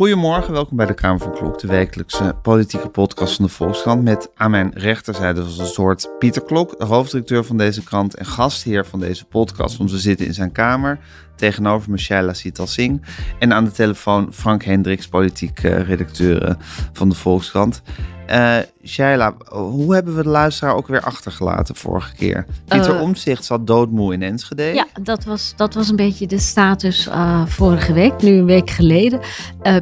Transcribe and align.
Goedemorgen, 0.00 0.52
welkom 0.52 0.76
bij 0.76 0.86
de 0.86 0.94
Kamer 0.94 1.20
van 1.20 1.32
Klok, 1.32 1.58
de 1.58 1.66
wekelijkse 1.66 2.34
politieke 2.42 2.88
podcast 2.88 3.36
van 3.36 3.44
de 3.44 3.50
Volkskrant. 3.50 4.02
Met 4.02 4.30
aan 4.34 4.50
mijn 4.50 4.70
rechterzijde 4.74 5.40
als 5.40 5.58
een 5.58 5.66
soort 5.66 6.10
Pieter 6.18 6.42
Klok, 6.42 6.78
de 6.78 6.84
hoofdredacteur 6.84 7.44
van 7.44 7.56
deze 7.56 7.82
krant 7.82 8.14
en 8.14 8.26
gastheer 8.26 8.86
van 8.86 9.00
deze 9.00 9.24
podcast. 9.24 9.76
Want 9.76 9.90
we 9.90 9.98
zitten 9.98 10.26
in 10.26 10.34
zijn 10.34 10.52
kamer 10.52 10.98
tegenover 11.36 11.90
Michelle 11.90 12.34
Sital 12.34 12.66
Singh. 12.66 13.02
En 13.38 13.52
aan 13.52 13.64
de 13.64 13.70
telefoon 13.70 14.32
Frank 14.32 14.62
Hendricks, 14.62 15.08
politiek 15.08 15.62
uh, 15.62 15.80
redacteur 15.80 16.44
eh, 16.44 16.54
van 16.92 17.08
de 17.08 17.14
Volkskrant. 17.14 17.82
Uh, 18.30 18.56
Shaila, 18.86 19.34
hoe 19.48 19.94
hebben 19.94 20.16
we 20.16 20.22
de 20.22 20.28
luisteraar 20.28 20.74
ook 20.74 20.86
weer 20.86 21.00
achtergelaten 21.00 21.76
vorige 21.76 22.14
keer? 22.14 22.46
Pieter 22.68 22.94
uh, 22.94 23.00
Omtzigt 23.00 23.44
zat 23.44 23.66
doodmoe 23.66 24.12
in 24.12 24.22
Enschede. 24.22 24.62
Ja, 24.62 24.86
dat 25.02 25.24
was, 25.24 25.52
dat 25.56 25.74
was 25.74 25.88
een 25.88 25.96
beetje 25.96 26.26
de 26.26 26.38
status 26.38 27.06
uh, 27.06 27.46
vorige 27.46 27.92
week, 27.92 28.22
nu 28.22 28.30
een 28.30 28.44
week 28.44 28.70
geleden. 28.70 29.20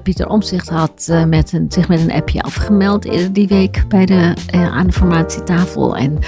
Pieter 0.03 0.29
Omtzigt 0.29 0.69
had 0.69 1.13
met 1.27 1.53
een, 1.53 1.67
zich 1.69 1.89
met 1.89 2.01
een 2.01 2.13
appje 2.13 2.43
afgemeld 2.43 3.05
eerder 3.05 3.33
die 3.33 3.49
week 3.49 3.85
bij 3.89 4.07
de, 4.07 4.35
aan 4.53 4.87
de 4.87 4.93
formatietafel. 4.93 5.97
En 5.97 6.19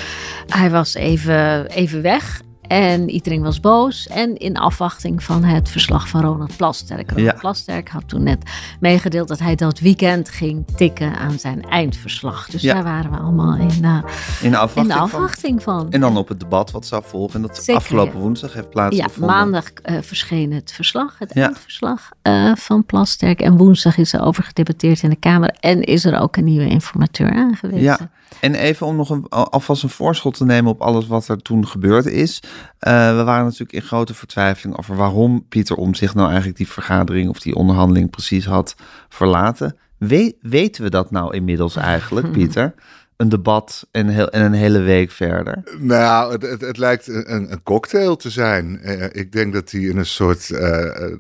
hij 0.47 0.71
was 0.71 0.95
even, 0.95 1.67
even 1.67 2.03
weg. 2.03 2.41
En 2.71 3.11
iedereen 3.11 3.43
was 3.43 3.61
boos. 3.61 4.07
En 4.07 4.37
in 4.37 4.57
afwachting 4.57 5.23
van 5.23 5.45
het 5.45 5.69
verslag 5.69 6.09
van 6.09 6.21
Ronald 6.21 6.57
Plasterk. 6.57 7.11
Ronald 7.11 7.35
ja. 7.35 7.41
Plasterk 7.41 7.89
had 7.89 8.09
toen 8.09 8.23
net 8.23 8.51
meegedeeld 8.81 9.29
dat 9.29 9.39
hij 9.39 9.55
dat 9.55 9.79
weekend 9.79 10.29
ging 10.29 10.67
tikken 10.77 11.17
aan 11.17 11.39
zijn 11.39 11.63
eindverslag. 11.63 12.49
Dus 12.51 12.63
ja. 12.63 12.75
daar 12.75 12.83
waren 12.83 13.11
we 13.11 13.17
allemaal 13.17 13.57
in, 13.57 13.83
uh, 13.83 14.03
in 14.43 14.51
de 14.51 14.57
afwachting, 14.57 14.87
in 14.87 14.89
de 14.89 14.95
afwachting 14.95 15.63
van. 15.63 15.81
van. 15.81 15.93
En 15.93 16.01
dan 16.01 16.17
op 16.17 16.29
het 16.29 16.41
debat 16.41 16.71
wat 16.71 16.87
zou 16.87 17.03
volgen. 17.07 17.35
En 17.35 17.47
dat 17.47 17.57
Zeker, 17.57 17.75
afgelopen 17.75 18.15
ja. 18.15 18.21
woensdag 18.21 18.53
heeft 18.53 18.71
plaatsgevonden. 18.71 19.29
Ja, 19.29 19.35
maandag 19.35 19.65
uh, 19.85 19.97
verscheen 20.01 20.53
het 20.53 20.73
verslag, 20.73 21.19
het 21.19 21.33
eindverslag 21.33 22.09
uh, 22.23 22.53
van 22.57 22.85
Plasterk. 22.85 23.41
En 23.41 23.57
woensdag 23.57 23.97
is 23.97 24.13
er 24.13 24.23
over 24.23 24.43
gedebatteerd 24.43 25.03
in 25.03 25.11
de 25.11 25.17
Kamer. 25.17 25.57
En 25.61 25.83
is 25.83 26.05
er 26.05 26.21
ook 26.21 26.37
een 26.37 26.45
nieuwe 26.45 26.69
informateur 26.69 27.33
aangewezen. 27.33 27.81
Ja. 27.81 27.99
En 28.41 28.55
even 28.55 28.87
om 28.87 28.97
nog 28.97 29.11
een, 29.11 29.29
alvast 29.29 29.83
een 29.83 29.89
voorschot 29.89 30.37
te 30.37 30.45
nemen 30.45 30.71
op 30.71 30.81
alles 30.81 31.07
wat 31.07 31.29
er 31.29 31.43
toen 31.43 31.67
gebeurd 31.67 32.07
is. 32.07 32.43
Uh, 32.43 33.17
we 33.17 33.23
waren 33.25 33.45
natuurlijk 33.45 33.73
in 33.73 33.83
grote 33.83 34.15
vertwijfeling 34.15 34.79
over 34.79 34.97
waarom 34.97 35.47
Pieter 35.49 35.77
om 35.77 35.95
zich 35.95 36.15
nou 36.15 36.27
eigenlijk 36.27 36.57
die 36.57 36.69
vergadering 36.69 37.29
of 37.29 37.41
die 37.41 37.55
onderhandeling 37.55 38.11
precies 38.11 38.45
had 38.45 38.75
verlaten. 39.09 39.77
We, 39.99 40.37
weten 40.41 40.83
we 40.83 40.91
dat 40.91 41.11
nou 41.11 41.35
inmiddels 41.35 41.77
eigenlijk, 41.77 42.33
Pieter? 42.37 42.75
Een 43.17 43.29
debat 43.29 43.87
en, 43.91 44.09
heel, 44.09 44.31
en 44.31 44.43
een 44.43 44.53
hele 44.53 44.79
week 44.79 45.11
verder. 45.11 45.63
Nou, 45.79 46.33
het, 46.33 46.43
het, 46.43 46.61
het 46.61 46.79
lijkt 46.79 47.09
een, 47.09 47.53
een, 47.53 47.63
cocktail 47.63 48.17
te 48.17 48.31
zijn. 48.31 48.81
Uh, 48.83 49.05
ik 49.13 49.33
denk 49.33 49.53
dat 49.53 49.71
hij 49.71 49.81
in 49.81 49.97
een 49.97 50.07
soort, 50.07 50.49
uh, 50.49 50.59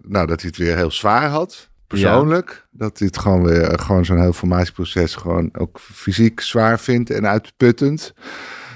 nou, 0.02 0.26
dat 0.26 0.40
hij 0.40 0.50
het 0.50 0.56
weer 0.56 0.76
heel 0.76 0.90
zwaar 0.90 1.28
had 1.28 1.69
persoonlijk. 1.90 2.66
Ja. 2.70 2.78
Dat 2.78 2.98
het 2.98 3.18
gewoon 3.18 3.42
weer, 3.42 3.78
gewoon 3.78 4.04
zo'n 4.04 4.20
heel 4.20 4.32
formatieproces 4.32 5.14
gewoon 5.14 5.50
ook 5.52 5.80
fysiek 5.80 6.40
zwaar 6.40 6.80
vindt 6.80 7.10
en 7.10 7.26
uitputtend. 7.26 8.14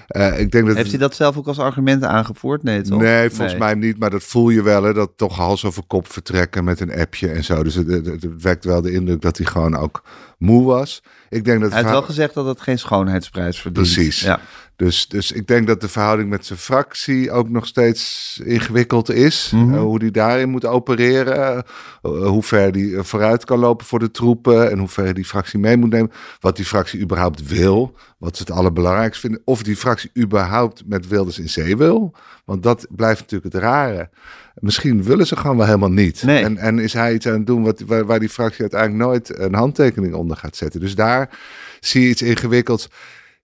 Uh, 0.08 0.40
ik 0.40 0.50
denk 0.50 0.66
dat 0.66 0.76
Heeft 0.76 0.90
hij 0.90 0.98
dat 0.98 1.14
zelf 1.14 1.36
ook 1.36 1.46
als 1.46 1.58
argument 1.58 2.04
aangevoerd? 2.04 2.62
Nee, 2.62 2.82
toch? 2.82 3.00
nee 3.00 3.28
volgens 3.30 3.50
nee. 3.50 3.58
mij 3.58 3.74
niet. 3.74 3.98
Maar 3.98 4.10
dat 4.10 4.22
voel 4.22 4.50
je 4.50 4.62
wel, 4.62 4.82
hè, 4.82 4.92
dat 4.92 5.12
toch 5.16 5.36
hals 5.36 5.64
over 5.64 5.82
kop 5.86 6.12
vertrekken 6.12 6.64
met 6.64 6.80
een 6.80 6.94
appje 6.94 7.28
en 7.28 7.44
zo. 7.44 7.62
Dus 7.62 7.74
het, 7.74 7.86
het, 7.86 8.06
het 8.06 8.42
wekt 8.42 8.64
wel 8.64 8.80
de 8.80 8.92
indruk 8.92 9.20
dat 9.20 9.36
hij 9.36 9.46
gewoon 9.46 9.76
ook 9.76 10.02
moe 10.38 10.64
was. 10.64 11.02
Ik 11.28 11.44
denk 11.44 11.60
dat 11.60 11.70
hij 11.70 11.78
heeft 11.78 11.92
wel 11.92 12.02
gezegd 12.02 12.34
dat 12.34 12.46
het 12.46 12.60
geen 12.60 12.78
schoonheidsprijs 12.78 13.60
verdient. 13.60 13.92
Precies. 13.92 14.20
Ja. 14.20 14.40
Dus, 14.76 15.08
dus 15.08 15.32
ik 15.32 15.46
denk 15.46 15.66
dat 15.66 15.80
de 15.80 15.88
verhouding 15.88 16.30
met 16.30 16.46
zijn 16.46 16.58
fractie 16.58 17.30
ook 17.30 17.48
nog 17.48 17.66
steeds 17.66 18.40
ingewikkeld 18.44 19.10
is. 19.10 19.50
Mm 19.54 19.62
-hmm. 19.62 19.74
uh, 19.74 19.80
hoe 19.80 19.98
die 19.98 20.10
daarin 20.10 20.48
moet 20.48 20.64
opereren. 20.64 21.64
Uh, 22.02 22.26
hoe 22.26 22.42
ver 22.42 22.72
die 22.72 23.02
vooruit 23.02 23.44
kan 23.44 23.58
lopen 23.58 23.86
voor 23.86 23.98
de 23.98 24.10
troepen. 24.10 24.70
En 24.70 24.78
hoe 24.78 24.88
ver 24.88 25.14
die 25.14 25.24
fractie 25.24 25.58
mee 25.58 25.76
moet 25.76 25.90
nemen. 25.90 26.12
Wat 26.40 26.56
die 26.56 26.64
fractie 26.64 27.00
überhaupt 27.00 27.46
wil. 27.46 27.96
Wat 28.18 28.36
ze 28.36 28.42
het 28.42 28.52
allerbelangrijkste 28.52 29.20
vinden. 29.20 29.42
Of 29.44 29.62
die 29.62 29.76
fractie 29.76 30.10
überhaupt 30.18 30.82
met 30.86 31.08
Wilders 31.08 31.38
in 31.38 31.48
zee 31.48 31.76
wil. 31.76 32.14
Want 32.44 32.62
dat 32.62 32.86
blijft 32.90 33.20
natuurlijk 33.20 33.54
het 33.54 33.62
rare. 33.62 34.10
Misschien 34.54 35.02
willen 35.02 35.26
ze 35.26 35.36
gewoon 35.36 35.56
wel 35.56 35.66
helemaal 35.66 35.90
niet. 35.90 36.22
Nee. 36.22 36.44
En, 36.44 36.56
en 36.56 36.78
is 36.78 36.92
hij 36.92 37.14
iets 37.14 37.26
aan 37.26 37.32
het 37.32 37.46
doen 37.46 37.62
wat, 37.62 37.80
waar, 37.80 38.06
waar 38.06 38.20
die 38.20 38.28
fractie 38.28 38.60
uiteindelijk 38.60 39.04
nooit 39.04 39.38
een 39.38 39.54
handtekening 39.54 40.14
onder 40.14 40.36
gaat 40.36 40.56
zetten. 40.56 40.80
Dus 40.80 40.94
daar 40.94 41.38
zie 41.80 42.02
je 42.02 42.08
iets 42.08 42.22
ingewikkelds. 42.22 42.88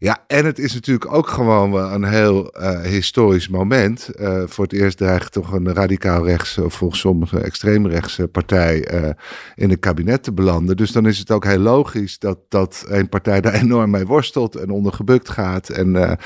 Ja, 0.03 0.25
en 0.27 0.45
het 0.45 0.59
is 0.59 0.75
natuurlijk 0.75 1.13
ook 1.13 1.29
gewoon 1.29 1.75
een 1.75 2.05
heel 2.05 2.61
uh, 2.61 2.81
historisch 2.81 3.49
moment. 3.49 4.11
Uh, 4.15 4.43
voor 4.47 4.65
het 4.65 4.73
eerst 4.73 4.97
dreigt 4.97 5.33
toch 5.33 5.53
een 5.53 5.75
radicaal 5.75 6.27
rechts, 6.27 6.59
of 6.59 6.75
volgens 6.75 7.01
sommigen 7.01 7.45
extreemrechtse 7.45 8.29
partij 8.29 8.95
uh, 8.95 9.11
in 9.55 9.71
het 9.71 9.79
kabinet 9.79 10.23
te 10.23 10.33
belanden. 10.33 10.77
Dus 10.77 10.93
dan 10.93 11.07
is 11.07 11.19
het 11.19 11.31
ook 11.31 11.45
heel 11.45 11.59
logisch 11.59 12.19
dat, 12.19 12.39
dat 12.49 12.85
een 12.89 13.09
partij 13.09 13.41
daar 13.41 13.55
enorm 13.63 13.91
mee 13.91 14.07
worstelt 14.07 14.57
en 14.57 14.71
ondergebukt 14.71 15.29
gaat. 15.29 15.69
En 15.69 16.19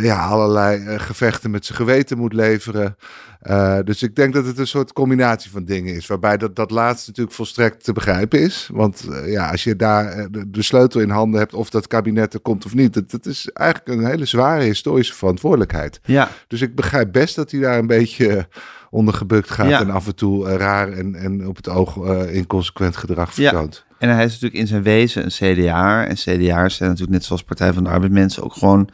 ja, 0.00 0.26
allerlei 0.26 0.98
gevechten 0.98 1.50
met 1.50 1.66
zijn 1.66 1.78
geweten 1.78 2.18
moet 2.18 2.32
leveren. 2.32 2.96
Uh, 3.42 3.78
dus 3.84 4.02
ik 4.02 4.16
denk 4.16 4.34
dat 4.34 4.46
het 4.46 4.58
een 4.58 4.66
soort 4.66 4.92
combinatie 4.92 5.50
van 5.50 5.64
dingen 5.64 5.94
is. 5.94 6.06
Waarbij 6.06 6.36
dat, 6.36 6.56
dat 6.56 6.70
laatste 6.70 7.08
natuurlijk 7.08 7.36
volstrekt 7.36 7.84
te 7.84 7.92
begrijpen 7.92 8.40
is. 8.40 8.68
Want 8.72 9.06
uh, 9.10 9.32
ja, 9.32 9.50
als 9.50 9.64
je 9.64 9.76
daar 9.76 10.30
de, 10.30 10.50
de, 10.50 10.62
sleutel 10.62 11.00
in 11.00 11.10
handen 11.10 11.40
hebt 11.40 11.54
of 11.54 11.70
dat 11.70 11.86
kabinet 11.86 12.34
er 12.34 12.40
komt 12.40 12.64
of 12.64 12.74
niet. 12.74 12.94
Dat, 12.94 13.10
dat 13.10 13.26
is 13.26 13.50
eigenlijk 13.52 14.00
een 14.00 14.06
hele 14.06 14.24
zware 14.24 14.62
historische 14.62 15.14
verantwoordelijkheid. 15.14 16.00
Ja. 16.04 16.28
Dus 16.46 16.60
ik 16.60 16.74
begrijp 16.74 17.12
best 17.12 17.36
dat 17.36 17.50
hij 17.50 17.60
daar 17.60 17.78
een 17.78 17.86
beetje 17.86 18.48
ondergebukt 18.90 19.50
gaat. 19.50 19.68
Ja. 19.68 19.80
En 19.80 19.90
af 19.90 20.06
en 20.06 20.14
toe 20.14 20.48
raar 20.48 20.92
en, 20.92 21.14
en 21.14 21.46
op 21.46 21.56
het 21.56 21.68
oog 21.68 21.96
inconsequent 22.26 22.96
gedrag 22.96 23.34
vertoont. 23.34 23.84
Ja. 23.88 23.96
En 23.98 24.14
hij 24.14 24.24
is 24.24 24.32
natuurlijk 24.32 24.60
in 24.60 24.66
zijn 24.66 24.82
wezen 24.82 25.24
een 25.24 25.54
CDA. 25.54 26.06
En 26.06 26.14
CDA's 26.14 26.74
zijn 26.74 26.88
natuurlijk 26.88 27.10
net 27.10 27.24
zoals 27.24 27.42
Partij 27.42 27.72
van 27.72 27.84
de 27.84 27.90
Arbeid 27.90 28.12
mensen 28.12 28.42
ook 28.42 28.54
gewoon 28.54 28.90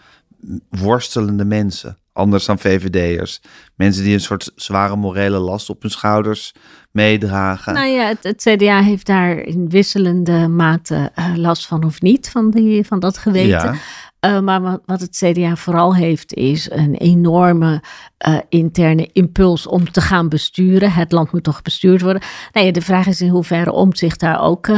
worstelende 0.68 1.44
mensen 1.44 1.98
anders 2.16 2.44
dan 2.44 2.58
VVD'ers. 2.58 3.40
Mensen 3.74 4.04
die 4.04 4.14
een 4.14 4.20
soort 4.20 4.52
zware 4.54 4.96
morele 4.96 5.38
last 5.38 5.70
op 5.70 5.82
hun 5.82 5.90
schouders 5.90 6.52
meedragen. 6.90 7.74
Nou 7.74 7.86
ja, 7.88 8.06
het, 8.06 8.22
het 8.22 8.42
CDA 8.42 8.82
heeft 8.82 9.06
daar 9.06 9.38
in 9.38 9.68
wisselende 9.68 10.48
mate 10.48 11.10
uh, 11.18 11.36
last 11.36 11.66
van 11.66 11.84
of 11.84 12.00
niet, 12.00 12.30
van, 12.30 12.50
die, 12.50 12.86
van 12.86 13.00
dat 13.00 13.18
geweten. 13.18 13.48
Ja. 13.48 13.74
Uh, 14.20 14.40
maar 14.40 14.78
wat, 14.86 15.00
het 15.00 15.22
CDA 15.24 15.56
vooral 15.56 15.94
heeft, 15.94 16.34
is 16.34 16.70
een 16.70 16.94
enorme 16.94 17.82
uh, 18.28 18.38
interne 18.48 19.08
impuls 19.12 19.66
om 19.66 19.90
te 19.90 20.00
gaan 20.00 20.28
besturen. 20.28 20.92
Het 20.92 21.12
land 21.12 21.32
moet 21.32 21.42
toch 21.42 21.62
bestuurd 21.62 22.00
worden. 22.00 22.22
Nou 22.52 22.66
ja, 22.66 22.72
de 22.72 22.80
vraag 22.80 23.06
is 23.06 23.20
in 23.20 23.28
hoeverre 23.28 23.72
Omtzigt 23.72 24.20
daar 24.20 24.40
ook 24.40 24.68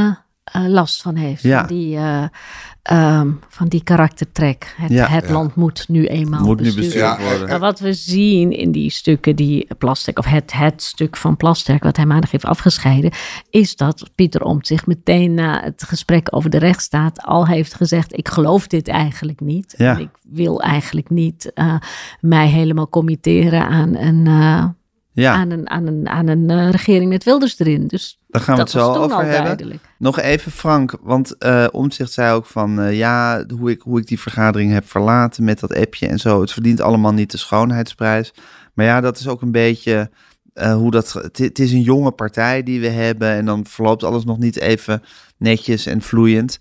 last 0.52 1.02
van 1.02 1.16
heeft. 1.16 1.42
Ja. 1.42 1.58
Van 1.58 1.76
die 1.76 1.98
Um, 2.92 3.40
van 3.48 3.68
die 3.68 3.82
karaktertrek. 3.82 4.74
Het, 4.76 4.90
ja, 4.90 5.06
het 5.06 5.26
ja. 5.26 5.32
land 5.32 5.54
moet 5.54 5.84
nu 5.88 6.06
eenmaal 6.06 6.44
moet 6.44 6.56
bestuurd, 6.56 6.76
nu 6.76 6.82
bestuurd 6.82 7.22
worden. 7.22 7.48
Maar 7.48 7.58
wat 7.58 7.80
we 7.80 7.92
zien 7.92 8.52
in 8.52 8.72
die 8.72 8.90
stukken 8.90 9.36
die 9.36 9.68
Plastic, 9.78 10.18
of 10.18 10.24
het, 10.24 10.52
het 10.52 10.82
stuk 10.82 11.16
van 11.16 11.36
Plastic, 11.36 11.82
wat 11.82 11.96
hij 11.96 12.06
maandag 12.06 12.30
heeft 12.30 12.44
afgescheiden, 12.44 13.10
is 13.50 13.76
dat 13.76 14.10
Pieter 14.14 14.42
Omtzigt 14.42 14.86
meteen 14.86 15.34
na 15.34 15.62
het 15.62 15.82
gesprek 15.82 16.28
over 16.30 16.50
de 16.50 16.58
rechtsstaat 16.58 17.22
al 17.22 17.46
heeft 17.46 17.74
gezegd: 17.74 18.18
Ik 18.18 18.28
geloof 18.28 18.66
dit 18.66 18.88
eigenlijk 18.88 19.40
niet. 19.40 19.74
Ja. 19.76 19.94
En 19.94 20.00
ik 20.00 20.10
wil 20.22 20.62
eigenlijk 20.62 21.10
niet 21.10 21.52
uh, 21.54 21.74
mij 22.20 22.48
helemaal 22.48 22.88
committeren 22.88 23.68
aan 23.68 23.94
een. 23.96 24.76
Ja. 25.20 25.32
aan 25.32 25.50
een, 25.50 25.70
aan 25.70 25.86
een, 25.86 26.08
aan 26.08 26.28
een 26.28 26.50
uh, 26.50 26.70
regering 26.70 27.08
met 27.08 27.24
Wilders 27.24 27.58
erin. 27.58 27.86
Dus 27.86 28.18
Daar 28.28 28.42
gaan 28.42 28.56
we 28.56 28.64
dat 28.64 28.72
het 28.72 28.82
zo 28.82 28.92
over 28.94 29.24
hebben. 29.24 29.42
duidelijk. 29.42 29.80
Nog 29.98 30.18
even 30.18 30.52
Frank, 30.52 30.96
want 31.02 31.34
uh, 31.38 31.66
Omtzigt 31.70 32.12
zei 32.12 32.34
ook 32.34 32.46
van 32.46 32.80
uh, 32.80 32.96
ja, 32.96 33.44
hoe 33.58 33.70
ik, 33.70 33.82
hoe 33.82 34.00
ik 34.00 34.06
die 34.06 34.20
vergadering 34.20 34.72
heb 34.72 34.88
verlaten 34.88 35.44
met 35.44 35.60
dat 35.60 35.74
appje 35.74 36.06
en 36.06 36.18
zo. 36.18 36.40
Het 36.40 36.52
verdient 36.52 36.80
allemaal 36.80 37.12
niet 37.12 37.30
de 37.30 37.38
schoonheidsprijs. 37.38 38.34
Maar 38.74 38.86
ja, 38.86 39.00
dat 39.00 39.18
is 39.18 39.28
ook 39.28 39.42
een 39.42 39.52
beetje 39.52 40.10
uh, 40.54 40.74
hoe 40.74 40.90
dat. 40.90 41.12
Het 41.32 41.58
is 41.58 41.72
een 41.72 41.82
jonge 41.82 42.10
partij 42.10 42.62
die 42.62 42.80
we 42.80 42.88
hebben 42.88 43.28
en 43.28 43.44
dan 43.44 43.66
verloopt 43.66 44.04
alles 44.04 44.24
nog 44.24 44.38
niet 44.38 44.56
even 44.56 45.02
netjes 45.36 45.86
en 45.86 46.02
vloeiend. 46.02 46.58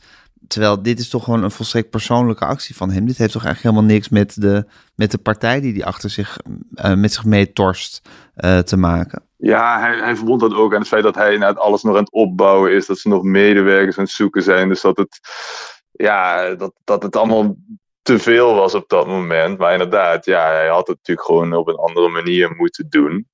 Terwijl 0.47 0.81
dit 0.81 0.99
is 0.99 1.09
toch 1.09 1.23
gewoon 1.23 1.43
een 1.43 1.51
volstrekt 1.51 1.89
persoonlijke 1.89 2.45
actie 2.45 2.75
van 2.75 2.91
hem. 2.91 3.05
Dit 3.05 3.17
heeft 3.17 3.31
toch 3.31 3.45
eigenlijk 3.45 3.75
helemaal 3.75 3.95
niks 3.95 4.09
met 4.09 4.41
de, 4.41 4.65
met 4.95 5.11
de 5.11 5.17
partij 5.17 5.61
die 5.61 5.73
hij 5.73 5.83
achter 5.83 6.09
zich, 6.09 6.37
uh, 6.75 6.93
met 6.93 7.13
zich 7.13 7.25
meetorst 7.25 8.09
uh, 8.37 8.59
te 8.59 8.77
maken. 8.77 9.23
Ja, 9.37 9.79
hij, 9.79 9.97
hij 9.97 10.15
verbond 10.15 10.39
dat 10.39 10.53
ook 10.53 10.73
aan 10.73 10.79
het 10.79 10.87
feit 10.87 11.03
dat 11.03 11.15
hij 11.15 11.37
net 11.37 11.57
alles 11.57 11.83
nog 11.83 11.95
aan 11.95 12.03
het 12.03 12.11
opbouwen 12.11 12.71
is. 12.71 12.85
Dat 12.85 12.97
ze 12.97 13.07
nog 13.07 13.23
medewerkers 13.23 13.97
aan 13.97 14.03
het 14.03 14.13
zoeken 14.13 14.43
zijn. 14.43 14.69
Dus 14.69 14.81
dat 14.81 14.97
het, 14.97 15.19
ja, 15.91 16.53
dat, 16.55 16.73
dat 16.83 17.03
het 17.03 17.15
allemaal 17.15 17.55
te 18.01 18.19
veel 18.19 18.53
was 18.53 18.75
op 18.75 18.89
dat 18.89 19.07
moment. 19.07 19.57
Maar 19.57 19.71
inderdaad, 19.71 20.25
ja, 20.25 20.47
hij 20.47 20.67
had 20.67 20.87
het 20.87 20.97
natuurlijk 20.97 21.27
gewoon 21.27 21.53
op 21.53 21.67
een 21.67 21.75
andere 21.75 22.09
manier 22.09 22.55
moeten 22.55 22.89
doen. 22.89 23.27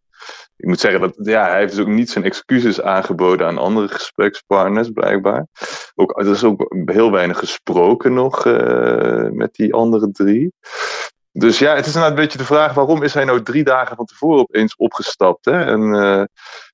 Ik 0.63 0.69
moet 0.69 0.79
zeggen 0.79 1.01
dat 1.01 1.13
ja, 1.15 1.49
hij 1.49 1.59
heeft 1.59 1.75
dus 1.75 1.81
ook 1.85 1.91
niet 1.91 2.09
zijn 2.09 2.23
excuses 2.23 2.81
aangeboden 2.81 3.47
aan 3.47 3.57
andere 3.57 3.87
gesprekspartners, 3.87 4.89
blijkbaar. 4.89 5.47
Ook, 5.95 6.19
er 6.19 6.31
is 6.31 6.43
ook 6.43 6.75
heel 6.85 7.11
weinig 7.11 7.39
gesproken 7.39 8.13
nog 8.13 8.45
uh, 8.45 9.29
met 9.29 9.53
die 9.53 9.73
andere 9.73 10.11
drie. 10.11 10.53
Dus 11.31 11.59
ja, 11.59 11.75
het 11.75 11.85
is 11.85 11.93
inderdaad 11.93 12.17
een 12.17 12.23
beetje 12.23 12.37
de 12.37 12.43
vraag: 12.43 12.73
waarom 12.73 13.03
is 13.03 13.13
hij 13.13 13.25
nou 13.25 13.43
drie 13.43 13.63
dagen 13.63 13.95
van 13.95 14.05
tevoren 14.05 14.39
opeens 14.39 14.75
opgestapt? 14.75 15.45
Hè? 15.45 15.63
En 15.63 15.81
uh, 15.81 16.23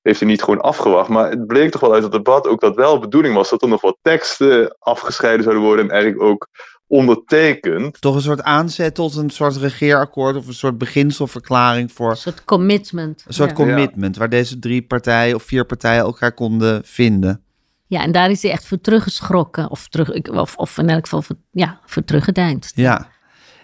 heeft 0.02 0.20
hij 0.20 0.28
niet 0.28 0.42
gewoon 0.42 0.60
afgewacht? 0.60 1.08
Maar 1.08 1.30
het 1.30 1.46
bleek 1.46 1.70
toch 1.70 1.80
wel 1.80 1.94
uit 1.94 2.02
het 2.02 2.12
debat 2.12 2.46
ook 2.46 2.60
dat 2.60 2.74
wel 2.74 2.94
de 2.94 3.00
bedoeling 3.00 3.34
was 3.34 3.50
dat 3.50 3.62
er 3.62 3.68
nog 3.68 3.80
wat 3.80 3.98
teksten 4.02 4.76
afgescheiden 4.78 5.42
zouden 5.42 5.64
worden. 5.64 5.84
En 5.84 5.90
eigenlijk 5.90 6.22
ook 6.22 6.48
ondertekend. 6.90 8.00
Toch 8.00 8.14
een 8.14 8.20
soort 8.20 8.42
aanzet 8.42 8.94
tot 8.94 9.16
een 9.16 9.30
soort 9.30 9.56
regeerakkoord 9.56 10.36
of 10.36 10.46
een 10.46 10.54
soort 10.54 10.78
beginselverklaring 10.78 11.92
voor. 11.92 12.10
Een 12.10 12.16
soort 12.16 12.44
commitment. 12.44 13.24
Een 13.26 13.34
soort 13.34 13.52
commitment 13.52 14.16
waar 14.16 14.28
deze 14.28 14.58
drie 14.58 14.82
partijen 14.82 15.34
of 15.34 15.42
vier 15.42 15.64
partijen 15.64 16.02
elkaar 16.02 16.32
konden 16.32 16.82
vinden. 16.84 17.42
Ja, 17.86 18.02
en 18.02 18.12
daar 18.12 18.30
is 18.30 18.42
hij 18.42 18.50
echt 18.50 18.66
voor 18.66 18.80
teruggeschrokken. 18.80 19.70
Of, 19.70 19.88
terug, 19.88 20.30
of, 20.30 20.56
of 20.56 20.78
in 20.78 20.88
elk 20.88 21.02
geval 21.02 21.22
voor, 21.22 21.36
ja, 21.50 21.80
voor 21.86 22.04
teruggedeind. 22.04 22.72
Ja. 22.74 23.08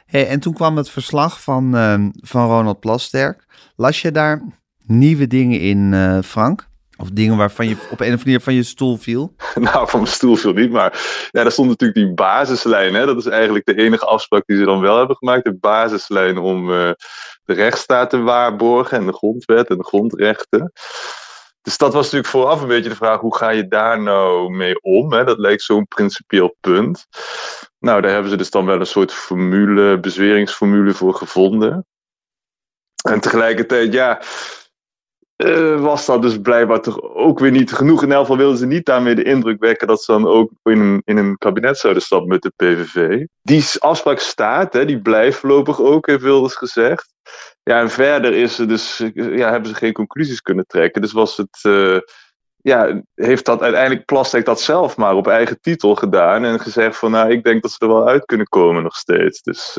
Hey, 0.07 0.29
en 0.29 0.41
toen 0.41 0.55
kwam 0.55 0.77
het 0.77 0.91
verslag 0.91 1.43
van, 1.43 1.77
uh, 1.77 2.09
van 2.13 2.47
Ronald 2.47 2.81
Plasterk. 2.81 3.47
Las 3.77 4.03
je 4.03 4.11
daar 4.11 4.43
nieuwe 4.87 5.27
dingen 5.27 5.61
in, 5.61 5.93
uh, 5.93 6.19
Frank? 6.23 6.69
Of 6.97 7.11
dingen 7.11 7.37
waarvan 7.37 7.69
je 7.69 7.75
op 7.75 7.81
een 7.81 7.91
of 7.91 8.01
andere 8.01 8.25
manier 8.25 8.41
van 8.41 8.55
je 8.55 8.63
stoel 8.63 8.97
viel? 8.97 9.35
Nou, 9.55 9.89
van 9.89 10.01
mijn 10.01 10.13
stoel 10.13 10.37
viel 10.37 10.53
niet, 10.53 10.71
maar 10.71 10.93
ja, 11.31 11.43
daar 11.43 11.53
stond 11.53 11.69
natuurlijk 11.69 11.99
die 11.99 12.15
basislijn. 12.15 12.95
Hè? 12.95 13.07
Dat 13.07 13.17
is 13.17 13.27
eigenlijk 13.27 13.65
de 13.65 13.77
enige 13.77 14.05
afspraak 14.05 14.43
die 14.47 14.57
ze 14.57 14.65
dan 14.65 14.81
wel 14.81 14.99
hebben 14.99 15.17
gemaakt. 15.17 15.45
De 15.45 15.57
basislijn 15.57 16.39
om 16.39 16.71
uh, 16.71 16.91
de 17.45 17.55
rechtsstaat 17.55 18.11
te 18.11 18.19
waarborgen 18.19 18.99
en 18.99 19.07
de 19.07 19.13
grondwet 19.13 19.69
en 19.69 19.77
de 19.77 19.85
grondrechten. 19.85 20.73
Dus 21.63 21.79
dat 21.79 21.93
was 21.93 22.05
natuurlijk 22.05 22.31
vooraf 22.31 22.61
een 22.61 22.69
beetje 22.69 22.89
de 22.89 22.97
vraag: 22.97 23.21
hoe 23.21 23.37
ga 23.37 23.51
je 23.51 23.69
daar 23.69 24.03
nou 24.03 24.51
mee 24.51 24.81
om? 24.83 25.13
Hè? 25.13 25.25
Dat 25.25 25.39
leek 25.39 25.61
zo'n 25.61 25.87
principieel 25.87 26.57
punt. 26.61 27.07
Nou, 27.79 28.01
daar 28.01 28.11
hebben 28.11 28.31
ze 28.31 28.37
dus 28.37 28.51
dan 28.51 28.67
wel 28.67 28.81
een 28.81 28.87
soort 28.87 29.13
formule, 29.13 30.01
bezweringsformule 30.01 30.93
voor 30.93 31.15
gevonden. 31.15 31.87
En 33.03 33.21
tegelijkertijd, 33.21 33.93
ja, 33.93 34.21
uh, 35.37 35.81
was 35.81 36.07
dat 36.07 36.23
dus 36.23 36.41
blijkbaar 36.41 36.81
toch 36.81 37.03
ook 37.03 37.39
weer 37.39 37.51
niet 37.51 37.73
genoeg. 37.73 38.03
In 38.03 38.13
elk 38.13 38.21
geval 38.21 38.37
wilden 38.37 38.59
ze 38.59 38.67
niet 38.67 38.87
daarmee 38.87 39.15
de 39.15 39.23
indruk 39.23 39.61
wekken 39.61 39.87
dat 39.87 40.03
ze 40.03 40.13
dan 40.13 40.27
ook 40.27 40.51
in 40.63 40.81
een, 40.81 41.03
in 41.05 41.17
een 41.17 41.39
kabinet 41.39 41.79
zouden 41.79 42.03
stappen 42.03 42.29
met 42.29 42.43
de 42.43 42.53
PVV. 42.57 43.25
Die 43.43 43.65
afspraak 43.79 44.19
staat, 44.19 44.73
hè, 44.73 44.85
die 44.85 45.01
blijft 45.01 45.39
voorlopig 45.39 45.81
ook, 45.81 46.07
heeft 46.07 46.23
Wilders 46.23 46.55
gezegd. 46.55 47.15
Ja, 47.63 47.81
en 47.81 47.91
verder 47.91 48.33
is 48.33 48.59
er 48.59 48.69
dus, 48.69 49.03
ja, 49.15 49.51
hebben 49.51 49.69
ze 49.69 49.75
geen 49.75 49.93
conclusies 49.93 50.43
kunnen 50.43 50.67
trekken. 50.67 51.03
Dus 51.03 51.13
was 51.13 51.37
het, 51.37 51.59
uh, 51.63 51.99
ja, 52.57 53.03
heeft 53.15 53.45
dat 53.45 53.63
uiteindelijk 53.63 54.05
Plastic 54.05 54.45
dat 54.45 54.61
zelf 54.61 54.97
maar 54.97 55.15
op 55.15 55.27
eigen 55.27 55.61
titel 55.61 55.95
gedaan. 55.95 56.45
En 56.45 56.61
gezegd 56.61 56.97
van, 56.97 57.11
nou, 57.11 57.31
ik 57.31 57.45
denk 57.45 57.63
dat 57.63 57.71
ze 57.71 57.79
er 57.79 57.89
wel 57.89 58.09
uit 58.09 58.25
kunnen 58.25 58.47
komen 58.47 58.83
nog 58.83 58.97
steeds. 58.97 59.43
Dus, 59.43 59.77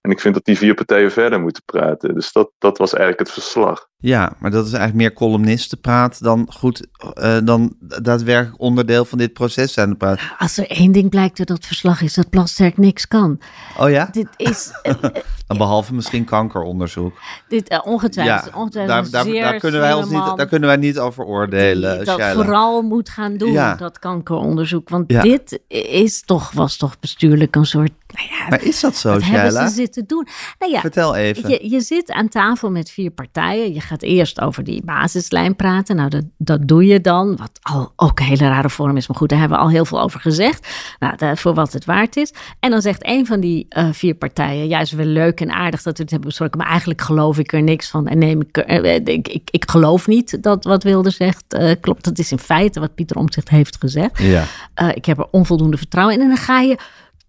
en 0.00 0.10
ik 0.10 0.20
vind 0.20 0.34
dat 0.34 0.44
die 0.44 0.58
vier 0.58 0.74
partijen 0.74 1.12
verder 1.12 1.40
moeten 1.40 1.62
praten. 1.64 2.14
Dus 2.14 2.32
dat, 2.32 2.50
dat 2.58 2.78
was 2.78 2.92
eigenlijk 2.92 3.28
het 3.28 3.32
verslag. 3.42 3.88
Ja, 4.04 4.32
maar 4.38 4.50
dat 4.50 4.66
is 4.66 4.72
eigenlijk 4.72 5.02
meer 5.02 5.12
columnistenpraat 5.12 6.22
dan 6.22 6.46
goed, 6.50 6.86
uh, 7.18 7.36
dan 7.44 7.76
daadwerkelijk 8.02 8.60
onderdeel 8.60 9.04
van 9.04 9.18
dit 9.18 9.32
proces 9.32 9.72
zijn 9.72 9.90
de 9.90 9.96
praat. 9.96 10.20
Als 10.38 10.58
er 10.58 10.70
één 10.70 10.92
ding 10.92 11.10
blijkt 11.10 11.38
uit 11.38 11.48
dat 11.48 11.66
verslag 11.66 12.02
is 12.02 12.14
dat 12.14 12.30
Plasterk 12.30 12.76
niks 12.76 13.08
kan. 13.08 13.40
Oh 13.78 13.90
ja? 13.90 14.08
Dit 14.12 14.28
is... 14.36 14.70
Behalve 15.46 15.94
misschien 15.94 16.24
kankeronderzoek. 16.24 17.18
Dit 17.48 17.72
uh, 17.72 17.80
ongetwijfeld. 17.84 18.50
Ja, 18.52 18.58
ongetwijfeld 18.58 19.12
daar, 19.12 19.24
daar, 19.24 19.34
daar, 19.34 19.58
kunnen 19.58 19.80
wij 19.80 19.92
ons 19.92 20.08
niet, 20.08 20.36
daar 20.36 20.46
kunnen 20.46 20.68
wij 20.68 20.76
niet 20.78 20.98
over 20.98 21.24
oordelen. 21.24 22.04
Dat 22.04 22.18
Shaila. 22.18 22.42
vooral 22.42 22.82
moet 22.82 23.08
gaan 23.08 23.36
doen, 23.36 23.52
Ja. 23.52 23.74
dat 23.74 23.98
kankeronderzoek. 23.98 24.88
Want 24.88 25.12
Ja. 25.12 25.22
dit 25.22 25.60
is 25.68 26.22
toch, 26.22 26.52
was 26.52 26.76
toch 26.76 26.98
bestuurlijk 26.98 27.56
een 27.56 27.66
soort. 27.66 27.90
Nou 28.14 28.28
ja, 28.38 28.46
Maar 28.48 28.62
is 28.62 28.80
dat 28.80 28.96
zo, 28.96 29.12
wat 29.12 29.22
hebben 29.22 29.40
Shaila? 29.52 29.68
ze 29.68 29.74
zitten 29.74 30.04
doen? 30.06 30.26
Nou 30.58 30.72
ja, 30.72 30.80
Vertel 30.80 31.14
even. 31.16 31.50
je, 31.50 31.68
je 31.70 31.80
zit 31.80 32.10
aan 32.10 32.28
tafel 32.28 32.70
met 32.70 32.90
vier 32.90 33.10
partijen. 33.10 33.74
Je 33.74 33.80
gaat 33.80 34.02
eerst 34.02 34.40
over 34.40 34.64
die 34.64 34.82
basislijn 34.84 35.56
praten. 35.56 35.96
Nou, 35.96 36.08
dat, 36.08 36.24
dat 36.38 36.68
doe 36.68 36.86
je 36.86 37.00
dan. 37.00 37.36
Wat 37.36 37.50
al 37.62 37.92
ook 37.96 38.18
een 38.20 38.24
hele 38.26 38.48
rare 38.48 38.70
vorm 38.70 38.96
is. 38.96 39.08
Maar 39.08 39.16
goed, 39.16 39.28
daar 39.28 39.38
hebben 39.38 39.58
we 39.58 39.64
al 39.64 39.70
heel 39.70 39.84
veel 39.84 40.00
over 40.00 40.20
gezegd. 40.20 40.68
Nou, 40.98 41.36
voor 41.36 41.54
wat 41.54 41.72
het 41.72 41.84
waard 41.84 42.16
is. 42.16 42.32
En 42.60 42.70
dan 42.70 42.80
zegt 42.82 43.06
een 43.06 43.26
van 43.26 43.40
die 43.40 43.66
eh, 43.68 43.88
vier 43.92 44.14
partijen... 44.14 44.68
ja, 44.68 44.80
is 44.80 44.92
wel 44.92 45.06
leuk 45.06 45.40
en 45.40 45.50
aardig 45.50 45.82
dat 45.82 45.96
we 45.96 46.02
het 46.02 46.10
hebben 46.10 46.28
besproken... 46.28 46.58
maar 46.58 46.68
eigenlijk 46.68 47.00
geloof 47.00 47.38
ik 47.38 47.52
er 47.52 47.62
niks 47.62 47.88
van. 47.90 48.06
En 48.08 48.18
neem 48.18 48.40
ik, 48.40 48.56
er- 48.56 48.84
eh, 48.84 48.94
ik, 48.94 49.28
ik, 49.28 49.48
ik 49.50 49.70
geloof 49.70 50.06
niet 50.06 50.42
dat 50.42 50.64
wat 50.64 50.82
Wilde 50.82 51.10
zegt 51.10 51.44
eh, 51.48 51.72
klopt. 51.80 52.04
Dat 52.04 52.18
is 52.18 52.32
in 52.32 52.38
feite 52.38 52.80
wat 52.80 52.94
Pieter 52.94 53.16
Omtzigt 53.16 53.48
heeft 53.48 53.76
gezegd. 53.80 54.18
Ja. 54.22 54.44
Eh, 54.74 54.88
ik 54.94 55.04
heb 55.04 55.18
er 55.18 55.26
onvoldoende 55.30 55.76
vertrouwen 55.76 56.14
in. 56.16 56.20
En 56.20 56.28
dan 56.28 56.36
ga 56.36 56.60
je 56.60 56.76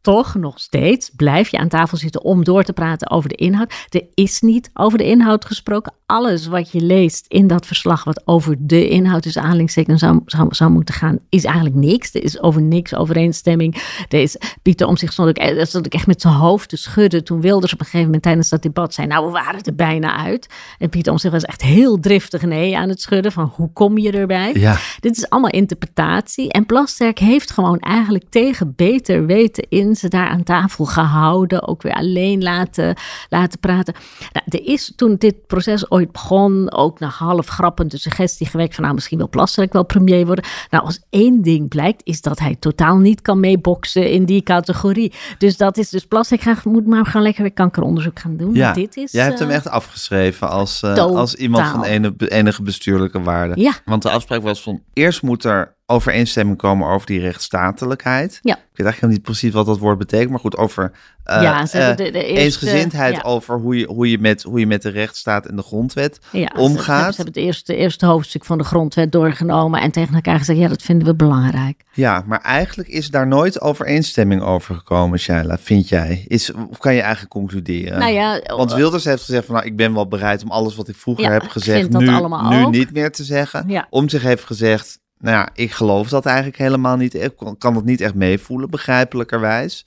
toch 0.06 0.36
nog 0.36 0.60
steeds, 0.60 1.10
blijf 1.10 1.50
je 1.50 1.58
aan 1.58 1.68
tafel 1.68 1.98
zitten 1.98 2.24
om 2.24 2.44
door 2.44 2.64
te 2.64 2.74
praten 2.74 3.10
over 3.10 3.30
de 3.30 3.36
inhoud. 3.36 3.86
Er 3.90 4.08
is 4.14 4.42
niet 4.42 4.70
over 4.74 4.98
de 4.98 5.04
inhoud 5.04 5.46
gesproken. 5.46 5.94
Alles 6.06 6.48
wat 6.48 6.72
je 6.72 6.82
leest 6.82 7.26
in 7.28 7.48
dat 7.48 7.66
verslag 7.66 8.04
wat 8.04 8.22
over 8.26 8.56
de 8.60 8.90
inhoud, 8.90 9.24
dus 9.24 9.38
aanhalingstekens 9.38 10.00
zou, 10.00 10.22
zou, 10.26 10.56
zou 10.56 10.72
moeten 10.72 10.96
gaan, 10.96 11.20
is 11.30 11.44
eigenlijk 11.44 11.76
niks. 11.76 12.14
Er 12.14 12.24
is 12.24 12.42
over 12.42 12.62
niks 12.62 12.96
overeenstemming. 12.96 13.76
Er 14.10 14.22
is, 14.22 14.38
Pieter 14.62 14.88
om 14.88 14.98
zich 14.98 15.12
stond 15.12 15.30
ook, 15.30 15.38
eh, 15.38 15.66
stond 15.66 15.86
ook 15.86 15.94
echt 15.94 16.08
met 16.08 16.22
zijn 16.22 16.34
hoofd 16.34 16.70
te 16.70 16.78
schudden 16.78 17.24
toen 17.24 17.42
Wilders 17.42 17.74
op 17.74 17.80
een 17.80 17.86
gegeven 17.86 18.06
moment 18.06 18.24
tijdens 18.24 18.50
dat 18.50 18.62
debat 18.62 18.94
zei, 18.94 19.08
nou 19.08 19.26
we 19.26 19.32
waren 19.32 19.62
er 19.62 19.76
bijna 19.76 20.18
uit. 20.18 20.48
En 20.78 20.90
Pieter 20.90 21.12
om 21.12 21.18
zich 21.18 21.32
was 21.32 21.44
echt 21.44 21.62
heel 21.62 22.00
driftig 22.00 22.42
nee 22.42 22.78
aan 22.78 22.90
het 22.90 23.02
schudden 23.02 23.32
van 23.32 23.52
hoe 23.56 23.70
kom 23.74 23.98
je 23.98 24.12
erbij? 24.12 24.54
Ja. 24.54 24.78
Dit 25.00 25.18
is 25.18 25.30
allemaal 25.30 25.52
interpretatie. 25.52 26.52
En 26.52 26.66
Plasterk 26.66 27.20
heeft 27.20 27.52
gewoon 27.52 27.80
eigenlijk 27.80 28.26
tegen 28.30 28.74
beter 28.76 29.26
weten 29.26 29.66
in 29.70 29.96
ze 29.96 30.08
daar 30.08 30.28
aan 30.28 30.44
tafel 30.44 30.86
gehouden. 30.86 31.68
Ook 31.68 31.82
weer 31.82 31.94
alleen 31.94 32.44
laten, 32.44 32.96
laten 33.30 33.60
praten. 33.60 33.94
Nou, 34.32 34.46
er 34.50 34.72
is 34.72 34.94
toen 34.96 35.16
dit 35.18 35.48
proces 35.48 35.90
ooit 35.96 36.12
begon, 36.12 36.72
ook 36.72 37.00
nog 37.00 37.18
half 37.18 37.48
grappend 37.48 37.92
de 37.92 37.98
suggestie 37.98 38.48
gewekt 38.48 38.76
van 38.76 38.84
nou 38.84 38.96
misschien 38.96 39.18
wil 39.18 39.30
Plasterk 39.30 39.74
wel 39.74 39.86
premier 39.86 40.26
worden. 40.26 40.46
Nou, 40.70 40.84
als 40.84 41.02
één 41.10 41.42
ding 41.42 41.70
blijkt, 41.70 42.02
is 42.04 42.22
dat 42.22 42.40
hij 42.40 42.56
totaal 42.56 42.98
niet 42.98 43.22
kan 43.22 43.40
meeboksen 43.40 44.12
in 44.12 44.26
die 44.26 44.42
categorie. 44.42 45.14
Dus 45.38 45.58
dat 45.58 45.78
is 45.78 45.90
dus 45.90 46.06
Plasterk 46.06 46.42
graag, 46.42 46.66
moet 46.66 46.88
maar 46.88 47.06
gewoon 47.06 47.22
lekker 47.22 47.42
weer 47.42 47.54
kankeronderzoek 47.54 48.20
gaan 48.20 48.38
doen. 48.38 48.54
Ja, 48.54 48.74
Dit 48.74 48.98
is, 48.98 49.12
jij 49.12 49.24
hebt 49.24 49.40
hem 49.40 49.50
eh, 49.50 49.56
echt 49.56 49.68
afgeschreven 49.68 50.50
als, 50.50 50.84
eh, 50.84 50.96
als 50.96 51.36
iemand 51.36 51.68
van 51.68 51.84
ene, 51.84 52.14
enige 52.18 52.64
bestuurlijke 52.64 53.22
waarde. 53.22 53.62
Ja. 53.62 53.74
Want 53.86 54.02
de 54.02 54.10
afspraak 54.10 54.42
was 54.42 54.62
van 54.62 54.82
eerst 54.94 55.22
moet 55.22 55.44
er 55.44 55.75
overeenstemming 55.86 56.58
komen 56.58 56.88
over 56.88 57.08
die 57.08 57.20
rechtsstatelijkheid. 57.20 58.40
Ja. 58.42 58.54
Ik 58.56 58.82
weet 58.82 58.86
eigenlijk 58.86 59.14
niet 59.14 59.22
precies 59.26 59.54
wat 59.54 59.66
dat 59.66 59.78
woord 59.80 59.98
betekent, 59.98 60.30
maar 60.30 60.40
goed, 60.40 60.58
over 60.58 60.92
eh, 61.24 61.42
Ja, 61.42 61.60
eh, 61.72 61.96
de- 61.96 61.96
de 61.96 62.12
eerste- 62.12 62.34
eensgezindheid 62.44 63.16
ja. 63.16 63.22
over 63.22 63.58
hoe 63.60 63.78
je, 63.78 63.86
hoe, 63.88 64.10
je 64.10 64.20
met, 64.20 64.44
hoe 64.44 64.60
je 64.60 64.68
met 64.68 64.82
de 64.82 64.90
rechtsstaat 64.90 65.46
en 65.46 65.56
de 65.56 65.62
grondwet 65.62 66.20
Ja, 66.32 66.52
omgaat. 66.58 66.86
Ze, 66.86 66.92
hebben- 66.92 67.14
ze 67.14 67.16
hebben 67.22 67.34
het 67.34 67.44
eerste, 67.44 67.76
eerste 67.76 68.06
hoofdstuk 68.06 68.46
van 68.46 68.58
de 68.58 68.64
grondwet 68.64 69.12
doorgenomen 69.12 69.82
en 69.82 69.92
tegen 69.92 70.16
elkaar 70.16 70.38
gezegd, 70.38 70.60
ja, 70.60 70.68
dat 70.68 70.82
vinden 70.82 71.08
we 71.08 71.16
belangrijk. 71.16 71.84
Ja, 71.94 72.24
maar 72.26 72.42
eigenlijk 72.42 72.90
is 72.90 73.10
daar 73.10 73.28
nooit 73.28 73.62
overeenstemming 73.62 74.42
over 74.42 74.76
gekomen, 74.76 75.20
Shaila, 75.20 75.58
vind 75.58 75.90
jij? 75.90 76.26
Is, 76.28 76.52
of 76.70 76.78
kan 76.78 76.94
je 76.94 77.02
eigenlijk 77.02 77.32
concluderen? 77.32 78.00
Nou 78.00 78.12
ja, 78.12 78.42
Want 78.56 78.74
Wilders 78.74 79.04
heeft 79.04 79.24
gezegd 79.24 79.46
van, 79.46 79.56
nou, 79.56 79.68
ik 79.68 79.76
ben 79.76 79.94
wel 79.94 80.08
bereid 80.08 80.44
om 80.44 80.52
alles 80.52 80.76
wat 80.76 80.88
ik 80.88 80.96
vroeger 80.96 81.32
heb 81.32 81.44
gezegd 81.48 81.90
nu, 81.90 82.08
nu 82.10 82.16
ook. 82.64 82.72
niet 82.72 82.92
meer 82.92 83.12
te 83.12 83.24
zeggen. 83.24 83.86
Om 83.90 84.10
zich 84.10 84.22
heeft 84.22 84.44
gezegd, 84.44 85.04
nou 85.20 85.36
ja, 85.36 85.50
ik 85.54 85.72
geloof 85.72 86.10
dat 86.10 86.26
eigenlijk 86.26 86.58
helemaal 86.58 86.98
niet. 86.98 87.14
Ik 87.14 87.34
kan- 87.58 87.76
het 87.76 87.86
niet 87.86 88.02
echt 88.02 88.14
meevoelen, 88.16 88.70
begrijpelijkerwijs. 88.70 89.86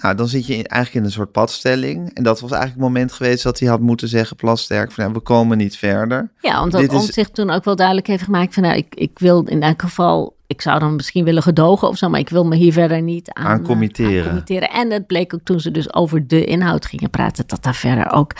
Nou, 0.00 0.14
dan 0.14 0.28
zit 0.28 0.46
je 0.46 0.52
in- 0.56 0.64
eigenlijk 0.66 0.94
in 1.04 1.10
een 1.10 1.16
soort 1.16 1.32
padstelling. 1.32 2.14
En 2.14 2.22
dat 2.22 2.40
was 2.40 2.50
eigenlijk 2.50 2.80
het 2.82 2.92
moment 2.92 3.12
geweest 3.12 3.42
dat 3.42 3.58
hij 3.58 3.68
had 3.68 3.80
moeten 3.80 4.08
zeggen, 4.08 4.36
Plasterk, 4.36 4.92
van 4.92 5.04
ja, 5.04 5.12
we 5.12 5.20
komen 5.20 5.58
niet 5.58 5.76
verder. 5.76 6.30
Ja, 6.40 6.62
omdat 6.62 6.80
Dit 6.80 6.92
is- 6.92 6.98
Omtzigt 7.00 7.34
toen 7.34 7.50
ook 7.50 7.64
wel 7.64 7.76
duidelijk 7.76 8.06
heeft 8.06 8.22
gemaakt 8.22 8.54
van, 8.54 8.62
nou, 8.62 8.76
ik, 8.76 8.94
ik 8.94 9.18
wil 9.18 9.42
in 9.42 9.62
elk 9.62 9.82
geval, 9.82 10.36
ik 10.46 10.60
zou 10.60 10.78
dan 10.78 10.96
misschien 10.96 11.24
willen 11.24 11.42
gedogen 11.42 11.88
of 11.88 11.96
zo, 11.96 12.08
maar 12.08 12.20
ik 12.20 12.28
wil 12.28 12.44
me 12.44 12.56
hier 12.56 12.72
verder 12.72 13.02
niet 13.02 13.30
aan, 13.32 13.46
Aan 13.46 13.62
committeren. 13.62 14.18
aan 14.22 14.26
committeren. 14.28 14.70
En 14.70 14.90
het 14.90 15.06
bleek 15.06 15.34
ook 15.34 15.40
toen 15.44 15.60
ze 15.60 15.70
dus 15.70 15.94
over 15.94 16.26
de 16.26 16.44
inhoud 16.44 16.86
gingen 16.86 17.10
praten, 17.10 17.44
dat 17.46 17.62
daar 17.62 17.74
verder 17.74 18.12
ook, 18.12 18.32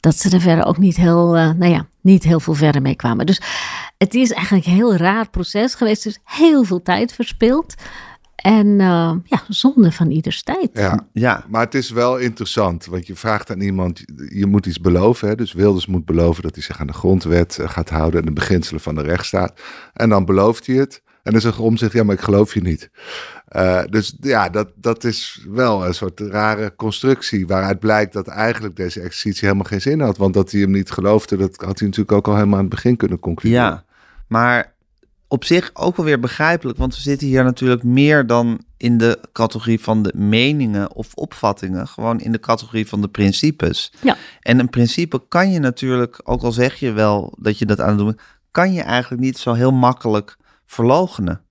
dat 0.00 0.16
ze 0.16 0.30
er 0.30 0.40
verder 0.40 0.64
ook 0.66 0.78
niet 0.78 0.96
heel, 0.96 1.36
eh, 1.36 1.50
nou 1.50 1.72
ja, 1.72 1.86
niet 2.00 2.22
heel 2.22 2.40
veel 2.40 2.54
verder 2.54 2.82
mee 2.82 2.94
kwamen. 2.96 3.26
Dus 3.26 3.40
het 4.04 4.14
is 4.14 4.32
eigenlijk 4.32 4.66
een 4.66 4.72
heel 4.72 4.96
raar 4.96 5.30
proces 5.30 5.74
geweest, 5.74 6.02
dus 6.02 6.18
heel 6.24 6.64
veel 6.64 6.82
tijd 6.82 7.12
verspild. 7.12 7.74
En 8.34 8.80
eh, 8.80 9.12
ja, 9.24 9.42
zonde 9.48 9.92
van 9.92 10.10
ieders 10.10 10.42
tijd. 10.42 10.70
Ja. 10.72 11.06
Ja, 11.12 11.44
Maar 11.48 11.64
het 11.64 11.74
is 11.74 11.90
wel 11.90 12.18
interessant, 12.18 12.86
want 12.86 13.06
je 13.06 13.14
vraagt 13.14 13.50
aan 13.50 13.60
iemand, 13.60 14.02
je 14.28 14.46
moet 14.46 14.66
iets 14.66 14.80
beloven. 14.80 15.28
Hè? 15.28 15.34
Dus 15.34 15.52
Wilders 15.52 15.86
moet 15.86 16.04
beloven 16.04 16.42
dat 16.42 16.54
hij 16.54 16.62
zich 16.62 16.80
aan 16.80 16.86
de 16.86 16.92
grondwet 16.92 17.58
eh, 17.58 17.68
gaat 17.68 17.88
houden 17.88 18.20
en 18.20 18.26
de 18.26 18.32
beginselen 18.32 18.80
van 18.80 18.94
de 18.94 19.02
rechtsstaat. 19.02 19.60
En 19.92 20.08
dan 20.08 20.24
belooft 20.24 20.66
hij 20.66 20.76
het. 20.76 21.02
En 21.22 21.32
dan 21.32 21.40
zegt 21.40 21.58
Omtzigt, 21.58 21.92
ja, 21.92 22.04
maar 22.04 22.14
ik 22.14 22.20
geloof 22.20 22.54
je 22.54 22.60
niet. 22.60 22.90
Uh, 23.56 23.82
dus 23.90 24.16
ja, 24.20 24.48
dat, 24.48 24.72
dat 24.74 25.04
is 25.04 25.46
wel 25.48 25.86
een 25.86 25.94
soort 25.94 26.20
rare 26.20 26.74
constructie 26.76 27.46
waaruit 27.46 27.78
blijkt 27.78 28.12
dat 28.12 28.28
eigenlijk 28.28 28.76
deze 28.76 29.00
exercitie 29.00 29.40
helemaal 29.40 29.66
geen 29.66 29.80
zin 29.80 30.00
had. 30.00 30.16
Want 30.16 30.34
dat 30.34 30.50
hij 30.50 30.60
hem 30.60 30.70
niet 30.70 30.90
geloofde, 30.90 31.36
dat 31.36 31.56
had 31.56 31.78
hij 31.78 31.88
natuurlijk 31.88 32.12
ook 32.12 32.28
al 32.28 32.34
helemaal 32.34 32.58
aan 32.58 32.64
het 32.64 32.74
begin 32.74 32.96
kunnen 32.96 33.18
concluderen. 33.18 33.64
Ja, 33.64 33.84
maar 34.30 34.74
op 35.28 35.44
zich 35.44 35.70
ook 35.74 35.96
wel 35.96 36.06
weer 36.06 36.20
begrijpelijk, 36.20 36.78
want 36.78 36.94
we 36.94 37.00
zitten 37.00 37.26
hier 37.26 37.44
natuurlijk 37.44 37.82
meer 37.82 38.26
dan 38.26 38.60
in 38.76 38.98
de 38.98 39.18
categorie 39.32 39.80
van 39.80 40.02
de 40.02 40.12
meningen 40.16 40.94
of 40.94 41.14
opvattingen, 41.14 41.88
gewoon 41.88 42.20
in 42.20 42.32
de 42.32 42.40
categorie 42.40 42.88
van 42.88 43.00
de 43.00 43.08
principes. 43.08 43.92
Ja. 44.00 44.16
En 44.40 44.58
een 44.58 44.70
principe 44.70 45.22
kan 45.28 45.50
je 45.50 45.58
natuurlijk, 45.58 46.20
ook 46.24 46.42
al 46.42 46.52
zeg 46.52 46.74
je 46.74 46.92
wel 46.92 47.34
dat 47.38 47.58
je 47.58 47.66
dat 47.66 47.80
aan 47.80 47.88
het 47.88 47.98
doen 47.98 48.06
bent, 48.06 48.20
kan 48.50 48.72
je 48.72 48.82
eigenlijk 48.82 49.22
niet 49.22 49.38
zo 49.38 49.52
heel 49.52 49.72
makkelijk 49.72 50.36
verlogenen. 50.66 51.44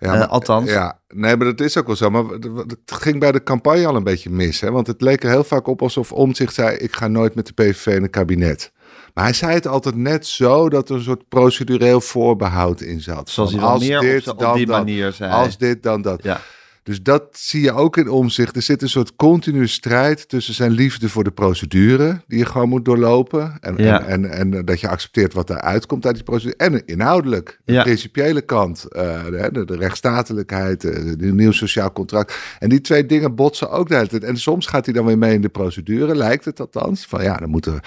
Ja, 0.00 0.14
Eh, 0.14 0.28
althans. 0.28 0.70
Ja, 0.70 1.00
nee, 1.08 1.36
maar 1.36 1.46
dat 1.46 1.60
is 1.60 1.76
ook 1.76 1.86
wel 1.86 1.96
zo. 1.96 2.10
Maar 2.10 2.24
het 2.66 2.78
ging 2.84 3.20
bij 3.20 3.32
de 3.32 3.42
campagne 3.42 3.86
al 3.86 3.96
een 3.96 4.04
beetje 4.04 4.30
mis. 4.30 4.60
Hè? 4.60 4.70
Want 4.70 4.86
het 4.86 5.00
leek 5.00 5.24
er 5.24 5.30
heel 5.30 5.44
vaak 5.44 5.66
op 5.66 5.82
alsof 5.82 6.12
Omtzigt 6.12 6.54
zei... 6.54 6.76
ik 6.76 6.94
ga 6.96 7.08
nooit 7.08 7.34
met 7.34 7.46
de 7.46 7.52
PVV 7.52 7.86
in 7.86 8.02
een 8.02 8.10
kabinet. 8.10 8.72
Maar 9.14 9.24
hij 9.24 9.32
zei 9.32 9.52
het 9.54 9.66
altijd 9.66 9.94
net 9.96 10.26
zo 10.26 10.68
dat 10.68 10.88
er 10.88 10.94
een 10.96 11.02
soort 11.02 11.28
procedureel 11.28 12.00
voorbehoud 12.00 12.80
in 12.80 13.00
zat. 13.00 13.30
Zoals 13.30 13.50
Van 13.50 13.58
hij 13.58 13.68
wel 13.68 13.76
als 13.78 13.86
meer 13.88 13.98
op, 13.98 14.04
dit, 14.04 14.22
zo- 14.24 14.30
op 14.30 14.38
dan 14.38 14.56
die 14.56 14.66
dat. 14.66 14.76
manier 14.76 15.12
zei. 15.12 15.32
Als 15.32 15.58
dit, 15.58 15.82
dan 15.82 16.02
dat. 16.02 16.22
Ja. 16.22 16.40
Dus 16.82 17.02
dat 17.02 17.24
zie 17.32 17.62
je 17.62 17.72
ook 17.72 17.96
in 17.96 18.08
omzicht. 18.08 18.56
Er 18.56 18.62
zit 18.62 18.82
een 18.82 18.88
soort 18.88 19.16
continue 19.16 19.66
strijd 19.66 20.28
tussen 20.28 20.54
zijn 20.54 20.70
liefde 20.70 21.08
voor 21.08 21.24
de 21.24 21.30
procedure, 21.30 22.20
die 22.26 22.38
je 22.38 22.46
gewoon 22.46 22.68
moet 22.68 22.84
doorlopen. 22.84 23.56
En, 23.60 23.74
Ja. 23.76 24.04
en, 24.04 24.30
en, 24.30 24.52
en 24.52 24.64
dat 24.64 24.80
je 24.80 24.88
accepteert 24.88 25.32
wat 25.32 25.46
daaruit 25.46 25.86
komt 25.86 26.06
uit 26.06 26.14
die 26.14 26.24
procedure. 26.24 26.56
En 26.56 26.86
inhoudelijk, 26.86 27.60
de 27.64 27.72
Ja. 27.72 27.82
principiële 27.82 28.40
kant, 28.40 28.84
eh, 28.84 29.24
de, 29.24 29.48
de, 29.52 29.64
de 29.64 29.76
rechtsstatelijkheid, 29.76 30.84
eh, 30.84 31.06
een 31.06 31.34
nieuw 31.36 31.52
sociaal 31.52 31.92
contract. 31.92 32.34
En 32.58 32.68
die 32.68 32.80
twee 32.80 33.06
dingen 33.06 33.34
botsen 33.34 33.70
ook 33.70 33.88
de 33.88 33.94
hele 33.94 34.06
tijd. 34.08 34.24
En 34.24 34.36
soms 34.36 34.66
gaat 34.66 34.84
hij 34.84 34.94
dan 34.94 35.06
weer 35.06 35.18
mee 35.18 35.34
in 35.34 35.40
de 35.42 35.48
procedure, 35.48 36.14
lijkt 36.16 36.44
het 36.44 36.60
althans. 36.60 37.06
Van 37.06 37.22
ja, 37.22 37.36
dan 37.36 37.50
moeten 37.50 37.72
we, 37.74 37.80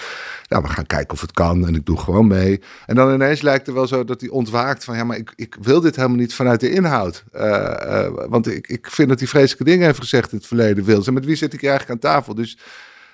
ja, 0.44 0.62
we 0.62 0.68
gaan 0.68 0.86
kijken 0.86 1.14
of 1.14 1.22
het 1.22 1.32
kan 1.32 1.68
en 1.68 1.76
ik 1.76 1.86
doe 1.86 1.98
gewoon 2.00 2.28
mee. 2.28 2.62
En 2.86 2.96
dan 2.96 3.14
ineens 3.14 3.42
lijkt 3.42 3.66
het 3.66 3.76
wel 3.76 3.88
zo 3.88 4.04
dat 4.04 4.22
hij 4.22 4.30
ontwaakt 4.30 4.84
van 4.84 4.96
ja, 4.98 5.04
maar 5.04 5.18
ik, 5.18 5.34
ik 5.36 5.56
wil 5.62 5.82
dit 5.82 5.96
helemaal 5.96 6.18
niet 6.18 6.34
vanuit 6.34 6.60
de 6.60 6.70
inhoud. 6.70 7.24
Eh, 7.32 8.06
eh, 8.06 8.14
want 8.30 8.48
ik, 8.48 8.68
ik 8.68 8.85
vind 8.92 9.10
dat 9.10 9.20
hij 9.20 9.28
vreselijke 9.28 9.64
dingen 9.64 9.86
heeft 9.86 10.00
gezegd 10.00 10.32
in 10.32 10.38
het 10.38 10.48
verleden. 10.48 10.84
Wil. 10.84 11.04
En 11.06 11.14
met 11.14 11.26
wie 11.26 11.36
zit 11.36 11.54
ik 11.54 11.64
eigenlijk 11.64 11.92
aan 11.92 12.12
tafel? 12.12 12.36
Dus 12.36 12.58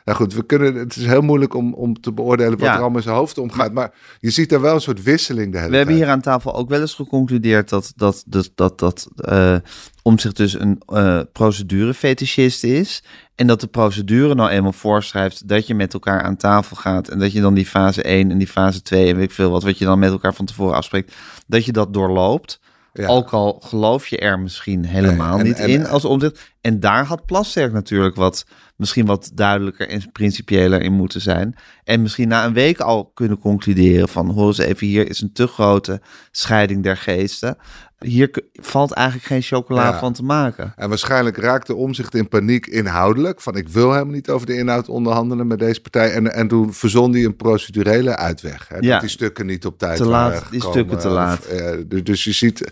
nou 0.05 0.17
goed, 0.17 0.33
we 0.33 0.45
kunnen, 0.45 0.75
het 0.75 0.95
is 0.95 1.05
heel 1.05 1.21
moeilijk 1.21 1.53
om, 1.53 1.73
om 1.73 2.01
te 2.01 2.11
beoordelen 2.11 2.51
wat 2.51 2.61
Ja. 2.61 2.73
er 2.73 2.79
allemaal 2.79 2.97
in 2.97 3.03
zijn 3.03 3.15
hoofd 3.15 3.37
omgaat. 3.37 3.73
Maar 3.73 3.93
je 4.19 4.29
ziet 4.29 4.51
er 4.51 4.61
wel 4.61 4.73
een 4.73 4.81
soort 4.81 5.03
wisseling 5.03 5.51
de 5.51 5.57
hele 5.57 5.69
We 5.69 5.77
hebben 5.77 5.95
hier 5.95 6.07
aan 6.07 6.21
tafel 6.21 6.55
ook 6.55 6.69
wel 6.69 6.81
eens 6.81 6.93
geconcludeerd 6.93 7.69
dat, 7.69 7.93
dat, 7.95 8.23
dat, 8.25 8.51
dat, 8.55 8.79
dat 8.79 9.07
eh, 9.15 9.55
Omtzigt 10.03 10.37
dus 10.37 10.59
een 10.59 10.81
eh 10.85 11.19
procedurefetischist 11.33 12.63
is. 12.63 13.03
En 13.35 13.47
dat 13.47 13.61
de 13.61 13.67
procedure 13.67 14.35
nou 14.35 14.49
eenmaal 14.49 14.73
voorschrijft 14.73 15.47
dat 15.47 15.67
je 15.67 15.75
met 15.75 15.93
elkaar 15.93 16.21
aan 16.21 16.37
tafel 16.37 16.75
gaat. 16.75 17.07
En 17.07 17.19
dat 17.19 17.31
je 17.31 17.41
dan 17.41 17.53
die 17.53 17.65
fase 17.65 18.03
1 18.03 18.31
en 18.31 18.37
die 18.37 18.47
fase 18.47 18.81
2 18.81 19.09
en 19.09 19.15
weet 19.15 19.23
ik 19.23 19.31
veel 19.31 19.51
wat, 19.51 19.63
wat 19.63 19.77
je 19.77 19.85
dan 19.85 19.99
met 19.99 20.11
elkaar 20.11 20.33
van 20.33 20.45
tevoren 20.45 20.75
afspreekt, 20.75 21.15
dat 21.47 21.65
je 21.65 21.71
dat 21.71 21.93
doorloopt. 21.93 22.59
Ja. 22.93 23.07
Ook 23.07 23.29
al 23.29 23.59
geloof 23.63 24.07
je 24.07 24.17
er 24.17 24.39
misschien 24.39 24.85
helemaal 24.85 25.31
Nee, 25.37 25.39
en- 25.39 25.45
niet 25.45 25.59
en- 25.59 25.69
in 25.69 25.87
als 25.87 26.05
omzicht. 26.05 26.53
En 26.61 26.79
daar 26.79 27.05
had 27.05 27.25
Plasterk 27.25 27.71
natuurlijk 27.73 28.15
wat, 28.15 28.45
misschien 28.75 29.05
wat 29.05 29.31
duidelijker 29.33 29.87
en 29.89 30.11
principiëler 30.11 30.81
in 30.81 30.93
moeten 30.93 31.21
zijn. 31.21 31.55
En 31.83 32.01
misschien 32.01 32.27
na 32.27 32.45
een 32.45 32.53
week 32.53 32.79
al 32.79 33.05
kunnen 33.13 33.39
concluderen 33.39 34.07
van, 34.09 34.29
hoor 34.29 34.47
eens 34.47 34.57
even, 34.57 34.87
hier 34.87 35.09
is 35.09 35.21
een 35.21 35.33
te 35.33 35.47
grote 35.47 36.01
scheiding 36.31 36.83
der 36.83 36.97
geesten. 36.97 37.57
Hier 38.05 38.43
valt 38.53 38.91
eigenlijk 38.91 39.27
geen 39.27 39.41
chocola 39.41 39.83
Ja. 39.83 39.99
van 39.99 40.13
te 40.13 40.23
maken. 40.23 40.73
En 40.75 40.89
waarschijnlijk 40.89 41.37
raakte 41.37 41.75
omzicht 41.75 42.15
in 42.15 42.27
paniek 42.27 42.65
inhoudelijk. 42.67 43.41
Van 43.41 43.55
ik 43.55 43.69
wil 43.69 43.91
helemaal 43.91 44.13
niet 44.13 44.29
over 44.29 44.47
de 44.47 44.57
inhoud 44.57 44.89
onderhandelen 44.89 45.47
met 45.47 45.59
deze 45.59 45.81
partij. 45.81 46.11
En, 46.11 46.33
en 46.33 46.47
toen 46.47 46.73
verzon 46.73 47.13
hij 47.13 47.25
een 47.25 47.35
procedurele 47.35 48.15
uitweg. 48.15 48.67
Hè, 48.67 48.77
Ja. 48.79 48.91
Dat 48.91 49.01
die 49.01 49.09
stukken 49.09 49.45
niet 49.45 49.65
op 49.65 49.77
tijd 49.77 49.97
Te 49.97 50.05
laat, 50.05 50.43
die 50.51 50.61
stukken 50.61 50.99
te 50.99 51.09
laat. 51.09 51.39
Of, 51.39 51.45
eh, 51.45 51.77
dus, 51.87 52.03
dus 52.03 52.23
je 52.23 52.31
ziet... 52.31 52.69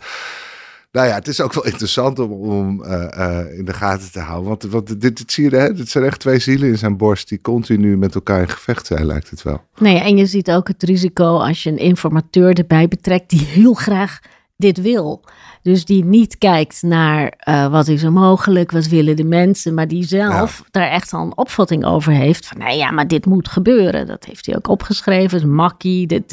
Nou 0.92 1.08
ja, 1.08 1.14
het 1.14 1.28
is 1.28 1.42
ook 1.42 1.54
wel 1.54 1.66
interessant 1.66 2.20
om, 2.20 2.32
om 2.32 2.84
eh, 2.84 3.40
eh, 3.40 3.58
in 3.58 3.66
de 3.66 3.74
gaten 3.74 4.12
te 4.12 4.20
houden. 4.20 4.48
Want, 4.50 4.64
want 4.64 4.88
dit, 5.02 5.18
dit 5.18 5.32
zie 5.32 5.50
je, 5.50 5.56
hè? 5.56 5.74
dit 5.74 5.90
zijn 5.90 6.04
echt 6.04 6.20
twee 6.20 6.40
zielen 6.40 6.70
in 6.70 6.78
zijn 6.78 6.98
borst... 6.98 7.30
die 7.30 7.42
continu 7.42 7.98
met 7.98 8.16
elkaar 8.16 8.42
in 8.42 8.50
gevecht 8.50 8.86
zijn, 8.86 9.06
lijkt 9.06 9.30
het 9.30 9.44
wel. 9.44 9.64
Nee, 9.80 10.00
en 10.00 10.18
je 10.18 10.26
ziet 10.26 10.52
ook 10.52 10.68
het 10.68 10.84
risico 10.84 11.38
als 11.38 11.64
je 11.64 11.70
een 11.70 11.78
informateur 11.78 12.54
erbij 12.54 12.88
betrekt 12.88 13.30
die 13.30 13.46
heel 13.46 13.74
graag 13.74 14.20
dit 14.60 14.82
wil. 14.82 15.24
Dus 15.62 15.86
die 15.86 16.06
niet 16.06 16.38
kijkt 16.38 16.82
naar 16.82 17.34
eh, 17.38 17.72
wat 17.72 17.88
is 17.88 18.04
er 18.04 18.12
mogelijk, 18.12 18.72
wat 18.72 18.88
willen 18.88 19.16
de 19.16 19.24
mensen, 19.24 19.74
maar 19.74 19.88
die 19.88 20.04
zelf 20.04 20.64
daar 20.72 20.90
echt 20.90 21.14
al 21.14 21.22
een 21.22 21.38
opvatting 21.38 21.86
over 21.86 22.12
heeft. 22.12 22.48
Van 22.48 22.58
nee, 22.58 22.78
ja, 22.78 22.92
maar 22.92 23.08
dit 23.08 23.26
moet 23.26 23.48
gebeuren. 23.48 24.08
Dat 24.08 24.26
heeft 24.26 24.46
hij 24.46 24.56
ook 24.56 24.68
opgeschreven. 24.68 25.38
Is 25.38 25.46
makkie. 25.46 26.08
Dit, 26.08 26.30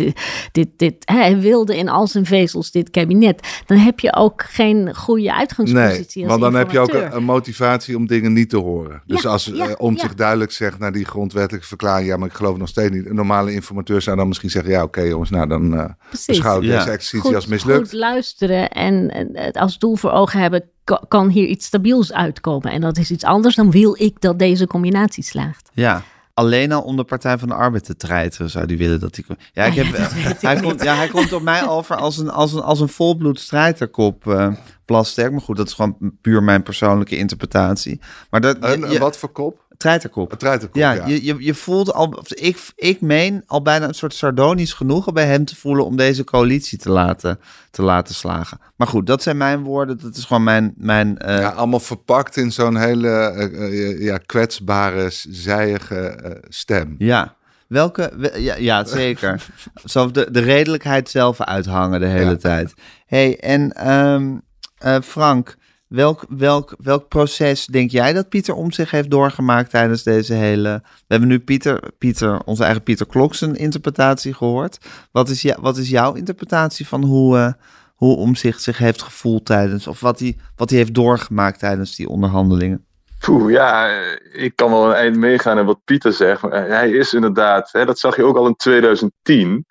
dit, 0.52 0.68
dit, 0.76 0.95
hij 1.04 1.38
wilde 1.40 1.76
in 1.76 1.88
al 1.88 2.06
zijn 2.06 2.26
vezels 2.26 2.71
dit 2.71 2.90
kabinet. 2.90 3.62
Dan 3.66 3.78
heb 3.78 4.00
je 4.00 4.14
ook 4.14 4.45
geen 4.49 4.95
goede 4.95 5.35
uitgangspositie. 5.35 6.23
Nee, 6.23 6.30
als 6.30 6.38
want 6.38 6.52
dan 6.52 6.54
heb 6.54 6.71
je 6.71 6.78
ook 6.80 6.92
een, 6.92 7.16
een 7.16 7.25
motivatie 7.25 7.97
om 7.97 8.06
dingen 8.06 8.33
niet 8.33 8.50
te 8.50 8.56
horen. 8.56 9.02
Dus 9.06 9.23
Ja, 9.23 9.30
als 9.30 9.45
ja, 9.45 9.66
eh, 9.68 9.75
om 9.76 9.95
ja. 9.95 10.00
zich 10.00 10.14
duidelijk 10.14 10.52
zegt 10.52 10.78
naar 10.78 10.92
die 10.92 11.04
grondwettelijke 11.04 11.66
verklaring, 11.68 12.09
ja, 12.09 12.16
maar 12.16 12.28
ik 12.28 12.35
geloof 12.35 12.56
nog 12.56 12.68
steeds 12.68 12.95
niet. 12.95 13.06
Een 13.06 13.14
normale 13.14 13.52
informateur 13.52 14.02
zou 14.02 14.16
dan 14.16 14.28
misschien 14.28 14.50
zeggen, 14.50 14.71
ja, 14.73 14.83
oké 14.83 15.00
jongens, 15.00 15.30
nou 15.30 15.49
dan 15.49 15.76
eh 15.76 15.85
Precies. 16.09 16.26
beschouw 16.26 16.56
ik 16.59 16.64
Ja. 16.64 16.76
deze 16.76 16.90
exercitie 16.90 17.21
goed, 17.21 17.35
als 17.35 17.47
mislukt. 17.47 17.78
goed 17.78 17.92
luisteren 17.92 18.71
en, 18.71 19.11
en 19.11 19.15
het 19.32 19.56
als 19.56 19.78
doel 19.78 19.96
voor 19.96 20.11
ogen 20.11 20.40
hebben, 20.40 20.64
ka- 20.85 21.02
kan 21.08 21.28
hier 21.28 21.46
iets 21.46 21.66
stabiels 21.66 22.12
uitkomen. 22.12 22.73
En 22.73 22.80
dat 22.80 22.99
is 22.99 23.11
iets 23.11 23.25
anders 23.25 23.54
dan 23.54 23.70
wil 23.70 23.96
ik 24.02 24.20
dat 24.20 24.38
deze 24.38 24.66
combinatie 24.66 25.23
slaagt. 25.25 25.70
Ja. 25.73 26.02
Alleen 26.35 26.73
al 26.73 26.82
om 26.82 26.96
de 26.96 27.04
Partij 27.04 27.38
van 27.38 27.49
de 27.49 27.54
Arbeid 27.54 27.85
te 27.85 27.96
treiteren, 27.96 28.50
zou 28.50 28.66
die 28.66 28.78
willen 28.78 29.00
dat 29.00 29.16
hij... 29.26 29.37
Ja, 29.52 29.64
ik 29.64 29.73
Ja, 29.75 29.85
heb, 29.85 29.96
dat 29.96 30.12
weet 30.12 30.26
ik 30.26 30.40
hij, 30.40 30.61
komt, 30.61 30.82
ja, 30.82 30.94
hij 30.94 31.08
komt 31.08 31.32
op 31.32 31.42
mij 31.42 31.68
over 31.68 31.96
als 31.96 32.18
een, 32.18 32.30
als 32.30 32.52
een, 32.52 32.62
als 32.62 32.80
een 32.80 32.88
volbloed 32.88 33.40
strijterkop, 33.40 34.26
eh 34.26 34.52
Plasterk. 34.85 35.30
Maar 35.32 35.40
goed, 35.40 35.56
dat 35.56 35.66
is 35.66 35.73
gewoon 35.73 35.96
puur 36.20 36.42
mijn 36.42 36.62
persoonlijke 36.62 37.16
interpretatie. 37.16 38.00
Maar 38.30 38.40
dat, 38.40 38.56
je- 38.61 38.99
wat 38.99 39.16
voor 39.18 39.28
kop? 39.28 39.64
Treiterkop. 39.76 40.33
Een 40.33 40.38
truitenkop, 40.38 40.76
Ja, 40.80 40.92
ja. 40.92 41.06
Je, 41.06 41.25
je, 41.25 41.37
je 41.38 41.54
voelt 41.54 41.92
al, 41.92 42.23
ik, 42.28 42.59
ik 42.76 43.00
meen 43.00 43.42
al 43.47 43.62
bijna 43.62 43.88
een 43.88 43.95
soort 43.95 44.14
sardonisch 44.14 44.73
genoegen 44.73 45.14
bij 45.14 45.26
hem 45.26 45.45
te 45.45 45.56
voelen 45.56 45.85
om 45.85 45.97
deze 45.97 46.25
coalitie 46.25 46.78
te 46.78 46.90
laten, 46.90 47.38
te 47.71 47.83
laten 47.83 48.14
slagen. 48.14 48.59
Maar 48.76 48.87
goed, 48.87 49.06
dat 49.06 49.23
zijn 49.23 49.37
mijn 49.37 49.62
woorden. 49.62 49.99
Dat 50.02 50.16
is 50.16 50.25
gewoon 50.25 50.45
mijn. 50.45 50.75
mijn 50.76 51.18
eh, 51.18 51.38
ja, 51.40 51.49
allemaal 51.49 51.80
verpakt 51.80 52.37
in 52.37 52.52
zo'n 52.52 52.76
hele 52.76 53.09
eh, 53.09 53.64
eh, 53.64 54.00
ja, 54.02 54.18
kwetsbare, 54.26 55.06
zijige 55.28 56.16
stem. 56.49 56.95
ja. 56.99 57.35
Welke? 57.66 58.12
we- 58.16 58.40
Ja, 58.42 58.54
ja 58.56 58.85
zeker. 58.85 59.47
Zo 59.85 60.11
de, 60.11 60.28
de 60.30 60.40
redelijkheid 60.40 61.11
zelf 61.11 61.40
uithangen 61.40 62.00
de 62.00 62.06
hele 62.06 62.30
Ja. 62.30 62.37
tijd. 62.37 62.75
hey, 63.06 63.38
en 63.40 63.73
ehm, 63.73 64.35
eh, 64.78 64.97
Frank, 65.02 65.56
welk, 65.88 66.25
welk, 66.28 66.75
welk 66.78 67.09
proces 67.09 67.66
denk 67.66 67.90
jij 67.90 68.12
dat 68.12 68.28
Pieter 68.28 68.55
om 68.55 68.73
zich 68.73 68.90
heeft 68.90 69.11
doorgemaakt 69.11 69.71
tijdens 69.71 70.02
deze 70.02 70.35
hele... 70.35 70.83
We 70.83 71.05
hebben 71.07 71.28
nu 71.28 71.38
Pieter, 71.38 71.90
Pieter 71.99 72.40
onze 72.45 72.64
eigen 72.64 72.83
Pieter 72.83 73.07
Klok 73.07 73.35
zijn 73.35 73.55
interpretatie 73.55 74.35
gehoord. 74.35 74.78
Wat 75.12 75.28
is, 75.28 75.55
wat 75.61 75.76
is 75.76 75.88
jouw 75.88 76.14
interpretatie 76.14 76.88
van 76.88 77.05
hoe, 77.05 77.38
eh 77.38 77.52
hoe 77.95 78.16
Omzicht 78.16 78.62
zich 78.62 78.78
heeft 78.78 79.02
gevoeld 79.02 79.47
tijdens... 79.47 79.87
of 79.87 80.00
wat 80.00 80.19
hij, 80.19 80.37
wat 80.57 80.71
hij 80.71 80.78
heeft 80.78 80.95
doorgemaakt 80.95 81.59
tijdens 81.59 81.97
die 81.97 82.09
onderhandelingen? 82.09 82.87
Poeh, 83.19 83.50
ja, 83.50 83.88
eh, 83.88 84.45
ik 84.45 84.57
kan 84.57 84.71
wel 84.71 84.88
een 84.88 84.95
eind 84.95 85.16
meegaan 85.16 85.59
in 85.59 85.64
wat 85.64 85.85
Pieter 85.85 86.12
zegt. 86.12 86.43
Eh, 86.43 86.50
hij 86.50 86.90
is 86.90 87.14
inderdaad, 87.14 87.73
hè, 87.73 87.85
dat 87.85 87.99
zag 87.99 88.16
je 88.16 88.25
ook 88.25 88.37
al 88.37 88.47
in 88.47 88.57
2010. 88.57 89.66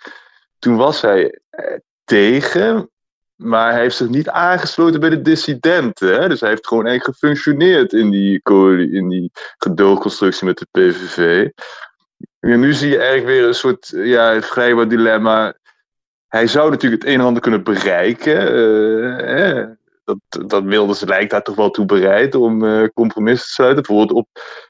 Toen 0.60 0.76
was 0.76 1.02
hij 1.02 1.40
tegen, 2.04 2.90
maar 3.36 3.72
hij 3.72 3.82
heeft 3.82 3.96
zich 3.96 4.08
niet 4.08 4.30
aangesloten 4.30 5.00
bij 5.00 5.10
de 5.10 5.22
dissidenten. 5.22 6.22
Hè? 6.22 6.30
Dus 6.30 6.40
hij 6.40 6.50
heeft 6.50 6.68
gewoon 6.68 6.86
eigenlijk 6.86 7.18
gefunctioneerd 7.18 7.94
in 7.94 8.10
die, 8.10 8.42
in 8.92 9.10
die 9.10 9.32
gedoogconstructie 9.58 10.48
met 10.48 10.58
de 10.58 10.68
PVV. 10.72 11.50
En 12.40 12.60
nu 12.60 12.74
zie 12.74 12.90
je 12.90 12.98
eigenlijk 12.98 13.28
weer 13.28 13.48
een 13.48 13.54
soort 13.54 13.92
ja, 13.96 14.42
dilemma. 14.88 15.54
Hij 16.28 16.48
zou 16.48 16.70
natuurlijk 16.70 17.02
het 17.04 17.12
een 17.12 17.20
en 17.20 17.26
ander 17.26 17.42
kunnen 17.42 17.64
bereiken. 17.64 18.38
eh, 19.58 19.68
dat, 20.04 20.50
dat 20.50 20.64
Wilders 20.64 21.02
lijkt 21.02 21.32
daar 21.32 21.44
toch 21.44 21.56
wel 21.56 21.70
toe 21.70 21.86
bereid 21.86 22.36
om 22.36 22.66
eh 22.66 22.88
compromissen 22.94 23.48
te 23.48 23.54
sluiten. 23.54 23.84
Bijvoorbeeld 23.84 24.20
op 24.20 24.28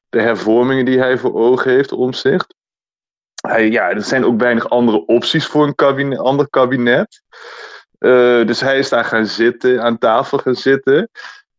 de 0.09 0.21
hervormingen 0.21 0.85
die 0.85 0.99
hij 0.99 1.17
voor 1.17 1.33
ogen 1.33 1.71
heeft, 1.71 1.91
omzicht. 1.91 2.55
Hij, 3.41 3.69
ja, 3.69 3.89
er 3.89 4.03
zijn 4.03 4.25
ook 4.25 4.39
weinig 4.39 4.69
andere 4.69 5.05
opties 5.05 5.45
voor 5.45 5.63
een 5.63 5.75
ander 6.19 6.49
kabinet. 6.49 7.23
Eh, 7.97 8.45
dus 8.45 8.61
hij 8.61 8.77
is 8.77 8.89
daar 8.89 9.05
gaan 9.05 9.25
zitten, 9.25 9.81
aan 9.81 9.97
tafel 9.97 10.37
gaan 10.37 10.55
zitten. 10.55 11.09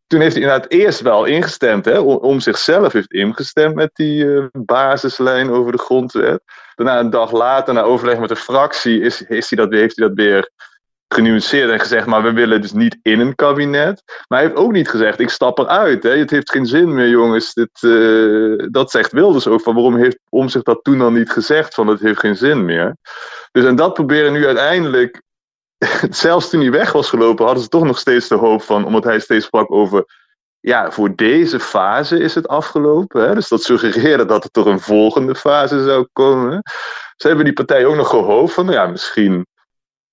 Toen 0.07 0.21
heeft 0.21 0.35
hij 0.35 0.43
inderdaad 0.43 0.71
eerst 0.71 1.01
wel 1.01 1.25
ingestemd, 1.25 1.85
hè, 1.85 1.99
om, 1.99 2.41
zichzelf 2.41 2.93
heeft 2.93 3.13
ingestemd 3.13 3.75
met 3.75 3.91
die 3.93 4.35
eh, 4.35 4.45
basislijn 4.53 5.51
over 5.51 5.73
de 5.73 5.79
grondwet. 5.79 6.43
Daarna 6.75 6.99
een 6.99 7.11
dag 7.11 7.33
later, 7.33 7.75
na 7.75 7.83
overleg 7.83 8.19
met 8.19 8.29
de 8.29 8.37
fractie, 8.37 9.01
is, 9.01 9.23
is 9.23 9.51
hij 9.51 9.59
dat, 9.59 9.73
heeft 9.73 9.97
hij 9.97 10.09
dat 10.09 10.17
weer 10.17 10.51
genuanceerd 11.09 11.71
en 11.71 11.81
gezegd, 11.81 12.07
maar 12.07 12.23
we 12.23 12.33
willen 12.33 12.61
dus 12.61 12.73
niet 12.73 12.99
in 13.03 13.21
een 13.21 13.35
kabinet. 13.35 14.03
Maar 14.29 14.39
hij 14.39 14.49
heeft 14.49 14.61
ook 14.61 14.73
niet 14.73 14.89
gezegd, 14.89 15.21
ik 15.21 15.31
stap 15.31 15.59
eruit. 15.59 16.03
Hè. 16.03 16.19
Het 16.19 16.31
heeft 16.31 16.51
geen 16.51 16.67
zin 16.67 16.95
meer, 16.95 17.09
jongens. 17.09 17.55
Dit, 17.55 17.83
uh, 17.83 18.67
dat 18.71 18.91
zegt 18.91 19.13
Wilders 19.13 19.47
ook. 19.47 19.61
Van 19.61 19.75
waarom 19.75 19.97
heeft 19.97 20.19
om 20.29 20.49
zich 20.49 20.63
dat 20.63 20.79
toen 20.83 20.99
dan 20.99 21.15
niet 21.15 21.31
gezegd? 21.31 21.75
Van 21.75 21.87
het 21.87 22.01
heeft 22.01 22.21
geen 22.21 22.37
zin 22.37 22.65
meer. 22.65 22.97
Dus 23.53 23.65
en 23.65 23.77
dat 23.77 23.95
proberen 23.95 24.33
nu 24.33 24.47
uiteindelijk. 24.47 25.23
Zelfs 26.11 26.51
toen 26.51 26.61
hij 26.61 26.71
weg 26.71 26.93
was 26.93 27.09
gelopen, 27.09 27.45
hadden 27.45 27.63
ze 27.63 27.69
toch 27.69 27.85
nog 27.85 27.99
steeds 27.99 28.29
de 28.29 28.35
hoop 28.35 28.63
van, 28.63 28.85
omdat 28.85 29.05
hij 29.05 29.21
steeds 29.21 29.45
sprak 29.45 29.73
over 29.73 30.05
ja, 30.61 30.91
voor 30.91 31.15
deze 31.15 31.61
fase 31.61 32.19
is 32.19 32.35
het 32.35 32.49
afgelopen. 32.49 33.29
Hè? 33.29 33.35
Dus 33.35 33.49
dat 33.49 33.63
suggereerde 33.63 34.25
dat 34.25 34.45
er 34.45 34.51
toch 34.51 34.67
een 34.67 34.81
volgende 34.81 35.35
fase 35.35 35.85
zou 35.85 36.07
komen. 36.13 36.63
Ze 37.17 37.27
hebben 37.27 37.45
die 37.45 37.55
partij 37.55 37.87
ook 37.87 37.97
nog 37.97 38.09
gehoopt 38.09 38.53
van, 38.53 38.69
ja, 38.69 38.87
misschien 38.87 39.47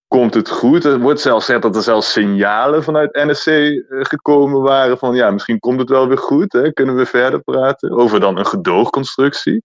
komt 0.08 0.34
het 0.34 0.50
goed. 0.50 0.86
Er 0.86 1.00
wordt 1.00 1.22
zelfs 1.22 1.46
gezegd 1.46 1.64
dat 1.64 1.76
er 1.76 1.84
zelfs 1.84 2.12
signalen 2.12 2.84
vanuit 2.84 3.14
NSC 3.14 3.48
eh, 3.48 3.82
gekomen 3.90 4.62
waren 4.62 4.98
van, 4.98 5.16
ja, 5.16 5.32
misschien 5.32 5.60
komt 5.60 5.80
het 5.80 5.90
wel 5.90 6.08
weer 6.08 6.18
goed. 6.18 6.54
Hè? 6.54 6.74
Kunnen 6.74 6.96
we 6.96 7.06
verder 7.06 7.42
praten 7.42 7.92
over 7.92 8.20
dan 8.20 8.38
een 8.38 8.46
gedoogconstructie. 8.46 9.64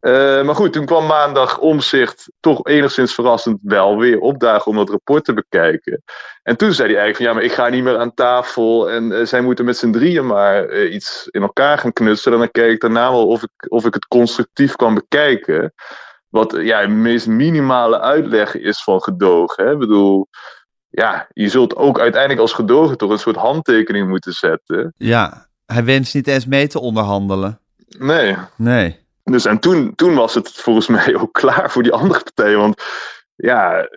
Uh, 0.00 0.42
maar 0.42 0.54
goed, 0.54 0.72
toen 0.72 0.86
kwam 0.86 1.06
maandag 1.06 1.58
omzicht 1.58 2.32
toch 2.40 2.66
enigszins 2.66 3.14
verrassend 3.14 3.58
wel 3.62 3.98
weer 3.98 4.18
opdagen 4.18 4.66
om 4.66 4.76
dat 4.76 4.90
rapport 4.90 5.24
te 5.24 5.32
bekijken. 5.32 6.02
En 6.42 6.56
toen 6.56 6.72
zei 6.72 6.92
hij 6.92 7.00
eigenlijk 7.00 7.16
van 7.16 7.26
ja, 7.26 7.32
maar 7.32 7.42
ik 7.42 7.52
ga 7.52 7.68
niet 7.68 7.84
meer 7.84 7.98
aan 7.98 8.14
tafel 8.14 8.90
en 8.90 9.10
uh, 9.10 9.26
zij 9.26 9.40
moeten 9.40 9.64
met 9.64 9.76
z'n 9.76 9.90
drieën 9.90 10.26
maar 10.26 10.68
uh, 10.68 10.94
iets 10.94 11.28
in 11.30 11.42
elkaar 11.42 11.78
gaan 11.78 11.92
knutselen. 11.92 12.34
En 12.34 12.44
dan 12.44 12.62
kijk 12.62 12.72
ik 12.72 12.80
daarna 12.80 13.10
wel 13.10 13.26
of 13.26 13.42
ik, 13.42 13.50
of 13.68 13.84
ik 13.84 13.94
het 13.94 14.06
constructief 14.06 14.76
kan 14.76 14.94
bekijken. 14.94 15.72
Wat 16.28 16.56
ja, 16.60 16.80
de 16.80 16.88
meest 16.88 17.26
minimale 17.26 18.00
uitleg 18.00 18.56
is 18.56 18.82
van 18.82 19.02
gedogen. 19.02 19.64
Hè? 19.64 19.72
Ik 19.72 19.78
bedoel, 19.78 20.28
ja, 20.88 21.28
je 21.32 21.48
zult 21.48 21.76
ook 21.76 22.00
uiteindelijk 22.00 22.40
als 22.40 22.52
gedogen 22.52 22.96
toch 22.96 23.10
een 23.10 23.18
soort 23.18 23.36
handtekening 23.36 24.08
moeten 24.08 24.32
zetten. 24.32 24.94
Ja, 24.96 25.48
hij 25.66 25.84
wenst 25.84 26.14
niet 26.14 26.26
eens 26.26 26.46
mee 26.46 26.66
te 26.66 26.80
onderhandelen. 26.80 27.60
Nee. 27.98 28.36
Nee. 28.56 28.99
Dus 29.30 29.44
en 29.44 29.58
toen, 29.58 29.94
toen 29.94 30.14
was 30.14 30.34
het 30.34 30.50
volgens 30.50 30.86
mij 30.96 31.16
ook 31.16 31.32
klaar 31.32 31.70
voor 31.70 31.82
die 31.82 31.92
andere 31.92 32.22
partijen. 32.22 32.58
Want 32.58 32.82
ja, 33.36 33.88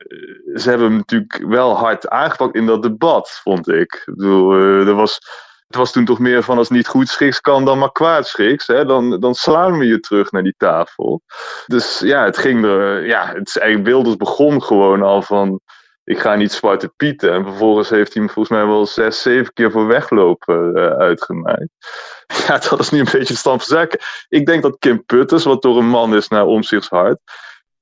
ze 0.56 0.70
hebben 0.70 0.88
hem 0.88 0.96
natuurlijk 0.96 1.44
wel 1.48 1.78
hard 1.78 2.10
aangepakt 2.10 2.56
in 2.56 2.66
dat 2.66 2.82
debat, 2.82 3.40
vond 3.44 3.68
ik. 3.68 4.04
Ik 4.06 4.14
bedoel, 4.16 4.58
uh, 4.58 4.88
er 4.88 4.94
was, 4.94 5.20
het 5.68 5.76
was 5.76 5.92
toen 5.92 6.06
toch 6.06 6.20
meer 6.20 6.44
van 6.44 6.58
als 6.58 6.70
niet 6.70 6.88
goed 6.88 7.10
schiks 7.10 7.42
kan, 7.42 7.66
dan 7.66 7.78
maar 7.80 7.92
kwaad 7.92 8.28
schiks. 8.28 8.68
Hè? 8.68 8.86
Dan, 8.86 9.20
dan 9.20 9.36
slaan 9.36 9.78
we 9.78 9.86
je 9.86 10.00
terug 10.00 10.32
naar 10.32 10.44
die 10.44 10.56
tafel. 10.58 11.22
Dus 11.66 12.00
ja, 12.00 12.24
het 12.24 12.38
ging 12.38 12.66
er, 12.66 13.06
ja, 13.06 13.34
het 13.34 13.58
eigenlijk 13.58 13.90
Wilders 13.90 14.18
begon 14.18 14.64
gewoon 14.64 15.02
al 15.02 15.22
van 15.22 15.60
ik 16.04 16.20
ga 16.20 16.36
niet 16.36 16.52
zwarte 16.52 16.94
pieten. 16.96 17.32
En 17.32 17.44
vervolgens 17.44 17.90
heeft 17.90 18.14
hij 18.14 18.24
hem 18.24 18.32
volgens 18.32 18.58
mij 18.58 18.68
wel 18.68 18.86
zes, 18.86 19.22
zeven 19.22 19.54
keer 19.54 19.72
voor 19.72 19.88
weglopen 19.88 20.78
uh, 20.78 20.86
uitgemaakt. 20.86 21.68
Ja, 22.48 22.58
dat 22.58 22.80
is 22.80 22.90
nu 22.90 23.00
een 23.00 23.08
beetje 23.12 23.36
stand 23.36 23.64
van 23.64 23.78
zaken. 23.78 24.00
Ik 24.30 24.46
denk 24.46 24.62
dat 24.62 24.80
Kim 24.80 25.06
Putters, 25.06 25.44
wat 25.44 25.62
door 25.62 25.78
een 25.78 25.88
man 25.88 26.16
is 26.16 26.28
naar 26.28 26.46
omzichtshart, 26.46 27.20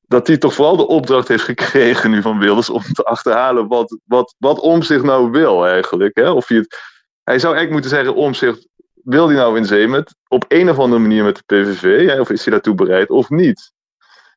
dat 0.01 0.27
hij 0.27 0.37
toch 0.37 0.53
vooral 0.53 0.77
de 0.77 0.87
opdracht 0.87 1.27
heeft 1.27 1.43
gekregen 1.43 2.11
nu 2.11 2.21
van 2.21 2.39
Wilders 2.39 2.69
om 2.69 2.81
te 2.81 3.03
achterhalen 3.03 3.67
wat, 3.67 3.97
wat, 4.05 4.35
wat 4.37 4.59
Omzicht 4.59 5.03
nou 5.03 5.31
wil 5.31 5.67
eigenlijk. 5.67 6.17
Hè? 6.17 6.29
Of 6.29 6.47
hij, 6.47 6.57
het, 6.57 6.79
hij 7.23 7.39
zou 7.39 7.55
eigenlijk 7.55 7.71
moeten 7.71 7.89
zeggen, 7.89 8.23
Omzicht, 8.25 8.67
wil 8.93 9.27
hij 9.27 9.35
nou 9.35 9.57
in 9.57 9.65
zee 9.65 9.87
met, 9.87 10.15
op 10.27 10.45
een 10.47 10.69
of 10.69 10.79
andere 10.79 11.01
manier 11.01 11.23
met 11.23 11.35
de 11.35 11.43
PVV? 11.45 12.19
Of 12.19 12.29
is 12.29 12.43
hij 12.43 12.53
daartoe 12.53 12.75
bereid 12.75 13.09
of 13.09 13.29
niet? 13.29 13.71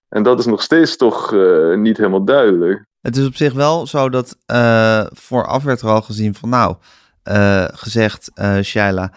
En 0.08 0.22
dat 0.22 0.38
is 0.38 0.46
nog 0.46 0.62
steeds 0.62 0.96
toch 0.96 1.32
uh, 1.32 1.76
niet 1.76 1.96
helemaal 1.96 2.24
duidelijk. 2.24 2.86
Het 3.04 3.16
is 3.16 3.26
op 3.26 3.36
zich 3.36 3.52
wel 3.52 3.86
zo 3.86 4.08
dat 4.08 4.36
uh, 4.46 5.04
vooraf 5.12 5.62
werd 5.62 5.80
er 5.80 5.88
al 5.88 6.02
gezien 6.02 6.34
van 6.34 6.48
nou, 6.48 6.76
uh, 7.24 7.64
gezegd 7.72 8.30
uh, 8.34 8.60
Shaila, 8.60 9.12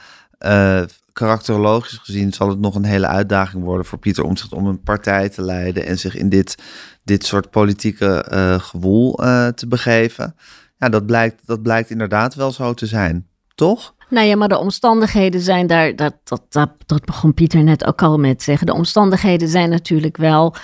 karakterologisch 1.14 1.98
gezien 1.98 2.34
zal 2.34 2.50
het 2.50 2.60
nog 2.60 2.76
een 2.76 2.84
hele 2.84 3.08
uitdaging 3.08 3.64
worden 3.64 3.86
voor 3.86 3.98
Pieter 3.98 4.24
Omtzigt 4.24 4.54
om 4.54 4.66
een 4.66 4.82
partij 4.82 5.30
te 5.30 5.42
leiden 5.42 5.86
en 5.86 6.00
zich 6.00 6.16
in 6.16 6.30
dit, 6.30 6.56
dit 7.04 7.26
soort 7.26 7.50
politieke 7.50 8.26
gewoel 8.62 9.16
te 9.56 9.68
begeven. 9.68 10.36
Ja, 10.78 10.90
dat 10.90 11.06
blijkt, 11.06 11.42
dat 11.46 11.62
blijkt 11.62 11.90
inderdaad 11.90 12.36
wel 12.36 12.52
zo 12.52 12.74
te 12.74 12.86
zijn, 12.86 13.28
toch? 13.56 13.96
Nou 14.10 14.28
ja, 14.28 14.36
maar 14.36 14.48
de 14.48 14.58
omstandigheden 14.58 15.42
zijn 15.42 15.68
daar, 15.68 15.96
dat, 15.96 16.14
dat, 16.24 16.42
dat, 16.50 16.70
dat 16.86 17.06
begon 17.06 17.34
Pieter 17.34 17.64
net 17.64 17.86
ook 17.86 18.02
al 18.02 18.20
met 18.20 18.44
zeggen. 18.44 18.68
De 18.68 18.74
omstandigheden 18.74 19.48
zijn 19.48 19.70
natuurlijk 19.70 20.18
wel 20.18 20.56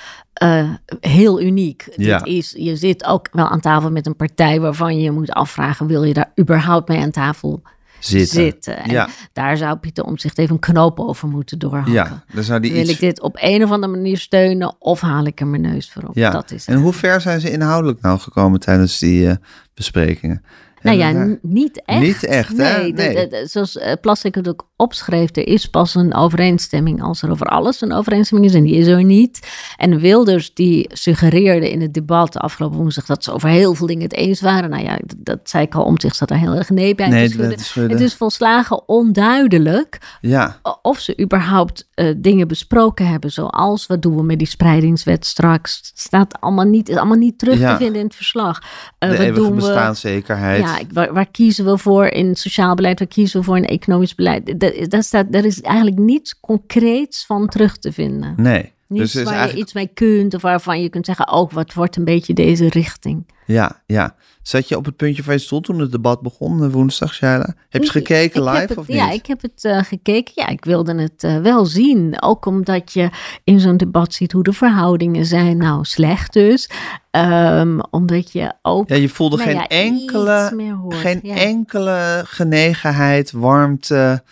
uh, 0.43 0.69
heel 0.99 1.41
uniek. 1.41 1.88
Ja. 1.95 2.17
Dit 2.17 2.27
is, 2.27 2.53
je 2.58 2.75
zit 2.75 3.06
ook 3.06 3.27
wel 3.32 3.47
aan 3.47 3.60
tafel 3.60 3.91
met 3.91 4.06
een 4.06 4.15
partij 4.15 4.60
waarvan 4.60 4.99
je 4.99 5.12
moet 5.12 5.32
afvragen: 5.32 5.88
wil 5.88 6.03
je 6.03 6.13
daar 6.13 6.32
überhaupt 6.39 6.88
mee 6.88 6.99
aan 6.99 7.12
tafel 7.12 7.62
zitten? 7.99 8.27
zitten? 8.27 8.77
En 8.77 8.91
Ja. 8.91 9.08
daar 9.34 9.58
zou 9.58 9.77
Pieter 9.77 10.03
om 10.03 10.17
zich 10.17 10.36
even 10.36 10.53
een 10.53 10.60
knoop 10.60 10.99
over 10.99 11.27
moeten 11.27 11.60
doorhakken. 11.60 11.93
Ja, 11.93 12.23
dan 12.34 12.43
zou 12.43 12.60
die 12.60 12.71
Wil 12.71 12.82
iets... 12.82 12.91
ik 12.91 12.99
dit 12.99 13.21
op 13.21 13.38
een 13.39 13.63
of 13.63 13.71
andere 13.71 13.93
manier 13.93 14.17
steunen 14.17 14.75
of 14.79 15.01
haal 15.01 15.25
ik 15.25 15.39
er 15.39 15.47
mijn 15.47 15.62
neus 15.62 15.91
voor 15.91 16.03
op? 16.03 16.15
Ja, 16.15 16.29
Dat 16.29 16.51
is 16.51 16.65
en 16.65 16.77
hoe 16.77 16.93
ver 16.93 17.21
zijn 17.21 17.41
ze 17.41 17.51
inhoudelijk 17.51 18.01
nou 18.01 18.19
gekomen 18.19 18.60
tijdens 18.60 18.99
die 18.99 19.27
eh, 19.27 19.36
besprekingen? 19.73 20.43
Nou 20.84 20.98
ja, 20.98 21.38
niet 21.41 21.82
echt. 21.86 22.00
Niet 22.02 22.24
echt, 22.26 22.58
hè? 22.58 22.78
Nee, 22.78 22.93
de- 22.93 23.02
Nee. 23.02 23.15
de- 23.15 23.28
de- 23.28 23.48
zoals 23.48 23.76
uh, 23.76 23.91
Plastic 24.02 24.36
het 24.36 24.48
ook 24.48 24.67
opschreef, 24.76 25.36
er 25.36 25.48
is 25.48 25.65
pas 25.69 25.96
een 25.96 26.13
overeenstemming 26.15 27.02
als 27.04 27.22
er 27.22 27.32
over 27.32 27.46
alles 27.48 27.82
een 27.82 27.93
overeenstemming 27.93 28.50
is 28.52 28.56
en 28.58 28.63
die 28.63 28.76
is 28.76 28.88
er 28.88 29.04
niet. 29.04 29.48
En 29.78 30.00
Wilders 30.00 30.54
die 30.54 30.89
suggereerde 30.93 31.72
in 31.72 31.82
het 31.82 31.93
debat 31.93 32.38
afgelopen 32.38 32.78
woensdag 32.78 33.06
dat 33.06 33.24
ze 33.24 33.32
over 33.32 33.50
heel 33.50 33.74
veel 33.74 33.88
dingen 33.88 34.04
het 34.04 34.13
eens 34.13 34.41
waren. 34.41 34.69
Nou 34.69 34.84
ja, 34.84 34.98
dat, 35.06 35.15
dat 35.17 35.39
zei 35.43 35.63
ik 35.63 35.76
al, 35.76 35.84
om 35.84 36.00
zich 36.00 36.15
zat 36.15 36.30
er 36.30 36.38
heel 36.38 36.54
erg 36.56 36.69
nee 36.69 36.96
bij 36.96 37.08
Nee, 37.10 37.30
te 37.30 37.54
schudden. 37.63 37.91
Het 37.91 38.02
is 38.02 38.13
volslagen 38.15 38.88
onduidelijk 38.88 39.98
Ja, 40.22 40.60
of 40.82 41.00
ze 41.00 41.19
überhaupt 41.22 41.88
eh, 41.93 42.13
dingen 42.17 42.48
besproken 42.48 43.08
hebben, 43.08 43.32
zoals 43.32 43.88
wat 43.88 44.02
doen 44.02 44.15
we 44.15 44.24
met 44.24 44.38
die 44.38 44.48
spreidingswet 44.48 45.26
straks. 45.26 45.91
Staat 45.96 46.39
allemaal 46.41 46.65
niet, 46.65 46.89
is 46.89 46.96
allemaal 46.96 47.17
niet 47.17 47.39
terug 47.39 47.60
Ja. 47.60 47.72
te 47.72 47.78
vinden 47.84 48.00
in 48.02 48.06
het 48.08 48.15
verslag. 48.15 48.62
Eh, 49.00 49.10
de 49.10 49.17
wat 49.26 49.36
doen 49.36 49.50
we? 49.50 49.56
bestaanszekerheid. 49.56 50.62
Ja, 50.63 50.72
waar, 50.93 51.13
waar 51.13 51.31
kiezen 51.31 51.65
we 51.65 51.77
voor 51.77 52.05
in 52.05 52.36
sociaal 52.36 52.75
beleid? 52.75 52.99
Waar 52.99 53.07
kiezen 53.07 53.39
we 53.39 53.45
voor 53.45 53.57
in 53.57 53.65
economisch 53.65 54.15
beleid? 54.15 54.59
Da- 54.59 54.86
Daar 54.88 55.03
staat, 55.03 55.31
daar 55.31 55.45
is 55.45 55.62
eigenlijk 55.62 55.97
niets 55.97 56.39
concreets 56.39 57.25
van 57.25 57.47
terug 57.47 57.77
te 57.77 57.91
vinden. 57.91 58.33
Nee, 58.38 58.71
Niets 58.88 59.12
dus 59.13 59.24
waar 59.24 59.34
eigenlijk... 59.34 59.56
je 59.58 59.62
iets 59.63 59.74
mee 59.74 59.88
kunt 59.93 60.34
of 60.34 60.41
waarvan 60.41 60.82
je 60.82 60.89
kunt 60.89 61.06
zeggen, 61.06 61.28
ook 61.28 61.52
wat 61.52 61.74
wordt 61.74 61.96
een 61.96 62.04
beetje 62.04 62.34
deze 62.34 62.69
richting. 62.69 63.32
Ja, 63.46 63.82
ja. 63.86 64.15
Zat 64.41 64.67
je 64.67 64.78
op 64.78 64.86
het 64.86 64.96
puntje 64.96 65.24
van 65.24 65.34
je 65.34 65.39
stoel 65.39 65.62
toen 65.62 65.80
het 65.80 65.91
debat 65.91 66.22
begon 66.22 66.63
eh, 66.63 66.69
woensdag, 66.72 67.13
Shaila? 67.13 67.56
Heb 67.69 67.84
je 67.84 67.89
gekeken 67.89 68.43
live 68.43 68.58
het- 68.58 68.78
of 68.78 68.88
niet? 68.88 68.98
Ja, 68.98 69.12
ik 69.12 69.26
heb 69.26 69.41
het 69.41 69.63
eh, 69.65 69.84
gekeken. 69.84 70.34
Ja, 70.36 70.48
ik 70.48 70.65
wilde 70.65 70.96
het 71.02 71.24
eh, 71.24 71.38
wel 71.41 71.65
zien. 71.65 72.22
Ook 72.22 72.46
omdat 72.46 72.93
je 72.93 73.10
in 73.43 73.60
zo'n 73.60 73.78
debat 73.78 74.13
ziet 74.13 74.32
hoe 74.32 74.43
de 74.43 74.54
verhoudingen 74.54 75.26
zijn. 75.26 75.58
Nou, 75.58 75.84
slecht 75.86 76.34
dus. 76.34 76.69
Ehm, 77.12 77.80
omdat 77.89 78.32
je 78.32 78.54
ook... 78.62 78.89
Ja, 78.89 78.96
je 78.96 79.10
voelde 79.10 79.38
nou 79.38 79.50
geen 79.50 79.58
ja, 79.58 79.67
enkele, 79.67 80.52
geen 80.89 81.19
Ja. 81.24 81.36
enkele 81.36 82.22
genegenheid, 82.26 83.32
warmte, 83.32 84.24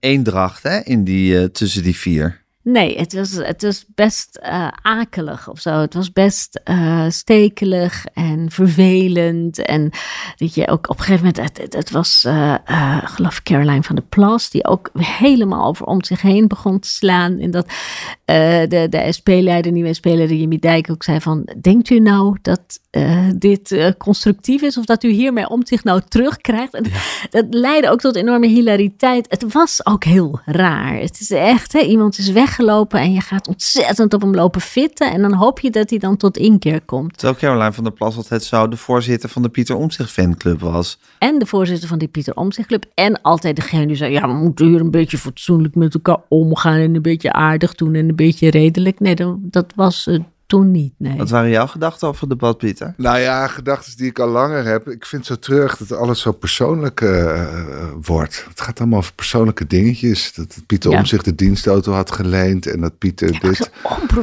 eendracht 0.00 0.62
hè, 0.62 0.78
in 0.78 1.04
die, 1.04 1.50
tussen 1.50 1.82
die 1.82 1.96
vier. 1.96 2.42
Nee, 2.64 2.98
het 2.98 3.12
was, 3.12 3.32
het 3.32 3.62
was 3.62 3.84
best 3.94 4.36
eh, 4.36 4.68
akelig 4.82 5.48
of 5.48 5.60
zo. 5.60 5.70
Het 5.70 5.94
was 5.94 6.12
best 6.12 6.60
eh, 6.64 7.04
stekelig 7.08 8.06
en 8.12 8.50
vervelend. 8.50 9.62
En 9.62 9.90
dat 10.36 10.54
je 10.54 10.68
ook 10.68 10.88
op 10.88 10.98
een 10.98 11.04
gegeven 11.04 11.26
moment, 11.26 11.58
het, 11.58 11.74
het, 11.74 11.90
was, 11.90 12.24
eh 12.24 12.54
geloof 13.04 13.36
ik, 13.36 13.42
Caroline 13.42 13.82
van 13.82 13.94
der 13.94 14.04
Plas, 14.04 14.50
die 14.50 14.66
ook 14.66 14.90
helemaal 14.98 15.66
over 15.66 15.86
om 15.86 16.04
zich 16.04 16.22
heen 16.22 16.48
begon 16.48 16.78
te 16.78 16.88
slaan. 16.88 17.38
En 17.38 17.50
dat 17.50 17.66
de, 18.24 18.86
de 18.90 19.06
SP-leider, 19.08 19.72
nieuwe 19.72 19.94
SP-leider 19.94 20.36
Jimmy 20.36 20.58
Dijk 20.58 20.90
ook 20.90 21.02
zei 21.02 21.20
van, 21.20 21.48
denkt 21.60 21.90
u 21.90 21.98
nou 21.98 22.36
dat 22.42 22.80
dit 23.36 23.94
constructief 23.98 24.62
is 24.62 24.78
of 24.78 24.84
dat 24.84 25.02
u 25.02 25.08
hiermee 25.08 25.48
om 25.48 25.66
zich 25.66 25.84
nou 25.84 26.00
terugkrijgt? 26.08 26.74
En 26.74 26.84
dat 27.30 27.46
leidde 27.50 27.90
ook 27.90 28.00
tot 28.00 28.16
enorme 28.16 28.46
hilariteit. 28.46 29.26
Het 29.28 29.52
was 29.52 29.86
ook 29.86 30.04
heel 30.04 30.40
raar. 30.44 30.96
Het 30.96 31.20
is 31.20 31.30
echt, 31.30 31.72
hè, 31.72 31.80
iemand 31.80 32.18
is 32.18 32.28
weggelopen 32.56 33.00
en 33.00 33.12
je 33.12 33.20
gaat 33.20 33.48
ontzettend 33.48 34.14
op 34.14 34.20
hem 34.20 34.34
lopen 34.34 34.60
fitten. 34.60 35.12
En 35.12 35.22
dan 35.22 35.32
hoop 35.32 35.60
je 35.60 35.70
dat 35.70 35.90
hij 35.90 35.98
dan 35.98 36.16
tot 36.16 36.36
inkeer 36.36 36.80
komt. 36.80 37.18
Terwijl 37.18 37.38
Caroline 37.38 37.72
van 37.72 37.84
der 37.84 37.92
Plas 37.92 38.16
altijd 38.16 38.42
zo 38.42 38.68
de 38.68 38.76
voorzitter 38.76 39.28
van 39.28 39.42
de 39.42 39.48
Pieter 39.48 39.76
Omtzigt 39.76 40.10
fanclub 40.10 40.60
was. 40.60 40.98
En 41.18 41.38
de 41.38 41.46
voorzitter 41.46 41.88
van 41.88 41.98
die 41.98 42.08
Pieter 42.08 42.36
Omtzigt 42.36 42.68
Club. 42.68 42.84
En 42.94 43.22
altijd 43.22 43.56
degene 43.56 43.86
die 43.86 43.96
zei, 43.96 44.12
ja, 44.12 44.26
we 44.26 44.34
moeten 44.34 44.66
hier 44.66 44.80
een 44.80 44.90
beetje 44.90 45.18
fatsoenlijk 45.18 45.74
met 45.74 45.94
elkaar 45.94 46.18
omgaan. 46.28 46.78
En 46.78 46.94
een 46.94 47.02
beetje 47.02 47.32
aardig 47.32 47.74
doen 47.74 47.94
en 47.94 48.08
een 48.08 48.16
beetje 48.16 48.50
redelijk. 48.50 49.00
Nee, 49.00 49.14
dat, 49.14 49.36
dat 49.40 49.72
was 49.76 50.06
eh, 50.06 50.18
toen 50.46 50.70
niet, 50.70 50.94
nee. 50.98 51.16
Wat 51.16 51.30
waren 51.30 51.50
jouw 51.50 51.66
gedachten 51.66 52.08
over 52.08 52.20
het 52.20 52.30
debat, 52.30 52.58
Pieter? 52.58 52.94
Nou 52.96 53.18
ja, 53.18 53.46
gedachten 53.46 53.96
die 53.96 54.06
ik 54.06 54.18
al 54.18 54.28
langer 54.28 54.64
heb. 54.64 54.88
Ik 54.88 55.06
vind 55.06 55.28
het 55.28 55.38
zo 55.44 55.52
terug 55.52 55.76
dat 55.76 55.98
alles 55.98 56.20
zo 56.20 56.32
persoonlijk 56.32 57.00
uh, 57.00 57.48
wordt. 58.02 58.46
Het 58.48 58.60
gaat 58.60 58.80
allemaal 58.80 58.98
over 58.98 59.14
persoonlijke 59.14 59.66
dingetjes. 59.66 60.32
Dat 60.34 60.56
Pieter 60.66 60.90
ja. 60.90 60.98
om 60.98 61.04
zich 61.04 61.22
de 61.22 61.34
dienstauto 61.34 61.92
had 61.92 62.12
geleend 62.12 62.66
en 62.66 62.80
dat 62.80 62.98
Pieter 62.98 63.32
ja, 63.32 63.38
dit. 63.38 63.70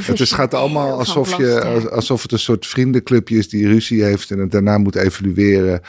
Het 0.05 0.19
is, 0.19 0.31
gaat 0.31 0.53
allemaal 0.53 0.97
alsof, 0.97 1.37
je, 1.37 1.89
alsof 1.91 2.21
het 2.21 2.31
een 2.31 2.39
soort 2.39 2.67
vriendenclubje 2.67 3.37
is 3.37 3.49
die 3.49 3.67
ruzie 3.67 4.03
heeft 4.03 4.31
en 4.31 4.39
het 4.39 4.51
daarna 4.51 4.77
moet 4.77 4.95
evalueren. 4.95 5.81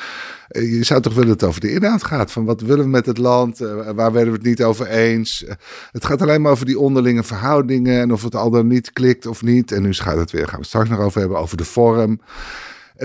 Eh, 0.53 0.77
je 0.77 0.85
zou 0.85 1.01
toch 1.01 1.15
willen 1.15 1.29
dat 1.29 1.41
het 1.41 1.49
over 1.49 1.61
de 1.61 1.73
inhoud 1.73 2.05
gaat. 2.05 2.33
Van 2.33 2.45
wat 2.45 2.61
willen 2.61 2.85
we 2.85 2.91
met 2.91 3.07
het 3.07 3.19
land? 3.19 3.59
waar 3.95 4.12
werden 4.12 4.33
we 4.33 4.38
het 4.38 4.47
niet 4.47 4.62
over 4.62 4.87
eens? 4.87 5.45
het 5.93 6.05
gaat 6.05 6.23
alleen 6.23 6.43
maar 6.43 6.53
over 6.53 6.67
die 6.67 6.79
onderlinge 6.79 7.23
verhoudingen 7.23 8.01
en 8.01 8.12
of 8.12 8.23
het 8.23 8.35
al 8.35 8.51
dan 8.51 8.67
niet 8.67 8.93
klikt 8.93 9.27
of 9.27 9.43
niet. 9.43 9.73
En 9.73 9.83
nu 9.83 9.93
gaat 9.93 10.17
het 10.17 10.31
weer, 10.31 10.49
gaan 10.49 10.61
we 10.61 10.67
straks 10.67 10.88
nog 10.88 10.99
over 10.99 11.21
hebben, 11.21 11.38
over 11.38 11.57
de 11.57 11.65
vorm. 11.65 12.21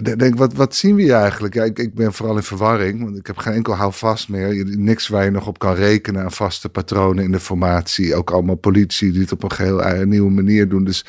Denk, 0.03 0.37
wat, 0.37 0.53
wat 0.53 0.75
zien 0.75 0.95
we 0.95 1.01
hier 1.01 1.13
eigenlijk? 1.13 1.55
Ik, 1.55 1.79
ik 1.79 1.93
ben 1.93 2.13
vooral 2.13 2.35
in 2.35 2.43
verwarring, 2.43 3.03
want 3.03 3.17
ik 3.17 3.27
heb 3.27 3.37
geen 3.37 3.53
enkel 3.53 3.73
houvast 3.73 4.29
meer. 4.29 4.65
Niks 4.77 5.07
waar 5.07 5.23
je 5.23 5.31
nog 5.31 5.47
op 5.47 5.59
kan 5.59 5.73
rekenen 5.73 6.23
aan 6.23 6.31
vaste 6.31 6.69
patronen 6.69 7.23
in 7.23 7.31
de 7.31 7.39
formatie. 7.39 8.15
Ook 8.15 8.31
allemaal 8.31 8.55
politie 8.55 9.11
die 9.11 9.21
het 9.21 9.31
op 9.31 9.43
een 9.43 9.51
geheel 9.51 10.05
nieuwe 10.05 10.31
manier 10.31 10.69
doen. 10.69 10.83
Dus 10.83 11.05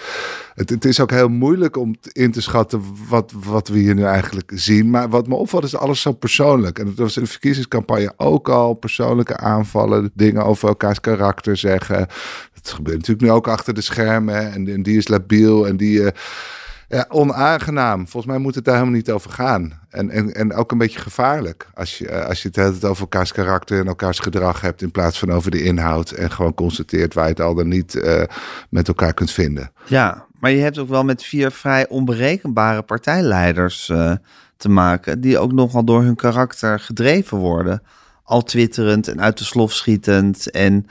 het, 0.54 0.70
het 0.70 0.84
is 0.84 1.00
ook 1.00 1.10
heel 1.10 1.28
moeilijk 1.28 1.76
om 1.76 1.96
in 2.12 2.30
te 2.30 2.40
schatten 2.40 2.82
wat, 3.08 3.32
wat 3.44 3.68
we 3.68 3.78
hier 3.78 3.94
nu 3.94 4.02
eigenlijk 4.02 4.52
zien. 4.54 4.90
Maar 4.90 5.08
wat 5.08 5.26
me 5.26 5.34
opvalt 5.34 5.64
is 5.64 5.76
alles 5.76 6.00
zo 6.00 6.12
persoonlijk. 6.12 6.78
En 6.78 6.84
dat 6.84 6.96
was 6.96 7.16
in 7.16 7.22
de 7.22 7.28
verkiezingscampagne 7.28 8.12
ook 8.16 8.48
al. 8.48 8.74
Persoonlijke 8.74 9.36
aanvallen, 9.36 10.10
dingen 10.14 10.44
over 10.44 10.68
elkaars 10.68 11.00
karakter 11.00 11.56
zeggen. 11.56 12.06
Dat 12.54 12.72
gebeurt 12.72 12.96
natuurlijk 12.96 13.26
nu 13.26 13.30
ook 13.30 13.48
achter 13.48 13.74
de 13.74 13.80
schermen. 13.80 14.52
En, 14.52 14.82
die 14.82 14.96
is 14.96 15.08
labiel 15.08 15.66
en 15.66 15.76
die... 15.76 16.00
Uh, 16.00 16.08
ja, 16.88 17.06
onaangenaam. 17.08 18.08
Volgens 18.08 18.32
mij 18.32 18.38
moet 18.38 18.54
het 18.54 18.64
daar 18.64 18.74
helemaal 18.74 18.96
niet 18.96 19.10
over 19.10 19.30
gaan. 19.30 19.80
En, 19.88 20.10
en, 20.10 20.34
en 20.34 20.54
ook 20.54 20.72
een 20.72 20.78
beetje 20.78 20.98
gevaarlijk. 20.98 21.68
Als 21.74 21.98
je, 21.98 22.24
als 22.24 22.42
je 22.42 22.48
het 22.52 22.84
over 22.84 23.00
elkaars 23.00 23.32
karakter 23.32 23.80
en 23.80 23.86
elkaars 23.86 24.18
gedrag 24.18 24.60
hebt. 24.60 24.82
in 24.82 24.90
plaats 24.90 25.18
van 25.18 25.32
over 25.32 25.50
de 25.50 25.62
inhoud. 25.62 26.10
En 26.10 26.30
gewoon 26.30 26.54
constateert 26.54 27.14
waar 27.14 27.24
je 27.24 27.30
het 27.30 27.40
al 27.40 27.54
dan 27.54 27.68
niet 27.68 27.94
uh, 27.94 28.22
met 28.70 28.88
elkaar 28.88 29.14
kunt 29.14 29.30
vinden. 29.30 29.72
Ja, 29.86 30.26
maar 30.40 30.50
je 30.50 30.60
hebt 30.60 30.78
ook 30.78 30.88
wel 30.88 31.04
met 31.04 31.22
vier 31.22 31.50
vrij 31.50 31.88
onberekenbare 31.88 32.82
partijleiders 32.82 33.88
uh, 33.88 34.12
te 34.56 34.68
maken. 34.68 35.20
die 35.20 35.38
ook 35.38 35.52
nogal 35.52 35.84
door 35.84 36.02
hun 36.02 36.16
karakter 36.16 36.80
gedreven 36.80 37.38
worden. 37.38 37.82
Al 38.22 38.42
twitterend 38.42 39.08
en 39.08 39.20
uit 39.20 39.38
de 39.38 39.44
slof 39.44 39.72
schietend. 39.72 40.50
en 40.50 40.86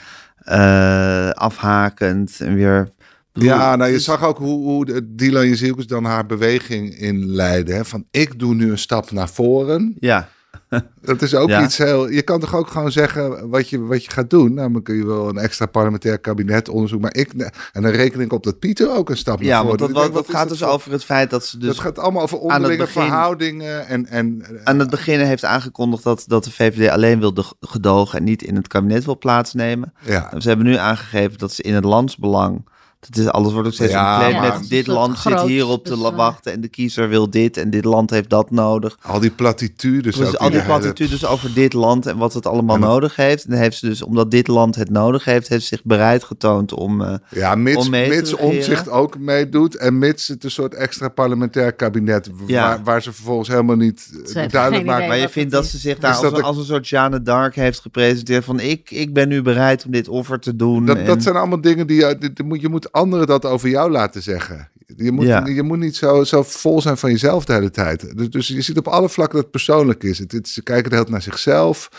afhakend. 1.34 2.42
en 2.42 2.56
weer 2.56 2.90
ja, 3.40 3.76
nou 3.76 3.92
je 3.92 4.00
zag 4.00 4.24
ook 4.24 4.38
hoe, 4.38 4.64
hoe 4.64 5.02
Dylan 5.16 5.48
Jezielkes 5.48 5.88
dan 5.88 6.04
haar 6.04 6.26
beweging 6.26 6.98
inleidde. 6.98 7.74
Hè? 7.74 7.86
Van 7.86 8.06
ik 8.12 8.40
doe 8.40 8.54
nu 8.54 8.72
een 8.72 8.78
stap 8.78 9.12
naar 9.12 9.30
voren. 9.30 9.96
Ja. 10.00 10.30
Dat 11.02 11.22
is 11.22 11.36
ook 11.36 11.52
iets 11.52 11.78
heel. 11.78 12.10
Je 12.10 12.22
kan 12.22 12.40
toch 12.40 12.56
ook 12.56 12.68
gewoon 12.68 12.92
zeggen 12.92 13.50
wat 13.50 13.70
je, 13.70 13.80
wat 13.80 14.04
je 14.04 14.12
gaat 14.12 14.30
doen. 14.30 14.54
Nou, 14.54 14.72
dan 14.72 14.84
kun 14.84 14.96
je 14.96 15.06
wel 15.06 15.30
een 15.30 15.38
extra 15.38 15.66
parlementair 15.66 16.20
kabinet 16.20 16.70
onderzoek. 16.70 17.02
Maar 17.02 17.16
ik. 17.16 17.34
En 17.74 17.82
dan 17.82 17.92
reken 17.92 18.20
ik 18.20 18.34
op 18.34 18.44
dat 18.44 18.60
Pieter 18.60 18.96
ook 18.96 19.10
een 19.10 19.18
stap 19.18 19.42
ja, 19.42 19.48
naar 19.48 19.62
voren. 19.72 19.88
Ja, 19.88 19.94
dat, 19.94 20.14
dat, 20.14 20.30
gaat 20.30 20.50
dus 20.50 20.64
over 20.64 20.92
het 20.92 21.04
feit 21.04 21.30
dat 21.30 21.46
ze 21.46 21.58
dus. 21.58 21.68
Dat 21.68 21.80
gaat 21.80 22.00
allemaal 22.00 22.22
over 22.22 22.38
onderlinge 22.38 22.88
verhoudingen. 22.88 23.88
En, 23.88 24.06
en, 24.06 24.44
aan 24.64 24.80
het 24.80 24.90
begin 24.90 25.20
heeft 25.20 25.46
aangekondigd 25.46 26.04
dat, 26.04 26.24
dat 26.28 26.44
de 26.44 26.52
VVD 26.52 26.90
alleen 26.90 27.20
wil 27.20 27.34
gedogen 27.60 28.18
en 28.18 28.24
niet 28.24 28.44
in 28.44 28.56
het 28.56 28.68
kabinet 28.68 29.06
wil 29.06 29.18
plaatsnemen. 29.18 29.94
Ja. 30.02 30.32
Ze 30.38 30.48
hebben 30.48 30.66
nu 30.66 30.76
aangegeven 30.76 31.38
dat 31.38 31.54
ze 31.54 31.62
in 31.62 31.74
het 31.74 31.84
landsbelang 31.84 32.66
het 33.00 33.18
is, 33.18 33.28
alles 33.28 33.54
wordt 33.54 33.68
ook 33.68 33.74
steeds 33.74 33.92
ja, 33.92 34.40
met 34.42 34.70
dit 34.70 34.88
land 34.88 35.20
zit 35.20 35.42
hier 35.42 35.68
op 35.68 35.86
te 35.86 35.98
wachten 35.98 36.54
en 36.54 36.62
de 36.62 36.68
kiezer 36.68 37.10
wil 37.10 37.30
dit 37.30 37.58
en 37.58 37.70
dit 37.70 37.86
land 37.86 38.10
heeft 38.10 38.30
dat 38.30 38.52
nodig. 38.52 38.98
Al 39.02 39.20
die 39.20 39.32
platitudes. 39.32 40.16
Dus 40.16 40.38
al 40.38 40.50
die 40.50 40.64
platitudes 40.64 41.26
over 41.26 41.54
dit 41.54 41.74
land 41.74 42.06
en 42.06 42.18
wat 42.18 42.34
het 42.34 42.46
allemaal 42.46 42.78
nodig 42.78 43.16
heeft. 43.16 43.44
En 43.44 43.50
dan 43.50 43.60
heeft 43.60 43.78
ze 43.78 43.88
dus, 43.88 44.02
omdat 44.02 44.32
dit 44.32 44.48
land 44.48 44.76
het 44.76 44.90
nodig 44.90 45.26
heeft, 45.26 45.48
heeft 45.48 45.62
ze 45.62 45.68
zich 45.68 45.84
bereid 45.84 46.24
getoond 46.24 46.74
om 46.74 47.02
uh, 47.02 47.14
Ja, 47.30 47.56
mits, 47.56 47.86
om 47.86 47.90
mits 47.90 48.34
omzicht 48.34 48.90
ook 48.90 49.18
meedoet 49.18 49.76
en 49.76 49.98
mits 49.98 50.28
het 50.28 50.44
een 50.44 50.52
soort 50.52 50.74
extra 50.74 51.10
parlementair 51.10 51.74
kabinet 51.74 52.30
ja. 52.48 52.68
waar, 52.68 52.84
waar, 52.84 53.02
ze 53.02 53.14
vervolgens 53.14 53.50
helemaal 53.50 53.76
niet 53.76 54.10
duidelijk 54.52 54.86
maken. 54.86 55.08
Maar 55.08 55.18
je 55.18 55.30
vindt 55.30 55.52
dat 55.52 55.66
ze 55.66 55.78
zich 55.78 55.98
daar 55.98 56.16
als, 56.16 56.24
een, 56.24 56.44
als, 56.44 56.58
een 56.58 56.66
soort 56.66 56.88
Jeanne 56.88 57.22
d'Arc 57.22 57.56
heeft 57.56 57.80
gepresenteerd 57.80 58.46
van 58.46 58.60
ik, 58.60 58.92
ik 58.92 59.14
ben 59.14 59.28
nu 59.28 59.42
bereid 59.42 59.86
om 59.86 59.92
dit 59.92 60.08
offer 60.08 60.40
te 60.40 60.56
doen. 60.56 60.86
Dat, 60.86 61.06
dat 61.06 61.24
zijn 61.24 61.36
allemaal 61.36 61.62
dingen 61.62 61.88
die 61.88 62.00
je, 62.00 62.18
die, 62.18 62.46
moet, 62.46 62.62
je 62.62 62.70
moet 62.70 62.87
anderen 62.92 63.28
dat 63.28 63.46
over 63.46 63.70
jou 63.70 63.92
laten 63.92 64.24
zeggen. 64.24 64.70
Je 64.96 65.12
moet, 65.12 65.26
je 65.26 65.64
moet 65.64 65.78
niet 65.78 65.96
zo, 65.96 66.24
zo 66.24 66.44
vol 66.44 66.82
zijn 66.82 66.98
van 66.98 67.12
jezelf 67.12 67.46
de 67.46 67.54
hele 67.54 67.70
tijd. 67.70 68.18
Dus, 68.18 68.30
dus 68.30 68.48
je 68.48 68.62
ziet 68.62 68.78
op 68.78 68.88
alle 68.88 69.10
vlakken 69.10 69.36
dat 69.36 69.44
het 69.44 69.52
persoonlijk 69.52 70.04
is. 70.04 70.20
Het, 70.20 70.32
het, 70.32 70.48
ze 70.48 70.64
kijken 70.64 70.90
de 70.90 70.96
hele 70.96 71.10
naar 71.10 71.22
zichzelf. 71.22 71.90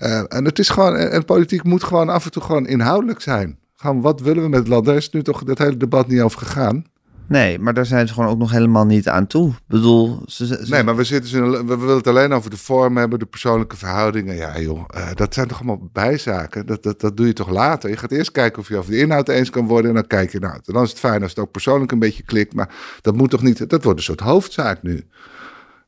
Uh, 0.00 0.22
en 0.28 0.44
het 0.44 0.58
is 0.58 0.68
gewoon, 0.68 0.96
en, 0.96 1.24
politiek 1.24 1.64
moet 1.64 1.84
gewoon 1.84 2.08
af 2.08 2.24
en 2.24 2.30
toe 2.30 2.42
gewoon 2.42 2.66
inhoudelijk 2.66 3.20
zijn. 3.20 3.58
Gewoon, 3.76 4.00
wat 4.00 4.20
willen 4.20 4.42
we 4.42 4.48
met 4.48 4.58
het 4.58 4.68
land? 4.68 4.84
Daar 4.84 4.96
is 4.96 5.10
nu 5.10 5.22
toch 5.22 5.44
dat 5.44 5.58
hele 5.58 5.76
debat 5.76 6.06
niet 6.08 6.20
over 6.20 6.38
gegaan. 6.38 6.84
Nee, 7.32 7.58
maar 7.58 7.74
daar 7.74 7.86
zijn 7.86 8.08
ze 8.08 8.14
gewoon 8.14 8.28
ook 8.28 8.38
nog 8.38 8.50
helemaal 8.50 8.86
niet 8.86 9.08
aan 9.08 9.26
toe. 9.26 9.48
Ik 9.50 9.56
bedoel, 9.66 10.22
ze, 10.26 10.64
Nee, 10.68 10.82
maar 10.82 10.96
we, 10.96 11.04
zitten, 11.04 11.50
we, 11.50 11.64
we 11.64 11.78
willen 11.78 11.96
het 11.96 12.06
alleen 12.06 12.32
over 12.32 12.50
de 12.50 12.56
vorm 12.56 12.96
hebben, 12.96 13.18
de 13.18 13.26
persoonlijke 13.26 13.76
verhoudingen. 13.76 14.36
Ja, 14.36 14.60
joh, 14.60 14.84
uh, 14.96 15.08
dat 15.14 15.34
zijn 15.34 15.48
toch 15.48 15.56
allemaal 15.56 15.88
bijzaken? 15.92 16.66
Dat, 16.66 16.82
dat, 16.82 17.00
dat 17.00 17.16
doe 17.16 17.26
je 17.26 17.32
toch 17.32 17.50
later? 17.50 17.90
Je 17.90 17.96
gaat 17.96 18.10
eerst 18.10 18.32
kijken 18.32 18.60
of 18.60 18.68
je 18.68 18.76
over 18.76 18.90
de 18.90 18.98
inhoud 18.98 19.28
eens 19.28 19.50
kan 19.50 19.66
worden. 19.66 19.88
En 19.88 19.94
dan 19.94 20.06
kijk 20.06 20.32
je, 20.32 20.38
nou, 20.38 20.58
dan 20.64 20.82
is 20.82 20.90
het 20.90 20.98
fijn 20.98 21.22
als 21.22 21.30
het 21.30 21.40
ook 21.40 21.50
persoonlijk 21.50 21.92
een 21.92 21.98
beetje 21.98 22.22
klikt. 22.22 22.54
Maar 22.54 22.74
dat 23.00 23.16
moet 23.16 23.30
toch 23.30 23.42
niet, 23.42 23.70
dat 23.70 23.84
wordt 23.84 23.98
een 23.98 24.04
soort 24.04 24.20
hoofdzaak 24.20 24.82
nu. 24.82 25.04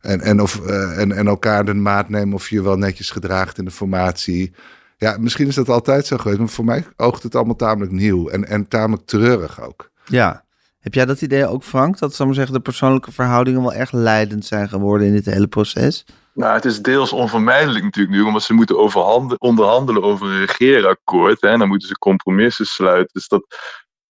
En, 0.01 0.21
en, 0.21 0.41
of, 0.41 0.61
uh, 0.67 1.01
en, 1.01 1.13
en 1.13 1.27
elkaar 1.27 1.65
de 1.65 1.75
maat 1.75 2.09
nemen 2.09 2.35
of 2.35 2.49
je 2.49 2.63
wel 2.63 2.77
netjes 2.77 3.11
gedraagt 3.11 3.59
in 3.59 3.65
de 3.65 3.71
formatie. 3.71 4.55
Ja, 4.97 5.17
misschien 5.21 5.47
is 5.47 5.55
dat 5.55 5.69
altijd 5.69 6.07
zo 6.07 6.17
geweest, 6.17 6.39
maar 6.39 6.49
voor 6.49 6.65
mij 6.65 6.85
oogt 6.97 7.23
het 7.23 7.35
allemaal 7.35 7.57
tamelijk 7.57 7.93
nieuw 7.93 8.29
en, 8.29 8.49
en 8.49 8.69
tamelijk 8.69 9.07
treurig 9.07 9.63
ook. 9.63 9.91
Ja, 10.05 10.44
heb 10.85 10.95
jij 10.95 11.05
dat 11.05 11.23
idee 11.23 11.47
ook, 11.47 11.63
Frank? 11.63 11.99
Dat 11.99 12.19
maar 12.19 12.35
zeggen, 12.35 12.55
de 12.55 12.61
persoonlijke 12.61 13.13
verhoudingen 13.13 13.63
wel 13.63 13.73
erg 13.73 13.93
leidend 13.93 14.45
zijn 14.45 14.69
geworden 14.69 15.07
in 15.07 15.13
dit 15.13 15.25
hele 15.25 15.47
proces? 15.47 16.05
Nou, 16.35 16.55
het 16.55 16.65
is 16.65 16.83
deels 16.83 17.13
onvermijdelijk 17.13 17.85
natuurlijk 17.85 18.17
nu, 18.17 18.23
omdat 18.23 18.43
ze 18.43 18.55
moeten 18.55 19.39
onderhandelen 19.39 20.03
over 20.03 20.27
een 20.27 20.45
regeerakkoord. 20.47 21.41
Hè, 21.41 21.59
dan 21.59 21.69
moeten 21.69 21.89
ze 21.89 21.99
compromissen 21.99 22.67
sluiten. 22.67 23.11
Dus, 23.13 23.29
dat, 23.29 23.47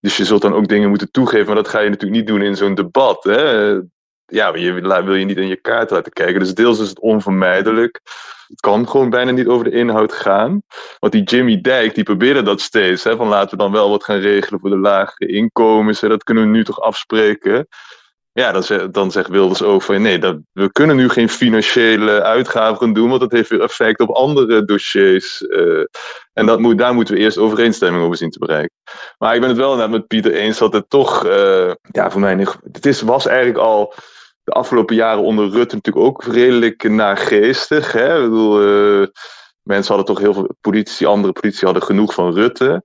dus 0.01 0.17
je 0.17 0.25
zult 0.25 0.43
dan 0.43 0.55
ook 0.55 0.69
dingen 0.69 0.89
moeten 0.89 1.11
toegeven, 1.11 1.47
maar 1.47 1.55
dat 1.55 1.69
ga 1.69 1.81
je 1.81 1.89
natuurlijk 1.89 2.21
niet 2.21 2.27
doen 2.27 2.43
in 2.43 2.57
zo'n 2.57 2.75
debat. 2.75 3.25
Hè. 3.25 3.71
Ja, 4.27 4.55
je 4.55 4.73
wil 5.05 5.15
je 5.15 5.25
niet 5.25 5.37
in 5.37 5.49
je 5.49 5.61
kaart 5.61 5.91
laten 5.91 6.13
kijken. 6.13 6.41
Dus 6.41 6.55
deels 6.55 6.79
is 6.79 6.89
het 6.89 7.01
onvermijdelijk. 7.01 8.01
Het 8.55 8.63
kan 8.63 8.89
gewoon 8.89 9.11
bijna 9.11 9.31
niet 9.31 9.47
over 9.47 9.65
de 9.65 9.77
inhoud 9.77 10.13
gaan. 10.13 10.63
Want 10.99 11.13
die 11.13 11.23
Jimmy 11.23 11.61
Dijk, 11.61 11.95
die 11.95 12.05
probeerde 12.05 12.43
dat 12.43 12.61
steeds. 12.61 13.05
Hè, 13.05 13.17
van 13.17 13.29
laten 13.29 13.51
we 13.51 13.63
dan 13.63 13.73
wel 13.73 13.91
wat 13.91 14.05
gaan 14.05 14.19
regelen 14.19 14.61
voor 14.61 14.71
de 14.71 14.79
lagere 14.79 15.27
inkomens. 15.27 16.01
Hè, 16.01 16.09
dat 16.09 16.25
kunnen 16.25 16.43
we 16.45 16.49
nu 16.49 16.65
toch 16.65 16.81
afspreken. 16.81 17.69
Ja, 18.33 18.53
dan, 18.53 18.63
zegt, 18.63 18.93
dan 18.93 19.11
zegt 19.11 19.29
Wilders 19.29 19.63
ook 19.63 19.83
van 19.83 20.03
nee, 20.03 20.19
dat, 20.19 20.37
we 20.53 20.73
kunnen 20.73 20.97
nu 20.97 21.09
geen 21.09 21.29
financiële 21.29 22.23
uitgaven 22.23 22.77
gaan 22.77 22.93
doen, 22.93 23.09
want 23.09 23.21
dat 23.21 23.33
heeft 23.33 23.51
weer 23.51 23.61
effect 23.61 24.01
op 24.01 24.11
andere 24.11 24.65
dossiers. 24.65 25.43
Uh, 25.43 25.85
en 26.33 26.47
dat 26.47 26.59
moet, 26.59 26.79
daar 26.79 26.95
moeten 26.95 27.15
we 27.15 27.21
eerst 27.21 27.39
overeenstemming 27.39 28.05
over 28.05 28.17
zien 28.17 28.31
te 28.31 28.39
bereiken. 28.39 28.77
Maar 29.19 29.35
ik 29.35 29.41
ben 29.41 29.49
het 29.49 29.59
wel 29.59 29.77
net 29.77 29.91
met 29.91 30.07
Pieter 30.07 30.33
eens 30.33 30.59
dat 30.59 30.73
het 30.73 30.91
toch, 30.91 31.27
uh, 31.27 31.73
ja, 31.91 32.11
voor 32.11 32.21
mij, 32.21 32.47
het 32.73 32.87
is, 32.87 33.01
was 33.01 33.27
eigenlijk 33.27 33.59
al 33.59 33.95
de 34.45 34.53
afgelopen 34.53 34.95
jaren 34.95 35.23
onder 35.23 35.51
Rutte 35.51 35.75
natuurlijk 35.75 36.07
ook 36.07 36.25
redelijk 36.25 36.89
naargeestig. 36.89 37.93
Hè? 37.93 38.17
Ik 38.17 38.23
bedoel, 38.23 38.63
uh, 38.63 39.07
mensen 39.63 39.95
hadden 39.95 40.15
toch 40.15 40.25
heel 40.25 40.35
veel 40.35 40.57
politici, 40.61 41.07
andere 41.07 41.33
politici 41.33 41.65
hadden 41.65 41.83
genoeg 41.83 42.15
van 42.15 42.35
Rutte. 42.35 42.85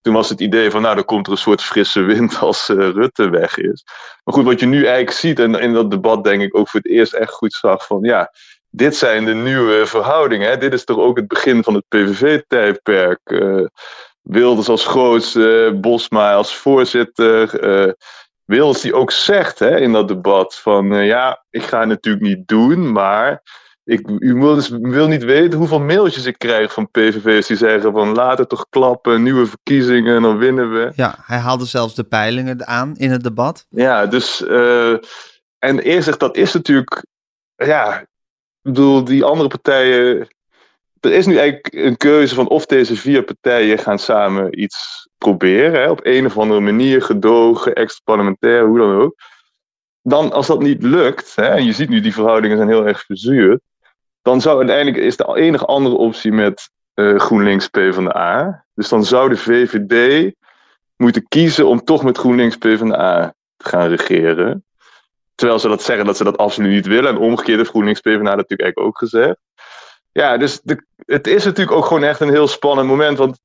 Toen 0.00 0.14
was 0.14 0.28
het 0.28 0.40
idee 0.40 0.70
van, 0.70 0.82
nou, 0.82 0.96
er 0.96 1.04
komt 1.04 1.26
er 1.26 1.32
een 1.32 1.38
soort 1.38 1.62
frisse 1.62 2.00
wind 2.00 2.38
als 2.48 2.68
uh, 2.68 2.76
Rutte 2.90 3.30
weg 3.30 3.56
is. 3.56 3.84
Maar 4.24 4.34
goed, 4.34 4.44
wat 4.44 4.60
je 4.60 4.66
nu 4.66 4.84
eigenlijk 4.84 5.10
ziet, 5.10 5.38
en 5.38 5.54
in 5.54 5.72
dat 5.72 5.90
debat 5.90 6.24
denk 6.24 6.42
ik 6.42 6.56
ook 6.56 6.68
voor 6.68 6.80
het 6.80 6.90
eerst 6.90 7.12
echt 7.12 7.32
goed 7.32 7.52
zag, 7.52 7.86
van 7.86 8.02
ja, 8.02 8.32
dit 8.70 8.96
zijn 8.96 9.24
de 9.24 9.34
nieuwe 9.34 9.86
verhoudingen. 9.86 10.48
Hè? 10.48 10.56
Dit 10.56 10.72
is 10.72 10.84
toch 10.84 10.98
ook 10.98 11.16
het 11.16 11.28
begin 11.28 11.62
van 11.62 11.74
het 11.74 11.84
PVV-tijdperk. 11.88 13.20
Uh, 13.24 13.66
Wilders 14.22 14.68
als 14.68 14.86
grootste, 14.86 15.78
Bosma 15.80 16.34
als 16.34 16.56
voorzitter. 16.56 17.64
Uh, 17.64 17.92
Wils 18.48 18.80
die 18.80 18.94
ook 18.94 19.10
zegt 19.10 19.58
hè, 19.58 19.78
in 19.78 19.92
dat 19.92 20.08
debat 20.08 20.54
van 20.54 20.92
uh, 20.92 21.06
ja, 21.06 21.44
ik 21.50 21.62
ga 21.62 21.78
het 21.78 21.88
natuurlijk 21.88 22.24
niet 22.24 22.48
doen, 22.48 22.92
maar 22.92 23.42
ik, 23.84 24.08
u 24.18 24.34
wil, 24.34 24.54
dus, 24.54 24.68
wil 24.68 25.08
niet 25.08 25.24
weten 25.24 25.58
hoeveel 25.58 25.80
mailtjes 25.80 26.24
ik 26.24 26.38
krijg 26.38 26.72
van 26.72 26.90
PVV's 26.90 27.46
die 27.46 27.56
zeggen 27.56 27.92
van 27.92 28.14
laat 28.14 28.38
het 28.38 28.48
toch 28.48 28.66
klappen, 28.70 29.22
nieuwe 29.22 29.46
verkiezingen, 29.46 30.22
dan 30.22 30.38
winnen 30.38 30.72
we. 30.72 30.92
Ja, 30.94 31.14
hij 31.22 31.38
haalde 31.38 31.64
zelfs 31.64 31.94
de 31.94 32.04
peilingen 32.04 32.66
aan 32.66 32.96
in 32.96 33.10
het 33.10 33.22
debat. 33.22 33.66
Ja, 33.68 34.06
dus 34.06 34.40
uh, 34.40 34.92
en 35.58 35.78
eerst 35.78 36.04
zegt 36.04 36.20
dat 36.20 36.36
is 36.36 36.52
natuurlijk, 36.52 37.04
ja, 37.54 38.00
ik 38.00 38.06
bedoel, 38.62 39.04
die 39.04 39.24
andere 39.24 39.48
partijen, 39.48 40.28
er 41.00 41.12
is 41.12 41.26
nu 41.26 41.36
eigenlijk 41.36 41.74
een 41.74 41.96
keuze 41.96 42.34
van 42.34 42.48
of 42.48 42.66
deze 42.66 42.96
vier 42.96 43.22
partijen 43.22 43.78
gaan 43.78 43.98
samen 43.98 44.60
iets 44.60 45.07
proberen. 45.18 45.80
Hè, 45.80 45.90
op 45.90 46.00
een 46.02 46.26
of 46.26 46.38
andere 46.38 46.60
manier 46.60 47.02
gedogen, 47.02 47.74
extra 47.74 48.00
parlementair, 48.04 48.66
hoe 48.66 48.78
dan 48.78 48.96
ook. 48.96 49.14
dan 50.02 50.32
als 50.32 50.46
dat 50.46 50.60
niet 50.60 50.82
lukt, 50.82 51.36
hè, 51.36 51.46
en 51.46 51.64
je 51.64 51.72
ziet 51.72 51.88
nu 51.88 52.00
die 52.00 52.12
verhoudingen 52.12 52.56
zijn 52.56 52.68
heel 52.68 52.86
erg 52.86 53.04
verzuurd, 53.04 53.60
dan 54.22 54.40
zou 54.40 54.58
uiteindelijk 54.58 54.96
is 54.96 55.16
de 55.16 55.36
enige 55.36 55.64
andere 55.64 55.96
optie 55.96 56.32
met 56.32 56.70
uh, 56.94 57.18
GroenLinks 57.18 57.68
PvdA. 57.68 58.64
Dus 58.74 58.88
dan 58.88 59.04
zou 59.04 59.28
de 59.28 59.36
VVD 59.36 60.34
moeten 60.96 61.28
kiezen 61.28 61.66
om 61.66 61.84
toch 61.84 62.02
met 62.02 62.18
GroenLinks 62.18 62.56
PvdA 62.56 63.34
te 63.56 63.68
gaan 63.68 63.88
regeren. 63.88 64.64
Terwijl 65.34 65.58
ze 65.58 65.68
dat 65.68 65.82
zeggen 65.82 66.06
dat 66.06 66.16
ze 66.16 66.24
dat 66.24 66.36
absoluut 66.36 66.72
niet 66.72 66.86
willen. 66.86 67.10
En 67.10 67.18
omgekeerd 67.18 67.58
heeft 67.58 67.70
GroenLinks 67.70 68.00
PvdA 68.00 68.16
dat 68.16 68.36
natuurlijk 68.36 68.62
eigenlijk 68.62 68.88
ook 68.88 68.98
gezegd. 68.98 69.36
Ja, 70.12 70.36
dus 70.36 70.60
de, 70.62 70.84
het 70.96 71.26
is 71.26 71.44
natuurlijk 71.44 71.76
ook 71.76 71.84
gewoon 71.84 72.02
echt 72.02 72.20
een 72.20 72.30
heel 72.30 72.48
spannend 72.48 72.88
moment. 72.88 73.18
Want 73.18 73.38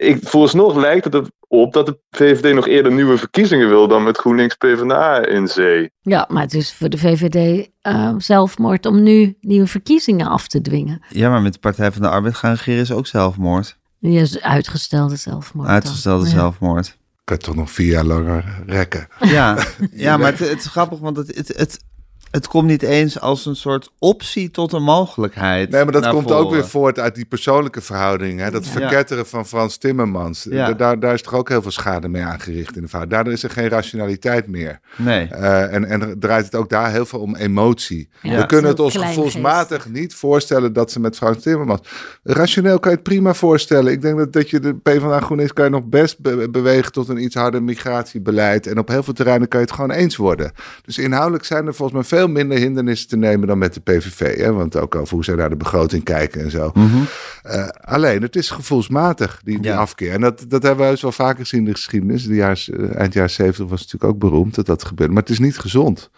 ik, 0.00 0.18
vooralsnog 0.22 0.76
lijkt 0.76 1.04
het 1.04 1.30
op 1.48 1.72
dat 1.72 1.86
de 1.86 1.98
VVD 2.10 2.54
nog 2.54 2.66
eerder 2.66 2.92
nieuwe 2.92 3.18
verkiezingen 3.18 3.68
wil 3.68 3.88
dan 3.88 4.02
met 4.02 4.18
GroenLinks 4.18 4.54
PvdA 4.54 5.26
in 5.26 5.48
zee. 5.48 5.90
Ja, 6.00 6.26
maar 6.28 6.42
het 6.42 6.54
is 6.54 6.72
voor 6.72 6.88
de 6.88 6.98
VVD 6.98 7.68
uh, 7.82 8.14
zelfmoord 8.18 8.86
om 8.86 9.02
nu 9.02 9.36
nieuwe 9.40 9.66
verkiezingen 9.66 10.26
af 10.26 10.48
te 10.48 10.60
dwingen. 10.60 11.02
Ja, 11.08 11.30
maar 11.30 11.42
met 11.42 11.52
de 11.52 11.58
Partij 11.58 11.92
van 11.92 12.02
de 12.02 12.08
Arbeid 12.08 12.34
gaan 12.34 12.54
regeren 12.54 12.80
is 12.80 12.92
ook 12.92 13.06
zelfmoord. 13.06 13.78
Ja, 13.98 14.26
uitgestelde 14.40 15.16
zelfmoord. 15.16 15.68
Uitgestelde 15.68 16.24
dan. 16.24 16.32
zelfmoord. 16.32 16.98
Kan 17.24 17.38
toch 17.38 17.54
nog 17.54 17.70
vier 17.70 17.90
jaar 17.90 18.04
langer 18.04 18.62
rekken. 18.66 19.08
Ja, 19.18 19.64
ja 19.92 20.16
maar 20.16 20.30
het, 20.30 20.38
het 20.38 20.58
is 20.58 20.66
grappig, 20.66 20.98
want 20.98 21.16
het, 21.16 21.36
het, 21.36 21.48
het, 21.56 21.84
het 22.30 22.48
komt 22.48 22.66
niet 22.66 22.82
eens 22.82 23.20
als 23.20 23.46
een 23.46 23.56
soort 23.56 23.90
optie 23.98 24.50
tot 24.50 24.72
een 24.72 24.82
mogelijkheid. 24.82 25.70
Nee, 25.70 25.84
maar 25.84 25.92
dat 25.92 26.08
komt 26.08 26.32
ook 26.32 26.50
weer 26.50 26.68
voort 26.68 26.98
uit 26.98 27.14
die 27.14 27.24
persoonlijke 27.24 27.80
verhouding. 27.80 28.40
Hè? 28.40 28.50
Dat 28.50 28.64
ja. 28.64 28.70
verketteren 28.70 29.26
van 29.26 29.46
Frans 29.46 29.76
Timmermans. 29.76 30.46
Ja. 30.50 30.72
Daar, 30.72 31.00
daar 31.00 31.14
is 31.14 31.22
toch 31.22 31.34
ook 31.34 31.48
heel 31.48 31.62
veel 31.62 31.70
schade 31.70 32.08
mee 32.08 32.22
aangericht 32.22 32.76
in 32.76 32.82
de 32.82 32.88
verhouding. 32.88 33.14
Daardoor 33.14 33.32
is 33.32 33.42
er 33.42 33.50
geen 33.50 33.68
rationaliteit 33.68 34.46
meer. 34.46 34.80
Nee. 34.96 35.28
Uh, 35.32 35.74
en, 35.74 35.84
en 35.84 36.16
draait 36.18 36.44
het 36.44 36.54
ook 36.54 36.68
daar 36.68 36.90
heel 36.90 37.06
veel 37.06 37.20
om 37.20 37.36
emotie. 37.36 38.08
Ja. 38.22 38.36
We 38.36 38.46
kunnen 38.46 38.70
het 38.70 38.80
ons 38.80 38.96
gevoelsmatig 38.96 39.88
niet 39.88 40.14
voorstellen 40.14 40.72
dat 40.72 40.90
ze 40.90 41.00
met 41.00 41.16
Frans 41.16 41.42
Timmermans... 41.42 41.80
Rationeel 42.22 42.78
kan 42.78 42.90
je 42.90 42.96
het 42.96 43.06
prima 43.06 43.34
voorstellen. 43.34 43.92
Ik 43.92 44.02
denk 44.02 44.18
dat, 44.18 44.32
dat 44.32 44.50
je 44.50 44.60
de 44.60 44.74
PvdA 44.74 45.20
GroenLinks 45.20 45.52
kan 45.52 45.64
je 45.64 45.70
nog 45.70 45.84
best 45.84 46.18
be 46.18 46.48
bewegen 46.50 46.92
tot 46.92 47.08
een 47.08 47.22
iets 47.22 47.34
harder 47.34 47.62
migratiebeleid. 47.62 48.66
En 48.66 48.78
op 48.78 48.88
heel 48.88 49.02
veel 49.02 49.12
terreinen 49.12 49.48
kan 49.48 49.60
je 49.60 49.66
het 49.66 49.74
gewoon 49.74 49.90
eens 49.90 50.16
worden. 50.16 50.52
Dus 50.84 50.98
inhoudelijk 50.98 51.44
zijn 51.44 51.66
er 51.66 51.74
volgens 51.74 51.98
mij 51.98 52.18
veel 52.18 52.19
veel 52.20 52.28
minder 52.28 52.58
hindernissen 52.58 53.08
te 53.08 53.16
nemen 53.16 53.46
dan 53.46 53.58
met 53.58 53.74
de 53.74 53.80
PVV. 53.80 54.36
Hè? 54.36 54.52
Want 54.52 54.76
ook 54.76 54.94
over 54.94 55.14
hoe 55.14 55.24
zij 55.24 55.34
naar 55.34 55.48
de 55.48 55.56
begroting 55.56 56.04
kijken 56.04 56.40
en 56.40 56.50
zo. 56.50 56.70
Mm 56.74 56.90
-hmm. 56.90 57.06
uh, 57.46 57.68
alleen, 57.68 58.22
het 58.22 58.36
is 58.36 58.50
gevoelsmatig, 58.50 59.40
die, 59.44 59.60
die 59.60 59.70
ja. 59.70 59.76
afkeer. 59.76 60.12
En 60.12 60.20
dat, 60.20 60.44
dat 60.48 60.62
hebben 60.62 60.84
we 60.84 60.90
eens 60.90 61.02
wel 61.02 61.12
vaker 61.12 61.40
gezien 61.40 61.60
in 61.60 61.66
de 61.66 61.74
geschiedenis. 61.74 62.26
De 62.26 62.34
jaar, 62.34 62.64
uh, 62.70 62.96
eind 62.96 63.12
jaren 63.12 63.30
70 63.30 63.66
was 63.68 63.80
natuurlijk 63.82 64.12
ook 64.12 64.18
beroemd 64.18 64.54
dat 64.54 64.66
dat 64.66 64.84
gebeurde. 64.84 65.12
Maar 65.12 65.22
het 65.22 65.32
is 65.32 65.38
niet 65.38 65.58
gezond. 65.58 66.10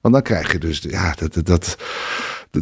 Want 0.00 0.14
dan 0.14 0.22
krijg 0.22 0.52
je 0.52 0.58
dus, 0.58 0.78
ja, 0.78 1.14
dat, 1.18 1.34
dat, 1.34 1.46
dat, 1.46 1.76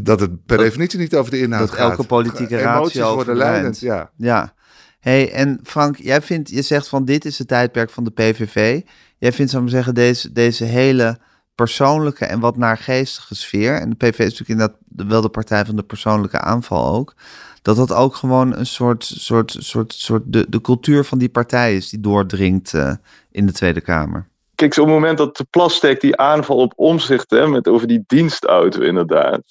dat 0.03 0.20
het 0.20 0.46
per 0.46 0.57
dat, 0.57 0.66
definitie 0.66 0.98
niet 0.98 1.16
over 1.16 1.31
de 1.31 1.40
inhoud 1.40 1.68
dat 1.68 1.79
gaat. 1.79 1.90
elke 1.90 2.07
politieke 2.07 2.57
ratio 2.59 3.14
worden 3.14 3.37
leidend, 3.37 3.81
ja. 3.81 4.11
Ja. 4.16 4.55
Hey, 5.00 5.33
en 5.33 5.61
Frank, 5.62 5.96
jij 5.96 6.22
vindt, 6.22 6.50
je 6.50 6.62
zegt 6.62 6.88
van 6.88 7.05
dit 7.05 7.24
is 7.24 7.38
het 7.38 7.48
tijdperk 7.48 7.90
van 7.90 8.05
de 8.05 8.11
PVV. 8.11 8.81
Jij 9.18 9.33
vindt, 9.33 9.50
zou 9.50 9.64
ik 9.64 9.70
zeggen, 9.70 9.94
deze, 9.94 10.33
deze 10.33 10.64
hele 10.64 11.18
persoonlijke 11.64 12.24
en 12.24 12.40
wat 12.40 12.56
naargeestige 12.56 13.34
sfeer. 13.34 13.80
En 13.80 13.90
de 13.90 13.96
PV 13.96 14.18
is 14.18 14.38
natuurlijk 14.38 14.48
inderdaad 14.48 15.08
wel 15.08 15.20
de 15.20 15.28
partij 15.28 15.64
van 15.64 15.76
de 15.76 15.82
persoonlijke 15.82 16.40
aanval 16.40 16.94
ook. 16.94 17.14
Dat 17.62 17.76
dat 17.76 17.92
ook 17.92 18.14
gewoon 18.14 18.56
een 18.56 18.66
soort, 18.66 19.04
soort, 19.04 19.56
soort, 19.58 19.92
soort 19.92 20.22
de, 20.26 20.46
de 20.48 20.60
cultuur 20.60 21.04
van 21.04 21.18
die 21.18 21.28
partij 21.28 21.76
is 21.76 21.88
die 21.88 22.00
doordringt 22.00 22.72
uh, 22.72 22.92
in 23.30 23.46
de 23.46 23.52
Tweede 23.52 23.80
Kamer. 23.80 24.28
Kijk, 24.54 24.76
op 24.76 24.84
het 24.84 24.94
moment 24.94 25.18
dat 25.18 25.36
de 25.36 25.46
Plastek 25.50 26.00
die 26.00 26.16
aanval 26.16 26.56
op 26.56 26.72
omzicht, 26.76 27.30
hè, 27.30 27.46
met 27.46 27.68
over 27.68 27.86
die 27.86 28.04
dienstauto 28.06 28.80
inderdaad. 28.80 29.42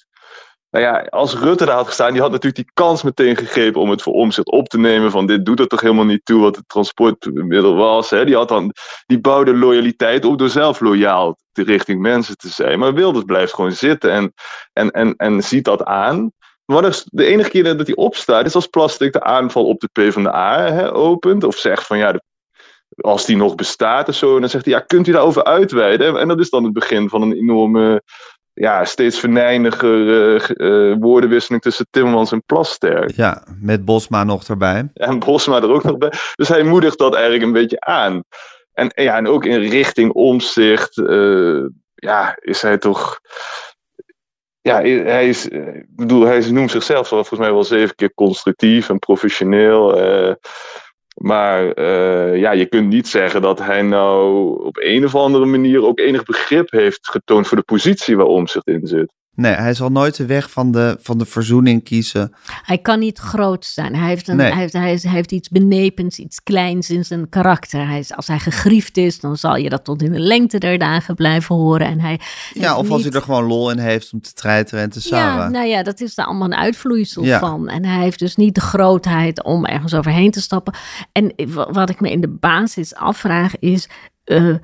Nou 0.70 0.84
ja, 0.84 1.06
als 1.08 1.34
Rutte 1.34 1.64
daar 1.64 1.74
had 1.74 1.86
gestaan, 1.86 2.12
die 2.12 2.20
had 2.20 2.30
natuurlijk 2.30 2.64
die 2.64 2.74
kans 2.74 3.02
meteen 3.02 3.36
gegrepen 3.36 3.80
om 3.80 3.90
het 3.90 4.02
voor 4.02 4.12
omzicht 4.12 4.50
op 4.50 4.68
te 4.68 4.78
nemen. 4.78 5.10
Van 5.10 5.26
dit 5.26 5.44
doet 5.44 5.60
er 5.60 5.66
toch 5.66 5.80
helemaal 5.80 6.04
niet 6.04 6.24
toe 6.24 6.40
wat 6.40 6.56
het 6.56 6.68
transportmiddel 6.68 7.74
was. 7.74 8.10
Hè. 8.10 8.24
Die, 8.24 8.34
had 8.34 8.48
dan, 8.48 8.72
die 9.06 9.20
bouwde 9.20 9.56
loyaliteit 9.56 10.24
op 10.24 10.38
door 10.38 10.48
zelf 10.48 10.80
loyaal 10.80 11.38
richting 11.52 12.00
mensen 12.00 12.36
te 12.36 12.48
zijn. 12.48 12.78
Maar 12.78 12.94
Wilders 12.94 13.24
blijft 13.24 13.54
gewoon 13.54 13.72
zitten 13.72 14.10
en, 14.12 14.32
en, 14.72 14.90
en, 14.90 15.16
en 15.16 15.42
ziet 15.42 15.64
dat 15.64 15.84
aan. 15.84 16.32
Is 16.66 17.06
de 17.10 17.24
enige 17.24 17.50
keer 17.50 17.64
dat 17.76 17.86
hij 17.86 17.96
opstaat, 17.96 18.46
is 18.46 18.54
als 18.54 18.66
Plastic 18.66 19.12
de 19.12 19.22
aanval 19.22 19.66
op 19.66 19.80
de 19.80 19.88
PvdA 19.92 20.72
hè, 20.72 20.92
opent. 20.94 21.44
Of 21.44 21.56
zegt 21.56 21.86
van 21.86 21.98
ja, 21.98 22.12
de, 22.12 22.22
als 22.96 23.24
die 23.26 23.36
nog 23.36 23.54
bestaat 23.54 24.08
of 24.08 24.14
zo. 24.14 24.34
En 24.34 24.40
dan 24.40 24.50
zegt 24.50 24.64
hij, 24.64 24.74
ja, 24.74 24.80
kunt 24.80 25.06
u 25.06 25.12
daarover 25.12 25.44
uitweiden? 25.44 26.16
En 26.16 26.28
dat 26.28 26.40
is 26.40 26.50
dan 26.50 26.64
het 26.64 26.72
begin 26.72 27.08
van 27.08 27.22
een 27.22 27.32
enorme 27.32 28.02
ja, 28.52 28.84
steeds 28.84 29.18
verneiniger 29.18 29.98
uh, 29.98 30.48
uh, 30.48 30.96
woordenwisseling 31.00 31.62
tussen 31.62 31.86
Timmermans 31.90 32.32
en 32.32 32.42
Plasterk. 32.46 33.10
Ja, 33.10 33.44
met 33.60 33.84
Bosma 33.84 34.24
nog 34.24 34.48
erbij. 34.48 34.88
En 34.94 35.18
Bosma 35.18 35.56
er 35.56 35.72
ook 35.72 35.84
nog 35.84 35.98
bij. 35.98 36.12
Dus 36.34 36.48
hij 36.48 36.62
moedigt 36.62 36.98
dat 36.98 37.14
eigenlijk 37.14 37.44
een 37.44 37.52
beetje 37.52 37.80
aan. 37.80 38.22
En, 38.72 38.92
ja, 38.94 39.16
en 39.16 39.26
ook 39.26 39.44
in 39.44 39.60
richting 39.60 40.12
omzicht, 40.12 40.96
uh, 40.96 41.66
ja, 41.94 42.36
is 42.40 42.62
hij 42.62 42.78
toch. 42.78 43.20
Ja, 44.60 44.82
hij 44.82 45.28
is, 45.28 45.48
ik 45.48 45.96
bedoel, 45.96 46.24
hij 46.24 46.50
noemt 46.50 46.70
zichzelf 46.70 47.08
volgens 47.08 47.40
mij 47.40 47.52
wel 47.52 47.64
zeven 47.64 47.94
keer 47.94 48.14
constructief 48.14 48.88
en 48.88 48.98
professioneel. 48.98 49.98
Maar 51.22 51.78
uh, 51.78 52.36
ja, 52.36 52.52
je 52.52 52.66
kunt 52.66 52.88
niet 52.88 53.08
zeggen 53.08 53.42
dat 53.42 53.58
hij 53.58 53.82
nou 53.82 54.64
op 54.64 54.76
een 54.76 55.04
of 55.04 55.14
andere 55.14 55.44
manier 55.44 55.84
ook 55.84 55.98
enig 55.98 56.24
begrip 56.24 56.70
heeft 56.70 57.08
getoond 57.08 57.46
voor 57.46 57.56
de 57.56 57.62
positie 57.62 58.16
waar 58.16 58.26
Omzicht 58.26 58.66
in 58.66 58.86
zit. 58.86 59.12
Nee, 59.34 59.52
hij 59.52 59.74
zal 59.74 59.90
nooit 59.90 60.16
de 60.16 60.26
weg 60.26 60.50
van 60.50 60.72
de, 60.72 60.96
van 61.00 61.18
de 61.18 61.24
verzoening 61.24 61.84
kiezen. 61.84 62.34
Hij 62.62 62.78
kan 62.78 62.98
niet 62.98 63.18
groot 63.18 63.64
zijn. 63.64 63.96
Hij 63.96 64.08
heeft, 64.08 64.28
een, 64.28 64.36
nee. 64.36 64.50
hij 64.50 64.60
heeft, 64.60 64.72
hij, 64.72 64.98
hij 65.02 65.10
heeft 65.12 65.32
iets 65.32 65.48
benepens, 65.48 66.18
iets 66.18 66.42
kleins 66.42 66.90
in 66.90 67.04
zijn 67.04 67.28
karakter. 67.28 67.88
Hij 67.88 67.98
is, 67.98 68.14
als 68.14 68.26
hij 68.26 68.38
gegriefd 68.38 68.96
is, 68.96 69.20
dan 69.20 69.36
zal 69.36 69.56
je 69.56 69.68
dat 69.68 69.84
tot 69.84 70.02
in 70.02 70.12
de 70.12 70.18
lengte 70.18 70.58
der 70.58 70.78
dagen 70.78 71.14
blijven 71.14 71.54
horen. 71.54 71.86
En 71.86 72.00
hij 72.00 72.20
ja, 72.52 72.76
of 72.76 72.82
niet... 72.82 72.92
als 72.92 73.02
hij 73.02 73.12
er 73.12 73.22
gewoon 73.22 73.44
lol 73.44 73.70
in 73.70 73.78
heeft 73.78 74.12
om 74.12 74.20
te 74.20 74.32
treiteren 74.32 74.84
en 74.84 74.90
te 74.90 75.00
sauwen. 75.00 75.42
Ja, 75.42 75.48
nou 75.48 75.66
ja, 75.66 75.82
dat 75.82 76.00
is 76.00 76.18
er 76.18 76.24
allemaal 76.24 76.46
een 76.46 76.54
uitvloeisel 76.54 77.24
ja. 77.24 77.38
van. 77.38 77.68
En 77.68 77.84
hij 77.84 78.02
heeft 78.02 78.18
dus 78.18 78.36
niet 78.36 78.54
de 78.54 78.60
grootheid 78.60 79.42
om 79.42 79.66
ergens 79.66 79.94
overheen 79.94 80.30
te 80.30 80.40
stappen. 80.40 80.74
En 81.12 81.32
wat 81.70 81.90
ik 81.90 82.00
me 82.00 82.10
in 82.10 82.20
de 82.20 82.28
basis 82.28 82.94
afvraag 82.94 83.58
is... 83.58 83.88
Uh, 84.24 84.54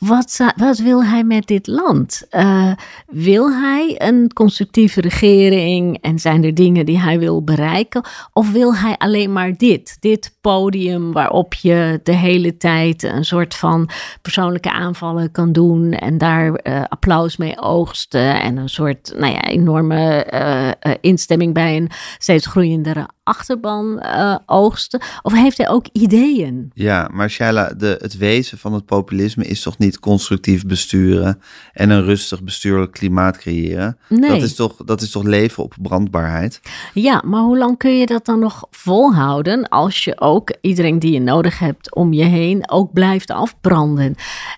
wat, 0.00 0.52
wat, 0.56 0.78
wil 0.78 1.04
hij 1.04 1.24
met 1.24 1.46
dit 1.46 1.66
land? 1.66 2.26
Uh, 2.30 2.72
wil 3.06 3.50
hij 3.50 3.94
een 3.98 4.32
constructieve 4.32 5.00
regering 5.00 5.98
en 6.00 6.18
zijn 6.18 6.44
er 6.44 6.54
dingen 6.54 6.86
die 6.86 6.98
hij 7.00 7.18
wil 7.18 7.44
bereiken? 7.44 8.04
Of 8.32 8.52
wil 8.52 8.76
hij 8.76 8.96
alleen 8.96 9.32
maar 9.32 9.56
dit? 9.56 9.96
Dit 10.00 10.36
podium 10.40 11.12
waarop 11.12 11.54
je 11.54 12.00
de 12.02 12.12
hele 12.12 12.56
tijd 12.56 13.02
een 13.02 13.24
soort 13.24 13.54
van 13.54 13.88
persoonlijke 14.22 14.72
aanvallen 14.72 15.30
kan 15.30 15.52
doen 15.52 15.92
en 15.92 16.18
daar 16.18 16.60
uh, 16.62 16.82
applaus 16.88 17.36
mee 17.36 17.60
oogsten 17.60 18.40
en 18.40 18.56
een 18.56 18.68
soort 18.68 19.12
nou 19.16 19.32
ja, 19.32 19.42
enorme 19.44 20.26
uh, 20.86 20.94
instemming 21.00 21.54
bij 21.54 21.76
een 21.76 21.90
steeds 22.18 22.46
groeiendere 22.46 23.08
achterban 23.30 24.02
oogsten? 24.46 25.00
Of 25.22 25.32
heeft 25.32 25.56
hij 25.56 25.68
ook 25.68 25.86
ideeën? 25.92 26.70
Ja, 26.74 27.08
maar 27.12 27.30
Shaila, 27.30 27.72
de, 27.76 27.98
het 28.00 28.16
wezen 28.16 28.58
van 28.58 28.72
het 28.72 28.86
populisme 28.86 29.44
is 29.44 29.62
toch 29.62 29.78
niet 29.78 29.98
constructief 29.98 30.66
besturen 30.66 31.40
en 31.72 31.90
een 31.90 32.04
rustig 32.04 32.42
bestuurlijk 32.42 32.92
klimaat 32.92 33.38
creëren. 33.38 33.98
Nee. 34.08 34.30
Dat, 34.30 34.42
is 34.42 34.54
toch, 34.54 34.76
dat 34.84 35.00
is 35.00 35.10
toch 35.10 35.22
leven 35.22 35.62
op 35.62 35.74
brandbaarheid? 35.82 36.60
Ja, 36.94 37.22
maar 37.24 37.40
hoe 37.40 37.58
lang 37.58 37.78
kun 37.78 37.98
je 37.98 38.06
dat 38.06 38.24
dan 38.24 38.38
nog 38.38 38.66
volhouden 38.70 39.68
als 39.68 40.04
je 40.04 40.20
ook 40.20 40.54
iedereen 40.60 40.98
die 40.98 41.12
je 41.12 41.20
nodig 41.20 41.58
hebt 41.58 41.94
om 41.94 42.12
je 42.12 42.24
heen 42.24 42.70
ook 42.70 42.92
blijft 42.92 43.30
afbranden? 43.30 44.14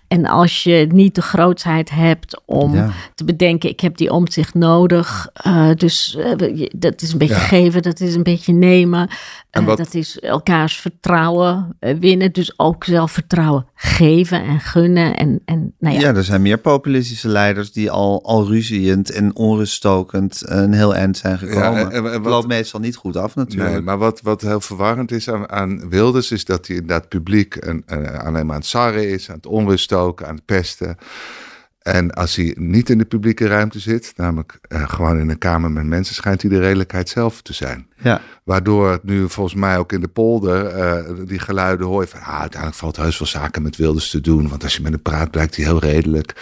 En 0.09 0.27
als 0.27 0.63
je 0.63 0.87
niet 0.93 1.15
de 1.15 1.23
grootheid 1.23 1.91
hebt 1.91 2.41
om 2.45 2.75
ja. 2.75 2.91
te 3.15 3.25
bedenken, 3.25 3.71
ik 3.71 3.81
heb 3.81 3.97
die 3.97 4.11
omzicht 4.11 4.55
nodig. 4.55 5.29
Uh, 5.47 5.71
dus 5.75 6.17
uh, 6.19 6.69
dat 6.77 7.03
is 7.03 7.13
een 7.13 7.19
beetje 7.19 7.35
ja. 7.35 7.41
geven, 7.41 7.83
dat 7.83 8.01
is 8.01 8.15
een 8.15 8.23
beetje 8.23 8.53
nemen. 8.62 9.11
Uh, 9.59 9.64
wat... 9.64 9.77
Dat 9.77 9.94
is 9.94 10.20
elkaars 10.20 10.77
vertrouwen 10.77 11.77
winnen. 11.81 12.33
Dus 12.33 12.59
ook 12.59 12.85
zelfvertrouwen 12.85 13.66
geven 13.75 14.42
en 14.42 14.61
gunnen. 14.61 15.16
En, 15.16 15.42
en, 15.44 15.75
nou 15.79 15.94
ja. 15.94 16.01
ja, 16.01 16.14
er 16.14 16.25
zijn 16.25 16.42
meer 16.42 16.59
populistische 16.59 17.29
leiders 17.29 17.72
die 17.72 17.90
al, 17.90 18.25
al 18.25 18.46
ruziend 18.46 19.11
en 19.11 19.37
onruststokend 19.37 20.42
een 20.44 20.72
heel 20.72 20.94
eind 20.94 21.16
zijn 21.16 21.38
gekomen. 21.38 21.81
Ja, 21.81 21.90
en, 21.90 22.12
en 22.12 22.22
wat, 22.22 22.33
loopt 22.33 22.46
meestal 22.46 22.81
niet 22.81 22.96
goed 22.96 23.16
af 23.16 23.35
natuurlijk. 23.35 23.70
Nee, 23.70 23.81
maar 23.81 23.98
wat, 23.98 24.20
wat 24.20 24.40
heel 24.40 24.61
verwarrend 24.61 25.11
is 25.11 25.31
aan, 25.31 25.51
aan 25.51 25.88
Wilders, 25.88 26.31
is 26.31 26.44
dat 26.44 26.66
hij 26.66 26.77
inderdaad 26.77 27.09
publiek 27.09 27.57
een, 27.61 27.83
een, 27.87 28.07
alleen 28.07 28.46
maar 28.46 28.55
aan 28.55 28.61
het 28.61 28.70
sarren 28.70 29.09
is, 29.09 29.29
aan 29.31 29.37
het 29.37 29.46
onruststoken, 29.46 30.27
aan 30.27 30.35
het 30.35 30.44
pesten. 30.44 30.96
En 31.83 32.11
als 32.11 32.37
hij 32.37 32.57
niet 32.59 32.90
in 32.90 32.99
de 32.99 33.05
publieke 33.05 33.47
ruimte 33.47 33.79
zit, 33.79 34.12
namelijk 34.16 34.59
uh, 34.68 34.88
gewoon 34.88 35.18
in 35.18 35.29
een 35.31 35.38
kamer 35.38 35.71
met 35.71 35.85
mensen, 35.85 36.14
schijnt 36.14 36.42
hij 36.42 36.51
de 36.51 36.61
redelijkheid 36.61 37.09
zelf 37.09 37.42
te 37.42 37.53
zijn. 37.53 37.87
Ja. 37.97 38.21
Waardoor 38.45 38.90
het 38.90 39.05
nu 39.05 39.29
volgens 39.29 39.55
mij 39.55 39.79
ook 39.79 39.92
in 39.92 40.01
de 40.01 40.09
polder 40.09 40.77
uh, 40.77 41.27
die 41.27 41.38
geluiden 41.38 41.87
hoor 41.87 42.07
van 42.07 42.21
ah, 42.21 42.40
uiteindelijk 42.40 42.81
valt 42.81 42.97
heus 42.97 43.18
wel 43.18 43.29
zaken 43.29 43.62
met 43.62 43.77
Wilders 43.77 44.11
te 44.11 44.21
doen. 44.21 44.49
Want 44.49 44.62
als 44.62 44.77
je 44.77 44.83
met 44.83 44.92
hem 44.92 45.03
praat, 45.03 45.31
blijkt 45.31 45.57
hij 45.57 45.64
heel 45.64 45.79
redelijk. 45.79 46.33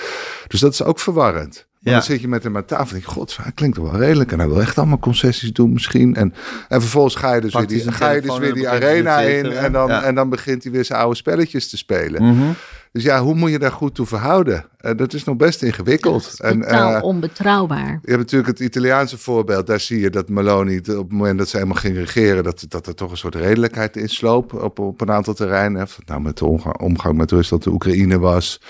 Dus 0.46 0.60
dat 0.60 0.72
is 0.72 0.82
ook 0.82 0.98
verwarrend. 1.00 1.68
Ja. 1.82 1.92
dan 1.92 2.02
zit 2.02 2.20
je 2.20 2.28
met 2.28 2.42
hem 2.42 2.56
aan 2.56 2.64
tafel 2.64 2.86
en 2.86 2.92
denk 2.92 3.04
je, 3.04 3.10
god, 3.10 3.36
hij 3.42 3.52
klinkt 3.52 3.76
wel 3.76 3.96
redelijk. 3.96 4.32
En 4.32 4.38
hij 4.38 4.48
wil 4.48 4.60
echt 4.60 4.78
allemaal 4.78 4.98
concessies 4.98 5.52
doen 5.52 5.72
misschien. 5.72 6.14
En, 6.14 6.34
en 6.68 6.80
vervolgens 6.80 7.14
ga 7.14 7.34
je 7.34 7.40
dus 7.40 7.54
weer 7.54 7.66
die, 7.66 7.92
ga 7.92 8.10
je 8.10 8.20
dus 8.20 8.38
weer 8.38 8.54
die 8.54 8.68
arena 8.68 9.20
in. 9.20 9.52
En 9.52 9.72
dan, 9.72 9.88
Ja. 9.88 10.02
en 10.02 10.14
dan 10.14 10.28
begint 10.28 10.62
hij 10.62 10.72
weer 10.72 10.84
zijn 10.84 10.98
oude 11.00 11.16
spelletjes 11.16 11.70
te 11.70 11.76
spelen. 11.76 12.22
Mhm. 12.22 12.50
Dus 12.92 13.02
ja, 13.02 13.22
hoe 13.22 13.34
moet 13.34 13.50
je 13.50 13.58
daar 13.58 13.72
goed 13.72 13.94
toe 13.94 14.06
verhouden? 14.06 14.64
Eh, 14.76 14.96
dat 14.96 15.12
is 15.12 15.24
nog 15.24 15.36
best 15.36 15.62
ingewikkeld. 15.62 16.40
en, 16.40 16.60
Totaal 16.60 16.94
eh, 16.94 17.02
onbetrouwbaar. 17.02 17.88
je 18.02 18.08
hebt 18.10 18.18
natuurlijk 18.18 18.58
het 18.58 18.60
Italiaanse 18.60 19.18
voorbeeld. 19.18 19.66
Daar 19.66 19.80
zie 19.80 20.00
je 20.00 20.10
dat 20.10 20.28
Meloni, 20.28 20.76
op 20.78 20.86
het 20.86 21.12
moment 21.12 21.38
dat 21.38 21.48
ze 21.48 21.56
helemaal 21.56 21.78
ging 21.78 21.96
regeren, 21.96 22.44
dat, 22.44 22.64
dat 22.68 22.86
er 22.86 22.94
toch 22.94 23.10
een 23.10 23.16
soort 23.16 23.34
redelijkheid 23.34 23.96
in 23.96 24.08
sloop 24.08 24.52
op, 24.52 24.78
op 24.78 25.00
een 25.00 25.10
aantal 25.10 25.34
terreinen. 25.34 25.82
Of 25.82 25.96
het 25.96 26.06
nou 26.06 26.20
met 26.20 26.38
de 26.38 26.44
omgang, 26.46 26.78
omgang 26.80 27.16
met 27.16 27.30
Rusland, 27.30 27.62
de 27.62 27.70
Oekraïne 27.70 28.18
was. 28.18 28.60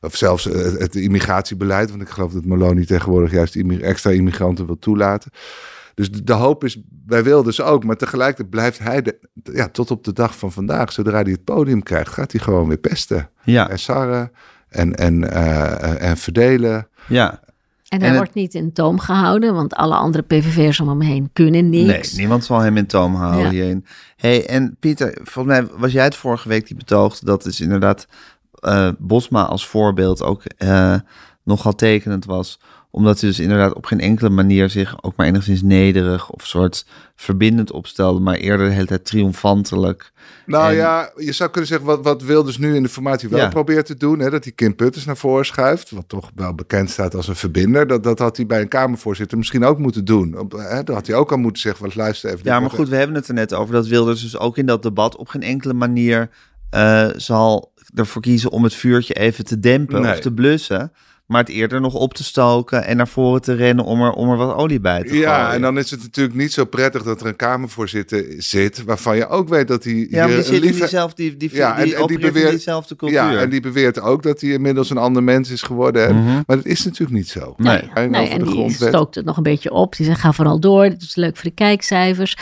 Of 0.00 0.16
zelfs 0.16 0.50
eh, 0.50 0.62
het 0.78 0.94
immigratiebeleid. 0.94 1.90
Want 1.90 2.02
ik 2.02 2.08
geloof 2.08 2.32
dat 2.32 2.44
Meloni 2.44 2.84
tegenwoordig 2.84 3.30
juist 3.30 3.54
immi- 3.56 3.80
extra 3.80 4.10
immigranten 4.10 4.66
wil 4.66 4.78
toelaten. 4.78 5.30
Dus 5.94 6.10
de, 6.12 6.24
de 6.24 6.32
hoop 6.32 6.64
is 6.64 6.80
bij 6.88 7.24
Wilders 7.24 7.60
ook. 7.60 7.84
Maar 7.84 7.96
tegelijkertijd 7.96 8.50
blijft 8.50 8.78
hij 8.78 9.02
de, 9.02 9.18
ja, 9.52 9.68
tot 9.68 9.90
op 9.90 10.04
de 10.04 10.12
dag 10.12 10.38
van 10.38 10.52
vandaag. 10.52 10.92
Zodra 10.92 11.22
hij 11.22 11.32
het 11.32 11.44
podium 11.44 11.82
krijgt, 11.82 12.12
gaat 12.12 12.32
hij 12.32 12.40
gewoon 12.40 12.68
weer 12.68 12.76
pesten. 12.78 13.30
Ja, 13.42 13.68
En 13.70 13.78
sarren 13.78 14.30
en, 14.68 14.94
en, 14.96 15.30
eh, 15.32 16.08
en 16.10 16.16
verdelen. 16.16 16.88
ja. 17.08 17.30
En 17.88 17.98
En 17.98 18.04
hij 18.04 18.08
het- 18.14 18.18
wordt 18.18 18.34
niet 18.34 18.54
in 18.54 18.72
toom 18.72 18.98
gehouden, 18.98 19.54
want 19.54 19.74
alle 19.74 19.94
andere 19.94 20.22
PVV'ers 20.24 20.80
om 20.80 20.88
hem 20.88 21.00
heen 21.00 21.30
kunnen 21.32 21.68
niks. 21.68 22.10
Nee, 22.10 22.18
niemand 22.20 22.44
zal 22.44 22.58
hem 22.58 22.76
in 22.76 22.86
toom 22.86 23.14
houden 23.14 23.42
Ja. 23.44 23.50
hierin. 23.50 23.84
hey, 24.16 24.46
en 24.46 24.76
Pieter, 24.80 25.18
volgens 25.22 25.54
mij 25.58 25.66
was 25.78 25.92
jij 25.92 26.04
het 26.04 26.14
vorige 26.14 26.48
week 26.48 26.66
die 26.66 26.76
betoogde 26.76 27.26
dat 27.26 27.44
is 27.46 27.60
inderdaad 27.60 28.06
eh, 28.60 28.88
Bosma 28.98 29.42
als 29.44 29.66
voorbeeld 29.66 30.22
ook 30.22 30.42
eh, 30.44 30.94
nogal 31.42 31.74
tekenend 31.74 32.24
was. 32.24 32.60
Omdat 32.92 33.20
hij 33.20 33.28
dus 33.28 33.38
inderdaad 33.38 33.74
op 33.74 33.84
geen 33.86 34.00
enkele 34.00 34.30
manier 34.30 34.70
zich 34.70 35.02
ook 35.02 35.16
maar 35.16 35.26
enigszins 35.26 35.62
nederig 35.62 36.30
of 36.30 36.46
soort 36.46 36.86
verbindend 37.16 37.72
opstelde, 37.72 38.20
maar 38.20 38.34
eerder 38.34 38.66
de 38.68 38.72
hele 38.74 38.86
tijd 38.86 39.04
triomfantelijk. 39.04 40.12
Nou 40.46 40.70
En- 40.70 40.76
ja, 40.76 41.10
je 41.16 41.32
zou 41.32 41.50
kunnen 41.50 41.68
zeggen 41.68 41.86
wat, 41.86 42.02
wat 42.04 42.22
Wilders 42.22 42.58
nu 42.58 42.74
in 42.74 42.82
de 42.82 42.88
formatie 42.88 43.28
wel 43.28 43.38
Ja. 43.38 43.48
probeert 43.48 43.86
te 43.86 43.96
doen. 43.96 44.18
Hè, 44.18 44.30
dat 44.30 44.44
hij 44.44 44.52
Kim 44.52 44.74
Putters 44.76 45.04
naar 45.04 45.16
voren 45.16 45.46
schuift. 45.46 45.90
Wat 45.90 46.04
toch 46.08 46.30
wel 46.34 46.54
bekend 46.54 46.90
staat 46.90 47.14
als 47.14 47.28
een 47.28 47.36
verbinder. 47.36 47.86
Dat, 47.86 48.02
dat 48.02 48.18
had 48.18 48.36
hij 48.36 48.46
bij 48.46 48.60
een 48.60 48.68
Kamervoorzitter 48.68 49.38
misschien 49.38 49.64
ook 49.64 49.78
moeten 49.78 50.04
doen. 50.04 50.38
Op, 50.38 50.52
hè, 50.52 50.82
dat 50.82 50.94
had 50.94 51.06
hij 51.06 51.16
ook 51.16 51.30
al 51.30 51.38
moeten 51.38 51.62
zeggen. 51.62 51.84
Wat 51.84 51.94
luister 51.94 52.30
even. 52.30 52.40
Ja, 52.44 52.60
maar 52.60 52.70
goed, 52.70 52.88
we 52.88 52.96
hebben 52.96 53.16
het 53.16 53.28
er 53.28 53.34
net 53.34 53.54
over 53.54 53.74
dat 53.74 53.86
Wilders 53.86 54.22
dus 54.22 54.38
ook 54.38 54.58
in 54.58 54.66
dat 54.66 54.82
debat 54.82 55.16
op 55.16 55.28
geen 55.28 55.42
enkele 55.42 55.72
manier 55.74 56.30
eh, 56.70 57.08
zal 57.16 57.72
ervoor 57.94 58.22
kiezen 58.22 58.50
om 58.50 58.64
het 58.64 58.74
vuurtje 58.74 59.14
even 59.14 59.44
te 59.44 59.60
dempen 59.60 60.00
Nee. 60.02 60.12
of 60.12 60.20
te 60.20 60.32
blussen. 60.32 60.92
Maar 61.30 61.40
het 61.40 61.48
eerder 61.48 61.80
nog 61.80 61.94
op 61.94 62.14
te 62.14 62.24
stoken 62.24 62.84
en 62.84 62.96
naar 62.96 63.08
voren 63.08 63.40
te 63.42 63.54
rennen 63.54 63.84
om 63.84 64.00
er, 64.02 64.12
om 64.12 64.30
er 64.30 64.36
wat 64.36 64.54
olie 64.54 64.80
bij 64.80 65.02
te 65.02 65.16
Ja, 65.16 65.34
gooien. 65.38 65.54
en 65.54 65.60
dan 65.62 65.78
is 65.78 65.90
het 65.90 66.02
natuurlijk 66.02 66.36
niet 66.36 66.52
zo 66.52 66.64
prettig 66.64 67.02
dat 67.02 67.20
er 67.20 67.26
een 67.26 67.36
Kamervoorzitter 67.36 68.24
zit. 68.38 68.84
Waarvan 68.84 69.16
je 69.16 69.28
ook 69.28 69.48
weet 69.48 69.68
dat 69.68 69.84
hij. 69.84 70.06
ja, 70.10 70.18
maar 70.18 70.26
die 70.28 70.36
je 70.36 70.42
zit 70.42 70.52
in 70.54 70.60
liever- 70.60 70.80
diezelfde, 70.80 71.22
die, 71.22 71.36
die, 71.36 71.50
Ja, 71.56 71.74
die, 71.82 71.94
en- 71.94 72.00
en 72.00 72.06
die 72.06 72.18
in 72.18 72.22
beweert- 72.32 72.50
diezelfde 72.50 72.96
cultuur. 72.96 73.18
Ja, 73.18 73.36
en 73.40 73.50
die 73.50 73.60
beweert 73.60 74.00
ook 74.00 74.22
dat 74.22 74.40
hij 74.40 74.50
inmiddels 74.50 74.90
een 74.90 74.96
ander 74.98 75.22
mens 75.22 75.50
is 75.50 75.62
geworden. 75.62 76.06
En- 76.08 76.16
Mhm. 76.16 76.40
Maar 76.46 76.56
dat 76.56 76.64
is 76.66 76.84
natuurlijk 76.84 77.12
niet 77.18 77.28
zo. 77.28 77.54
Nee. 77.56 77.72
Nee, 77.80 77.90
En 77.94 78.10
nee, 78.10 78.28
en 78.28 78.38
de 78.38 78.44
die 78.44 78.52
grondwet. 78.52 78.88
stookt 78.88 79.14
het 79.14 79.24
nog 79.24 79.36
een 79.36 79.42
beetje 79.42 79.70
op. 79.72 79.96
Die 79.96 80.06
zegt, 80.06 80.20
ga 80.20 80.32
vooral 80.32 80.60
door, 80.60 80.88
dit 80.88 81.02
is 81.02 81.14
leuk 81.14 81.36
voor 81.36 81.44
de 81.48 81.54
kijkcijfers. 81.54 82.36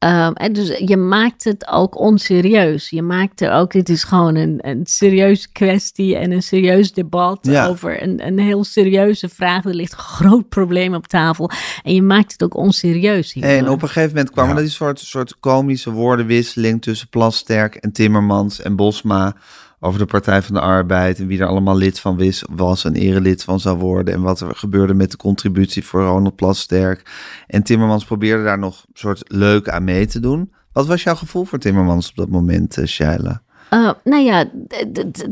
Ehm, 0.00 0.32
en 0.32 0.52
dus 0.52 0.78
je 0.78 0.96
maakt 0.96 1.44
het 1.44 1.68
ook 1.68 1.98
onserieus. 1.98 2.90
Je 2.90 3.02
maakt 3.02 3.40
er 3.40 3.52
ook, 3.52 3.72
dit 3.72 3.88
is 3.88 4.04
gewoon 4.04 4.34
een, 4.34 4.58
een 4.60 4.80
serieuze 4.86 5.52
kwestie 5.52 6.16
en 6.16 6.32
een 6.32 6.42
serieus 6.42 6.92
debat 6.92 7.38
Ja. 7.42 7.66
over 7.66 8.02
een, 8.02 8.26
een 8.26 8.38
heel 8.38 8.64
serieuze 8.64 9.28
vraag. 9.28 9.64
Er 9.64 9.74
ligt 9.74 9.92
een 9.92 9.98
groot 9.98 10.48
probleem 10.48 10.94
op 10.94 11.06
tafel. 11.06 11.50
En 11.82 11.94
je 11.94 12.02
maakt 12.02 12.32
het 12.32 12.42
ook 12.42 12.56
onserieus 12.56 13.32
hierdoor. 13.32 13.52
En 13.52 13.68
op 13.68 13.82
een 13.82 13.88
gegeven 13.88 14.08
moment 14.08 14.30
kwam 14.30 14.48
Ja. 14.48 14.54
er 14.54 14.60
die 14.60 14.70
soort, 14.70 15.00
soort 15.00 15.36
komische 15.40 15.90
woordenwisseling 15.90 16.82
tussen 16.82 17.08
Plasterk 17.08 17.74
en 17.74 17.92
Timmermans 17.92 18.60
en 18.60 18.76
Bosma 18.76 19.34
over 19.80 19.98
de 19.98 20.06
Partij 20.06 20.42
van 20.42 20.54
de 20.54 20.60
Arbeid 20.60 21.18
en 21.18 21.26
wie 21.26 21.40
er 21.40 21.46
allemaal 21.46 21.76
lid 21.76 22.00
van 22.00 22.16
wis, 22.16 22.44
was 22.50 22.84
en 22.84 22.94
erelid 22.94 23.42
van 23.42 23.60
zou 23.60 23.78
worden 23.78 24.14
en 24.14 24.22
wat 24.22 24.40
er 24.40 24.56
gebeurde 24.56 24.94
met 24.94 25.10
de 25.10 25.16
contributie 25.16 25.84
voor 25.84 26.02
Ronald 26.02 26.36
Plasterk. 26.36 27.10
En 27.46 27.62
Timmermans 27.62 28.04
probeerde 28.04 28.44
daar 28.44 28.58
nog 28.58 28.84
een 28.86 28.98
soort 28.98 29.22
leuk 29.26 29.68
aan 29.68 29.84
mee 29.84 30.06
te 30.06 30.20
doen. 30.20 30.52
Wat 30.72 30.86
was 30.86 31.02
jouw 31.02 31.14
gevoel 31.14 31.44
voor 31.44 31.58
Timmermans 31.58 32.08
op 32.10 32.16
dat 32.16 32.28
moment, 32.28 32.76
uh, 32.76 32.86
Shaila? 32.86 33.42
Uh, 33.70 33.90
nou 34.04 34.22
ja, 34.22 34.44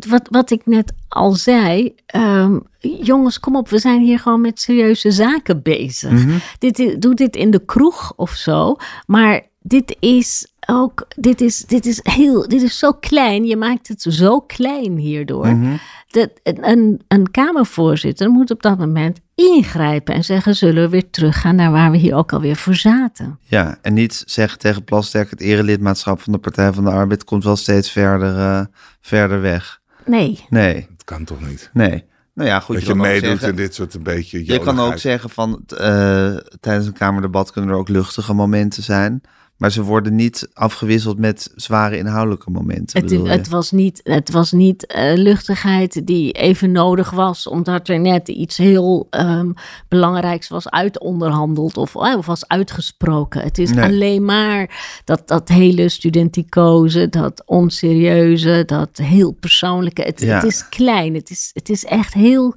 wat, 0.09 0.29
wat 0.31 0.51
ik 0.51 0.67
net 0.67 0.93
al 1.09 1.33
zei. 1.33 1.95
ehm, 2.07 2.59
jongens, 2.81 3.41
kom 3.41 3.57
op, 3.57 3.69
we 3.69 3.79
zijn 3.79 4.01
hier 4.01 4.19
gewoon 4.19 4.41
met 4.41 4.61
serieuze 4.61 5.11
zaken 5.11 5.63
bezig. 5.63 6.11
Mhm. 6.11 6.39
dit, 6.59 7.03
doe 7.03 7.15
dit 7.15 7.37
in 7.37 7.51
de 7.51 7.65
kroeg 7.65 8.13
of 8.17 8.31
zo. 8.31 8.77
Maar 9.07 9.43
dit 9.63 9.97
is 10.01 10.53
ook, 10.71 11.07
dit 11.17 11.41
is, 11.41 11.65
dit 11.65 11.87
is 11.87 12.01
heel, 12.03 12.49
dit 12.49 12.63
is 12.63 12.79
zo 12.79 12.93
klein. 12.93 13.45
Je 13.45 13.57
maakt 13.57 13.89
het 13.89 14.03
zo 14.03 14.41
klein 14.41 14.97
hierdoor. 14.97 15.47
Mhm. 15.47 15.77
Dat 16.11 16.31
een, 16.43 17.01
een 17.09 17.31
Kamervoorzitter 17.31 18.31
moet 18.31 18.51
op 18.51 18.63
dat 18.63 18.79
moment 18.79 19.21
ingrijpen 19.35 20.15
en 20.15 20.25
zeggen: 20.25 20.57
zullen 20.57 20.83
we 20.83 20.89
weer 20.89 21.11
teruggaan 21.11 21.55
naar 21.55 21.71
waar 21.71 21.91
we 21.91 21.97
hier 21.97 22.15
ook 22.15 22.33
alweer 22.33 22.57
voor 22.57 22.75
zaten? 22.75 23.39
Ja, 23.41 23.79
en 23.83 23.95
niet 23.95 24.23
zeggen 24.27 24.59
tegen 24.59 24.85
Plasterk 24.85 25.31
het 25.31 25.41
erelidmaatschap 25.41 26.21
van 26.21 26.33
de 26.33 26.39
Partij 26.39 26.73
van 26.73 26.85
de 26.85 26.91
Arbeid 26.91 27.25
komt 27.25 27.45
wel 27.45 27.57
steeds 27.57 27.91
verder, 27.91 28.37
uh, 28.37 28.61
verder 29.01 29.41
weg. 29.41 29.81
Nee. 30.05 30.45
Nee. 30.49 30.75
Dat 30.75 31.05
kan 31.05 31.25
toch 31.25 31.49
niet? 31.49 31.71
Nee. 31.73 32.05
Nou 32.35 32.49
ja, 32.49 32.61
goed. 32.61 32.75
Dat 32.75 32.85
je, 32.85 32.93
je 32.93 32.99
meedoet 32.99 33.29
zeggen, 33.29 33.49
in 33.49 33.57
dit 33.57 33.75
soort 33.75 33.95
een 33.95 34.03
beetje. 34.03 34.47
Je 34.47 34.59
kan 34.59 34.81
ook 34.81 34.99
zeggen 34.99 35.31
van 35.31 35.63
uh, 35.73 36.37
tijdens 36.61 36.87
een 36.87 36.93
Kamerdebat 36.93 37.53
kunnen 37.53 37.71
er 37.71 37.77
ook 37.77 37.89
luchtige 37.89 38.35
momenten 38.35 38.83
zijn. 38.83 39.23
Maar 39.59 39.73
ze 39.73 39.83
worden 39.83 40.15
niet 40.15 40.49
afgewisseld 40.55 41.19
met 41.19 41.53
zware 41.55 41.97
inhoudelijke 41.99 42.51
momenten. 42.51 43.03
Het, 43.03 43.29
het 43.29 43.49
was 43.49 43.71
niet, 43.71 44.01
het 44.03 44.31
was 44.31 44.53
niet 44.53 44.95
uh, 44.97 45.13
luchtigheid 45.15 46.07
die 46.07 46.33
even 46.33 46.73
nodig 46.73 47.11
was, 47.11 47.47
omdat 47.49 47.89
er 47.89 48.01
net 48.01 48.29
iets 48.29 48.57
heel 48.57 49.07
um, 49.11 49.55
belangrijks 49.89 50.49
was 50.49 50.69
uitonderhandeld 50.69 51.77
of, 51.77 51.95
uh, 51.95 52.17
of 52.17 52.27
was 52.27 52.49
uitgesproken. 52.49 53.43
Het 53.43 53.59
is 53.59 53.71
nee. 53.71 53.85
alleen 53.85 54.25
maar 54.25 55.01
dat, 55.05 55.29
dat 55.29 55.49
hele 55.49 55.89
studenticoze, 55.89 57.09
dat 57.09 57.43
onserieuze, 57.47 58.63
dat 58.67 58.97
heel 58.97 59.33
persoonlijke. 59.33 60.03
Het, 60.03 60.21
ja. 60.21 60.35
het 60.35 60.45
is 60.45 60.69
klein, 60.69 61.15
het 61.15 61.31
is, 61.31 61.51
het 61.53 61.69
is 61.69 61.85
echt 61.85 62.15
heel. 62.15 62.55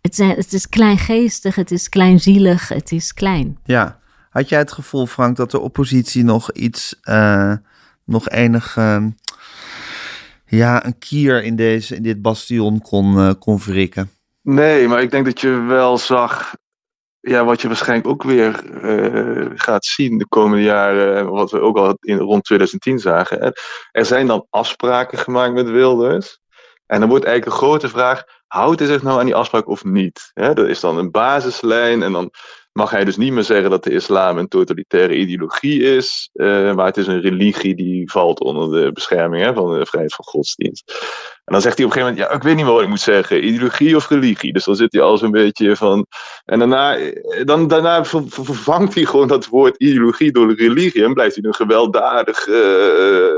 Het, 0.00 0.14
zijn, 0.14 0.36
het 0.36 0.52
is 0.52 0.68
kleingeestig, 0.68 1.54
het 1.54 1.70
is 1.70 1.88
kleinzielig, 1.88 2.68
het 2.68 2.92
is 2.92 3.14
klein. 3.14 3.58
Ja. 3.64 4.00
Had 4.32 4.48
jij 4.48 4.58
het 4.58 4.72
gevoel, 4.72 5.06
Frank, 5.06 5.36
dat 5.36 5.50
de 5.50 5.60
oppositie 5.60 6.24
nog 6.24 6.52
iets, 6.52 7.00
uh, 7.04 7.52
nog 8.04 8.28
enig, 8.28 8.76
uh, 8.76 9.04
ja, 10.46 10.86
een 10.86 10.98
kier 10.98 11.42
in, 11.42 11.56
deze, 11.56 11.96
in 11.96 12.02
dit 12.02 12.22
bastion 12.22 12.80
kon, 12.80 13.14
uh, 13.16 13.30
kon 13.38 13.60
verrikken? 13.60 14.10
Nee, 14.42 14.88
maar 14.88 15.02
ik 15.02 15.10
denk 15.10 15.24
dat 15.24 15.40
je 15.40 15.50
wel 15.50 15.98
zag, 15.98 16.54
ja, 17.20 17.44
wat 17.44 17.60
je 17.60 17.68
waarschijnlijk 17.68 18.08
ook 18.08 18.22
weer 18.22 18.64
gaat 19.54 19.84
zien 19.84 20.18
de 20.18 20.28
komende 20.28 20.64
jaren, 20.64 21.30
wat 21.30 21.50
we 21.50 21.60
ook 21.60 21.76
al 21.76 21.96
in, 22.00 22.18
rond 22.18 22.44
2010 22.44 22.98
zagen. 22.98 23.52
Er 23.90 24.04
zijn 24.04 24.26
dan 24.26 24.46
afspraken 24.50 25.18
gemaakt 25.18 25.52
met 25.52 25.70
Wilders. 25.70 26.40
En 26.86 27.00
dan 27.00 27.08
wordt 27.08 27.24
eigenlijk 27.24 27.56
een 27.56 27.66
grote 27.66 27.88
vraag, 27.88 28.24
houdt 28.46 28.78
hij 28.78 28.88
zich 28.88 29.02
nou 29.02 29.18
aan 29.18 29.24
die 29.24 29.34
afspraak 29.34 29.68
of 29.68 29.84
niet? 29.84 30.30
Hè, 30.34 30.54
dat 30.54 30.68
is 30.68 30.80
dan 30.80 30.98
een 30.98 31.10
basislijn 31.10 32.02
en 32.02 32.12
dan 32.12 32.30
mag 32.72 32.90
hij 32.90 33.04
dus 33.04 33.16
niet 33.16 33.32
meer 33.32 33.44
zeggen 33.44 33.70
dat 33.70 33.84
de 33.84 33.92
islam 33.92 34.38
een 34.38 34.48
totalitaire 34.48 35.16
ideologie 35.16 35.82
is, 35.82 36.30
uh, 36.32 36.74
maar 36.74 36.86
het 36.86 36.96
is 36.96 37.06
een 37.06 37.20
religie 37.20 37.74
die 37.74 38.10
valt 38.10 38.40
onder 38.40 38.82
de 38.82 38.92
bescherming 38.92 39.44
hè, 39.44 39.54
van 39.54 39.78
de 39.78 39.86
vrijheid 39.86 40.14
van 40.14 40.24
godsdienst. 40.24 40.92
En 41.44 41.52
dan 41.52 41.62
zegt 41.62 41.76
hij 41.76 41.86
op 41.86 41.90
een 41.92 41.96
gegeven 41.98 42.16
moment, 42.18 42.32
ja, 42.32 42.36
ik 42.38 42.42
weet 42.42 42.56
niet 42.56 42.64
meer 42.64 42.74
wat 42.74 42.82
ik 42.82 42.88
moet 42.88 43.00
zeggen, 43.00 43.46
ideologie 43.46 43.96
of 43.96 44.08
religie. 44.08 44.52
Dus 44.52 44.64
dan 44.64 44.76
zit 44.76 44.92
hij 44.92 45.02
al 45.02 45.18
zo'n 45.18 45.30
beetje 45.30 45.76
van... 45.76 46.06
En 46.44 46.58
daarna, 46.58 46.96
dan, 47.44 47.68
daarna 47.68 48.04
vervangt 48.04 48.94
hij 48.94 49.04
gewoon 49.04 49.28
dat 49.28 49.46
woord 49.46 49.76
ideologie 49.76 50.32
door 50.32 50.54
religie 50.54 51.04
en 51.04 51.12
blijft 51.12 51.34
hij 51.34 51.44
een 51.44 51.54
gewelddadig, 51.54 52.46
uh, 52.46 52.56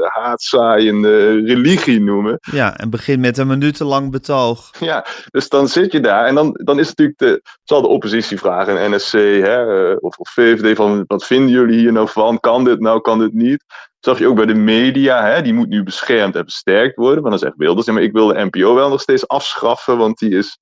haatzaaiende 0.02 1.40
religie 1.40 2.00
noemen. 2.00 2.38
Ja, 2.40 2.76
en 2.76 2.90
begint 2.90 3.20
met 3.20 3.38
een 3.38 3.46
minutenlang 3.46 4.10
betoog. 4.10 4.70
Ja, 4.78 5.06
dus 5.30 5.48
dan 5.48 5.68
zit 5.68 5.92
je 5.92 6.00
daar 6.00 6.26
en 6.26 6.34
dan, 6.34 6.60
dan 6.64 6.78
is 6.78 6.88
natuurlijk 6.88 7.18
de, 7.18 7.42
zal 7.64 7.82
de 7.82 7.88
oppositie 7.88 8.38
vragen, 8.38 8.90
NSC 8.90 9.12
hè, 9.12 9.92
of, 9.92 10.16
of 10.16 10.30
VVD, 10.30 10.76
van 10.76 11.04
wat 11.06 11.26
vinden 11.26 11.50
jullie 11.50 11.78
hier 11.78 11.92
nou 11.92 12.08
van? 12.08 12.40
Kan 12.40 12.64
dit 12.64 12.80
nou, 12.80 13.00
kan 13.00 13.18
dit 13.18 13.32
niet? 13.32 13.64
Zag 14.04 14.18
je 14.18 14.28
ook 14.28 14.36
bij 14.36 14.46
de 14.46 14.54
media, 14.54 15.24
hè, 15.24 15.42
die 15.42 15.54
moet 15.54 15.68
nu 15.68 15.82
beschermd 15.82 16.36
en 16.36 16.42
versterkt 16.42 16.96
worden. 16.96 17.22
Maar 17.22 17.30
dan 17.30 17.40
zegt 17.40 17.56
Wilders, 17.56 17.86
maar 17.86 18.02
ik 18.02 18.12
wil 18.12 18.26
de 18.26 18.44
NPO 18.44 18.74
wel 18.74 18.88
nog 18.88 19.00
steeds 19.00 19.28
afschaffen, 19.28 19.96
want 19.98 20.18
die 20.18 20.36
is 20.36 20.58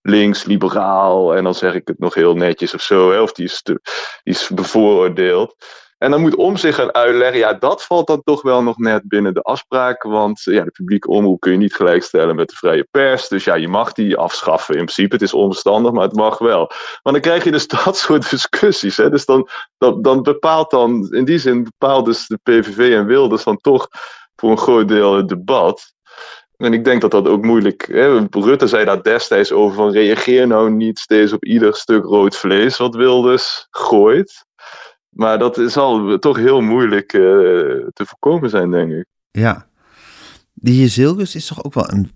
links, 0.00 0.44
liberaal. 0.44 1.36
En 1.36 1.44
dan 1.44 1.54
zeg 1.54 1.74
ik 1.74 1.88
het 1.88 1.98
nog 1.98 2.14
heel 2.14 2.34
netjes 2.34 2.74
of 2.74 2.82
zo, 2.82 3.10
hè, 3.10 3.20
of 3.20 3.32
die 3.32 3.44
is, 3.44 3.62
te, 3.62 3.80
die 4.22 4.34
is 4.34 4.48
bevooroordeeld. 4.48 5.56
En 6.00 6.10
dan 6.10 6.20
moet 6.20 6.34
om 6.34 6.56
zich 6.56 6.74
gaan 6.74 6.94
uitleggen, 6.94 7.38
ja, 7.38 7.54
dat 7.54 7.84
valt 7.84 8.06
dan 8.06 8.22
toch 8.24 8.42
wel 8.42 8.62
nog 8.62 8.78
net 8.78 9.08
binnen 9.08 9.34
de 9.34 9.42
afspraak. 9.42 10.02
Want 10.02 10.42
ja, 10.42 10.64
de 10.64 10.70
publieke 10.70 11.08
omroep 11.08 11.40
kun 11.40 11.52
je 11.52 11.58
niet 11.58 11.74
gelijkstellen 11.74 12.36
met 12.36 12.48
de 12.48 12.56
vrije 12.56 12.86
pers. 12.90 13.28
Dus 13.28 13.44
ja, 13.44 13.54
je 13.54 13.68
mag 13.68 13.92
die 13.92 14.16
afschaffen 14.16 14.74
in 14.74 14.84
principe. 14.84 15.14
Het 15.14 15.22
is 15.22 15.34
onverstandig, 15.34 15.92
maar 15.92 16.02
het 16.02 16.16
mag 16.16 16.38
wel. 16.38 16.70
Maar 17.02 17.12
dan 17.12 17.22
krijg 17.22 17.44
je 17.44 17.50
dus 17.50 17.68
dat 17.84 17.96
soort 17.96 18.30
discussies. 18.30 18.96
Hè? 18.96 19.10
Dus 19.10 19.24
dan, 19.24 19.48
dan, 20.00 20.22
bepaalt 20.22 20.70
dan, 20.70 21.08
in 21.10 21.24
die 21.24 21.38
zin 21.38 21.62
bepaalt 21.62 22.04
dus 22.04 22.26
de 22.26 22.38
PVV 22.42 22.94
en 22.94 23.06
Wilders 23.06 23.44
dan 23.44 23.56
toch 23.56 23.88
voor 24.36 24.50
een 24.50 24.58
groot 24.58 24.88
deel 24.88 25.16
het 25.16 25.28
debat. 25.28 25.92
En 26.56 26.72
ik 26.72 26.84
denk 26.84 27.00
dat 27.00 27.10
dat 27.10 27.28
ook 27.28 27.44
moeilijk. 27.44 27.86
Hè? 27.92 28.26
Rutte 28.30 28.66
zei 28.66 28.84
daar 28.84 29.02
destijds 29.02 29.52
over 29.52 29.76
van 29.76 29.92
reageer 29.92 30.46
nou 30.46 30.70
niet 30.70 30.98
steeds 30.98 31.32
op 31.32 31.44
ieder 31.44 31.74
stuk 31.74 32.04
rood 32.04 32.36
vlees 32.36 32.76
wat 32.76 32.94
Wilders 32.94 33.66
gooit. 33.70 34.48
Maar 35.10 35.38
dat 35.38 35.60
zal 35.66 36.18
toch 36.18 36.36
heel 36.36 36.60
moeilijk 36.60 37.12
uh, 37.12 37.20
te 37.92 38.06
voorkomen 38.06 38.50
zijn, 38.50 38.70
denk 38.70 38.92
ik. 38.92 39.04
Ja. 39.30 39.66
Die 40.54 40.88
Zilgus 40.88 41.34
is 41.34 41.46
toch 41.46 41.64
ook 41.64 41.74
wel 41.74 41.92
een 41.92 42.10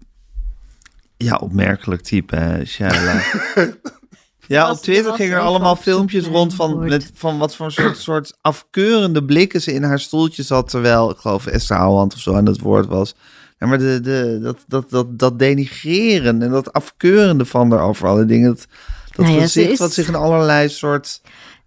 ja, 1.16 1.36
opmerkelijk 1.36 2.02
type, 2.02 2.36
hè, 2.36 2.64
Shaila? 2.64 3.20
Ja, 4.46 4.70
op 4.70 4.76
Twitter 4.76 5.12
gingen 5.12 5.36
er 5.36 5.42
allemaal 5.42 5.76
filmpjes 5.76 6.26
rond 6.26 6.54
van, 6.54 6.78
met, 6.78 7.10
van 7.14 7.38
wat 7.38 7.56
voor 7.56 7.72
soort, 7.72 7.98
soort 7.98 8.36
afkeurende 8.40 9.24
blikken 9.24 9.62
ze 9.62 9.72
in 9.72 9.82
haar 9.82 10.00
stoeltje 10.00 10.42
zat. 10.42 10.68
Terwijl, 10.68 11.10
ik 11.10 11.16
geloof, 11.16 11.46
Esther 11.46 11.76
Houwand 11.76 12.14
of 12.14 12.20
zo 12.20 12.34
aan 12.34 12.46
het 12.46 12.60
woord 12.60 12.86
was. 12.86 13.14
Ja, 13.58 13.66
maar 13.66 13.78
de, 13.78 14.00
de, 14.00 14.38
dat, 14.42 14.64
dat, 14.66 14.90
dat, 14.90 15.18
dat 15.18 15.38
denigreren 15.38 16.42
en 16.42 16.50
dat 16.50 16.72
afkeurende 16.72 17.44
van 17.44 17.70
haar 17.70 17.82
over 17.82 18.08
alle 18.08 18.24
dingen. 18.24 18.48
Dat, 18.48 18.66
dat 19.10 19.26
nou 19.26 19.36
ja, 19.36 19.42
gezicht 19.42 19.70
is, 19.70 19.78
wat 19.78 19.92
zich 19.92 20.08
in 20.08 20.14
allerlei 20.14 20.68
soort... 20.68 21.20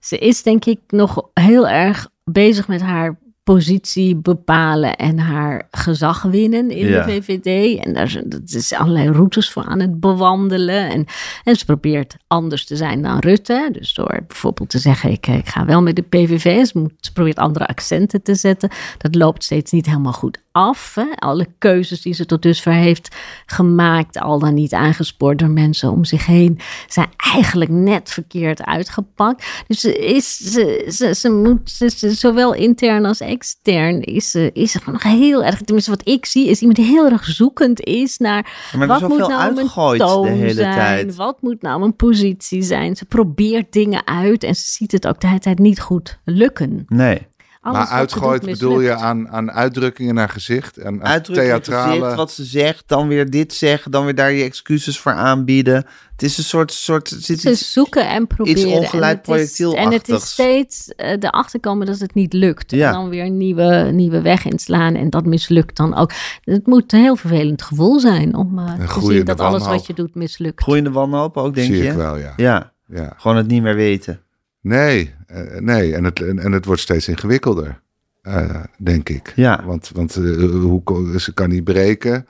Ze 0.08 0.18
is 0.18 0.43
denk 0.43 0.66
ik 0.66 0.80
nog 0.88 1.30
heel 1.34 1.68
erg 1.68 2.10
bezig 2.24 2.68
met 2.68 2.82
haar 2.82 3.18
positie 3.43 4.16
bepalen 4.16 4.95
en 4.95 5.20
haar 5.20 5.68
gezag 5.72 6.22
winnen 6.22 6.70
in 6.70 6.91
de 6.91 7.03
VVD. 7.03 7.80
En 7.84 7.93
daar 7.93 8.22
is 8.45 8.74
allerlei 8.74 9.10
routes 9.10 9.51
voor 9.51 9.64
aan 9.64 9.80
het 9.80 9.99
bewandelen. 9.99 10.89
En, 10.89 11.05
en 11.43 11.55
ze 11.55 11.66
probeert 11.66 12.16
anders 12.28 12.66
te 12.66 12.76
zijn 12.76 13.01
dan 13.01 13.20
Rutte. 13.20 13.70
Dus 13.72 13.93
door 13.93 14.24
bijvoorbeeld 14.28 14.70
te 14.70 14.80
zeggen, 14.80 15.12
ik, 15.12 15.28
ik 15.28 15.47
ga 15.47 15.66
wel 15.66 15.82
met 15.82 15.95
de 15.95 16.01
PVV. 16.01 16.66
Ze, 16.66 16.80
moet, 16.80 16.93
ze 16.99 17.14
probeert 17.14 17.38
andere 17.38 17.68
accenten 17.68 18.22
te 18.22 18.36
zetten. 18.36 18.70
Dat 18.97 19.16
loopt 19.16 19.43
steeds 19.43 19.72
niet 19.72 19.86
helemaal 19.86 20.14
goed 20.14 20.39
af. 20.58 20.95
Hè? 20.95 21.05
Alle 21.16 21.47
keuzes 21.58 22.01
die 22.01 22.14
ze 22.14 22.26
tot 22.26 22.41
dusver 22.41 22.74
heeft 22.74 23.16
gemaakt, 23.45 24.20
al 24.20 24.39
dan 24.39 24.53
niet 24.53 24.74
aangespoord 24.74 25.39
door 25.39 25.49
mensen 25.49 25.91
om 25.91 26.05
zich 26.05 26.26
heen, 26.26 26.60
zijn 26.88 27.08
eigenlijk 27.18 27.72
net 27.72 28.10
verkeerd 28.10 28.64
uitgepakt. 28.64 29.45
Dus 29.68 29.80
ze, 29.80 29.97
is, 29.97 30.38
ze, 30.38 30.88
ze, 30.89 31.16
ze 31.16 31.30
moet, 31.30 31.70
ze, 31.70 32.12
zowel 32.12 32.53
intern 32.53 33.05
als 33.05 33.20
extern, 33.20 34.01
is 34.01 34.32
ze, 34.32 34.49
is 34.53 34.72
ze 34.72 34.80
nog 34.86 35.03
heel 35.03 35.43
erg, 35.43 35.62
tenminste 35.62 35.91
wat 35.91 36.08
ik 36.08 36.26
zie, 36.26 36.47
is 36.47 36.60
iemand 36.60 36.78
die 36.78 36.88
heel 36.88 37.10
erg 37.10 37.26
zoekend 37.26 37.82
is 37.82 38.18
naar 38.18 38.51
wat 38.88 39.08
moet 39.08 39.28
nou 39.28 39.60
een 39.60 39.97
toon 39.97 40.26
de 40.26 40.30
hele 40.30 40.53
zijn, 40.53 40.76
tijd. 40.76 41.16
wat 41.16 41.41
moet 41.41 41.62
nou 41.62 41.84
een 41.84 41.95
positie 41.95 42.62
zijn. 42.62 42.95
Ze 42.95 43.05
probeert 43.05 43.74
dingen 43.74 44.08
uit 44.08 44.43
en 44.43 44.55
ze 44.55 44.68
ziet 44.68 44.91
het 44.91 45.08
ook 45.08 45.22
de 45.22 45.28
hele 45.28 45.39
tijd 45.39 45.60
niet 45.60 45.80
goed 45.80 46.20
lukken. 46.24 46.86
Nee 46.88 47.28
maar 47.72 47.88
uitgooit 47.88 48.45
bedoel 48.45 48.80
je 48.80 48.95
aan, 48.95 49.30
aan 49.30 49.51
uitdrukkingen 49.51 50.15
naar 50.15 50.30
gezicht 50.30 50.78
en 50.78 51.01
theatrale... 51.22 51.99
Gezicht, 51.99 52.15
wat 52.15 52.32
ze 52.32 52.43
zegt, 52.43 52.84
dan 52.88 53.07
weer 53.07 53.30
dit 53.30 53.53
zeggen, 53.53 53.91
dan 53.91 54.05
weer 54.05 54.15
daar 54.15 54.32
je 54.32 54.43
excuses 54.43 54.99
voor 54.99 55.11
aanbieden. 55.11 55.86
Het 56.11 56.24
is 56.24 56.38
een 56.38 56.43
soort... 56.43 56.72
soort 56.72 57.15
zit 57.20 57.39
ze 57.41 57.55
zoeken 57.55 58.09
en 58.09 58.28
proberen. 58.28 58.59
Iets 58.59 58.72
ongeleid 58.72 59.22
projectiel 59.22 59.76
En 59.76 59.91
het 59.91 60.09
is 60.09 60.30
steeds 60.30 60.93
uh, 60.97 61.11
erachter 61.20 61.59
komen 61.59 61.86
dat 61.86 61.99
het 61.99 62.13
niet 62.13 62.34
lukt. 62.34 62.72
Ja. 62.72 62.88
En 62.88 62.93
dan 62.93 63.09
weer 63.09 63.26
een 63.26 63.38
nieuwe, 63.38 63.89
nieuwe 63.93 64.22
weg 64.22 64.45
inslaan 64.45 64.95
en 64.95 65.09
dat 65.09 65.26
mislukt 65.26 65.78
dan 65.78 65.95
ook. 65.95 66.11
Het 66.41 66.68
moet 66.68 66.93
een 66.93 66.99
heel 66.99 67.15
vervelend 67.15 67.61
gevoel 67.61 67.99
zijn 67.99 68.36
om 68.36 68.59
uh, 68.59 68.88
te 68.88 69.01
zien 69.01 69.26
dat 69.26 69.39
alles 69.39 69.65
wat 69.65 69.86
je 69.86 69.93
doet 69.93 70.15
mislukt. 70.15 70.61
Groeiende 70.61 70.91
wanhoop 70.91 71.38
ook, 71.38 71.55
denk 71.55 71.68
Zie 71.68 71.76
je? 71.76 71.82
Zie 71.82 71.91
ik 71.91 71.97
wel, 71.97 72.18
ja. 72.18 72.34
ja. 72.36 72.76
Ja. 72.88 73.13
Gewoon 73.18 73.38
het 73.38 73.47
niet 73.47 73.61
meer 73.61 73.76
weten. 73.76 74.22
Nee, 74.61 75.13
nee. 75.59 75.95
En, 75.95 76.03
het, 76.03 76.21
en, 76.21 76.39
en, 76.39 76.51
het 76.51 76.65
wordt 76.65 76.82
steeds 76.82 77.07
ingewikkelder, 77.07 77.82
uh, 78.23 78.63
denk 78.78 79.09
ik. 79.09 79.34
Ja. 79.36 79.63
Want, 79.65 79.91
want 79.93 80.15
uh, 80.15 80.51
hoe, 80.61 81.19
ze 81.19 81.34
kan 81.34 81.49
niet 81.49 81.63
breken. 81.63 82.28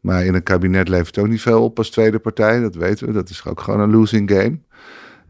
Maar 0.00 0.24
in 0.24 0.34
een 0.34 0.42
kabinet 0.42 0.88
levert 0.88 1.18
ook 1.18 1.28
niet 1.28 1.40
veel 1.40 1.64
op 1.64 1.78
als 1.78 1.90
tweede 1.90 2.18
partij. 2.18 2.60
Dat 2.60 2.74
weten 2.74 3.06
we. 3.06 3.12
Dat 3.12 3.30
is 3.30 3.44
ook 3.44 3.60
gewoon 3.60 3.80
een 3.80 3.90
losing 3.90 4.30
game. 4.30 4.58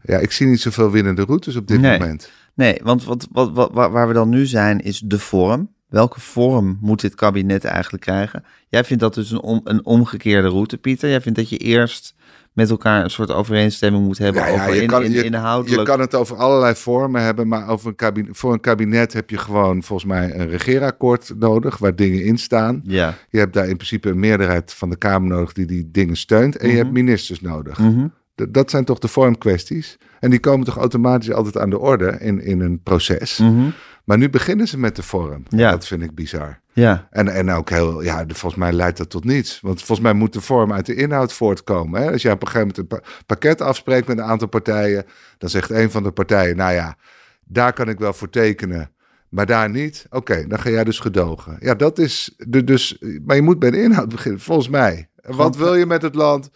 Ja, 0.01 0.17
ik 0.17 0.31
zie 0.31 0.47
niet 0.47 0.61
zoveel 0.61 0.91
winnende 0.91 1.21
routes 1.21 1.55
op 1.55 1.67
dit 1.67 1.81
nee. 1.81 1.99
moment. 1.99 2.31
Nee, 2.53 2.79
want 2.83 3.03
wat, 3.03 3.27
wat, 3.31 3.51
wat, 3.53 3.71
waar 3.71 4.07
we 4.07 4.13
dan 4.13 4.29
nu 4.29 4.45
zijn, 4.45 4.79
is 4.79 4.99
de 4.99 5.19
vorm. 5.19 5.69
Welke 5.87 6.19
vorm 6.19 6.77
moet 6.81 7.01
dit 7.01 7.15
kabinet 7.15 7.63
eigenlijk 7.63 8.03
krijgen? 8.03 8.43
Jij 8.67 8.83
vindt 8.83 9.01
dat 9.01 9.13
dus 9.13 9.31
een, 9.31 9.41
om, 9.41 9.61
een 9.63 9.85
omgekeerde 9.85 10.47
route, 10.47 10.77
Pieter. 10.77 11.09
Jij 11.09 11.21
vindt 11.21 11.37
dat 11.37 11.49
je 11.49 11.57
eerst 11.57 12.15
met 12.53 12.69
elkaar 12.69 13.03
een 13.03 13.09
soort 13.09 13.31
overeenstemming 13.31 14.05
moet 14.05 14.17
hebben 14.17 14.41
ja, 14.41 14.53
over 14.53 14.75
je 14.75 14.81
in, 14.81 14.87
kan, 14.87 15.03
in, 15.03 15.23
inhoudelijk. 15.23 15.79
Je 15.79 15.87
kan 15.87 15.99
het 15.99 16.15
over 16.15 16.35
allerlei 16.35 16.75
vormen 16.75 17.21
hebben, 17.21 17.47
maar 17.47 17.67
over 17.67 17.87
een 17.87 17.95
kabinet, 17.95 18.37
voor 18.37 18.53
een 18.53 18.59
kabinet 18.59 19.13
heb 19.13 19.29
je 19.29 19.37
gewoon 19.37 19.83
volgens 19.83 20.09
mij 20.11 20.35
een 20.35 20.49
regeerakkoord 20.49 21.33
nodig 21.39 21.77
waar 21.77 21.95
dingen 21.95 22.23
in 22.23 22.37
staan. 22.37 22.81
Ja. 22.83 23.17
Je 23.29 23.37
hebt 23.37 23.53
daar 23.53 23.67
in 23.67 23.75
principe 23.75 24.09
een 24.09 24.19
meerderheid 24.19 24.73
van 24.73 24.89
de 24.89 24.97
Kamer 24.97 25.29
nodig 25.29 25.53
die 25.53 25.65
die 25.65 25.89
dingen 25.91 26.15
steunt 26.15 26.57
en 26.57 26.69
je 26.69 26.75
hebt 26.75 26.91
mhm. 26.91 26.93
ministers 26.93 27.41
nodig. 27.41 27.79
Mhm. 27.79 28.07
Dat 28.49 28.69
zijn 28.69 28.85
toch 28.85 28.99
de 28.99 29.07
vormkwesties? 29.07 29.97
En 30.19 30.29
die 30.29 30.39
komen 30.39 30.65
toch 30.65 30.77
automatisch 30.77 31.31
altijd 31.31 31.57
aan 31.57 31.69
de 31.69 31.79
orde 31.79 32.17
in, 32.19 32.41
in 32.41 32.59
een 32.59 32.81
proces. 32.83 33.37
Mhm. 33.37 33.69
Maar 34.03 34.17
nu 34.17 34.29
beginnen 34.29 34.67
ze 34.67 34.79
met 34.79 34.95
de 34.95 35.03
vorm. 35.03 35.43
Ja. 35.47 35.71
Dat 35.71 35.87
vind 35.87 36.01
ik 36.01 36.15
bizar. 36.15 36.59
Ja. 36.79 37.07
En, 37.09 37.27
en 37.27 37.51
ook 37.51 37.69
heel, 37.69 38.01
ja, 38.01 38.23
volgens 38.27 38.61
mij 38.61 38.71
leidt 38.71 38.97
dat 38.97 39.09
tot 39.09 39.23
niets. 39.23 39.59
Want 39.61 39.77
volgens 39.77 39.99
mij 39.99 40.13
moet 40.13 40.33
de 40.33 40.41
vorm 40.41 40.73
uit 40.73 40.85
de 40.85 40.95
inhoud 40.95 41.33
voortkomen. 41.33 42.01
Hè? 42.01 42.11
Als 42.11 42.21
je 42.21 42.31
op 42.31 42.41
een 42.41 42.47
gegeven 42.47 42.73
moment 42.75 42.93
een 42.93 43.01
pakket 43.25 43.61
afspreekt 43.61 44.07
met 44.07 44.17
een 44.17 44.23
aantal 44.23 44.47
partijen, 44.47 45.05
dan 45.37 45.49
zegt 45.49 45.69
een 45.69 45.91
van 45.91 46.03
de 46.03 46.11
partijen, 46.11 46.55
nou 46.55 46.73
ja, 46.73 46.97
daar 47.45 47.73
kan 47.73 47.89
ik 47.89 47.99
wel 47.99 48.13
voor 48.13 48.29
tekenen. 48.29 48.91
Maar 49.29 49.45
daar 49.45 49.69
niet? 49.69 50.05
Oké, 50.09 50.47
dan 50.47 50.59
ga 50.59 50.69
jij 50.69 50.83
dus 50.83 50.99
gedogen. 50.99 51.57
Ja, 51.59 51.75
dat 51.75 51.99
is 51.99 52.35
de, 52.37 52.63
dus. 52.63 52.97
Maar 53.25 53.35
je 53.35 53.41
moet 53.41 53.59
bij 53.59 53.71
de 53.71 53.81
inhoud 53.81 54.09
beginnen, 54.09 54.41
volgens 54.41 54.69
mij. 54.69 55.09
Wat 55.21 55.55
wil 55.55 55.75
je 55.75 55.85
met 55.85 56.01
het 56.01 56.15
land? 56.15 56.49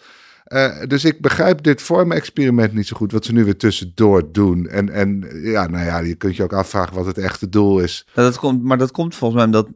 Uh, 0.47 0.83
dus 0.87 1.05
ik 1.05 1.21
begrijp 1.21 1.63
dit 1.63 1.81
vormexperiment 1.81 2.73
niet 2.73 2.87
zo 2.87 2.97
goed, 2.97 3.11
wat 3.11 3.25
ze 3.25 3.33
nu 3.33 3.43
weer 3.43 3.57
tussendoor 3.57 4.31
doen. 4.31 4.67
En, 4.67 4.89
en 4.89 5.25
ja, 5.41 5.67
nou 5.67 5.85
ja, 5.85 5.99
je 5.99 6.15
kunt 6.15 6.35
je 6.35 6.43
ook 6.43 6.53
afvragen 6.53 6.95
wat 6.95 7.05
het 7.05 7.17
echte 7.17 7.49
doel 7.49 7.79
is. 7.79 8.07
dat 8.13 8.37
komt, 8.39 8.63
maar 8.63 8.77
dat 8.77 8.91
komt 8.91 9.15
volgens 9.15 9.39
mij 9.39 9.45
omdat 9.45 9.67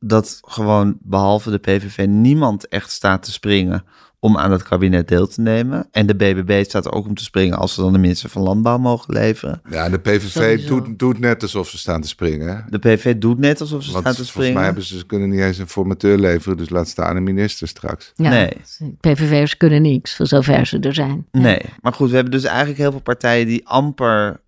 dat 0.00 0.38
gewoon 0.42 0.98
behalve 1.00 1.50
de 1.50 1.58
PVV 1.58 2.06
niemand 2.08 2.68
echt 2.68 2.90
staat 2.90 3.22
te 3.22 3.32
springen 3.32 3.84
om 4.20 4.38
aan 4.38 4.52
het 4.52 4.62
kabinet 4.62 5.08
deel 5.08 5.26
te 5.26 5.40
nemen. 5.40 5.88
En 5.90 6.06
de 6.06 6.14
BBB 6.14 6.64
staat 6.64 6.84
er 6.84 6.92
ook 6.92 7.06
om 7.06 7.14
te 7.14 7.24
springen 7.24 7.58
als 7.58 7.74
ze 7.74 7.80
dan 7.80 7.92
de 7.92 7.98
minister 7.98 8.30
van 8.30 8.42
Landbouw 8.42 8.78
mogen 8.78 9.14
leveren. 9.14 9.60
Ja, 9.70 9.88
de 9.88 9.98
PVV 9.98 10.66
doet, 10.66 10.98
doet 10.98 11.18
net 11.18 11.42
alsof 11.42 11.68
ze 11.68 11.78
staan 11.78 12.00
te 12.00 12.08
springen. 12.08 12.66
De 12.68 12.78
PVV 12.78 13.16
doet 13.16 13.38
net 13.38 13.60
alsof 13.60 13.82
ze 13.82 13.90
staan 13.90 14.02
te 14.02 14.10
springen. 14.10 14.32
Volgens 14.32 14.54
mij 14.54 14.64
hebben 14.64 14.84
ze, 14.84 14.98
ze 14.98 15.06
kunnen 15.06 15.28
niet 15.28 15.40
eens 15.40 15.58
een 15.58 15.68
formateur 15.68 16.18
leveren, 16.18 16.56
dus 16.56 16.70
laat 16.70 16.88
staan 16.88 17.16
een 17.16 17.22
minister 17.22 17.68
straks. 17.68 18.12
Ja, 18.14 18.30
nee. 18.30 18.52
PVV'ers 19.00 19.56
kunnen 19.56 19.82
niks, 19.82 20.16
voor 20.16 20.26
zover 20.26 20.66
ze 20.66 20.78
er 20.78 20.94
zijn. 20.94 21.26
Nee, 21.32 21.60
maar 21.80 21.92
goed, 21.92 22.08
we 22.08 22.14
hebben 22.14 22.32
dus 22.32 22.44
eigenlijk 22.44 22.78
heel 22.78 22.90
veel 22.90 23.00
partijen 23.00 23.46
die 23.46 23.68
amper 23.68 24.40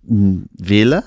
mm, 0.00 0.46
willen 0.54 1.04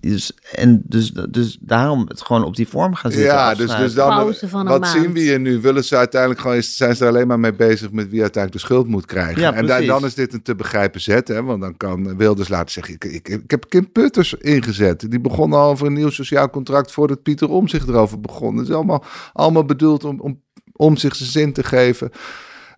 dus, 0.00 0.32
en 0.52 0.82
dus, 0.84 1.10
dus 1.10 1.58
daarom 1.60 2.04
het 2.08 2.22
gewoon 2.22 2.44
op 2.44 2.56
die 2.56 2.68
vorm 2.68 2.94
gaan 2.94 3.10
zitten. 3.10 3.30
Ja, 3.30 3.54
dus, 3.54 3.76
dus 3.76 3.94
dan, 3.94 4.34
wat 4.50 4.86
zien 4.86 5.12
we 5.12 5.20
hier 5.20 5.40
nu? 5.40 5.60
Willen 5.60 5.84
ze 5.84 5.96
uiteindelijk 5.96 6.40
gewoon, 6.40 6.62
zijn 6.62 6.96
ze 6.96 7.02
er 7.02 7.10
alleen 7.10 7.26
maar 7.26 7.40
mee 7.40 7.54
bezig 7.54 7.90
met 7.90 8.08
wie 8.08 8.20
uiteindelijk 8.20 8.62
de 8.62 8.68
schuld 8.68 8.88
moet 8.88 9.06
krijgen? 9.06 9.40
Ja, 9.40 9.52
en 9.52 9.66
dan, 9.66 9.86
dan 9.86 10.04
is 10.04 10.14
dit 10.14 10.32
een 10.32 10.42
te 10.42 10.54
begrijpen 10.54 11.00
zet, 11.00 11.28
hè? 11.28 11.42
want 11.42 11.60
dan 11.60 11.76
kan 11.76 12.16
Wilders 12.16 12.48
laten 12.48 12.72
zeggen, 12.72 12.94
ik, 12.94 13.04
ik, 13.04 13.28
ik 13.28 13.50
heb 13.50 13.68
Kim 13.68 13.92
Putters 13.92 14.34
ingezet. 14.34 15.10
Die 15.10 15.20
begon 15.20 15.52
al 15.52 15.70
over 15.70 15.86
een 15.86 15.92
nieuw 15.92 16.10
sociaal 16.10 16.50
contract 16.50 16.92
voordat 16.92 17.22
Pieter 17.22 17.48
Om 17.48 17.68
zich 17.68 17.86
erover 17.86 18.20
begon. 18.20 18.56
Het 18.56 18.68
is 18.68 18.74
allemaal, 18.74 19.04
allemaal 19.32 19.64
bedoeld 19.64 20.04
om, 20.04 20.20
om, 20.20 20.42
om 20.72 20.96
zich 20.96 21.16
zijn 21.16 21.30
zin 21.30 21.52
te 21.52 21.62
geven. 21.62 22.10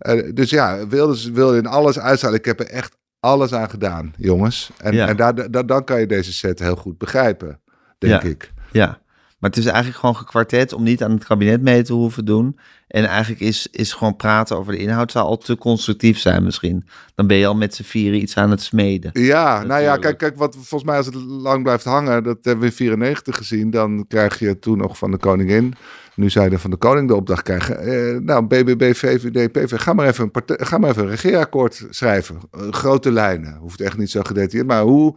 Uh, 0.00 0.34
dus 0.34 0.50
ja, 0.50 0.86
Wilders 0.88 1.30
wil 1.30 1.54
in 1.54 1.66
alles 1.66 1.98
uitzahlen. 1.98 2.38
Ik 2.38 2.44
heb 2.44 2.60
er 2.60 2.66
echt 2.66 2.96
alles 3.20 3.52
aan 3.52 3.70
gedaan, 3.70 4.14
jongens. 4.18 4.70
En, 4.76 5.08
en 5.08 5.16
daar, 5.16 5.50
daar, 5.50 5.66
dan 5.66 5.84
kan 5.84 6.00
je 6.00 6.06
deze 6.06 6.32
set 6.32 6.58
heel 6.58 6.76
goed 6.76 6.98
begrijpen, 6.98 7.60
denk 7.98 8.22
ik. 8.22 8.52
Ja, 8.72 8.98
maar 9.38 9.50
het 9.50 9.58
is 9.58 9.66
eigenlijk 9.66 9.98
gewoon 9.98 10.16
gekwartet 10.16 10.72
om 10.72 10.82
niet 10.82 11.02
aan 11.02 11.10
het 11.10 11.24
kabinet 11.24 11.62
mee 11.62 11.82
te 11.82 11.92
hoeven 11.92 12.24
doen. 12.24 12.58
En 12.88 13.04
eigenlijk 13.04 13.40
is, 13.40 13.66
is 13.70 13.92
gewoon 13.92 14.16
praten 14.16 14.56
over 14.56 14.72
de 14.72 14.78
inhoud 14.78 15.12
zou 15.12 15.26
al 15.26 15.36
te 15.36 15.56
constructief 15.56 16.18
zijn 16.18 16.42
misschien. 16.42 16.88
Dan 17.14 17.26
ben 17.26 17.36
je 17.36 17.46
al 17.46 17.54
met 17.54 17.74
z'n 17.74 17.82
vieren 17.82 18.20
iets 18.20 18.36
aan 18.36 18.50
het 18.50 18.60
smeden. 18.60 19.10
Ja, 19.12 19.62
nou 19.62 19.82
ja, 19.82 19.96
kijk, 19.96 20.18
kijk, 20.18 20.36
wat 20.36 20.54
volgens 20.54 20.84
mij 20.84 20.96
als 20.96 21.06
het 21.06 21.14
lang 21.14 21.62
blijft 21.62 21.84
hangen, 21.84 22.22
dat 22.22 22.38
hebben 22.42 22.64
we 22.64 22.70
in 22.70 22.76
94 22.76 23.36
gezien. 23.36 23.70
Dan 23.70 24.04
krijg 24.08 24.38
je 24.38 24.58
toen 24.58 24.78
nog 24.78 24.98
van 24.98 25.10
de 25.10 25.18
koningin 25.18 25.74
nu 26.16 26.30
zij 26.30 26.50
er 26.50 26.58
van 26.58 26.70
de 26.70 26.76
koning 26.76 27.08
de 27.08 27.14
opdracht 27.14 27.42
krijgen. 27.42 27.78
Eh, 27.78 28.20
nou, 28.20 28.46
BBB, 28.46 28.94
VVD, 28.94 29.52
PV, 29.52 29.80
ga 29.80 29.92
maar 29.92 30.06
even 30.06 30.30
een, 30.32 30.66
ga 30.66 30.78
maar 30.78 30.90
even 30.90 31.02
een 31.02 31.08
regeerakkoord 31.08 31.86
schrijven. 31.90 32.40
Uh, 32.56 32.72
grote 32.72 33.12
lijnen. 33.12 33.56
Hoeft 33.56 33.80
echt 33.80 33.96
niet 33.96 34.10
zo 34.10 34.20
gedetailleerd. 34.22 34.66
Maar 34.66 34.82
hoe, 34.82 35.16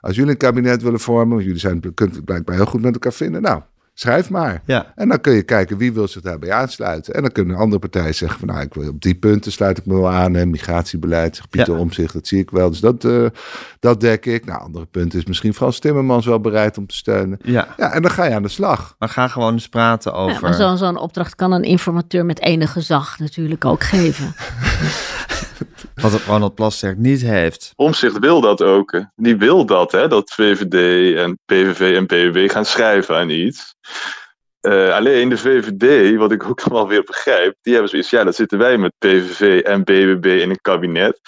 Als 0.00 0.16
jullie 0.16 0.30
een 0.30 0.36
kabinet 0.36 0.82
willen 0.82 1.00
vormen, 1.00 1.44
jullie 1.44 1.58
zijn 1.58 1.94
kunt 1.94 2.24
blijkbaar 2.24 2.56
heel 2.56 2.66
goed 2.66 2.82
met 2.82 2.92
elkaar 2.92 3.12
vinden. 3.12 3.42
Nou, 3.42 3.62
schrijf 3.98 4.30
maar. 4.30 4.62
Ja. 4.64 4.92
En 4.94 5.08
dan 5.08 5.20
kun 5.20 5.32
je 5.32 5.42
kijken 5.42 5.76
wie 5.76 5.92
wil 5.92 6.08
zich 6.08 6.22
daarbij 6.22 6.52
aansluiten. 6.52 7.14
En 7.14 7.22
dan 7.22 7.32
kunnen 7.32 7.56
andere 7.56 7.78
partijen 7.80 8.14
zeggen 8.14 8.38
van 8.38 8.48
nou, 8.48 8.60
ik 8.60 8.74
wil 8.74 8.88
op 8.88 9.00
die 9.02 9.14
punten 9.14 9.52
sluit 9.52 9.78
ik 9.78 9.86
me 9.86 9.94
wel 9.94 10.10
aan. 10.10 10.34
Hè. 10.34 10.46
Migratiebeleid, 10.46 11.36
zegt 11.36 11.50
Pieter 11.50 11.74
Ja. 11.74 11.80
Omzicht, 11.80 12.12
dat 12.12 12.26
zie 12.26 12.38
ik 12.38 12.50
wel. 12.50 12.70
Dus 12.70 12.80
dat, 12.80 13.04
eh, 13.04 13.26
dat 13.80 14.00
dek 14.00 14.26
ik. 14.26 14.44
Nou, 14.44 14.60
andere 14.60 14.86
punten 14.86 15.18
is 15.18 15.24
misschien 15.24 15.54
Frans 15.54 15.78
Timmermans 15.78 16.26
wel 16.26 16.40
bereid 16.40 16.78
om 16.78 16.86
te 16.86 16.96
steunen. 16.96 17.38
Ja, 17.42 17.68
Ja, 17.76 17.92
en 17.92 18.02
dan 18.02 18.10
ga 18.10 18.24
je 18.24 18.34
aan 18.34 18.42
de 18.42 18.48
slag. 18.48 18.94
maar 18.98 19.08
ga 19.08 19.28
gewoon 19.28 19.52
eens 19.52 19.68
praten 19.68 20.12
Ja, 20.12 20.18
over... 20.18 20.42
maar 20.42 20.54
zo- 20.54 20.76
zo'n 20.76 20.98
opdracht 20.98 21.34
kan 21.34 21.52
een 21.52 21.62
informateur 21.64 22.24
met 22.24 22.40
enig 22.40 22.72
gezag 22.72 23.18
natuurlijk 23.18 23.64
ook 23.64 23.82
geven. 23.84 24.34
Wat 26.02 26.22
Ronald 26.26 26.54
Plasterk 26.54 26.98
niet 26.98 27.22
heeft. 27.22 27.72
Omzicht 27.76 28.18
wil 28.18 28.40
dat 28.40 28.62
ook. 28.62 29.04
Die 29.14 29.36
wil 29.36 29.66
dat, 29.66 29.92
hè, 29.92 30.08
dat 30.08 30.32
VVD 30.32 31.16
en 31.16 31.38
PVV 31.44 31.96
en 31.96 32.06
PVV 32.06 32.50
gaan 32.50 32.64
schrijven 32.64 33.16
aan 33.16 33.30
iets. 33.30 33.74
Eh, 34.60 34.94
alleen 34.94 35.28
de 35.28 35.38
VVD, 35.38 36.16
wat 36.16 36.32
ik 36.32 36.44
ook 36.44 36.64
wel 36.70 36.88
weer 36.88 37.02
begrijp, 37.02 37.56
die 37.62 37.72
hebben 37.72 37.90
zoiets, 37.90 38.10
ja, 38.10 38.24
dan 38.24 38.32
zitten 38.32 38.58
wij 38.58 38.78
met 38.78 38.92
PVV 38.98 39.60
en 39.60 39.84
BBB 39.84 40.26
in 40.26 40.50
een 40.50 40.60
kabinet. 40.60 41.20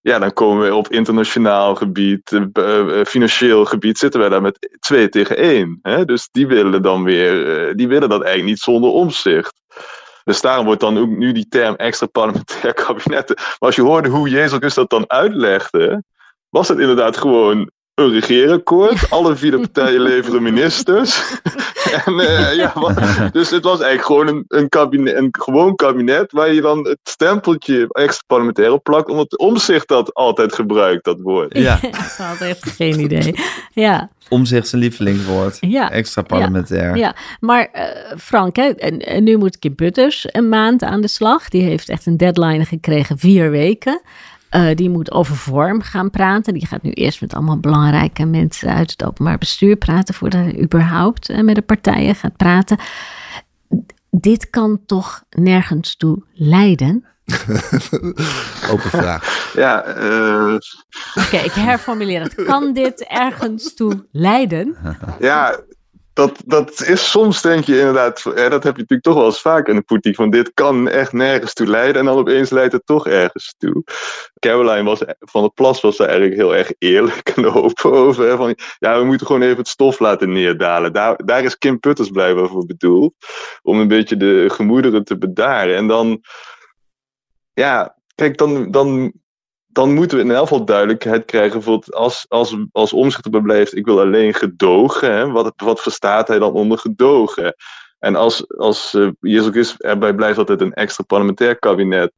Ja, 0.00 0.18
dan 0.18 0.32
komen 0.32 0.66
we 0.66 0.74
op 0.74 0.88
internationaal 0.88 1.74
gebied, 1.74 2.32
eh, 2.32 3.00
eh, 3.00 3.06
financieel 3.06 3.64
gebied, 3.64 3.98
zitten 3.98 4.20
wij 4.20 4.28
daar 4.28 4.42
met 4.42 4.76
twee 4.80 5.08
tegen 5.08 5.36
één. 5.36 5.78
Hè? 5.82 6.04
Dus 6.04 6.28
die 6.30 6.46
willen 6.46 6.82
dan 6.82 7.04
weer, 7.04 7.76
die 7.76 7.88
willen 7.88 8.08
dat 8.08 8.22
eigenlijk 8.22 8.50
niet 8.50 8.62
zonder 8.62 8.90
omzicht. 8.90 9.62
Dus 10.24 10.40
daarom 10.40 10.64
wordt 10.66 10.80
dan 10.80 10.98
ook 10.98 11.08
nu 11.08 11.32
die 11.32 11.48
term 11.48 11.74
extra 11.74 12.06
parlementair 12.06 12.74
kabinetten. 12.84 13.36
Maar 13.36 13.56
als 13.58 13.76
je 13.76 13.82
hoorde 13.82 14.08
hoe 14.08 14.28
Jezus 14.28 14.74
dat 14.74 14.90
dan 14.90 15.10
uitlegde, 15.10 16.04
was 16.48 16.68
het 16.68 16.78
inderdaad 16.78 17.16
gewoon 17.16 17.70
een 17.94 18.10
regeerakkoord. 18.12 19.10
Alle 19.10 19.36
vier 19.36 19.50
de 19.50 19.58
partijen 19.58 20.00
leveren 20.10 20.42
ministers. 20.42 21.22
en, 22.04 22.18
eh, 22.20 22.54
ja, 22.56 22.72
wat- 22.74 23.32
dus 23.32 23.50
het 23.50 23.64
was 23.64 23.80
eigenlijk 23.80 24.04
gewoon 24.04 24.26
een, 24.28 24.44
een, 24.48 24.68
kabinet, 24.68 25.16
een 25.16 25.28
gewoon 25.30 25.74
kabinet 25.74 26.32
waar 26.32 26.52
je 26.52 26.60
dan 26.60 26.86
het 26.86 26.98
stempeltje 27.02 27.86
extra 27.88 28.22
parlementair 28.26 28.72
op 28.72 28.82
plakt, 28.82 29.08
omdat 29.08 29.38
omzicht 29.38 29.88
dat 29.88 30.14
altijd 30.14 30.54
gebruikt, 30.54 31.04
dat 31.04 31.20
woord. 31.20 31.58
Ja, 31.58 31.76
Ze 32.16 32.22
had 32.32 32.40
echt 32.40 32.70
geen 32.70 33.00
idee. 33.00 33.34
Ja, 33.72 34.10
omzicht 34.28 34.68
zijn 34.68 34.80
lievelingswoord. 34.82 35.56
Ja. 35.60 35.90
Extra 35.90 36.22
parlementair. 36.22 36.96
ja. 36.96 37.14
maar 37.40 37.68
eh, 37.72 38.16
Frank, 38.18 38.56
hè, 38.56 38.62
en, 38.68 38.98
en 38.98 39.24
nu 39.24 39.36
moet 39.36 39.58
Kim 39.58 39.74
Putters 39.74 40.26
een 40.32 40.48
maand 40.48 40.82
aan 40.82 41.00
de 41.00 41.08
slag. 41.08 41.48
Die 41.48 41.62
heeft 41.62 41.88
echt 41.88 42.06
een 42.06 42.16
deadline 42.16 42.64
gekregen, 42.64 43.18
vier 43.18 43.50
weken. 43.50 44.00
Eh, 44.54 44.74
die 44.74 44.90
moet 44.90 45.12
over 45.12 45.36
vorm 45.36 45.82
gaan 45.82 46.10
praten. 46.10 46.54
Die 46.54 46.66
gaat 46.66 46.82
nu 46.82 46.90
eerst 46.90 47.20
met 47.20 47.34
allemaal 47.34 47.58
belangrijke 47.58 48.24
mensen 48.24 48.74
uit 48.74 48.90
het 48.90 49.04
openbaar 49.04 49.38
bestuur 49.38 49.76
praten... 49.76 50.14
voordat 50.14 50.40
hij 50.40 50.60
überhaupt 50.60 51.28
eh, 51.28 51.40
met 51.40 51.54
de 51.54 51.62
partijen 51.62 52.14
gaat 52.14 52.36
praten. 52.36 52.78
Dit 54.10 54.50
kan 54.50 54.80
toch 54.86 55.24
nergens 55.30 55.96
toe 55.96 56.22
leiden? 56.32 57.04
Open 58.72 58.90
vraag. 58.90 59.52
Ja, 59.54 59.82
eh, 59.82 60.54
Oké, 61.14 61.36
ik 61.36 61.52
herformuleer 61.52 62.22
het. 62.22 62.34
Kan 62.34 62.72
dit 62.72 63.06
ergens 63.08 63.74
toe 63.74 64.06
leiden? 64.12 64.76
ja 65.18 65.60
dat, 66.14 66.42
dat 66.46 66.82
is 66.82 67.10
soms 67.10 67.42
denk 67.42 67.64
je 67.64 67.78
inderdaad, 67.78 68.22
dat 68.22 68.34
heb 68.34 68.62
je 68.62 68.68
natuurlijk 68.68 69.02
toch 69.02 69.14
wel 69.14 69.24
eens 69.24 69.40
vaak 69.40 69.68
in 69.68 69.74
de 69.74 69.82
politiek, 69.82 70.14
van 70.14 70.30
dit 70.30 70.54
kan 70.54 70.88
echt 70.88 71.12
nergens 71.12 71.52
toe 71.52 71.66
leiden 71.66 72.00
en 72.00 72.06
dan 72.06 72.16
opeens 72.16 72.50
leidt 72.50 72.72
het 72.72 72.86
toch 72.86 73.06
ergens 73.06 73.54
toe. 73.58 73.84
Caroline 74.38 74.82
was, 74.82 75.02
van 75.18 75.40
der 75.40 75.52
Plas 75.52 75.80
was 75.80 75.96
daar 75.96 76.08
eigenlijk 76.08 76.40
heel 76.40 76.54
erg 76.54 76.72
eerlijk 76.78 77.28
en 77.28 77.52
open 77.52 77.92
over. 77.92 78.36
Van, 78.36 78.58
ja, 78.78 78.98
we 78.98 79.04
moeten 79.04 79.26
gewoon 79.26 79.42
even 79.42 79.56
het 79.56 79.68
stof 79.68 79.98
laten 79.98 80.32
neerdalen. 80.32 80.92
Daar, 80.92 81.24
daar 81.24 81.44
is 81.44 81.58
Kim 81.58 81.80
Putters 81.80 82.08
blijkbaar 82.08 82.48
voor 82.48 82.66
bedoeld, 82.66 83.14
om 83.62 83.80
een 83.80 83.88
beetje 83.88 84.16
de 84.16 84.44
gemoederen 84.50 85.04
te 85.04 85.18
bedaren. 85.18 85.76
En 85.76 85.86
dan, 85.86 86.20
ja, 87.52 87.98
kijk, 88.14 88.36
dan, 88.36 88.70
dan, 88.70 89.12
dan 89.74 89.94
moeten 89.94 90.18
we 90.18 90.24
in 90.24 90.30
elk 90.30 90.48
geval 90.48 90.64
duidelijkheid 90.64 91.24
krijgen. 91.24 91.52
Bijvoorbeeld 91.52 91.94
als, 91.94 92.24
als, 92.28 92.56
als 92.72 92.92
omzicht 92.92 93.24
erbij 93.24 93.40
blijft, 93.40 93.76
ik 93.76 93.84
wil 93.84 94.00
alleen 94.00 94.34
gedogen. 94.34 95.12
Hè? 95.12 95.30
Wat, 95.30 95.52
wat 95.56 95.80
verstaat 95.80 96.28
hij 96.28 96.38
dan 96.38 96.52
onder 96.52 96.78
gedogen? 96.78 97.54
En 97.98 98.16
als, 98.16 98.56
als 98.56 98.94
uh, 98.94 99.10
Jezus 99.20 99.76
erbij 99.76 100.14
blijft 100.14 100.36
dat 100.36 100.48
het 100.48 100.60
een 100.60 100.72
extra 100.72 101.04
parlementair 101.04 101.58
kabinet 101.58 102.12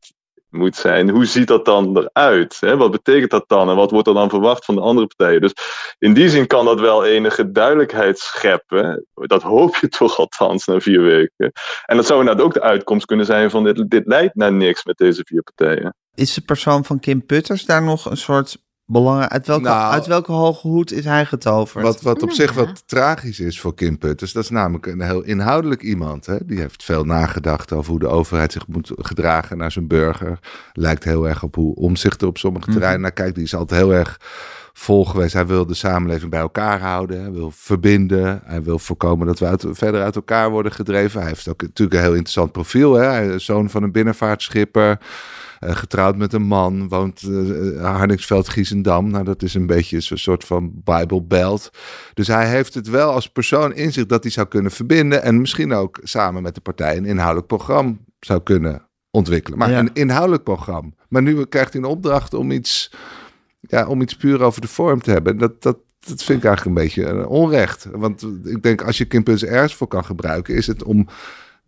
moet 0.49 0.77
zijn, 0.77 1.11
hoe 1.11 1.25
ziet 1.25 1.47
dat 1.49 1.65
dan 1.65 1.99
eruit? 1.99 2.57
Hè? 2.61 2.77
Wat 2.77 2.91
betekent 2.91 3.31
dat 3.31 3.49
dan 3.49 3.71
en 3.71 3.77
wat 3.77 3.91
wordt 3.91 4.09
er 4.09 4.15
dan 4.15 4.31
verwacht 4.31 4.65
van 4.65 4.75
de 4.75 4.81
andere 4.81 5.07
partijen? 5.07 5.41
Dus 5.41 5.53
in 5.99 6.15
die 6.15 6.29
zin 6.29 6.47
kan 6.47 6.65
dat 6.65 6.81
wel 6.81 7.05
enige 7.05 7.51
duidelijkheid 7.51 8.19
scheppen. 8.19 9.07
Dat 9.15 9.43
hoop 9.43 9.77
je 9.77 9.89
toch 9.99 10.19
althans 10.19 10.67
na 10.67 10.81
vier 10.81 11.03
weken. 11.03 11.53
En 11.87 11.97
dat 11.97 12.07
zou 12.07 12.21
inderdaad 12.21 12.45
ook 12.45 12.55
de 12.55 12.63
uitkomst 12.63 13.07
kunnen 13.07 13.27
zijn 13.27 13.51
van 13.51 13.65
dit, 13.65 13.91
dit 13.91 14.07
leidt 14.07 14.35
naar 14.35 14.53
niks 14.53 14.85
met 14.85 14.97
deze 14.97 15.23
vier 15.25 15.43
partijen. 15.43 15.95
Is 16.17 16.35
de 16.35 16.41
persoon 16.41 16.85
van 16.85 17.01
Kim 17.01 17.27
Putters 17.27 17.65
daar 17.65 17.83
nog 17.83 18.11
een 18.11 18.17
soort 18.17 18.65
belang... 18.85 19.29
Uit 19.29 19.47
welke, 19.47 19.63
Nou, 19.63 19.93
uit 19.93 20.07
welke 20.07 20.33
hoge 20.33 20.69
hoed 20.69 20.93
is 20.93 21.05
hij 21.05 21.25
getoverd? 21.25 21.85
Wat, 21.85 22.03
wat 22.03 22.23
op 22.23 22.29
Nou 22.29 22.35
zich 22.35 22.55
ja. 22.55 22.65
wat 22.65 22.83
tragisch 22.89 23.41
is 23.41 23.61
voor 23.61 23.75
Kim 23.75 23.99
Putters, 23.99 24.33
dat 24.33 24.43
is 24.43 24.51
namelijk 24.51 24.87
een 24.87 25.01
heel 25.01 25.23
inhoudelijk 25.23 25.83
iemand. 25.83 26.27
Hè? 26.27 26.37
Die 26.45 26.59
heeft 26.59 26.85
veel 26.85 27.05
nagedacht 27.05 27.73
over 27.73 27.91
hoe 27.91 28.01
de 28.01 28.09
overheid 28.09 28.53
zich 28.53 28.67
moet 28.67 28.93
gedragen 28.97 29.57
naar 29.57 29.73
zijn 29.73 29.87
burger. 29.87 30.39
Lijkt 30.73 31.05
heel 31.05 31.29
erg 31.29 31.43
op 31.43 31.55
hoe 31.55 31.75
omzicht 31.75 32.23
er 32.23 32.29
op 32.29 32.39
sommige 32.39 32.71
terreinen 32.71 33.01
naar 33.01 33.13
kijkt. 33.13 33.35
Die 33.35 33.45
is 33.45 33.55
altijd 33.55 33.81
heel 33.81 33.93
erg 33.93 34.21
vol 34.73 35.05
geweest. 35.05 35.33
Hij 35.33 35.47
wil 35.47 35.67
de 35.67 35.75
samenleving 35.75 36.31
bij 36.31 36.41
elkaar 36.41 36.81
houden. 36.81 37.21
Hij 37.21 37.33
wil 37.33 37.51
verbinden. 37.51 38.41
Hij 38.45 38.63
wil 38.63 38.79
voorkomen 38.79 39.27
dat 39.27 39.39
we 39.39 39.47
uit, 39.47 39.65
verder 39.71 40.03
uit 40.03 40.17
elkaar 40.17 40.51
worden 40.51 40.73
gedreven. 40.73 41.21
Hij 41.21 41.29
heeft 41.29 41.49
ook 41.49 41.63
natuurlijk 41.63 41.97
een 41.97 42.03
heel 42.03 42.15
interessant 42.15 42.53
profiel. 42.53 42.95
Hè? 42.95 43.05
Hij 43.05 43.27
is 43.27 43.45
zoon 43.45 43.71
van 43.71 43.83
een 43.83 43.93
binnenvaartschipper. 43.93 44.99
Uh, 45.67 45.77
getrouwd 45.77 46.17
met 46.17 46.33
een 46.33 46.43
man, 46.43 46.89
woont 46.89 47.23
uh, 47.23 47.85
Harningsveld, 47.85 48.49
Giesendam. 48.49 49.11
Nou, 49.11 49.25
dat 49.25 49.43
is 49.43 49.55
een 49.55 49.67
beetje 49.67 49.97
een 49.97 50.19
soort 50.19 50.45
van 50.45 50.73
Bible 50.85 51.23
Belt. 51.23 51.71
Dus 52.15 52.27
hij 52.27 52.49
heeft 52.49 52.75
het 52.75 52.89
wel 52.89 53.11
als 53.11 53.29
persoon 53.29 53.75
in 53.75 53.93
zich 53.93 54.07
dat 54.07 54.23
hij 54.23 54.33
zou 54.33 54.47
kunnen 54.47 54.71
verbinden. 54.71 55.23
En 55.23 55.41
misschien 55.41 55.73
ook 55.73 56.01
samen 56.03 56.43
met 56.43 56.55
de 56.55 56.61
partij 56.61 56.97
een 56.97 57.05
inhoudelijk 57.05 57.47
programma 57.47 57.95
zou 58.21 58.43
kunnen 58.43 58.89
ontwikkelen. 59.11 59.59
Maar 59.59 59.71
ja. 59.71 59.79
een 59.79 59.91
inhoudelijk 59.93 60.43
programma. 60.43 60.91
Maar 61.09 61.23
nu 61.23 61.45
krijgt 61.45 61.73
hij 61.73 61.83
een 61.83 61.89
opdracht 61.89 62.35
om 62.35 62.51
iets, 62.51 62.93
ja, 63.61 63.87
om 63.87 64.01
iets 64.01 64.17
puur 64.17 64.43
over 64.43 64.61
de 64.61 64.69
vorm 64.69 65.01
te 65.03 65.11
hebben. 65.11 65.39
Dat, 65.39 65.63
dat, 65.63 65.79
dat 65.99 66.23
vind 66.23 66.39
ik 66.39 66.45
eigenlijk 66.45 66.65
een 66.65 66.85
beetje 66.85 67.29
onrecht. 67.29 67.89
Want 67.93 68.27
ik 68.45 68.63
denk, 68.63 68.83
als 68.83 68.99
je 68.99 69.05
Kim 69.05 69.23
Puns 69.23 69.45
ergens 69.45 69.75
voor 69.75 69.89
kan 69.89 70.05
gebruiken, 70.05 70.55
is 70.55 70.67
het 70.67 70.83
om 70.83 71.09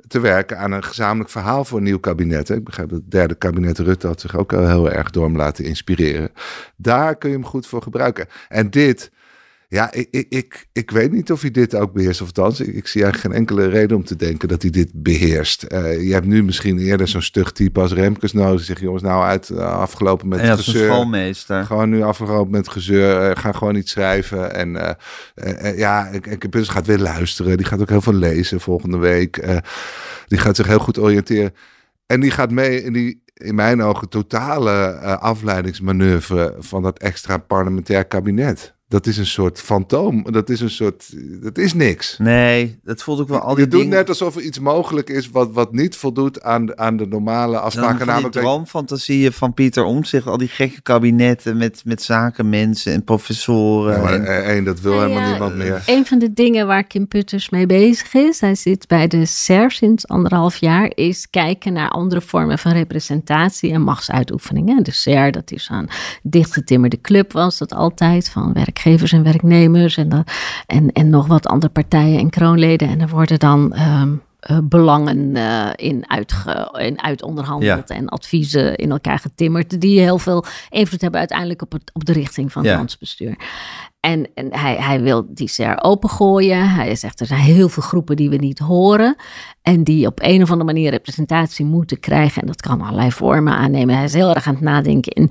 te 0.08 0.20
werken 0.20 0.58
aan 0.58 0.72
een 0.72 0.84
gezamenlijk 0.84 1.30
verhaal 1.30 1.64
voor 1.64 1.78
een 1.78 1.84
nieuw 1.84 1.98
kabinet. 1.98 2.48
Ik 2.48 2.64
begrijp 2.64 2.88
dat 2.88 2.98
het 2.98 3.10
derde 3.10 3.34
kabinet 3.34 3.78
Rutte 3.78 4.06
had 4.06 4.20
zich 4.20 4.36
ook 4.36 4.50
heel 4.50 4.90
erg 4.90 5.10
door 5.10 5.24
hem 5.24 5.36
laten 5.36 5.64
inspireren. 5.64 6.30
Daar 6.76 7.16
kun 7.16 7.30
je 7.30 7.36
hem 7.36 7.44
goed 7.44 7.66
voor 7.66 7.82
gebruiken. 7.82 8.26
En 8.48 8.70
dit, 8.70 9.10
ja, 9.70 9.92
ik, 9.92 10.08
ik, 10.10 10.26
ik, 10.28 10.66
ik 10.72 10.90
weet 10.90 11.12
niet 11.12 11.32
of 11.32 11.40
hij 11.40 11.50
dit 11.50 11.74
ook 11.74 11.92
beheerst. 11.92 12.20
Of 12.20 12.26
althans, 12.26 12.60
ik, 12.60 12.74
ik 12.74 12.86
zie 12.86 13.02
eigenlijk 13.02 13.34
geen 13.34 13.40
enkele 13.42 13.68
reden 13.68 13.96
om 13.96 14.04
te 14.04 14.16
denken 14.16 14.48
dat 14.48 14.62
hij 14.62 14.70
dit 14.70 14.90
beheerst. 14.94 15.64
Uh, 15.68 16.02
je 16.06 16.12
hebt 16.12 16.26
nu 16.26 16.44
misschien 16.44 16.78
eerder 16.78 17.08
zo'n 17.08 17.22
stug 17.22 17.52
type 17.52 17.80
als 17.80 17.92
Remkes 17.92 18.32
nodig. 18.32 18.64
Zeg 18.64 18.80
jongens, 18.80 19.02
nou 19.02 19.24
uit 19.24 19.48
uh, 19.48 19.58
afgelopen 19.58 20.28
met 20.28 20.38
en 20.38 20.48
het 20.50 20.60
gezeur. 20.60 20.92
schoolmeester. 20.92 21.64
Gewoon 21.64 21.88
nu 21.88 22.02
afgelopen 22.02 22.50
met 22.50 22.68
gezeur. 22.68 23.30
Uh, 23.30 23.36
ga 23.36 23.52
gewoon 23.52 23.76
iets 23.76 23.90
schrijven. 23.90 24.54
En 24.54 24.96
ja, 25.76 26.10
Kempus 26.38 26.68
gaat 26.68 26.86
weer 26.86 26.98
luisteren. 26.98 27.56
Die 27.56 27.66
gaat 27.66 27.80
ook 27.80 27.88
heel 27.88 28.00
veel 28.00 28.12
lezen 28.12 28.60
volgende 28.60 28.96
week. 28.96 29.36
eh, 29.36 29.56
die 30.26 30.38
gaat 30.38 30.56
zich 30.56 30.66
heel 30.66 30.78
goed 30.78 30.98
oriënteren. 30.98 31.54
En 32.06 32.20
die 32.20 32.30
gaat 32.30 32.50
mee 32.50 32.82
in 32.82 32.92
die 32.92 33.22
in 33.34 33.54
mijn 33.54 33.82
ogen 33.82 34.08
totale 34.08 34.98
afleidingsmanoeuvre 35.20 36.56
van 36.58 36.82
dat 36.82 36.98
extra 36.98 37.38
parlementair 37.38 38.04
kabinet. 38.04 38.76
Dat 38.88 39.06
is 39.06 39.16
een 39.16 39.26
soort 39.26 39.60
fantoom. 39.60 40.26
Dat 40.30 40.48
is 40.50 40.60
een 40.60 40.70
soort. 40.70 41.14
Dat 41.42 41.58
is 41.58 41.74
niks. 41.74 42.18
Nee, 42.18 42.78
dat 42.84 43.02
voelt 43.02 43.20
ook 43.20 43.28
wel 43.28 43.38
al 43.40 43.54
die 43.54 43.64
Je 43.64 43.70
doet 43.70 43.80
dingen... 43.80 43.96
net 43.96 44.08
alsof 44.08 44.36
er 44.36 44.42
iets 44.42 44.58
mogelijk 44.58 45.08
is 45.10 45.30
wat, 45.30 45.52
wat 45.52 45.72
niet 45.72 45.96
voldoet 45.96 46.42
aan, 46.42 46.78
aan 46.78 46.96
de 46.96 47.06
normale 47.06 47.58
afspraken. 47.58 47.98
Dan 47.98 48.06
Namelijk 48.06 48.32
die 48.32 48.42
droomfantasieën 48.42 49.32
van 49.32 49.54
Pieter 49.54 49.84
Omtzigt, 49.84 50.26
al 50.26 50.36
die 50.36 50.48
gekke 50.48 50.80
kabinetten 50.82 51.56
met, 51.56 51.82
met 51.84 52.02
zakenmensen 52.02 52.92
en 52.92 53.04
professoren. 53.04 53.96
Ja, 53.96 54.02
maar 54.02 54.12
en- 54.12 54.56
eh, 54.58 54.64
dat 54.64 54.80
wil 54.80 54.92
Nou 54.92 55.02
helemaal 55.02 55.24
ja, 55.26 55.30
niemand 55.30 55.54
meer. 55.56 55.82
Een 55.86 56.06
van 56.06 56.18
de 56.18 56.32
dingen 56.32 56.66
waar 56.66 56.84
Kim 56.84 57.08
Putters 57.08 57.50
mee 57.50 57.66
bezig 57.66 58.14
is, 58.14 58.40
hij 58.40 58.54
zit 58.54 58.86
bij 58.86 59.06
de 59.06 59.24
SER 59.26 59.70
sinds 59.70 60.08
anderhalf 60.08 60.56
jaar, 60.56 60.92
is 60.94 61.30
kijken 61.30 61.72
naar 61.72 61.88
andere 61.88 62.20
vormen 62.20 62.58
van 62.58 62.72
representatie 62.72 63.72
en 63.72 63.82
machtsuitoefeningen. 63.82 64.82
De 64.84 64.92
SER, 64.92 65.30
dat 65.32 65.50
is 65.50 65.68
een 65.72 65.88
dichtgetimmerde 66.22 67.00
club, 67.00 67.32
was 67.32 67.58
dat 67.58 67.72
altijd, 67.72 68.28
van 68.28 68.52
werkgevers 68.84 69.12
en 69.12 69.22
werknemers 69.22 69.96
en, 69.96 70.08
dan, 70.08 70.24
en, 70.66 70.92
en 70.92 71.10
nog 71.10 71.26
wat 71.26 71.46
andere 71.46 71.72
partijen 71.72 72.18
en 72.18 72.30
kroonleden. 72.30 72.88
En 72.88 73.00
er 73.00 73.08
worden 73.08 73.38
dan. 73.38 73.72
ehm, 73.74 74.12
eh, 74.38 74.58
belangen 74.62 75.18
uh, 75.36 75.68
in, 75.76 76.10
uitge, 76.10 76.74
in 76.78 77.02
uitonderhandeld 77.02 77.88
Ja. 77.88 77.94
en 77.96 78.08
adviezen 78.08 78.76
in 78.76 78.90
elkaar 78.90 79.18
getimmerd, 79.18 79.80
die 79.80 80.00
heel 80.00 80.18
veel 80.18 80.44
invloed 80.70 81.00
hebben 81.00 81.18
uiteindelijk 81.20 81.62
op, 81.62 81.72
het, 81.72 81.90
op 81.92 82.04
de 82.04 82.12
richting 82.12 82.52
van 82.52 82.62
het 82.62 82.70
Ja. 82.70 82.76
landsbestuur. 82.76 83.36
En, 84.00 84.28
en 84.34 84.48
hij, 84.54 84.76
hij 84.76 85.00
wil 85.00 85.26
die 85.28 85.48
SER 85.48 85.78
opengooien. 85.82 86.70
Hij 86.70 86.96
zegt 86.96 87.20
er 87.20 87.26
zijn 87.26 87.40
heel 87.40 87.68
veel 87.68 87.82
groepen 87.82 88.16
die 88.16 88.30
we 88.30 88.36
niet 88.36 88.58
horen. 88.58 89.16
En 89.62 89.84
die 89.84 90.06
op 90.06 90.18
een 90.22 90.42
of 90.42 90.50
andere 90.50 90.72
manier 90.72 90.90
representatie 90.90 91.64
moeten 91.64 92.00
krijgen. 92.00 92.40
En 92.40 92.46
dat 92.46 92.60
kan 92.60 92.80
allerlei 92.80 93.12
vormen 93.12 93.52
aannemen. 93.52 93.94
Hij 93.94 94.04
is 94.04 94.12
heel 94.14 94.34
erg 94.34 94.46
aan 94.46 94.54
het 94.54 94.62
nadenken 94.62 95.12
in 95.12 95.30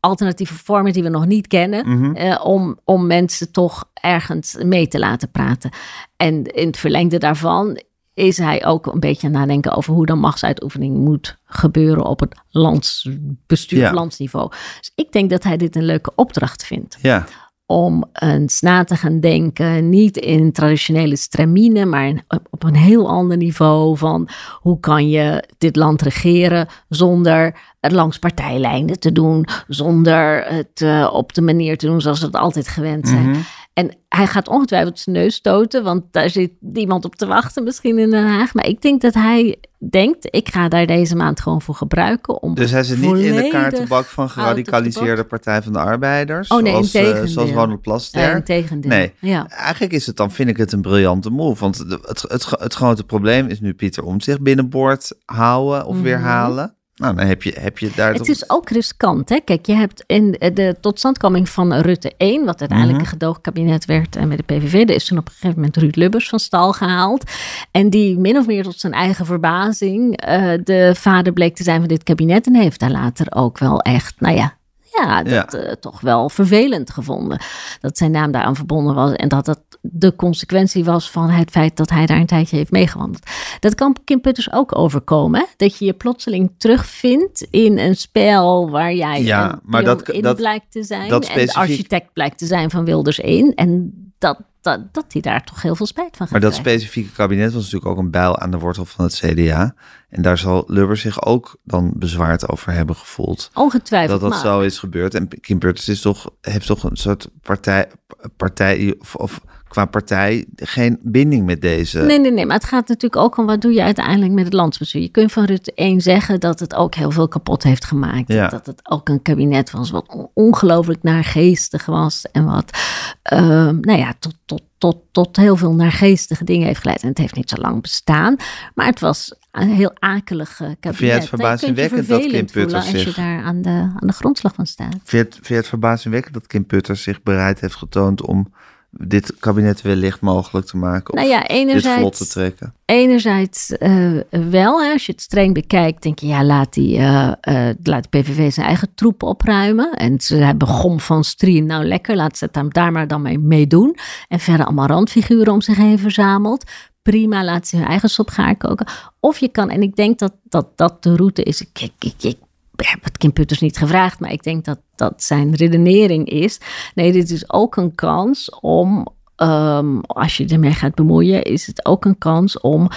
alternatieve 0.00 0.54
vormen 0.54 0.92
die 0.92 1.02
we 1.02 1.08
nog 1.08 1.26
niet 1.26 1.46
kennen. 1.46 1.88
Mhm. 1.88 2.14
eh, 2.16 2.44
om, 2.44 2.78
om 2.84 3.06
mensen 3.06 3.52
toch 3.52 3.84
ergens 3.94 4.56
mee 4.62 4.88
te 4.88 4.98
laten 4.98 5.30
praten. 5.30 5.70
En 6.16 6.44
in 6.44 6.66
het 6.66 6.76
verlengde 6.78 7.18
daarvan 7.18 7.80
is 8.14 8.36
hij 8.38 8.66
ook 8.66 8.86
een 8.86 9.00
beetje 9.00 9.26
aan 9.26 9.32
het 9.32 9.40
nadenken 9.42 9.72
over 9.72 9.94
hoe 9.94 10.06
dan 10.06 10.18
machtsuitoefening 10.18 10.96
moet 10.96 11.38
gebeuren 11.44 12.04
op 12.04 12.20
het 12.20 12.34
landsbestuur, 12.50 13.78
Ja. 13.78 13.92
landsniveau. 13.92 14.50
Dus 14.78 14.92
ik 14.94 15.12
denk 15.12 15.30
dat 15.30 15.42
hij 15.42 15.56
dit 15.56 15.76
een 15.76 15.84
leuke 15.84 16.12
opdracht 16.14 16.66
vindt 16.66 16.98
Ja, 17.00 17.26
om 17.66 18.04
eens 18.12 18.60
na 18.60 18.84
te 18.84 18.96
gaan 18.96 19.20
denken, 19.20 19.88
niet 19.88 20.16
in 20.16 20.52
traditionele 20.52 21.16
stramine, 21.16 21.84
maar 21.84 22.12
op 22.50 22.62
een 22.62 22.76
heel 22.76 23.08
ander 23.08 23.36
niveau 23.36 23.96
van 23.96 24.28
hoe 24.60 24.80
kan 24.80 25.08
je 25.08 25.44
dit 25.58 25.76
land 25.76 26.02
regeren 26.02 26.68
zonder 26.88 27.58
het 27.80 27.92
langs 27.92 28.18
partijlijnen 28.18 29.00
te 29.00 29.12
doen, 29.12 29.46
zonder 29.68 30.44
het 30.44 30.80
eh, 30.80 31.10
op 31.12 31.34
de 31.34 31.42
manier 31.42 31.78
te 31.78 31.86
doen 31.86 32.00
zoals 32.00 32.20
we 32.20 32.26
het 32.26 32.36
altijd 32.36 32.68
gewend 32.68 33.08
zijn. 33.08 33.30
Mhm. 33.30 33.38
En 33.76 33.96
hij 34.08 34.26
gaat 34.26 34.48
ongetwijfeld 34.48 34.98
zijn 34.98 35.16
neus 35.16 35.34
stoten, 35.34 35.82
want 35.84 36.02
daar 36.10 36.30
zit 36.30 36.50
iemand 36.74 37.04
op 37.04 37.14
te 37.16 37.26
wachten 37.26 37.64
misschien 37.64 37.98
in 37.98 38.10
Den 38.10 38.26
Haag. 38.26 38.54
Maar 38.54 38.66
ik 38.66 38.82
denk 38.82 39.00
dat 39.00 39.14
hij 39.14 39.56
denkt, 39.90 40.26
ik 40.30 40.48
ga 40.48 40.68
daar 40.68 40.86
deze 40.86 41.16
maand 41.16 41.40
gewoon 41.40 41.62
voor 41.62 41.74
gebruiken. 41.74 42.42
Om 42.42 42.54
dus 42.54 42.70
hij 42.70 42.82
zit 42.82 43.00
niet 43.00 43.16
in 43.18 43.34
de 43.36 43.48
kaartenbak 43.48 44.04
van 44.04 44.30
geradicaliseerde. 44.30 45.24
Partij 45.24 45.62
van 45.62 45.72
de 45.72 45.78
Arbeiders. 45.78 46.48
Oh 46.48 46.62
nee, 46.62 46.72
zoals, 46.84 46.94
eh, 46.94 47.22
zoals 47.24 47.50
Ronald 47.50 47.80
Plasterk. 47.80 48.34
integendeel. 48.36 48.90
Nee. 48.90 49.12
Ja. 49.20 49.46
Eigenlijk 49.48 49.92
is 49.92 50.06
het 50.06 50.16
dan, 50.16 50.30
vind 50.30 50.48
ik 50.48 50.56
het 50.56 50.72
een 50.72 50.80
briljante 50.82 51.30
move. 51.30 51.60
Want 51.60 51.78
het, 51.78 52.22
het, 52.28 52.46
het 52.58 52.74
grote 52.74 53.04
probleem 53.04 53.46
is 53.46 53.60
nu 53.60 53.74
Pieter 53.74 54.04
Omtzigt 54.04 54.40
binnenboord 54.42 55.12
houden 55.24 55.86
of 55.86 55.94
Mhm. 55.94 56.02
weer 56.04 56.18
halen. 56.18 56.75
Nou, 56.96 57.16
dan 57.16 57.26
heb 57.26 57.42
je, 57.42 57.56
heb 57.60 57.78
je 57.78 57.90
daar 57.94 58.08
Het 58.08 58.16
toch... 58.18 58.26
is 58.26 58.50
ook 58.50 58.70
riskant. 58.70 59.28
Hè? 59.28 59.40
Kijk, 59.44 59.66
je 59.66 59.72
hebt 59.74 60.04
in 60.06 60.30
de 60.54 60.76
totstandkoming 60.80 61.48
van 61.48 61.74
Rutte 61.74 62.12
1, 62.16 62.44
wat 62.44 62.60
uiteindelijk 62.60 62.98
Mhm. 62.98 63.06
een 63.06 63.12
gedoogkabinet 63.12 63.84
werd 63.84 64.16
en 64.16 64.28
met 64.28 64.38
de 64.38 64.44
PVV, 64.44 64.72
er 64.72 64.94
is 64.94 65.04
toen 65.06 65.18
op 65.18 65.26
een 65.26 65.32
gegeven 65.32 65.54
moment 65.54 65.76
Ruud 65.76 65.96
Lubbers 65.96 66.28
van 66.28 66.38
stal 66.38 66.72
gehaald. 66.72 67.30
En 67.70 67.90
die 67.90 68.18
min 68.18 68.36
of 68.36 68.46
meer 68.46 68.62
tot 68.62 68.80
zijn 68.80 68.92
eigen 68.92 69.26
verbazing 69.26 70.16
eh, 70.16 70.52
de 70.64 70.92
vader 70.96 71.32
bleek 71.32 71.56
te 71.56 71.62
zijn 71.62 71.78
van 71.78 71.88
dit 71.88 72.02
kabinet. 72.02 72.46
En 72.46 72.54
heeft 72.54 72.80
daar 72.80 72.90
later 72.90 73.26
ook 73.30 73.58
wel 73.58 73.80
echt, 73.80 74.20
nou 74.20 74.36
ja. 74.36 74.55
Ja, 74.96 75.22
dat 75.22 75.32
Ja. 75.32 75.46
eh, 75.46 75.72
toch 75.72 76.00
wel 76.00 76.28
vervelend 76.28 76.90
gevonden. 76.90 77.38
Dat 77.80 77.98
zijn 77.98 78.10
naam 78.10 78.30
daaraan 78.30 78.56
verbonden 78.56 78.94
was. 78.94 79.12
En 79.12 79.28
dat 79.28 79.44
dat 79.44 79.60
de 79.80 80.16
consequentie 80.16 80.84
was 80.84 81.10
van 81.10 81.30
het 81.30 81.50
feit 81.50 81.76
dat 81.76 81.90
hij 81.90 82.06
daar 82.06 82.16
een 82.16 82.26
tijdje 82.26 82.56
heeft 82.56 82.70
meegewandeld. 82.70 83.26
Dat 83.60 83.74
kan 83.74 83.96
Kim 84.04 84.20
Putters 84.20 84.52
ook 84.52 84.78
overkomen. 84.78 85.40
Hè? 85.40 85.46
Dat 85.56 85.78
je 85.78 85.84
je 85.84 85.92
plotseling 85.92 86.50
terugvindt 86.58 87.46
in 87.50 87.78
een 87.78 87.96
spel 87.96 88.70
waar 88.70 88.94
jij 88.94 89.22
Ja, 89.22 89.60
maar 89.62 89.84
dat- 89.84 90.08
in 90.08 90.22
dat- 90.22 90.36
blijkt 90.36 90.72
te 90.72 90.82
zijn. 90.84 91.08
dat 91.08 91.24
En 91.28 91.46
de 91.46 91.54
architect 91.54 92.12
blijkt 92.12 92.38
te 92.38 92.46
zijn 92.46 92.70
van 92.70 92.84
Wilders 92.84 93.20
1. 93.22 93.54
En 93.54 93.92
dat, 94.18 94.38
dat, 94.66 94.94
dat 94.94 95.04
hij 95.12 95.20
daar 95.22 95.44
toch 95.44 95.62
heel 95.62 95.74
veel 95.76 95.86
spijt 95.86 96.16
van 96.16 96.26
gaat 96.26 96.30
Maar 96.30 96.40
dat 96.40 96.50
krijgen. 96.60 96.72
specifieke 96.72 97.12
kabinet 97.16 97.52
was 97.52 97.62
natuurlijk 97.64 97.90
ook 97.90 97.98
een 97.98 98.10
bijl 98.10 98.38
aan 98.38 98.50
de 98.50 98.58
wortel 98.58 98.84
van 98.84 99.04
het 99.04 99.14
CDA. 99.14 99.74
En 100.08 100.22
daar 100.22 100.38
zal 100.38 100.64
Lubbers 100.66 101.00
zich 101.00 101.24
ook 101.24 101.56
dan 101.64 101.92
bezwaard 101.96 102.48
over 102.48 102.72
hebben 102.72 102.96
gevoeld. 102.96 103.50
Ongetwijfeld. 103.54 104.20
Dat 104.20 104.30
dat 104.30 104.42
maar- 104.42 104.52
zo 104.52 104.60
is 104.60 104.78
gebeurd. 104.78 105.14
En 105.14 105.28
Kim 105.40 105.58
Putters 105.58 105.88
is 105.88 106.00
toch, 106.00 106.30
heeft 106.40 106.66
toch 106.66 106.82
een 106.82 106.96
soort 106.96 107.28
partij, 107.42 107.88
partij 108.36 108.94
of, 108.98 109.14
of 109.14 109.40
qua 109.68 109.84
partij 109.84 110.44
geen 110.56 110.98
binding 111.02 111.46
met 111.46 111.60
deze. 111.60 111.98
Nee, 111.98 112.18
nee, 112.20 112.32
nee. 112.32 112.46
Maar 112.46 112.56
het 112.56 112.64
gaat 112.64 112.88
natuurlijk 112.88 113.22
ook 113.22 113.36
om 113.36 113.46
wat 113.46 113.60
doe 113.60 113.72
je 113.72 113.82
uiteindelijk 113.82 114.32
met 114.32 114.44
het 114.44 114.52
landsbestuur. 114.52 115.02
Je 115.02 115.08
kunt 115.08 115.32
van 115.32 115.44
Rutte 115.44 115.72
1 115.74 116.00
zeggen 116.00 116.40
dat 116.40 116.60
het 116.60 116.74
ook 116.74 116.94
heel 116.94 117.10
veel 117.10 117.28
kapot 117.28 117.62
heeft 117.62 117.84
gemaakt. 117.84 118.32
Ja. 118.32 118.48
Dat 118.48 118.66
het 118.66 118.90
ook 118.90 119.08
een 119.08 119.22
kabinet 119.22 119.70
was 119.70 119.90
wat 119.90 120.08
on- 120.08 120.30
ongelooflijk 120.34 121.02
naargeestig 121.02 121.86
was. 121.86 122.24
En 122.32 122.44
wat, 122.44 122.78
ehm, 123.22 123.80
nou 123.80 123.98
ja, 123.98 124.14
tot, 124.18 124.34
tot, 124.44 124.62
tot, 124.78 124.96
tot 125.12 125.36
heel 125.36 125.56
veel 125.56 125.72
naargeestige 125.74 126.44
dingen 126.44 126.66
heeft 126.66 126.80
geleid. 126.80 127.02
En 127.02 127.08
het 127.08 127.18
heeft 127.18 127.34
niet 127.36 127.50
zo 127.50 127.56
lang 127.56 127.82
bestaan. 127.82 128.36
Maar 128.74 128.86
het 128.86 129.00
was 129.00 129.34
een 129.52 129.70
heel 129.70 129.92
akelig 129.98 130.50
eh, 130.60 130.68
kabinet. 130.80 130.96
Vind 130.96 130.98
het 130.98 131.14
je 131.14 131.20
je 131.20 131.28
verbazingwekkend 131.28 132.08
dat 132.08 132.20
Kim 132.26 132.46
Putters 132.46 132.74
Als 132.74 132.90
je 132.90 132.98
zich- 132.98 133.14
daar 133.14 133.42
aan 133.42 133.62
de, 133.62 133.70
aan 133.70 134.06
de 134.06 134.12
grondslag 134.12 134.54
van 134.54 134.66
staat. 134.66 134.90
Vind 134.90 135.10
je, 135.10 135.16
het, 135.16 135.34
vind 135.34 135.46
je 135.48 135.54
het 135.54 135.66
verbazingwekkend 135.66 136.34
dat 136.34 136.46
Kim 136.46 136.66
Putters 136.66 137.02
zich 137.02 137.22
bereid 137.22 137.60
heeft 137.60 137.74
getoond 137.74 138.22
om 138.22 138.52
dit 138.98 139.34
kabinet 139.38 139.82
wellicht 139.82 140.20
mogelijk 140.20 140.66
te 140.66 140.76
maken? 140.76 141.14
Of 141.14 141.18
Nou 141.18 141.30
ja, 141.30 141.42
dit 141.42 141.86
vlot 141.86 142.16
te 142.16 142.26
trekken? 142.26 142.74
Enerzijds 142.84 143.70
eh, 143.70 144.12
wel, 144.30 144.82
hè. 144.82 144.92
als 144.92 145.06
je 145.06 145.12
het 145.12 145.20
streng 145.20 145.54
bekijkt, 145.54 146.02
denk 146.02 146.18
je, 146.18 146.26
ja, 146.26 146.44
laat, 146.44 146.72
die, 146.74 146.96
eh, 146.96 147.32
eh, 147.40 147.76
laat 147.82 148.06
de 148.10 148.18
PVV 148.18 148.52
zijn 148.52 148.66
eigen 148.66 148.88
troep 148.94 149.22
opruimen. 149.22 149.92
En 149.92 150.20
ze 150.20 150.36
hebben 150.36 150.68
gom 150.68 151.00
van 151.00 151.24
strien, 151.24 151.66
nou 151.66 151.84
lekker, 151.84 152.16
laat 152.16 152.38
ze 152.38 152.44
het 152.44 152.54
daar- 152.54 152.68
daar 152.68 152.92
maar 152.92 153.08
dan 153.08 153.22
mee, 153.22 153.38
mee 153.38 153.66
doen. 153.66 153.96
En 154.28 154.40
verder 154.40 154.66
allemaal 154.66 154.86
randfiguren 154.86 155.52
om 155.52 155.60
zich 155.60 155.76
heen 155.76 155.98
verzameld. 155.98 156.64
Prima, 157.02 157.44
laat 157.44 157.66
ze 157.68 157.76
hun 157.76 157.86
eigen 157.86 158.08
sop 158.08 158.28
gaar 158.28 158.56
koken. 158.56 158.86
Of 159.20 159.38
je 159.38 159.48
kan, 159.48 159.70
en 159.70 159.82
ik 159.82 159.96
denk 159.96 160.18
dat 160.18 160.32
dat, 160.44 160.66
dat 160.76 161.02
de 161.02 161.16
route 161.16 161.42
is, 161.42 161.60
ik, 161.60 161.90
ik, 161.98 162.14
ik, 162.24 162.36
ik 162.76 162.86
heb 162.86 163.04
het 163.04 163.18
Kim 163.18 163.32
Putters 163.32 163.60
niet 163.60 163.76
gevraagd, 163.78 164.20
maar 164.20 164.32
ik 164.32 164.42
denk 164.42 164.64
dat 164.64 164.78
dat 164.96 165.22
zijn 165.22 165.54
redenering 165.54 166.28
is. 166.28 166.60
Nee, 166.94 167.12
dit 167.12 167.30
is 167.30 167.52
ook 167.52 167.76
een 167.76 167.94
kans 167.94 168.50
om, 168.60 169.06
ehm, 169.36 169.98
als 170.00 170.36
je 170.36 170.46
ermee 170.46 170.72
gaat 170.72 170.94
bemoeien, 170.94 171.42
is 171.42 171.66
het 171.66 171.86
ook 171.86 172.04
een 172.04 172.18
kans 172.18 172.60
om 172.60 172.88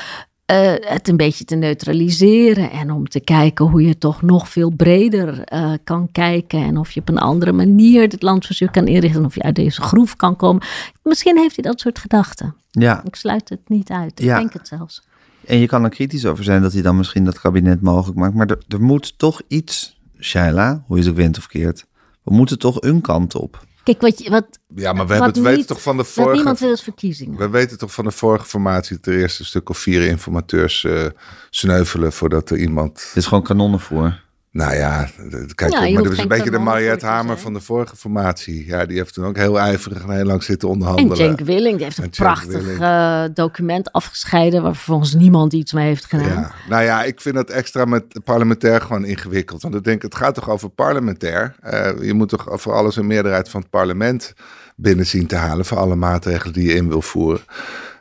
eh, 0.46 0.74
het 0.80 1.08
een 1.08 1.18
beetje 1.18 1.46
te 1.46 1.56
neutraliseren 1.56 2.72
en 2.72 2.92
om 2.92 3.08
te 3.08 3.20
kijken 3.20 3.66
hoe 3.66 3.82
je 3.86 3.98
toch 3.98 4.22
nog 4.22 4.50
veel 4.50 4.70
breder 4.70 5.44
eh, 5.44 5.72
kan 5.84 6.12
kijken 6.12 6.60
en 6.64 6.78
of 6.78 6.92
je 6.92 7.00
op 7.00 7.10
een 7.10 7.18
andere 7.20 7.52
manier 7.52 8.02
het 8.02 8.22
landsbestuur 8.22 8.72
kan 8.72 8.88
inrichten, 8.88 9.26
of 9.26 9.36
je 9.36 9.42
uit 9.42 9.56
deze 9.56 9.82
groef 9.82 10.16
kan 10.16 10.36
komen. 10.36 10.64
Misschien 11.04 11.38
heeft 11.38 11.56
hij 11.56 11.64
dat 11.72 11.80
soort 11.80 12.00
gedachten. 12.00 12.56
Ja, 12.72 13.04
Ik 13.04 13.16
sluit 13.16 13.50
het 13.50 13.70
niet 13.70 13.90
uit. 13.90 14.20
Ik 14.20 14.26
Ja. 14.26 14.38
denk 14.38 14.54
het 14.54 14.68
zelfs. 14.68 15.02
En 15.46 15.58
je 15.60 15.68
kan 15.68 15.84
er 15.84 15.90
kritisch 15.90 16.26
over 16.26 16.44
zijn 16.44 16.62
dat 16.62 16.74
hij 16.74 16.82
dan 16.82 16.98
misschien 16.98 17.26
dat 17.26 17.40
kabinet 17.40 17.82
mogelijk 17.82 18.20
maakt. 18.20 18.34
Maar 18.34 18.48
er, 18.48 18.64
er 18.68 18.82
moet 18.82 19.18
toch 19.18 19.42
iets, 19.48 20.00
Shaila, 20.20 20.84
hoe 20.88 20.98
je 20.98 21.04
het 21.04 21.12
ook 21.12 21.18
wint 21.18 21.38
of 21.38 21.48
keert. 21.48 21.86
We 22.24 22.34
moeten 22.34 22.60
toch 22.60 22.82
een 22.82 23.02
kant 23.02 23.36
op. 23.36 23.68
Kijk, 23.84 24.02
wat, 24.02 24.20
je, 24.24 24.30
wat, 24.30 24.60
Ja, 24.76 24.94
maar 24.94 25.08
we 25.08 25.14
wat 25.18 25.24
hebben 25.24 25.44
het 25.44 25.52
weten 25.54 25.68
toch 25.68 25.82
van 25.82 25.98
de 25.98 26.04
wat 26.16 26.34
niemand 26.34 26.58
vorige... 26.58 26.66
wil 26.66 26.78
verkiezingen. 26.78 27.38
We 27.38 27.50
weten 27.50 27.78
toch 27.78 27.94
van 27.94 28.06
de 28.06 28.12
vorige 28.12 28.46
formatie 28.46 28.96
dat 28.96 29.06
er 29.06 29.20
eerst 29.20 29.40
een 29.40 29.46
stuk 29.46 29.70
of 29.70 29.78
vier 29.78 30.02
informateurs 30.02 30.84
eh, 30.84 31.06
sneuvelen 31.50 32.14
voordat 32.14 32.50
er 32.50 32.58
iemand... 32.58 33.04
Het 33.08 33.16
is 33.16 33.26
gewoon 33.26 33.44
kanonnenvoer. 33.44 34.22
Nou 34.52 34.76
ja, 34.76 35.08
kijk, 35.56 35.72
Ja, 35.72 35.90
maar 35.90 36.04
dat 36.04 36.12
is 36.12 36.18
een 36.18 36.28
beetje 36.28 36.52
de 36.52 36.60
Mariette 36.60 37.06
Hamer 37.06 37.38
van 37.38 37.54
de 37.54 37.60
vorige 37.60 37.96
formatie. 37.96 38.66
Ja, 38.66 38.86
die 38.86 38.98
heeft 38.98 39.14
toen 39.14 39.26
ook 39.26 39.36
heel 39.36 39.60
ijverig 39.60 40.04
en 40.04 40.10
heel 40.10 40.26
lang 40.26 40.44
zitten 40.44 40.68
En 40.68 40.74
onderhandelen. 40.74 41.18
Cenk 41.18 41.40
Willing, 41.40 41.76
die 41.76 41.84
heeft 41.84 41.98
een 41.98 42.04
En 42.04 42.10
prachtig 42.10 42.80
eh, 42.80 43.24
document 43.34 43.92
afgescheiden... 43.92 44.62
waar 44.62 44.76
vervolgens 44.76 45.14
niemand 45.14 45.54
iets 45.54 45.74
mee 45.74 45.86
heeft 45.86 46.06
gedaan. 46.06 46.28
Ja, 46.28 46.52
nou 46.70 46.84
ja, 46.84 47.04
ik 47.04 47.22
vind 47.22 47.36
dat 47.36 47.50
extra 47.50 47.86
met 47.86 48.24
parlementair 48.24 48.82
gewoon 48.82 49.06
ingewikkeld. 49.06 49.62
Want 49.62 49.76
ik 49.76 49.84
denk, 49.84 50.02
het 50.02 50.16
gaat 50.16 50.36
toch 50.36 50.50
over 50.50 50.70
parlementair. 50.70 51.56
Eh, 51.62 51.90
je 52.02 52.14
moet 52.14 52.30
toch 52.30 52.48
voor 52.52 52.74
alles 52.74 52.96
een 52.96 53.08
meerderheid 53.08 53.50
van 53.50 53.62
het 53.62 53.70
parlement 53.70 54.34
binnen 54.76 55.06
zien 55.06 55.28
te 55.28 55.36
halen. 55.36 55.66
Voor 55.66 55.78
alle 55.78 55.96
maatregelen 55.96 56.54
die 56.54 56.68
je 56.68 56.76
in 56.76 56.88
wil 56.88 57.02
voeren. 57.02 57.42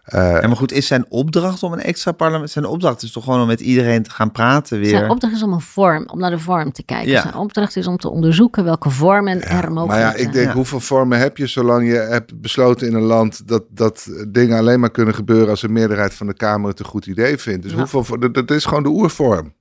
Eh, 0.09 0.41
Ja, 0.41 0.47
maar 0.47 0.57
goed, 0.57 0.73
is 0.73 0.87
zijn 0.87 1.05
opdracht 1.09 1.63
om 1.63 1.73
een 1.73 1.81
extra 1.81 2.13
parlement... 2.13 2.51
Zijn 2.51 2.65
opdracht 2.65 3.03
is 3.03 3.13
toch 3.13 3.25
gewoon 3.25 3.41
om 3.41 3.47
met 3.47 3.61
iedereen 3.61 4.03
te 4.03 4.11
gaan 4.11 4.33
praten 4.33 4.79
weer? 4.79 4.89
Zijn 4.89 5.11
opdracht 5.11 5.35
is 5.35 5.43
om 5.43 5.53
een 5.53 5.61
vorm, 5.61 6.09
om 6.13 6.19
naar 6.19 6.31
de 6.31 6.39
vorm 6.39 6.73
te 6.73 6.83
kijken. 6.83 7.11
Ja. 7.11 7.23
Zijn 7.23 7.35
opdracht 7.35 7.77
is 7.77 7.87
om 7.87 7.97
te 7.97 8.09
onderzoeken 8.09 8.65
welke 8.65 8.91
vormen 8.91 9.43
er 9.43 9.73
mogelijk 9.73 9.87
maar 9.87 9.99
ja, 10.01 10.13
ik 10.13 10.19
zijn. 10.19 10.33
denk, 10.33 10.47
Ja. 10.47 10.53
hoeveel 10.55 10.81
vormen 10.81 11.19
heb 11.19 11.37
je 11.37 11.47
zolang 11.47 11.87
je 11.89 11.95
hebt 11.97 12.41
besloten 12.41 12.87
in 12.87 12.95
een 12.95 13.03
land 13.03 13.49
dat, 13.49 13.65
dat 13.69 14.09
dingen 14.29 14.59
alleen 14.59 14.81
maar 14.81 14.91
kunnen 14.91 15.15
gebeuren 15.15 15.49
als 15.49 15.63
een 15.63 15.73
meerderheid 15.73 16.15
van 16.15 16.27
de 16.27 16.35
Kamer 16.35 16.69
het 16.71 16.79
een 16.79 16.85
goed 16.87 17.07
idee 17.07 17.39
vindt. 17.39 17.63
Dus 17.63 17.73
Ja. 17.73 17.79
hoeveel, 17.79 18.19
dat, 18.19 18.35
dat 18.35 18.51
is 18.51 18.65
gewoon 18.65 18.83
de 18.83 18.89
oervorm. 18.89 19.55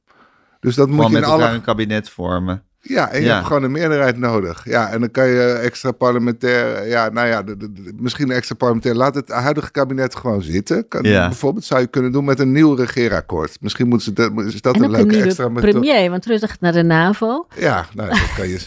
Dus 0.59 0.75
dat 0.75 0.87
moet 0.89 1.05
je 1.07 1.11
met 1.11 1.23
in 1.23 1.29
elkaar 1.29 1.45
alle... 1.47 1.55
een 1.55 1.61
kabinet 1.61 2.09
vormen. 2.09 2.61
Ja, 2.87 3.09
en 3.11 3.19
je 3.19 3.25
Ja. 3.25 3.33
hebt 3.35 3.47
gewoon 3.47 3.63
een 3.63 3.71
meerderheid 3.71 4.17
nodig. 4.17 4.61
Ja, 4.65 4.89
en 4.89 4.99
dan 4.99 5.11
kan 5.11 5.27
je 5.27 5.51
extra 5.51 5.91
parlementair, 5.91 6.87
ja, 6.87 7.09
nou 7.09 7.27
ja, 7.27 7.43
de- 7.43 7.57
de- 7.57 7.71
de- 7.73 7.93
misschien 7.99 8.31
extra 8.31 8.55
parlementair. 8.55 8.95
Laat 8.95 9.15
het 9.15 9.29
huidige 9.29 9.71
kabinet 9.71 10.15
gewoon 10.15 10.41
zitten. 10.41 10.87
Kan, 10.87 11.03
Ja. 11.03 11.27
Bijvoorbeeld 11.27 11.65
zou 11.65 11.81
je 11.81 11.87
kunnen 11.87 12.11
doen 12.11 12.25
met 12.25 12.39
een 12.39 12.51
nieuw 12.51 12.73
regeerakkoord. 12.73 13.57
Misschien 13.61 13.87
moeten 13.87 14.05
ze 14.07 14.13
dat, 14.13 14.45
is 14.45 14.61
dat 14.61 14.75
En 14.75 14.83
een 14.83 14.85
een 14.93 14.95
leuke 15.07 15.21
extra 15.23 15.49
methode. 15.49 15.71
premier, 15.71 16.09
want 16.09 16.25
Rutte 16.25 16.47
gaat 16.47 16.59
naar 16.61 16.71
de 16.73 16.83
NAVO. 16.83 17.47
Ja, 17.55 17.85
nou, 17.93 18.09
dat 18.09 18.33
kan 18.37 18.47
je. 18.47 18.59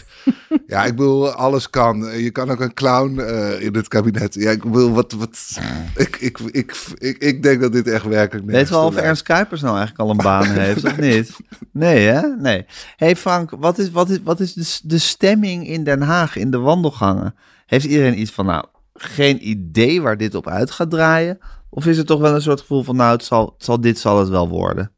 ja, 0.67 0.83
ik 0.85 0.95
bedoel, 0.95 1.31
alles 1.31 1.69
kan. 1.69 2.05
Je 2.17 2.29
kan 2.31 2.49
ook 2.49 2.59
een 2.59 2.73
clown 2.73 3.19
eh, 3.19 3.61
in 3.61 3.75
het 3.75 3.87
kabinet. 3.87 4.33
Ja, 4.33 4.51
ik 4.51 4.63
bedoel, 4.63 4.91
wat, 4.93 5.11
wat. 5.11 5.59
Ik, 5.95 6.17
ik, 6.19 6.39
ik, 6.39 6.73
ik, 6.97 7.17
ik 7.17 7.43
denk 7.43 7.61
dat 7.61 7.71
dit 7.73 7.87
echt 7.87 8.05
werkelijk. 8.05 8.45
Weet 8.45 8.67
je 8.67 8.73
wel 8.73 8.85
of 8.85 8.95
Ernst 8.95 9.23
Kuipers 9.23 9.61
nou 9.61 9.77
eigenlijk 9.77 10.09
al 10.09 10.09
een 10.15 10.23
baan 10.23 10.45
heeft 10.65 10.83
of 10.85 10.97
niet? 10.97 11.31
Nee, 11.71 12.07
hè? 12.07 12.21
Nee. 12.27 12.65
hey 12.95 13.15
Frank, 13.15 13.49
wat 13.59 13.77
is, 13.77 13.91
wat 13.91 14.09
is, 14.11 14.19
wat 14.23 14.39
is 14.39 14.81
de, 14.83 14.97
stemming 14.97 15.67
in 15.67 15.83
Den 15.83 16.01
Haag 16.01 16.35
in 16.35 16.51
de 16.51 16.59
wandelgangen? 16.59 17.35
Heeft 17.65 17.85
iedereen 17.85 18.19
iets 18.19 18.31
van, 18.31 18.45
nou, 18.45 18.65
geen 18.93 19.49
idee 19.49 20.01
waar 20.01 20.17
dit 20.17 20.35
op 20.35 20.47
uit 20.47 20.71
gaat 20.71 20.89
draaien? 20.89 21.39
Of 21.69 21.85
is 21.85 21.97
het 21.97 22.07
toch 22.07 22.19
wel 22.19 22.35
een 22.35 22.41
soort 22.41 22.59
gevoel 22.59 22.83
van, 22.83 22.95
nou, 22.95 23.11
het 23.11 23.23
zal, 23.23 23.53
het 23.55 23.65
zal, 23.65 23.81
dit 23.81 23.99
zal 23.99 24.19
het 24.19 24.29
wel 24.29 24.49
worden? 24.49 24.91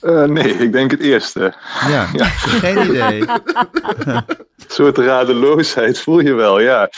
Eh, 0.00 0.24
nee, 0.24 0.54
ik 0.54 0.72
denk 0.72 0.90
het 0.90 1.00
eerste. 1.00 1.54
Ja, 1.88 2.06
geen 2.62 2.88
idee. 2.88 3.22
Een 3.28 4.24
soort 4.66 4.98
radeloosheid 4.98 5.98
voel 5.98 6.20
je 6.20 6.34
wel, 6.34 6.60
ja. 6.60 6.90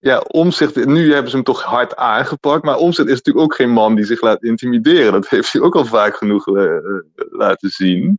Ja, 0.00 0.18
Omzicht, 0.18 0.84
nu 0.84 1.12
hebben 1.12 1.30
ze 1.30 1.36
hem 1.36 1.44
toch 1.44 1.62
hard 1.62 1.96
aangepakt. 1.96 2.64
Maar 2.64 2.76
Omzicht 2.76 3.08
is 3.08 3.14
natuurlijk 3.14 3.44
ook 3.44 3.54
geen 3.54 3.70
man 3.70 3.94
die 3.94 4.04
zich 4.04 4.20
laat 4.20 4.42
intimideren. 4.42 5.12
Dat 5.12 5.28
heeft 5.28 5.52
hij 5.52 5.62
ook 5.62 5.76
al 5.76 5.84
vaak 5.84 6.16
genoeg 6.16 6.46
eh, 6.46 6.64
eh, 6.64 6.80
laten 7.14 7.70
zien. 7.70 8.18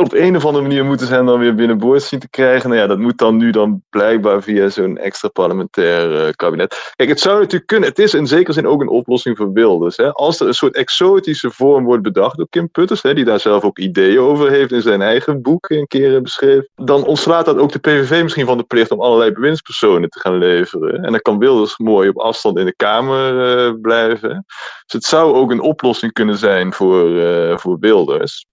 Op 0.00 0.12
een 0.12 0.36
of 0.36 0.44
andere 0.44 0.62
manier 0.66 0.84
moeten 0.84 1.06
ze 1.06 1.14
hem 1.14 1.26
dan 1.26 1.38
weer 1.38 1.54
binnenboord 1.54 2.02
zien 2.02 2.20
te 2.20 2.28
krijgen. 2.28 2.68
Nou 2.68 2.80
ja, 2.80 2.86
dat 2.86 2.98
moet 2.98 3.18
dan 3.18 3.36
nu 3.36 3.50
dan 3.50 3.82
blijkbaar 3.90 4.42
via 4.42 4.68
zo'n 4.68 4.98
extra 4.98 5.28
parlementair 5.28 6.26
eh, 6.26 6.32
kabinet. 6.32 6.92
Kijk, 6.96 7.08
het 7.08 7.20
zou 7.20 7.38
natuurlijk 7.38 7.66
kunnen. 7.66 7.88
Het 7.88 7.98
is 7.98 8.14
in 8.14 8.26
zekere 8.26 8.52
zin 8.52 8.66
ook 8.66 8.80
een 8.80 8.88
oplossing 8.88 9.36
voor 9.36 9.52
Wilders. 9.52 9.96
Hè? 9.96 10.12
Als 10.12 10.40
er 10.40 10.46
een 10.46 10.54
soort 10.54 10.74
exotische 10.74 11.50
vorm 11.50 11.84
wordt 11.84 12.02
bedacht 12.02 12.36
door 12.36 12.48
Kim 12.50 12.70
Putters, 12.70 13.02
hè, 13.02 13.14
die 13.14 13.24
daar 13.24 13.40
zelf 13.40 13.64
ook 13.64 13.78
ideeën 13.78 14.18
over 14.18 14.50
heeft 14.50 14.72
in 14.72 14.82
zijn 14.82 15.02
eigen 15.02 15.42
boek 15.42 15.70
een 15.70 15.86
keer 15.86 16.22
beschreven, 16.22 16.68
dan 16.74 17.04
ontslaat 17.04 17.44
dat 17.44 17.58
ook 17.58 17.72
de 17.72 17.78
PVV 17.78 18.22
misschien 18.22 18.46
van 18.46 18.58
de 18.58 18.64
plicht 18.64 18.90
om 18.90 19.00
allerlei 19.00 19.32
bewindspersonen 19.32 20.08
te 20.08 20.20
gaan 20.20 20.38
leveren. 20.38 21.04
En 21.04 21.10
dan 21.10 21.20
kan 21.20 21.38
Wilders 21.38 21.78
mooi 21.78 22.08
op 22.08 22.18
afstand 22.18 22.58
in 22.58 22.64
de 22.64 22.76
Kamer 22.76 23.56
eh, 23.56 23.72
blijven. 23.80 24.44
Dus 24.84 24.92
het 24.92 25.04
zou 25.04 25.34
ook 25.34 25.50
een 25.50 25.60
oplossing 25.60 26.12
kunnen 26.12 26.36
zijn 26.36 26.72
voor, 26.72 27.18
eh, 27.18 27.58
voor 27.58 27.78
Wilders. 27.78 28.48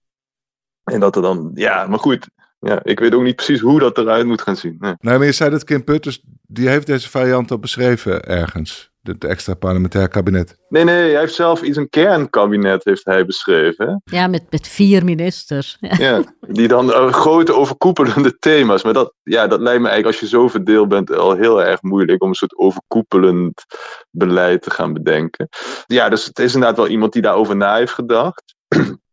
En 0.88 1.00
dat 1.00 1.16
er 1.16 1.22
dan, 1.22 1.50
ja, 1.54 1.86
maar 1.86 1.98
goed. 1.98 2.26
Ja, 2.60 2.80
ik 2.82 3.00
weet 3.00 3.14
ook 3.14 3.22
niet 3.22 3.36
precies 3.36 3.60
hoe 3.60 3.78
dat 3.78 3.98
eruit 3.98 4.26
moet 4.26 4.42
gaan 4.42 4.56
zien. 4.56 4.76
Nee. 4.78 4.94
Nee, 5.00 5.16
maar 5.18 5.26
je 5.26 5.32
zei 5.32 5.50
dat 5.50 5.64
Kim 5.64 5.84
Putters, 5.84 6.22
die 6.46 6.68
heeft 6.68 6.86
deze 6.86 7.10
variant 7.10 7.50
al 7.50 7.58
beschreven 7.58 8.24
ergens. 8.24 8.90
Het 9.02 9.24
extra 9.24 9.54
parlementair 9.54 10.08
kabinet. 10.08 10.56
nee, 10.68 10.84
nee, 10.84 11.10
hij 11.10 11.20
heeft 11.20 11.34
zelf 11.34 11.62
iets, 11.62 11.76
een 11.76 11.88
kernkabinet 11.88 12.84
heeft 12.84 13.04
hij 13.04 13.24
beschreven. 13.26 13.86
hè. 14.04 14.16
Ja, 14.16 14.26
met, 14.26 14.42
met 14.50 14.68
vier 14.68 15.04
ministers. 15.04 15.76
Ja. 15.80 15.96
Ja, 16.08 16.22
die 16.40 16.68
dan 16.68 16.92
eh, 16.92 17.12
grote 17.12 17.54
overkoepelende 17.54 18.38
thema's. 18.38 18.82
Maar 18.82 18.92
dat, 18.92 19.14
ja, 19.22 19.46
dat 19.46 19.60
lijkt 19.60 19.80
me 19.82 19.88
eigenlijk 19.88 20.20
als 20.20 20.30
je 20.30 20.36
zo 20.36 20.48
verdeeld 20.48 20.88
bent 20.88 21.12
al 21.12 21.34
heel 21.34 21.62
erg 21.64 21.82
moeilijk 21.82 22.22
om 22.22 22.28
een 22.28 22.34
soort 22.34 22.56
overkoepelend 22.56 23.64
beleid 24.10 24.62
te 24.62 24.70
gaan 24.70 24.92
bedenken. 24.92 25.48
Ja, 25.86 26.08
dus 26.08 26.24
het 26.24 26.38
is 26.38 26.54
inderdaad 26.54 26.76
wel 26.78 26.88
iemand 26.88 27.12
die 27.12 27.22
daarover 27.22 27.56
na 27.56 27.76
heeft 27.76 27.92
gedacht. 27.92 28.54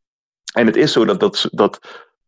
en 0.56 0.66
het 0.66 0.76
is 0.76 0.92
zo 0.92 1.06
dat, 1.06 1.20
dat, 1.20 1.48
dat 1.52 1.80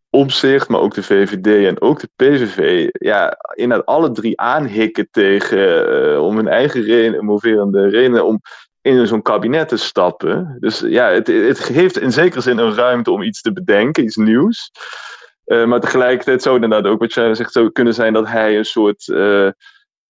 Omzicht, 0.09 0.67
maar 0.67 0.79
ook 0.79 0.93
de 0.93 1.03
VVD 1.03 1.65
en 1.65 1.81
ook 1.81 1.99
de 1.99 2.09
PVV, 2.15 2.87
ja, 2.91 3.37
inderdaad 3.53 3.85
alle 3.85 4.11
drie 4.11 4.39
aanhikken 4.39 5.07
tegen, 5.11 5.89
eh, 6.13 6.23
om 6.23 6.35
hun 6.35 6.47
eigen 6.47 6.81
reden, 6.81 7.25
moverende 7.25 7.89
redenen, 7.89 8.25
om 8.25 8.41
in 8.81 9.07
zo'n 9.07 9.21
kabinet 9.21 9.67
te 9.67 9.77
stappen. 9.77 10.57
Dus 10.59 10.79
ja, 10.79 11.09
het, 11.09 11.27
het 11.27 11.59
geeft 11.59 11.99
in 11.99 12.11
zekere 12.11 12.41
zin 12.41 12.57
een 12.57 12.75
ruimte 12.75 13.11
om 13.11 13.21
iets 13.21 13.41
te 13.41 13.53
bedenken, 13.53 14.03
iets 14.03 14.15
nieuws. 14.15 14.71
Eh, 15.43 15.65
maar 15.65 15.79
tegelijkertijd 15.79 16.41
zou 16.41 16.55
het 16.55 16.63
inderdaad 16.63 16.91
ook 16.91 16.99
wat 16.99 17.13
jij 17.13 17.35
zegt, 17.35 17.51
zou 17.51 17.71
kunnen 17.71 17.93
zijn 17.93 18.13
dat 18.13 18.27
hij 18.27 18.57
een 18.57 18.65
soort 18.65 19.09
eh, 19.09 19.49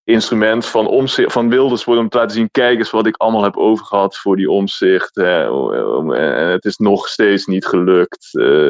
instrument 0.07 0.65
van, 0.65 0.87
omzicht, 0.87 1.31
van 1.31 1.49
Wilders 1.49 1.83
wordt 1.83 2.01
om 2.01 2.09
te 2.09 2.17
laten 2.17 2.35
zien, 2.35 2.51
kijk 2.51 2.77
eens 2.77 2.89
wat 2.89 3.05
ik 3.07 3.15
allemaal 3.17 3.43
heb 3.43 3.57
overgehad 3.57 4.17
voor 4.17 4.35
die 4.35 4.51
omzicht. 4.51 5.17
om- 5.17 6.13
en 6.13 6.47
het 6.47 6.65
is 6.65 6.77
nog 6.77 7.07
steeds 7.07 7.45
niet 7.45 7.65
gelukt. 7.65 8.29
eh, 8.31 8.67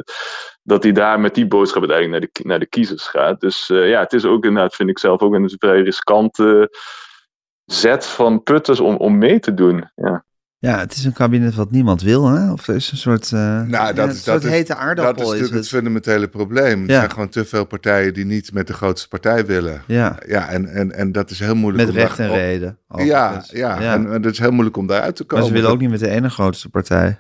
dat 0.63 0.83
hij 0.83 0.91
daar 0.91 1.19
met 1.19 1.35
die 1.35 1.47
boodschap 1.47 1.81
uiteindelijk 1.81 2.21
naar 2.21 2.29
de, 2.33 2.47
naar 2.49 2.59
de 2.59 2.65
kiezers 2.65 3.07
gaat. 3.07 3.39
Dus 3.39 3.69
eh, 3.69 3.89
ja, 3.89 3.99
het 3.99 4.13
is 4.13 4.25
ook 4.25 4.45
inderdaad, 4.45 4.75
vind 4.75 4.89
ik 4.89 4.99
zelf 4.99 5.21
ook 5.21 5.33
een 5.33 5.55
vrij 5.57 5.81
riskante 5.81 6.69
zet 7.65 8.05
van 8.05 8.43
Putters 8.43 8.79
om, 8.79 8.95
om 8.95 9.17
mee 9.17 9.39
te 9.39 9.53
doen. 9.53 9.91
Ja. 9.95 10.25
Ja, 10.60 10.80
het 10.80 10.93
is 10.93 11.05
een 11.05 11.14
kabinet 11.14 11.55
wat 11.55 11.72
niemand 11.72 12.01
wil, 12.01 12.26
hè? 12.28 12.51
Of 12.51 12.68
er 12.68 12.76
is 12.76 12.91
een 12.91 12.97
soort, 12.97 13.32
eh 13.32 13.39
Nou, 13.39 13.68
ja, 13.70 13.93
dat 13.93 14.05
een 14.05 14.12
is, 14.12 14.24
soort 14.24 14.41
dat 14.41 14.43
is, 14.51 14.58
hete 14.58 14.68
dat 14.68 14.78
aardappel. 14.78 15.14
is 15.24 15.28
natuurlijk 15.30 15.49
het. 15.53 15.60
het 15.60 15.68
fundamentele 15.74 16.28
probleem. 16.28 16.84
Er 16.84 16.89
Ja. 16.89 16.97
zijn 16.97 17.12
gewoon 17.12 17.30
te 17.30 17.45
veel 17.45 17.66
partijen 17.66 18.14
die 18.14 18.26
niet 18.26 18.53
met 18.53 18.68
de 18.68 18.74
grootste 18.74 19.08
partij 19.08 19.45
willen. 19.45 19.82
Ja, 19.88 20.18
Ja, 20.28 20.49
en, 20.49 20.66
en, 20.74 20.91
en 20.91 21.12
dat 21.12 21.30
is 21.30 21.39
heel 21.39 21.55
moeilijk. 21.55 21.86
met 21.86 21.95
om 21.95 22.01
recht 22.01 22.20
en 22.20 22.30
reden. 22.30 22.78
Ja, 22.95 23.43
ja, 23.53 23.93
En, 23.93 24.14
en 24.14 24.22
dat 24.22 24.32
is 24.32 24.39
heel 24.39 24.51
moeilijk 24.51 24.78
om 24.78 24.88
daaruit 24.88 25.16
te 25.16 25.24
maar 25.28 25.32
komen. 25.36 25.47
ze 25.47 25.53
willen 25.53 25.70
ook 25.70 25.80
niet 25.80 25.89
met 25.89 25.99
de 25.99 26.10
ene 26.10 26.30
grootste 26.30 26.70
partij. 26.70 27.20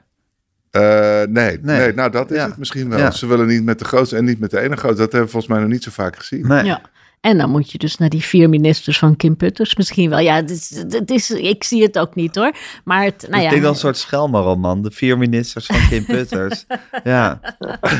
Eh, 0.71 0.81
nee, 0.81 1.25
nee. 1.29 1.59
Nee. 1.61 1.93
nou 1.93 2.11
dat 2.11 2.31
is 2.31 2.37
Ja. 2.37 2.45
het 2.47 2.57
misschien 2.57 2.89
wel. 2.89 2.99
Ja. 2.99 3.11
Ze 3.11 3.27
willen 3.27 3.47
niet 3.47 3.63
met 3.63 3.79
de 3.79 3.85
grootste 3.85 4.15
en 4.15 4.25
niet 4.25 4.39
met 4.39 4.51
de 4.51 4.59
ene 4.59 4.75
grootste. 4.77 5.01
Dat 5.01 5.11
hebben 5.11 5.21
we 5.21 5.29
volgens 5.31 5.51
mij 5.53 5.61
nog 5.61 5.71
niet 5.71 5.83
zo 5.83 5.91
vaak 5.93 6.15
gezien. 6.15 6.47
Nee. 6.47 6.63
Ja. 6.63 6.81
En 7.21 7.37
dan 7.37 7.49
moet 7.49 7.71
je 7.71 7.77
dus 7.77 7.97
naar 7.97 8.09
die 8.09 8.23
vier 8.23 8.49
ministers 8.49 8.99
van 8.99 9.15
Kim 9.15 9.35
Putters 9.35 9.75
misschien 9.75 10.09
wel. 10.09 10.19
Ja, 10.19 10.35
het 10.35 10.49
is, 10.49 10.83
het 10.89 11.11
is, 11.11 11.31
ik 11.31 11.63
zie 11.63 11.81
het 11.83 11.99
ook 11.99 12.15
niet 12.15 12.35
hoor. 12.35 12.51
Maar 12.83 13.03
het, 13.03 13.25
nou 13.29 13.35
ik 13.35 13.43
ja, 13.43 13.49
denk 13.49 13.61
dan 13.61 13.71
een 13.71 13.77
soort 13.77 13.97
Schelmer-roman. 13.97 14.81
De 14.81 14.91
vier 14.91 15.17
ministers 15.17 15.65
van 15.65 15.87
Kim 15.89 16.05
Putters. 16.15 16.65
ja. 17.03 17.39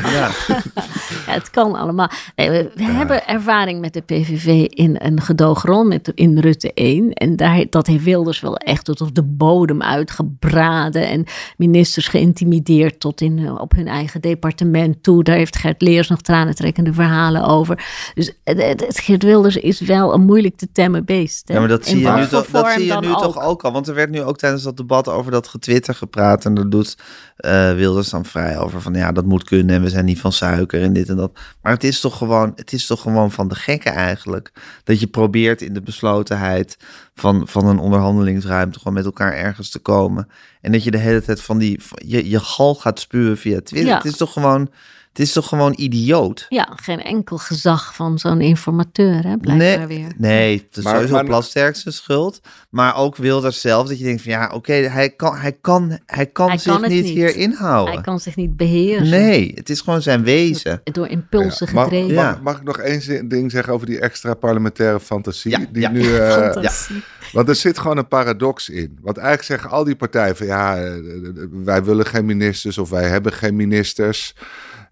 ja. 0.02 0.30
Ja, 1.26 1.32
het 1.32 1.50
kan 1.50 1.74
allemaal. 1.74 2.10
Nee, 2.36 2.50
we 2.50 2.70
we 2.74 2.82
hebben 2.82 3.26
ervaring 3.26 3.80
met 3.80 3.92
de 3.92 4.00
PVV 4.00 4.46
in 4.68 4.96
een 4.98 5.20
gedoogrol 5.20 5.84
met, 5.84 6.12
in 6.14 6.38
Rutte 6.38 6.72
1. 6.74 7.12
En 7.12 7.36
daar, 7.36 7.64
dat 7.70 7.86
heeft 7.86 8.04
Wilders 8.04 8.40
wel 8.40 8.56
echt 8.56 8.84
tot 8.84 9.00
op 9.00 9.14
de 9.14 9.22
bodem 9.22 9.82
uitgebraden. 9.82 11.08
En 11.08 11.24
ministers 11.56 12.08
geïntimideerd 12.08 13.00
tot 13.00 13.20
in, 13.20 13.38
eh, 13.38 13.60
op 13.60 13.72
hun 13.72 13.88
eigen 13.88 14.20
departement 14.20 15.02
toe. 15.02 15.24
Daar 15.24 15.36
heeft 15.36 15.56
Gert 15.56 15.82
Leers 15.82 16.08
nog 16.08 16.20
tranentrekkende 16.20 16.92
verhalen 16.92 17.44
over. 17.44 17.86
Dus 18.14 18.32
het, 18.44 18.62
het, 18.62 18.80
het 18.80 18.98
Geert 19.18 19.32
Wilders 19.32 19.56
is 19.56 19.80
wel 19.80 20.14
een 20.14 20.20
moeilijk 20.20 20.56
te 20.56 20.68
temmen 20.72 21.04
beest. 21.04 21.48
hè. 21.48 21.54
Ja, 21.54 21.60
maar 21.60 21.68
dat 21.68 21.86
zie 21.86 22.00
je 22.00 22.10
nu, 22.10 22.26
toch, 22.26 22.46
dat 22.46 22.70
zie 22.70 22.84
je 22.86 22.94
nu 23.00 23.08
toch 23.08 23.42
ook 23.42 23.64
al. 23.64 23.72
Want 23.72 23.88
er 23.88 23.94
werd 23.94 24.10
nu 24.10 24.22
ook 24.22 24.38
tijdens 24.38 24.62
dat 24.62 24.76
debat 24.76 25.08
over 25.08 25.30
dat 25.30 25.48
getwitter 25.48 25.94
gepraat. 25.94 26.44
En 26.44 26.54
daar 26.54 26.68
doet 26.68 26.96
eh, 27.36 27.72
Wilders 27.74 28.10
dan 28.10 28.24
vrij 28.24 28.58
over 28.58 28.80
van 28.80 28.94
ja, 28.94 29.12
dat 29.12 29.24
moet 29.24 29.44
kunnen. 29.44 29.74
En 29.74 29.82
we 29.82 29.88
zijn 29.88 30.04
niet 30.04 30.20
van 30.20 30.32
suiker 30.32 30.82
en 30.82 30.92
dit 30.92 31.08
en 31.08 31.16
dat. 31.16 31.32
Maar 31.62 31.72
het 31.72 31.84
is 31.84 32.00
toch 32.00 32.16
gewoon, 32.16 32.52
het 32.56 32.72
is 32.72 32.86
toch 32.86 33.00
gewoon 33.00 33.30
van 33.30 33.48
de 33.48 33.54
gekken 33.54 33.92
eigenlijk. 33.92 34.52
Dat 34.84 35.00
je 35.00 35.06
probeert 35.06 35.62
in 35.62 35.74
de 35.74 35.82
beslotenheid 35.82 36.76
van, 37.14 37.48
van 37.48 37.66
een 37.66 37.78
onderhandelingsruimte 37.78 38.78
gewoon 38.78 38.94
met 38.94 39.04
elkaar 39.04 39.32
ergens 39.32 39.70
te 39.70 39.78
komen. 39.78 40.28
En 40.60 40.72
dat 40.72 40.84
je 40.84 40.90
de 40.90 40.98
hele 40.98 41.22
tijd 41.22 41.40
van 41.40 41.58
die, 41.58 41.80
je, 41.94 42.30
je 42.30 42.40
gal 42.40 42.74
gaat 42.74 43.00
spuwen 43.00 43.38
via 43.38 43.60
Twitter. 43.60 43.90
Ja. 43.90 43.96
Het 43.96 44.04
is 44.04 44.16
toch 44.16 44.32
gewoon, 44.32 44.70
het 45.18 45.26
is 45.26 45.32
toch 45.32 45.48
gewoon 45.48 45.74
idioot. 45.76 46.46
Ja, 46.48 46.68
geen 46.76 47.02
enkel 47.02 47.38
gezag 47.38 47.94
van 47.94 48.18
zo'n 48.18 48.40
informateur, 48.40 49.14
hè, 49.26 49.36
blijkbaar 49.36 49.56
nee, 49.56 49.86
weer. 49.86 50.12
Nee, 50.16 50.64
het 50.68 50.76
is 50.76 50.84
Maar- 50.84 50.94
sowieso 50.94 51.14
maar- 51.14 51.24
Plasterk 51.24 51.76
zijn 51.76 51.94
schuld. 51.94 52.40
Maar 52.70 52.96
ook 52.96 53.16
Wilders 53.16 53.60
zelf, 53.60 53.88
dat 53.88 53.98
je 53.98 54.04
denkt 54.04 54.22
van 54.22 54.32
ja, 54.32 54.50
oké, 54.54 54.72
hij, 54.72 55.10
kan, 55.10 55.36
hij, 55.36 55.52
kan, 55.60 55.98
hij 56.06 56.26
kan 56.26 56.48
Hij 56.48 56.58
zich 56.58 56.72
kan 56.80 56.90
niet, 56.90 57.04
niet. 57.04 57.12
hier 57.14 57.36
inhouden. 57.36 57.94
Hij 57.94 58.02
kan 58.02 58.20
zich 58.20 58.36
niet 58.36 58.56
beheersen. 58.56 59.08
Nee, 59.10 59.52
het 59.54 59.70
is 59.70 59.80
gewoon 59.80 60.02
zijn 60.02 60.22
wezen. 60.24 60.80
Door 60.84 61.06
impulsen 61.08 61.66
Ja, 61.66 61.72
mag, 61.72 61.84
gedreven. 61.84 62.14
Ja. 62.14 62.30
mag, 62.30 62.40
mag 62.42 62.56
ik 62.56 62.62
nog 62.62 62.78
één 62.78 63.02
zin- 63.02 63.28
ding 63.28 63.50
zeggen 63.50 63.72
over 63.72 63.86
die 63.86 64.00
extra 64.00 64.34
parlementaire 64.34 65.00
fantasie? 65.00 65.50
Ja, 65.50 65.66
die 65.72 65.82
ja. 65.82 65.90
nu, 65.90 66.14
eh, 66.16 66.32
Fantasie. 66.32 67.02
Want 67.32 67.48
er 67.48 67.54
zit 67.54 67.78
gewoon 67.78 67.96
een 67.98 68.08
paradox 68.08 68.68
in. 68.68 68.98
Want 69.00 69.16
eigenlijk 69.16 69.46
zeggen 69.46 69.70
al 69.70 69.84
die 69.84 69.96
partijen 69.96 70.36
van 70.36 70.46
ja, 70.46 70.76
eh, 70.76 70.92
wij 71.52 71.84
willen 71.84 72.06
geen 72.06 72.24
ministers 72.26 72.78
of 72.78 72.90
wij 72.90 73.08
hebben 73.08 73.32
geen 73.32 73.56
ministers. 73.56 74.34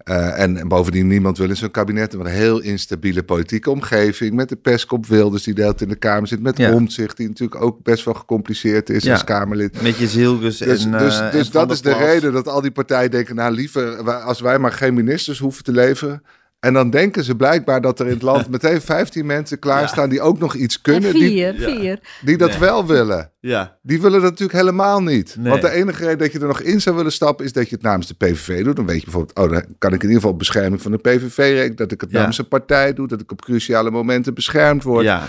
Eh, 0.07 0.41
en, 0.41 0.57
en 0.57 0.69
bovendien, 0.69 1.07
niemand 1.07 1.39
wil 1.39 1.49
in 1.49 1.57
zo'n 1.57 1.71
kabinet. 1.71 2.15
Een 2.15 2.27
heel 2.27 2.61
instabiele 2.61 3.23
politieke 3.23 3.71
omgeving. 3.71 4.35
Met 4.35 4.49
de 4.49 4.57
pestkop 4.57 5.07
Wilders 5.07 5.43
die 5.43 5.55
deelt 5.55 5.81
in 5.81 5.89
de 5.89 5.97
Kamer 5.97 6.29
zit. 6.29 6.43
Met 6.43 6.59
Ja. 6.59 6.73
Omtzigt, 6.73 7.17
die 7.17 7.29
natuurlijk 7.29 7.63
ook 7.63 7.83
best 7.83 8.05
wel 8.05 8.15
gecompliceerd 8.15 8.91
is 8.91 9.05
Ja. 9.05 9.13
als 9.13 9.25
Kamerlid. 9.25 9.83
Met 9.83 9.97
je 9.97 10.07
zielgus 10.07 10.59
Dus, 10.59 10.85
en 10.85 10.91
dus, 10.91 11.21
eh, 11.21 11.31
dus 11.31 11.47
en 11.47 11.53
Van 11.53 11.67
dat 11.67 11.71
is 11.71 11.83
de 11.83 11.97
reden 11.97 12.33
dat 12.33 12.49
al 12.49 12.61
die 12.61 12.71
partijen 12.71 13.11
denken... 13.11 13.35
nou, 13.35 13.55
liever 13.55 14.11
als 14.11 14.41
wij 14.41 14.59
maar 14.59 14.73
geen 14.73 14.95
ministers 14.95 15.39
hoeven 15.39 15.65
te 15.65 15.73
leveren... 15.73 16.23
En 16.67 16.73
dan 16.73 16.91
denken 16.91 17.25
ze 17.25 17.37
blijkbaar 17.37 17.81
dat 17.81 18.01
er 18.01 18.07
in 18.07 18.13
het 18.13 18.23
land 18.23 18.49
meteen 18.57 18.81
15 18.81 19.27
mensen 19.27 19.59
klaarstaan 19.59 20.09
die 20.09 20.21
ook 20.21 20.39
nog 20.39 20.55
iets 20.55 20.81
kunnen. 20.81 21.13
Die, 21.13 21.23
vier, 21.29 21.55
vier. 21.59 21.99
die 22.21 22.37
dat 22.37 22.59
wel 22.59 22.87
willen. 22.87 23.31
Ja. 23.41 23.77
Die 23.83 24.01
willen 24.01 24.21
dat 24.21 24.31
natuurlijk 24.31 24.59
helemaal 24.59 25.03
niet. 25.03 25.37
Nee. 25.39 25.51
Want 25.51 25.63
de 25.63 25.71
enige 25.71 26.03
reden 26.05 26.19
dat 26.19 26.33
je 26.33 26.39
er 26.39 26.47
nog 26.47 26.61
in 26.61 26.81
zou 26.81 26.97
willen 26.97 27.13
stappen... 27.13 27.45
is 27.45 27.53
dat 27.53 27.69
je 27.69 27.75
het 27.75 27.85
namens 27.85 28.07
de 28.07 28.15
PVV 28.15 28.65
doet. 28.65 28.77
Dan 28.77 28.87
weet 28.87 28.99
je 28.99 29.05
bijvoorbeeld... 29.05 29.39
oh, 29.39 29.51
dan 29.51 29.65
kan 29.79 29.93
ik 29.93 29.97
in 30.03 30.03
ieder 30.03 30.15
geval 30.17 30.31
op 30.31 30.39
bescherming 30.39 30.83
van 30.83 30.91
de 30.91 30.99
PVV 30.99 31.37
rekenen. 31.37 31.77
Dat 31.77 31.93
ik 31.93 32.01
het 32.01 32.11
Ja. 32.11 32.19
namens 32.19 32.39
een 32.39 32.49
partij 32.49 32.93
doe. 32.95 33.09
Dat 33.09 33.21
ik 33.21 33.33
op 33.33 33.41
cruciale 33.43 33.91
momenten 33.91 34.35
beschermd 34.35 34.83
word. 34.83 35.05
ja. 35.05 35.27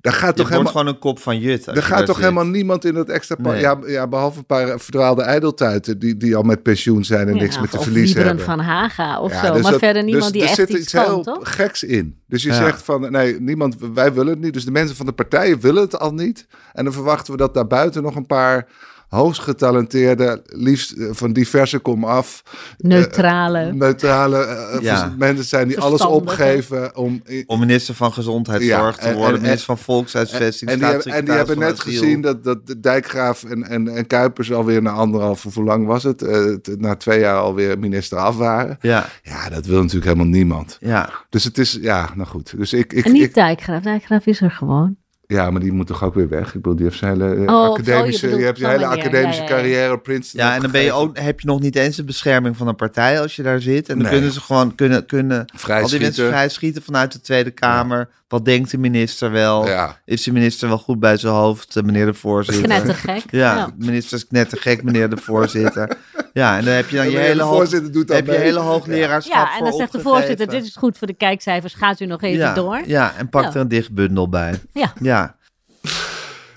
Daar 0.00 0.12
gaat 0.12 0.20
Je 0.20 0.26
toch 0.26 0.36
wordt 0.36 0.50
helemaal... 0.50 0.72
gewoon 0.72 0.86
een 0.86 0.98
kop 0.98 1.18
van 1.18 1.38
jut. 1.38 1.66
Er 1.66 1.82
gaat 1.82 1.88
daar 1.96 2.04
toch 2.06 2.16
zit. 2.16 2.24
helemaal 2.24 2.46
niemand 2.46 2.84
in 2.84 2.94
dat 2.94 3.08
extra... 3.08 3.36
Nee. 3.38 3.60
Ja, 3.60 3.78
ja, 3.86 4.06
behalve 4.08 4.38
een 4.38 4.46
paar 4.46 4.66
verdwaalde 4.80 5.22
ijdeltuiten... 5.22 5.98
Die, 5.98 6.16
die 6.16 6.36
al 6.36 6.42
met 6.42 6.62
pensioen 6.62 7.04
zijn 7.04 7.28
en 7.28 7.36
niks 7.36 7.58
meer 7.58 7.68
te 7.68 7.80
verliezen 7.80 8.24
hebben. 8.26 8.44
van 8.44 8.58
Haga 8.60 9.20
of 9.20 9.32
Ja, 9.32 9.46
zo. 9.46 9.52
dus 9.52 9.62
maar 9.62 9.70
dat- 9.70 9.80
verder 9.80 10.02
niemand 10.04 10.24
dus 10.24 10.32
die 10.32 10.42
er 10.42 10.46
echt 10.48 10.56
zit 10.56 10.68
iets 10.68 10.78
iets 10.80 10.92
kan, 10.92 11.04
heel 11.04 11.22
toch? 11.22 11.54
geks 11.54 11.82
in. 11.82 12.18
Dus 12.26 12.42
je 12.42 12.48
Ja. 12.48 12.54
zegt 12.54 12.82
van, 12.82 13.10
nee, 13.12 13.40
niemand, 13.40 13.76
wij 13.94 14.12
willen 14.12 14.32
het 14.32 14.40
niet. 14.40 14.52
Dus 14.52 14.64
de 14.64 14.70
mensen 14.70 14.96
van 14.96 15.06
de 15.06 15.12
partijen 15.12 15.60
willen 15.60 15.82
het 15.82 15.98
al 15.98 16.12
niet. 16.14 16.46
En 16.72 16.84
dan 16.84 16.92
verwachten 16.92 17.32
we 17.32 17.38
dat 17.38 17.54
daarbuiten 17.54 18.02
nog 18.02 18.16
een 18.16 18.26
paar 18.26 18.66
hoogst 19.10 19.40
getalenteerde, 19.40 20.42
liefst 20.46 20.90
eh, 20.92 21.08
van 21.12 21.32
diverse 21.32 21.78
kom 21.78 22.04
af, 22.04 22.42
Neutrale. 22.78 23.72
neutrale 23.72 24.38
eh, 24.44 24.80
Ja. 24.80 24.98
vers- 25.00 25.16
mensen 25.18 25.44
zijn 25.44 25.68
die 25.68 25.80
alles 25.80 26.00
opgeven 26.04 26.96
om... 26.96 27.22
Om 27.46 27.58
minister 27.60 27.94
van 27.94 28.12
Gezondheidszorg 28.12 28.96
Ja, 28.96 29.02
te 29.02 29.08
en- 29.08 29.14
worden, 29.16 29.34
en- 29.34 29.40
minister 29.40 29.64
van 29.66 29.78
Volkshuisvesting, 29.78 30.70
En 30.70 30.78
die, 30.78 30.86
hebben, 30.88 31.12
en 31.12 31.24
die 31.24 31.34
hebben 31.34 31.58
net 31.58 31.80
gezien 31.80 32.20
dat, 32.20 32.44
dat 32.44 32.66
de 32.66 32.80
Dijkgraaf 32.80 33.44
en, 33.44 33.62
en, 33.62 33.88
en 33.88 34.06
Kuipers 34.06 34.52
alweer 34.52 34.82
na 34.82 34.90
anderhalf, 34.90 35.46
of 35.46 35.54
hoe 35.54 35.64
lang 35.64 35.86
was 35.86 36.02
het? 36.02 36.22
Eh, 36.22 36.44
na 36.78 36.96
twee 36.96 37.20
jaar 37.20 37.38
alweer 37.38 37.78
minister 37.78 38.18
af 38.18 38.36
waren. 38.36 38.78
Ja, 38.80 39.06
Ja, 39.22 39.48
dat 39.48 39.66
wil 39.66 39.78
natuurlijk 39.78 40.04
helemaal 40.04 40.26
niemand. 40.26 40.76
ja. 40.80 41.10
Dus 41.30 41.44
het 41.44 41.58
is, 41.58 41.78
ja, 41.80 42.10
nou 42.14 42.28
goed. 42.28 42.54
Dus 42.56 42.72
ik, 42.72 42.92
ik, 42.92 43.04
En 43.04 43.12
niet 43.12 43.22
ik, 43.22 43.34
Dijkgraaf. 43.34 43.82
Dijkgraaf 43.82 44.26
is 44.26 44.40
er 44.40 44.50
gewoon. 44.50 44.96
Ja, 45.30 45.50
maar 45.50 45.60
die 45.60 45.72
moet 45.72 45.86
toch 45.86 46.04
ook 46.04 46.14
weer 46.14 46.28
weg? 46.28 46.46
Ik 46.46 46.52
bedoel, 46.52 46.74
die 46.76 46.84
heeft 46.84 46.98
zijn 46.98 47.12
hele 47.20 47.34
eh, 47.34 47.40
Oh, 47.54 47.64
zo, 47.64 47.72
academische, 47.72 48.20
je 48.20 48.20
bedoelt 48.20 48.40
je 48.40 48.46
hebt 48.46 48.58
je 48.58 48.66
hele 48.66 48.86
academische 48.86 49.42
Ja, 49.42 49.48
ja, 49.48 49.54
ja. 49.54 49.60
carrière 49.62 49.92
op 49.92 50.02
Princeton. 50.02 50.40
Ja, 50.46 50.54
en 50.54 50.60
dan 50.60 50.70
ben 50.70 50.82
je 50.82 50.92
ook, 50.92 51.18
heb 51.18 51.40
je 51.40 51.46
nog 51.46 51.60
niet 51.60 51.76
eens 51.76 51.96
de 51.96 52.04
bescherming 52.04 52.56
van 52.56 52.68
een 52.68 52.76
partij 52.76 53.20
als 53.20 53.36
je 53.36 53.42
daar 53.42 53.60
zit. 53.60 53.88
En 53.88 53.94
dan 53.94 54.02
Nee. 54.02 54.12
kunnen 54.12 54.32
ze 54.32 54.40
gewoon 54.40 54.74
kunnen, 54.74 55.06
kunnen 55.06 55.44
Vrij 55.56 55.82
al 55.82 55.88
die 55.88 55.92
mensen 55.98 56.12
schieten. 56.14 56.32
vrij 56.32 56.48
schieten 56.48 56.82
vanuit 56.82 57.12
de 57.12 57.20
Tweede 57.20 57.50
Kamer. 57.50 58.08
Wat 58.28 58.44
denkt 58.44 58.70
de 58.70 58.78
minister 58.78 59.30
wel? 59.30 59.66
Ja. 59.66 59.98
Is 60.04 60.22
de 60.22 60.32
minister 60.32 60.68
wel 60.68 60.78
goed 60.78 61.00
bij 61.00 61.16
zijn 61.16 61.32
hoofd, 61.32 61.76
eh, 61.76 61.82
meneer 61.82 62.06
de 62.06 62.14
voorzitter? 62.14 62.62
Knettergek. 62.64 63.22
Ja, 63.30 63.54
Ja. 63.56 63.66
de 63.66 63.72
minister 63.86 64.16
is 64.16 64.26
knettergek, 64.26 64.82
meneer 64.82 65.10
de 65.10 65.16
voorzitter. 65.16 65.96
Ja, 66.32 66.58
en 66.58 66.64
dan 66.64 66.74
heb 66.74 66.88
je 66.88 66.96
dan 66.96 67.10
je 67.10 67.18
hele, 67.18 67.42
hoog, 67.42 67.54
voorzitter 67.54 67.92
doet 67.92 68.06
dan 68.08 68.16
heb 68.16 68.26
je 68.26 68.32
hele 68.32 68.58
hoogleraarschap 68.58 69.34
Ja, 69.34 69.50
en 69.52 69.58
voor 69.58 69.66
dan 69.68 69.76
zegt 69.78 69.92
de 69.92 70.00
voorzitter, 70.00 70.48
dit 70.48 70.64
is 70.64 70.76
goed 70.76 70.98
voor 70.98 71.06
de 71.06 71.12
kijkcijfers, 71.14 71.74
gaat 71.74 72.00
u 72.00 72.06
nog 72.06 72.22
even 72.22 72.38
ja, 72.38 72.54
door? 72.54 72.80
Ja, 72.86 73.12
en 73.18 73.28
pak 73.28 73.42
Ja. 73.42 73.48
er 73.50 73.56
een 73.56 73.68
dicht 73.68 73.92
bundel 73.94 74.28
bij. 74.28 74.54
Ja. 74.72 74.92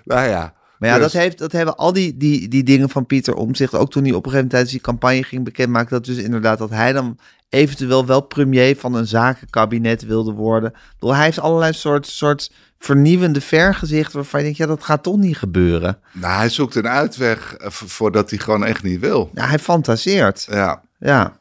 Nou 0.03 0.29
ja. 0.29 0.53
Maar 0.79 0.89
ja, 0.89 0.97
Dus- 0.97 1.11
dat, 1.11 1.21
heeft, 1.21 1.37
dat 1.37 1.51
hebben 1.51 1.77
al 1.77 1.93
die, 1.93 2.17
die, 2.17 2.47
die 2.47 2.63
dingen 2.63 2.89
van 2.89 3.05
Pieter 3.05 3.33
Omtzigt, 3.33 3.73
ook 3.73 3.91
toen 3.91 4.03
hij 4.03 4.11
op 4.13 4.25
een 4.25 4.31
gegeven 4.31 4.33
moment 4.33 4.49
tijdens 4.49 4.71
die 4.71 4.81
campagne 4.81 5.23
ging 5.23 5.43
bekendmaken, 5.43 5.89
dat 5.89 6.05
dus 6.05 6.17
inderdaad 6.17 6.57
dat 6.57 6.69
hij 6.69 6.93
dan 6.93 7.17
eventueel 7.49 8.05
wel 8.05 8.21
premier 8.21 8.75
van 8.75 8.93
een 8.93 9.07
zakenkabinet 9.07 10.05
wilde 10.05 10.31
worden. 10.31 10.73
Bedoel, 10.99 11.15
hij 11.15 11.23
heeft 11.25 11.39
allerlei 11.39 11.73
soort, 11.73 12.07
soort 12.07 12.51
vernieuwende 12.79 13.41
vergezichten 13.41 14.15
waarvan 14.15 14.39
je 14.39 14.45
denkt, 14.45 14.59
ja, 14.61 14.65
dat 14.67 14.83
gaat 14.83 15.03
toch 15.03 15.17
niet 15.17 15.37
gebeuren. 15.37 15.97
Nou, 16.11 16.37
hij 16.37 16.49
zoekt 16.49 16.75
een 16.75 16.87
uitweg 16.87 17.53
eh, 17.55 17.69
voordat 17.69 18.29
hij 18.29 18.39
gewoon 18.39 18.65
echt 18.65 18.83
niet 18.83 18.99
wil. 18.99 19.31
Ja, 19.33 19.47
hij 19.47 19.59
fantaseert. 19.59 20.47
Ja, 20.49 20.81
Ja, 20.99 21.37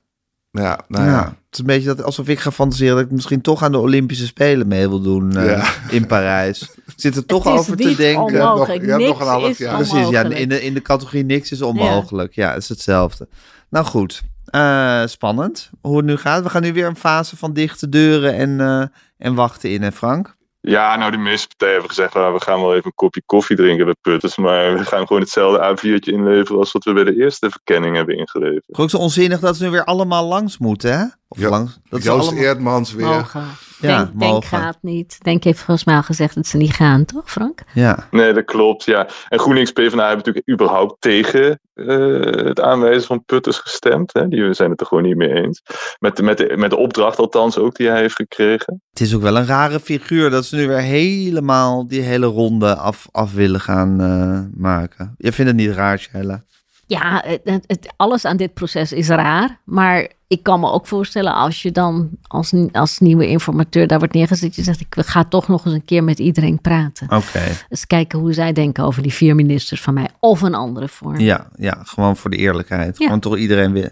ja, 0.52 0.80
nou 0.88 1.04
ja. 1.04 1.10
ja. 1.10 1.24
Het 1.24 1.34
is 1.52 1.58
een 1.58 1.66
beetje 1.66 1.94
dat, 1.94 2.02
alsof 2.02 2.28
ik 2.28 2.38
ga 2.40 2.50
fantaseren 2.50 2.94
dat 2.96 3.04
ik 3.04 3.10
misschien 3.10 3.40
toch 3.40 3.62
aan 3.62 3.72
de 3.72 3.78
Olympische 3.78 4.26
Spelen 4.26 4.68
mee 4.68 4.88
wil 4.88 5.00
doen 5.02 5.36
eh, 5.36 5.46
Ja. 5.46 5.64
in 5.90 6.06
Parijs. 6.06 6.62
Ik 6.62 6.92
zit 6.96 7.16
er 7.16 7.26
toch 7.36 7.46
over 7.46 7.76
te 7.76 7.94
denken. 7.94 8.04
Je 8.06 8.12
hebt 8.12 8.32
nog- 8.32 8.50
onmogelijk. 8.52 8.84
je 8.84 8.90
hebt 8.90 9.02
nog 9.02 9.08
Niks 9.08 9.20
een 9.20 9.26
half 9.26 9.48
is 9.50 9.58
jaar. 9.58 9.74
Precies, 9.74 9.92
ja, 9.92 9.98
onmogelijk. 9.98 10.38
in 10.38 10.48
de, 10.48 10.62
in 10.62 10.74
de 10.74 10.82
categorie 10.82 11.24
niks 11.24 11.52
is 11.52 11.62
onmogelijk. 11.62 12.34
Ja, 12.34 12.52
het 12.52 12.62
is 12.62 12.68
hetzelfde. 12.68 13.28
Nou 13.70 13.84
goed, 13.86 14.22
eh, 14.44 15.02
spannend 15.06 15.70
hoe 15.80 15.96
het 15.96 16.06
nu 16.06 16.16
gaat. 16.16 16.42
We 16.42 16.48
gaan 16.50 16.62
nu 16.62 16.72
weer 16.72 16.86
een 16.86 16.96
fase 16.96 17.36
van 17.36 17.52
dichte 17.52 17.88
deuren 17.88 18.34
en, 18.34 18.60
eh, 18.60 18.84
en 19.18 19.34
wachten 19.34 19.70
in, 19.70 19.82
hè 19.82 19.92
Frank? 19.92 20.36
Ja, 20.64 20.96
nou, 20.96 21.10
de 21.10 21.16
meeste 21.16 21.46
partijen 21.46 21.72
hebben 21.72 21.90
gezegd, 21.90 22.14
nou, 22.14 22.34
we 22.34 22.40
gaan 22.40 22.60
wel 22.60 22.72
even 22.74 22.86
een 22.86 22.94
kopje 22.94 23.22
koffie 23.26 23.56
drinken 23.56 23.84
bij 23.84 23.94
Putters. 24.00 24.36
Maar 24.36 24.78
we 24.78 24.84
gaan 24.84 25.06
gewoon 25.06 25.22
hetzelfde 25.22 25.76
A4'tje 25.76 26.12
inleveren 26.12 26.58
als 26.58 26.72
wat 26.72 26.84
we 26.84 26.92
bij 26.92 27.04
de 27.04 27.16
eerste 27.16 27.50
verkenning 27.50 27.96
hebben 27.96 28.16
ingeleverd. 28.16 28.64
Ook 28.78 28.90
zo 28.90 28.96
onzinnig 28.96 29.40
dat 29.40 29.56
ze 29.56 29.64
nu 29.64 29.70
weer 29.70 29.84
allemaal 29.84 30.26
langs 30.26 30.58
moeten, 30.58 30.98
hè? 30.98 31.04
Of 31.28 31.38
langs. 31.38 31.78
Dat 31.88 32.02
Joost 32.02 32.26
allemaal... 32.26 32.44
Eerdmans 32.44 32.92
weer. 32.92 33.06
Mogen. 33.06 33.44
Ja, 33.88 34.10
denk, 34.14 34.44
gaat 34.44 34.78
niet. 34.80 35.18
Denk 35.22 35.44
heeft 35.44 35.58
volgens 35.58 35.86
mij 35.86 35.96
al 35.96 36.02
gezegd 36.02 36.34
dat 36.34 36.46
ze 36.46 36.56
niet 36.56 36.72
gaan, 36.72 37.04
toch 37.04 37.30
Frank? 37.30 37.62
Ja, 37.74 38.08
Nee, 38.10 38.32
dat 38.32 38.44
klopt, 38.44 38.84
ja. 38.84 39.08
En 39.28 39.38
GroenLinks 39.38 39.72
PvdA 39.72 40.06
hebben 40.06 40.16
natuurlijk 40.16 40.50
überhaupt 40.50 41.00
tegen 41.00 41.60
eh, 41.74 42.44
het 42.44 42.60
aanwijzen 42.60 43.06
van 43.06 43.24
Putters 43.24 43.58
gestemd. 43.58 44.12
Hè? 44.12 44.28
Die 44.28 44.54
zijn 44.54 44.70
het 44.70 44.80
er 44.80 44.86
gewoon 44.86 45.02
niet 45.02 45.16
mee 45.16 45.32
eens. 45.32 45.62
Met 45.98 46.16
de, 46.16 46.22
met, 46.22 46.38
de, 46.38 46.56
met 46.56 46.70
de 46.70 46.76
opdracht 46.76 47.18
althans 47.18 47.58
ook 47.58 47.76
die 47.76 47.88
hij 47.88 48.00
heeft 48.00 48.14
gekregen. 48.14 48.82
het 48.90 49.00
is 49.00 49.14
ook 49.14 49.22
wel 49.22 49.36
een 49.36 49.46
rare 49.46 49.80
figuur 49.80 50.30
dat 50.30 50.44
ze 50.44 50.56
nu 50.56 50.68
weer 50.68 50.80
helemaal 50.80 51.86
die 51.86 52.00
hele 52.00 52.26
ronde 52.26 52.76
af, 52.76 53.08
af 53.10 53.32
willen 53.32 53.60
gaan 53.60 54.00
eh, 54.00 54.60
maken. 54.60 55.14
Je 55.16 55.32
vindt 55.32 55.50
het 55.50 55.60
niet 55.60 55.76
raar, 55.76 55.98
Sheila? 55.98 56.44
Ja, 56.92 57.22
het, 57.26 57.64
het- 57.66 57.92
alles 57.96 58.24
aan 58.24 58.36
dit 58.36 58.54
proces 58.54 58.92
is 58.92 59.08
raar. 59.08 59.60
Maar 59.64 60.08
ik 60.26 60.42
kan 60.42 60.60
me 60.60 60.70
ook 60.70 60.86
voorstellen 60.86 61.34
als 61.34 61.62
je 61.62 61.70
dan 61.70 62.08
als, 62.22 62.52
als 62.72 62.98
nieuwe 62.98 63.26
informateur 63.28 63.86
daar 63.86 63.98
wordt 63.98 64.14
neergezet. 64.14 64.54
Je 64.54 64.62
zegt, 64.62 64.80
ik 64.80 64.94
ga 64.96 65.24
toch 65.24 65.48
nog 65.48 65.64
eens 65.64 65.74
een 65.74 65.84
keer 65.84 66.04
met 66.04 66.18
iedereen 66.18 66.60
praten. 66.60 67.06
Oké, 67.10 67.40
Dus 67.68 67.86
kijken 67.86 68.18
hoe 68.18 68.32
zij 68.32 68.52
denken 68.52 68.84
over 68.84 69.02
die 69.02 69.12
vier 69.12 69.34
ministers 69.34 69.80
van 69.82 69.94
mij. 69.94 70.08
Of 70.20 70.42
een 70.42 70.54
andere 70.54 70.88
vorm. 70.88 71.18
ja, 71.18 71.46
ja, 71.56 71.78
gewoon 71.84 72.16
voor 72.16 72.30
de 72.30 72.36
eerlijkheid. 72.36 72.98
Ja. 72.98 73.04
Gewoon 73.04 73.20
toch 73.20 73.36
iedereen 73.36 73.72
wi- 73.72 73.88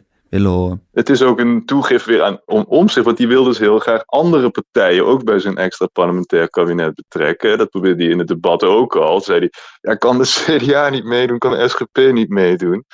Het 0.92 1.08
is 1.08 1.22
ook 1.22 1.40
een 1.40 1.64
toegift 1.64 2.04
weer 2.04 2.22
aan 2.22 2.40
om, 2.44 2.64
Omtzigt, 2.68 3.06
want 3.06 3.16
die 3.16 3.28
wil 3.28 3.44
dus 3.44 3.58
heel 3.58 3.78
graag 3.78 4.02
andere 4.06 4.50
partijen 4.50 5.06
ook 5.06 5.24
bij 5.24 5.38
zijn 5.38 5.56
extra 5.56 5.86
parlementair 5.86 6.50
kabinet 6.50 6.94
betrekken. 6.94 7.58
Dat 7.58 7.70
probeerde 7.70 8.02
hij 8.02 8.12
in 8.12 8.18
het 8.18 8.28
debat 8.28 8.64
ook 8.64 8.96
al. 8.96 9.20
Zei 9.20 9.38
hij, 9.38 9.50
ja, 9.80 9.94
kan 9.94 10.18
de 10.18 10.24
CDA 10.46 10.88
niet 10.88 11.04
meedoen, 11.04 11.38
kan 11.38 11.50
de 11.50 11.68
SGP 11.68 12.12
niet 12.12 12.28
meedoen. 12.28 12.84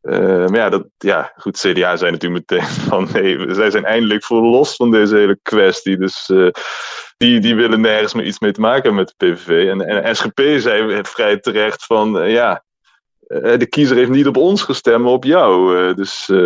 Eh, 0.00 0.46
maar 0.46 0.56
ja, 0.56 0.68
dat, 0.68 0.86
ja, 0.98 1.32
goed, 1.36 1.58
CDA 1.58 1.96
zei 1.96 2.10
natuurlijk 2.10 2.50
meteen 2.50 2.68
van 2.88 3.08
nee, 3.12 3.54
zij 3.54 3.70
zijn 3.70 3.84
eindelijk 3.84 4.24
verlost 4.24 4.76
van 4.76 4.90
deze 4.90 5.16
hele 5.16 5.38
kwestie. 5.42 5.96
Dus 5.96 6.28
eh, 6.28 6.48
die, 7.16 7.40
die 7.40 7.54
willen 7.54 7.80
nergens 7.80 8.14
meer 8.14 8.26
iets 8.26 8.40
mee 8.40 8.52
te 8.52 8.60
maken 8.60 8.82
hebben 8.82 8.94
met 8.94 9.14
de 9.16 9.26
PVV. 9.26 9.68
En, 9.68 9.80
en 9.80 10.16
SGP 10.16 10.40
zei 10.58 11.00
vrij 11.02 11.38
terecht 11.38 11.84
van 11.84 12.18
eh, 12.18 12.32
ja, 12.32 12.64
de 13.40 13.66
kiezer 13.68 13.96
heeft 13.96 14.10
niet 14.10 14.26
op 14.26 14.36
ons 14.36 14.62
gestemd, 14.62 15.02
maar 15.02 15.12
op 15.12 15.24
jou. 15.24 15.78
Eh, 15.88 15.94
dus 15.96 16.28
eh, 16.30 16.38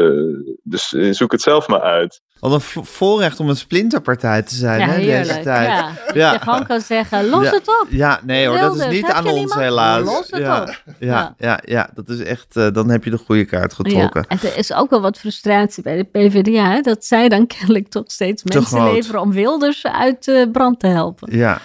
dus 0.62 0.94
eh, 0.94 1.12
zoek 1.12 1.32
het 1.32 1.42
zelf 1.42 1.68
maar 1.68 1.80
uit. 1.80 2.20
Wat 2.40 2.52
een 2.52 2.60
vo- 2.60 2.82
voorrecht 2.82 3.40
om 3.40 3.48
een 3.48 3.56
splinterpartij 3.56 4.42
te 4.42 4.54
zijn, 4.54 4.80
Ja, 4.80 4.86
hè, 4.86 5.00
deze 5.00 5.40
tijd. 5.40 5.66
Ja. 5.68 5.90
Dat 6.06 6.14
Ja. 6.14 6.32
je 6.32 6.38
gewoon 6.38 6.66
kan 6.66 6.80
zeggen, 6.80 7.28
los 7.28 7.44
Ja. 7.44 7.50
het 7.50 7.68
op. 7.68 7.86
Ja, 7.88 8.20
nee 8.24 8.46
hoor, 8.48 8.58
dat 8.58 8.76
is 8.76 8.86
niet 8.86 9.06
aan 9.06 9.24
ons 9.26 9.34
niemand? 9.34 9.60
helaas. 9.60 10.04
Los 10.04 10.30
het 10.30 10.40
ja, 10.40 10.60
op. 10.62 10.66
Ja, 10.68 10.74
Ja. 10.98 11.34
ja, 11.38 11.60
ja, 11.64 11.90
dat 11.94 12.08
is 12.08 12.22
echt, 12.22 12.56
eh, 12.56 12.66
dan 12.72 12.90
heb 12.90 13.04
je 13.04 13.10
de 13.10 13.18
goede 13.18 13.44
kaart 13.44 13.74
getrokken. 13.74 14.24
Ja, 14.28 14.36
en 14.36 14.48
er 14.50 14.56
is 14.56 14.72
ook 14.72 14.90
wel 14.90 15.00
wat 15.00 15.18
frustratie 15.18 15.82
bij 15.82 15.96
de 15.96 16.04
PvdA. 16.04 16.70
Hè, 16.70 16.80
dat 16.80 17.04
zij 17.04 17.28
dan 17.28 17.46
kennelijk 17.46 17.88
toch 17.88 18.04
steeds 18.06 18.42
Te 18.42 18.54
mensen 18.58 18.78
groot. 18.78 18.92
leveren 18.94 19.20
om 19.20 19.32
Wilders 19.32 19.84
uit 19.86 20.46
brand 20.52 20.80
te 20.80 20.86
helpen. 20.86 21.36
Ja. 21.36 21.60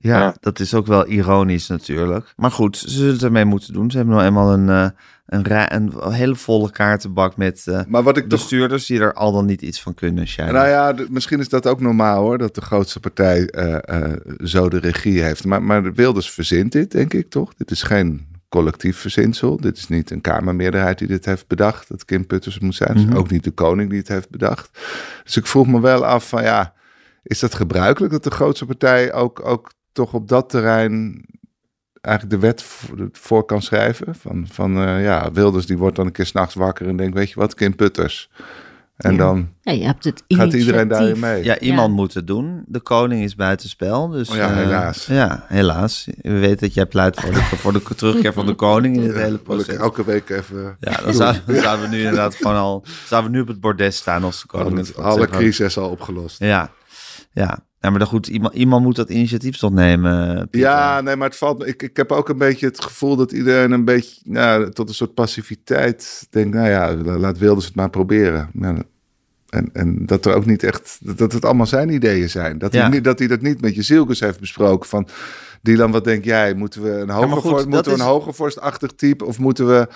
Ja, 0.00 0.18
Ja. 0.18 0.34
dat 0.40 0.60
is 0.60 0.74
ook 0.74 0.86
wel 0.86 1.06
ironisch 1.06 1.66
natuurlijk. 1.68 2.32
Maar 2.36 2.50
goed, 2.50 2.76
ze 2.76 2.90
zullen 2.90 3.12
het 3.12 3.22
ermee 3.22 3.44
moeten 3.44 3.72
doen. 3.72 3.90
Ze 3.90 3.96
hebben 3.96 4.14
nou 4.14 4.26
eenmaal 4.26 4.52
een, 4.52 4.68
eh, 4.68 4.88
een, 5.26 5.92
hele 6.12 6.34
volle 6.34 6.70
kaartenbak 6.70 7.36
met 7.36 7.66
eh, 7.66 7.80
Maar 7.88 8.02
wat 8.02 8.16
ik 8.16 8.28
toch 8.28 8.38
bestuurders 8.38 8.86
die 8.86 9.00
er 9.00 9.12
al 9.12 9.32
dan 9.32 9.46
niet 9.46 9.62
iets 9.62 9.82
van 9.82 9.94
kunnen. 9.94 10.26
Shine. 10.26 10.52
Nou 10.52 10.68
ja, 10.68 10.94
misschien 11.10 11.38
is 11.38 11.48
dat 11.48 11.66
ook 11.66 11.80
normaal 11.80 12.22
hoor, 12.22 12.38
dat 12.38 12.54
de 12.54 12.60
grootste 12.60 13.00
partij 13.00 13.46
eh, 13.46 14.12
zo 14.44 14.68
de 14.68 14.78
regie 14.78 15.22
heeft. 15.22 15.44
Maar, 15.44 15.62
maar 15.62 15.82
de 15.82 15.92
Wilders 15.92 16.30
verzint 16.30 16.72
dit, 16.72 16.90
denk 16.90 17.14
ik 17.14 17.30
toch? 17.30 17.54
Dit 17.54 17.70
is 17.70 17.82
geen 17.82 18.26
collectief 18.48 18.98
verzinsel. 18.98 19.56
Dit 19.56 19.76
is 19.76 19.88
niet 19.88 20.10
een 20.10 20.20
Kamermeerderheid 20.20 20.98
die 20.98 21.08
dit 21.08 21.24
heeft 21.24 21.46
bedacht, 21.46 21.88
dat 21.88 22.04
Kim 22.04 22.26
Putters 22.26 22.58
moet 22.58 22.74
zijn. 22.74 22.98
Mhm. 22.98 23.16
ook 23.16 23.30
niet 23.30 23.44
de 23.44 23.50
koning 23.50 23.90
die 23.90 23.98
het 23.98 24.08
heeft 24.08 24.30
bedacht. 24.30 24.70
Dus 25.24 25.36
ik 25.36 25.46
vroeg 25.46 25.66
me 25.66 25.80
wel 25.80 26.04
af 26.04 26.28
van 26.28 26.42
ja, 26.42 26.74
is 27.22 27.38
dat 27.38 27.54
gebruikelijk 27.54 28.12
dat 28.12 28.24
de 28.24 28.30
grootste 28.30 28.66
partij 28.66 29.12
ook, 29.12 29.46
ook 29.46 29.70
toch 29.98 30.14
op 30.14 30.28
dat 30.28 30.50
terrein 30.50 31.26
eigenlijk 32.00 32.40
de 32.40 32.46
wet 32.46 32.62
voor, 33.12 33.44
kan 33.44 33.62
schrijven? 33.62 34.14
Van, 34.14 34.46
van 34.50 34.76
eh, 34.76 35.02
ja, 35.02 35.32
Wilders 35.32 35.66
die 35.66 35.78
wordt 35.78 35.96
dan 35.96 36.06
een 36.06 36.12
keer 36.12 36.26
s'nachts 36.26 36.54
wakker 36.54 36.88
en 36.88 36.96
denkt, 36.96 37.14
weet 37.16 37.28
je 37.30 37.34
wat, 37.34 37.54
Kim 37.54 37.76
Putters... 37.76 38.30
En 38.98 39.12
Ja. 39.12 39.18
dan 39.18 39.48
Ja, 39.60 39.72
je 39.72 39.84
hebt 39.84 40.04
het 40.04 40.24
gaat 40.28 40.52
iedereen 40.52 40.88
daarin 40.88 41.18
mee. 41.18 41.44
Ja, 41.44 41.58
iemand 41.58 41.94
moet 41.94 42.14
het 42.14 42.26
doen. 42.26 42.64
De 42.66 42.80
koning 42.80 43.22
is 43.22 43.34
buitenspel. 43.34 44.08
Dus, 44.08 44.30
Oh 44.30 44.36
ja, 44.36 44.50
eh, 44.50 44.56
helaas. 44.56 45.06
Ja, 45.06 45.44
helaas. 45.48 46.08
We 46.20 46.38
weten 46.38 46.58
dat 46.58 46.74
jij 46.74 46.86
pleit 46.86 47.20
voor 47.20 47.32
de, 47.32 47.40
voor 47.40 47.72
de 47.72 47.82
terugkeer 47.96 48.32
van 48.32 48.46
de 48.46 48.54
koning 48.54 48.96
in 48.96 49.02
dit 49.02 49.14
hele 49.14 49.26
Wil 49.26 49.34
ik 49.34 49.42
proces. 49.42 49.76
elke 49.76 50.04
week 50.04 50.28
even... 50.28 50.76
Ja, 50.80 51.00
dan 51.02 51.14
zouden, 51.14 51.80
we 51.80 51.86
nu 51.88 51.98
inderdaad 51.98 52.34
gewoon 52.34 52.56
al... 52.56 52.84
Zouden 53.06 53.30
we 53.30 53.36
nu 53.36 53.42
op 53.42 53.48
het 53.48 53.60
bordes 53.60 53.96
staan 53.96 54.24
als 54.24 54.40
de 54.40 54.46
koning 54.46 54.70
Alle, 54.70 54.86
het 54.86 54.96
alle 54.96 55.28
crisis 55.28 55.78
al 55.78 55.90
opgelost. 55.90 56.38
Ja, 56.38 56.70
ja. 57.32 57.66
Ja 57.80 57.90
maar 57.90 57.98
dan 57.98 58.08
goed, 58.08 58.26
iemand, 58.26 58.54
iemand 58.54 58.82
moet 58.84 58.96
dat 58.96 59.10
initiatief 59.10 59.56
toch 59.56 59.72
nemen, 59.72 60.48
Pieter? 60.50 60.70
Ja, 60.70 61.00
nee, 61.00 61.16
maar 61.16 61.28
het 61.28 61.36
valt 61.38 61.58
me. 61.58 61.66
Ik, 61.66 61.82
ik 61.82 61.96
heb 61.96 62.12
ook 62.12 62.28
een 62.28 62.38
beetje 62.38 62.66
het 62.66 62.80
gevoel 62.84 63.16
dat 63.16 63.32
iedereen 63.32 63.70
een 63.72 63.84
beetje 63.84 64.20
nou, 64.24 64.70
tot 64.70 64.88
een 64.88 64.94
soort 64.94 65.14
passiviteit 65.14 66.26
denkt. 66.30 66.54
Nou 66.54 66.68
ja, 66.68 66.94
la- 66.96 67.18
laat 67.18 67.38
Wilders 67.38 67.66
het 67.66 67.74
maar 67.74 67.90
proberen. 67.90 68.50
Nou, 68.52 68.82
en, 69.48 69.70
en 69.72 70.06
dat 70.06 70.26
er 70.26 70.34
ook 70.34 70.46
niet 70.46 70.62
echt. 70.62 70.98
Dat 71.18 71.32
het 71.32 71.44
allemaal 71.44 71.66
zijn 71.66 71.88
ideeën 71.90 72.30
zijn. 72.30 72.58
Dat, 72.58 72.72
Ja. 72.72 72.88
hij, 72.90 73.00
dat 73.00 73.18
hij 73.18 73.28
dat 73.28 73.40
niet 73.40 73.60
met 73.60 73.74
je 73.74 73.82
zielkus 73.82 74.20
heeft 74.20 74.40
besproken. 74.40 74.88
Van 74.88 75.08
Dylan, 75.62 75.90
wat 75.90 76.04
denk 76.04 76.24
jij? 76.24 76.54
Moeten 76.54 76.82
we 76.82 76.90
een 76.90 77.10
hoger, 77.10 77.28
maar 77.28 77.36
goed, 77.38 77.50
vorst, 77.50 77.64
dat 77.64 77.74
moeten 77.74 77.92
we 77.92 77.98
is- 77.98 78.04
een 78.04 78.10
hogervorstachtig 78.10 78.92
type? 78.92 79.24
Of 79.24 79.38
moeten 79.38 79.66
we. 79.66 79.88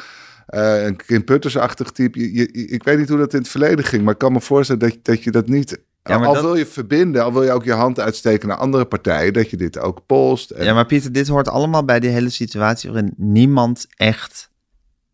eh, 0.47 0.85
een 0.85 0.97
Kim 0.97 1.25
Putters-achtig 1.25 1.91
type. 1.91 2.21
Je, 2.21 2.33
je- 2.53 2.67
ik 2.67 2.83
weet 2.83 2.99
niet 2.99 3.09
hoe 3.09 3.19
dat 3.19 3.33
in 3.33 3.39
het 3.39 3.49
verleden 3.49 3.85
ging, 3.85 4.03
maar 4.03 4.13
ik 4.13 4.19
kan 4.19 4.33
me 4.33 4.41
voorstellen 4.41 4.81
dat, 4.89 4.99
dat 5.03 5.23
je 5.23 5.31
dat 5.31 5.49
niet. 5.49 5.79
Ja, 6.05 6.19
maar 6.19 6.27
al 6.27 6.35
dat- 6.35 6.43
wil 6.43 6.55
je 6.57 6.67
verbinden, 6.67 7.25
al 7.25 7.33
wil 7.33 7.43
je 7.43 7.51
ook 7.53 7.65
je 7.65 7.73
hand 7.73 8.01
uitsteken 8.01 8.49
naar 8.49 8.57
andere 8.57 8.85
partijen, 8.85 9.33
dat 9.33 9.51
je 9.51 9.57
dit 9.57 9.79
ook 9.79 10.07
post. 10.07 10.51
En, 10.51 10.65
Ja, 10.65 10.75
maar 10.75 10.87
Pieter, 10.87 11.13
dit 11.13 11.29
hoort 11.29 11.49
allemaal 11.49 11.85
bij 11.85 12.01
die 12.01 12.11
hele 12.11 12.31
situatie 12.31 12.91
waarin 12.91 13.15
niemand 13.17 13.87
echt 13.97 14.51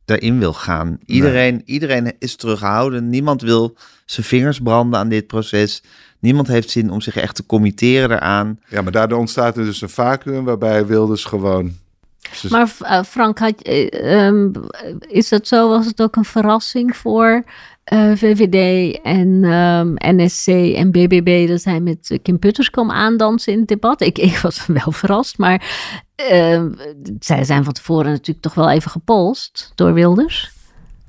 erin 0.04 0.38
wil 0.38 0.52
gaan. 0.52 0.98
Iedereen, 1.04 1.62
iedereen 1.64 2.12
is 2.18 2.36
terughouden. 2.36 3.08
Niemand 3.08 3.42
wil 3.42 3.76
zijn 4.06 4.26
vingers 4.26 4.58
branden 4.60 5.00
aan 5.00 5.08
dit 5.08 5.26
proces. 5.26 5.82
Niemand 6.20 6.46
heeft 6.48 6.70
zin 6.70 6.90
om 6.90 7.00
zich 7.00 7.16
echt 7.16 7.34
te 7.34 7.46
committeren 7.46 8.10
eraan. 8.10 8.60
Ja, 8.68 8.82
maar 8.82 8.92
daardoor 8.92 9.18
ontstaat 9.18 9.56
er 9.56 9.64
dus 9.64 9.80
een 9.82 9.88
vacuüm 9.88 10.44
waarbij 10.44 10.86
Wilders 10.86 11.24
gewoon... 11.24 11.72
Dus- 12.42 12.50
Maar 12.50 12.74
eh, 12.80 13.02
Frank, 13.02 13.38
had, 13.38 13.62
eh, 13.62 14.26
ehm, 14.26 14.50
is 15.08 15.28
dat 15.28 15.48
zo? 15.48 15.68
Was 15.68 15.86
het 15.86 16.02
ook 16.02 16.16
een 16.16 16.24
verrassing 16.24 16.96
voor 16.96 17.44
eh, 17.88 18.12
VVD 18.14 18.98
en 19.02 19.44
ehm, 19.44 20.16
NSC 20.16 20.46
en 20.76 20.90
BBB 20.90 21.48
dat 21.48 21.64
hij 21.64 21.80
met 21.80 22.10
eh, 22.10 22.18
Kim 22.22 22.38
Putters 22.38 22.70
kwam 22.70 22.90
aandansen 22.90 23.52
in 23.52 23.58
het 23.58 23.68
debat? 23.68 24.00
Ik, 24.00 24.18
ik 24.18 24.38
was 24.38 24.66
wel 24.82 24.92
verrast, 24.92 25.38
maar 25.38 25.62
ehm, 26.14 26.70
zij 27.20 27.44
zijn 27.44 27.64
van 27.64 27.72
tevoren 27.72 28.10
natuurlijk 28.10 28.40
toch 28.40 28.54
wel 28.54 28.70
even 28.70 28.90
gepolst 28.90 29.72
door 29.74 29.92
Wilders. 29.92 30.50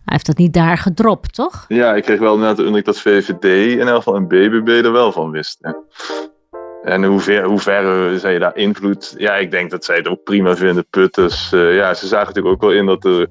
Hij 0.05 0.17
heeft 0.17 0.25
dat 0.25 0.37
niet 0.37 0.53
daar 0.53 0.77
gedropt, 0.77 1.33
toch? 1.33 1.65
Ja, 1.67 1.95
ik 1.95 2.03
kreeg 2.03 2.19
wel 2.19 2.33
inderdaad 2.33 2.57
de 2.57 2.65
indruk 2.65 2.85
dat 2.85 2.99
VVD 2.99 3.43
in 3.79 3.87
elk 3.87 3.95
geval 3.95 4.15
en 4.15 4.27
BBB 4.27 4.67
er 4.67 4.91
wel 4.91 5.11
van 5.11 5.31
wisten. 5.31 5.77
En 6.83 7.03
hoe 7.03 7.19
ver, 7.19 7.43
hoe 7.43 7.59
ver 7.59 8.11
eh, 8.11 8.19
zij 8.19 8.39
daar 8.39 8.55
invloed... 8.55 9.15
Ja, 9.17 9.35
ik 9.35 9.51
denk 9.51 9.71
dat 9.71 9.85
zij 9.85 9.95
het 9.95 10.07
ook 10.07 10.23
prima 10.23 10.55
vinden, 10.55 10.85
Putters. 10.89 11.49
Ja, 11.49 11.93
ze 11.93 12.07
zagen 12.07 12.27
natuurlijk 12.27 12.55
ook 12.55 12.69
wel 12.69 12.79
in 12.79 12.85
dat, 12.85 13.05
er, 13.05 13.27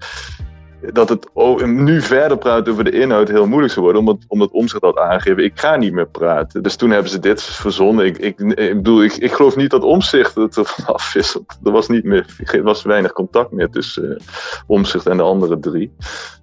dat 0.81 1.09
het 1.09 1.29
nu 1.67 2.01
verder 2.01 2.39
praten 2.39 2.73
over 2.73 2.85
de 2.85 2.91
inhoud 2.91 3.29
heel 3.29 3.47
moeilijk 3.47 3.73
zou 3.73 3.85
worden. 3.85 4.01
Omdat, 4.03 4.25
omdat 4.29 4.51
Omtzigt 4.51 4.83
had 4.83 4.99
aangegeven, 4.99 5.45
ik 5.45 5.61
ga 5.61 5.77
niet 5.77 5.93
meer 5.93 6.09
praten. 6.09 6.63
Dus 6.63 6.77
toen 6.77 6.91
hebben 6.91 7.11
ze 7.11 7.19
dit 7.19 7.43
verzonnen. 7.43 8.07
Ik, 8.07 8.19
ik, 8.19 8.41
ik 8.41 8.75
bedoel, 8.75 9.03
ik, 9.03 9.13
ik 9.13 9.33
geloof 9.33 9.57
niet 9.57 9.71
dat 9.71 9.83
Omtzigt 9.83 10.35
het 10.35 10.57
er 10.57 10.65
vanaf 10.65 11.15
is. 11.15 11.39
Er 11.65 11.73
was, 11.73 11.89
niet 11.89 12.05
meer, 12.05 12.27
er 12.45 12.63
was 12.63 12.83
weinig 12.83 13.13
contact 13.13 13.53
meer 13.53 13.71
tussen 13.71 14.23
uh, 14.69 15.07
en 15.07 15.17
de 15.17 15.23
andere 15.23 15.59
drie. 15.59 15.93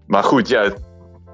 Maar 0.07 0.23
goed, 0.23 0.47
ja, 0.47 0.71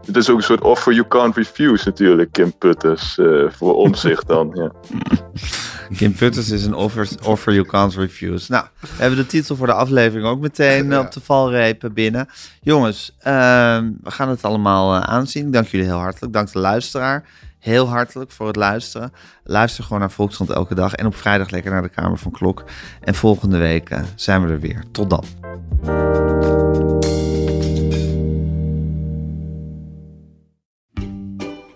het 0.05 0.17
is 0.17 0.29
ook 0.29 0.37
een 0.37 0.43
soort 0.43 0.61
offer 0.61 0.93
you 0.93 1.07
can't 1.07 1.35
refuse 1.35 1.87
natuurlijk, 1.87 2.31
Kim 2.31 2.57
Putters. 2.57 3.17
Uh, 3.17 3.49
voor 3.49 3.75
omzicht 3.75 4.27
dan, 4.27 4.51
ja. 4.53 4.71
Kim 5.95 6.13
Putters 6.13 6.49
is 6.49 6.65
een 6.65 6.73
offer, 6.73 7.09
offer 7.23 7.53
you 7.53 7.65
can't 7.65 7.95
refuse. 7.95 8.51
Nou, 8.51 8.65
we 8.79 8.87
hebben 8.97 9.19
de 9.19 9.25
titel 9.25 9.55
voor 9.55 9.67
de 9.67 9.73
aflevering 9.73 10.27
ook 10.27 10.39
meteen 10.39 10.89
ja. 10.89 10.99
op 10.99 11.11
de 11.11 11.19
valreep 11.19 11.89
binnen. 11.93 12.27
Jongens, 12.61 13.15
uh, 13.19 13.23
we 14.03 14.11
gaan 14.11 14.29
het 14.29 14.43
allemaal 14.43 14.95
uh, 14.95 15.01
aanzien. 15.01 15.51
Dank 15.51 15.67
jullie 15.67 15.85
heel 15.85 15.97
hartelijk. 15.97 16.33
Dank 16.33 16.51
de 16.51 16.59
luisteraar. 16.59 17.23
Heel 17.59 17.87
hartelijk 17.87 18.31
voor 18.31 18.47
het 18.47 18.55
luisteren. 18.55 19.13
Luister 19.43 19.83
gewoon 19.83 19.99
naar 19.99 20.11
Volkskrant 20.11 20.49
elke 20.49 20.75
dag. 20.75 20.93
En 20.93 21.05
op 21.05 21.15
vrijdag 21.15 21.49
lekker 21.49 21.71
naar 21.71 21.81
de 21.81 21.89
Kamer 21.89 22.17
van 22.17 22.31
Klok. 22.31 22.63
En 23.01 23.15
volgende 23.15 23.57
week 23.57 23.89
uh, 23.89 23.99
zijn 24.15 24.45
we 24.45 24.51
er 24.51 24.59
weer. 24.59 24.83
Tot 24.91 25.09
dan. 25.09 25.25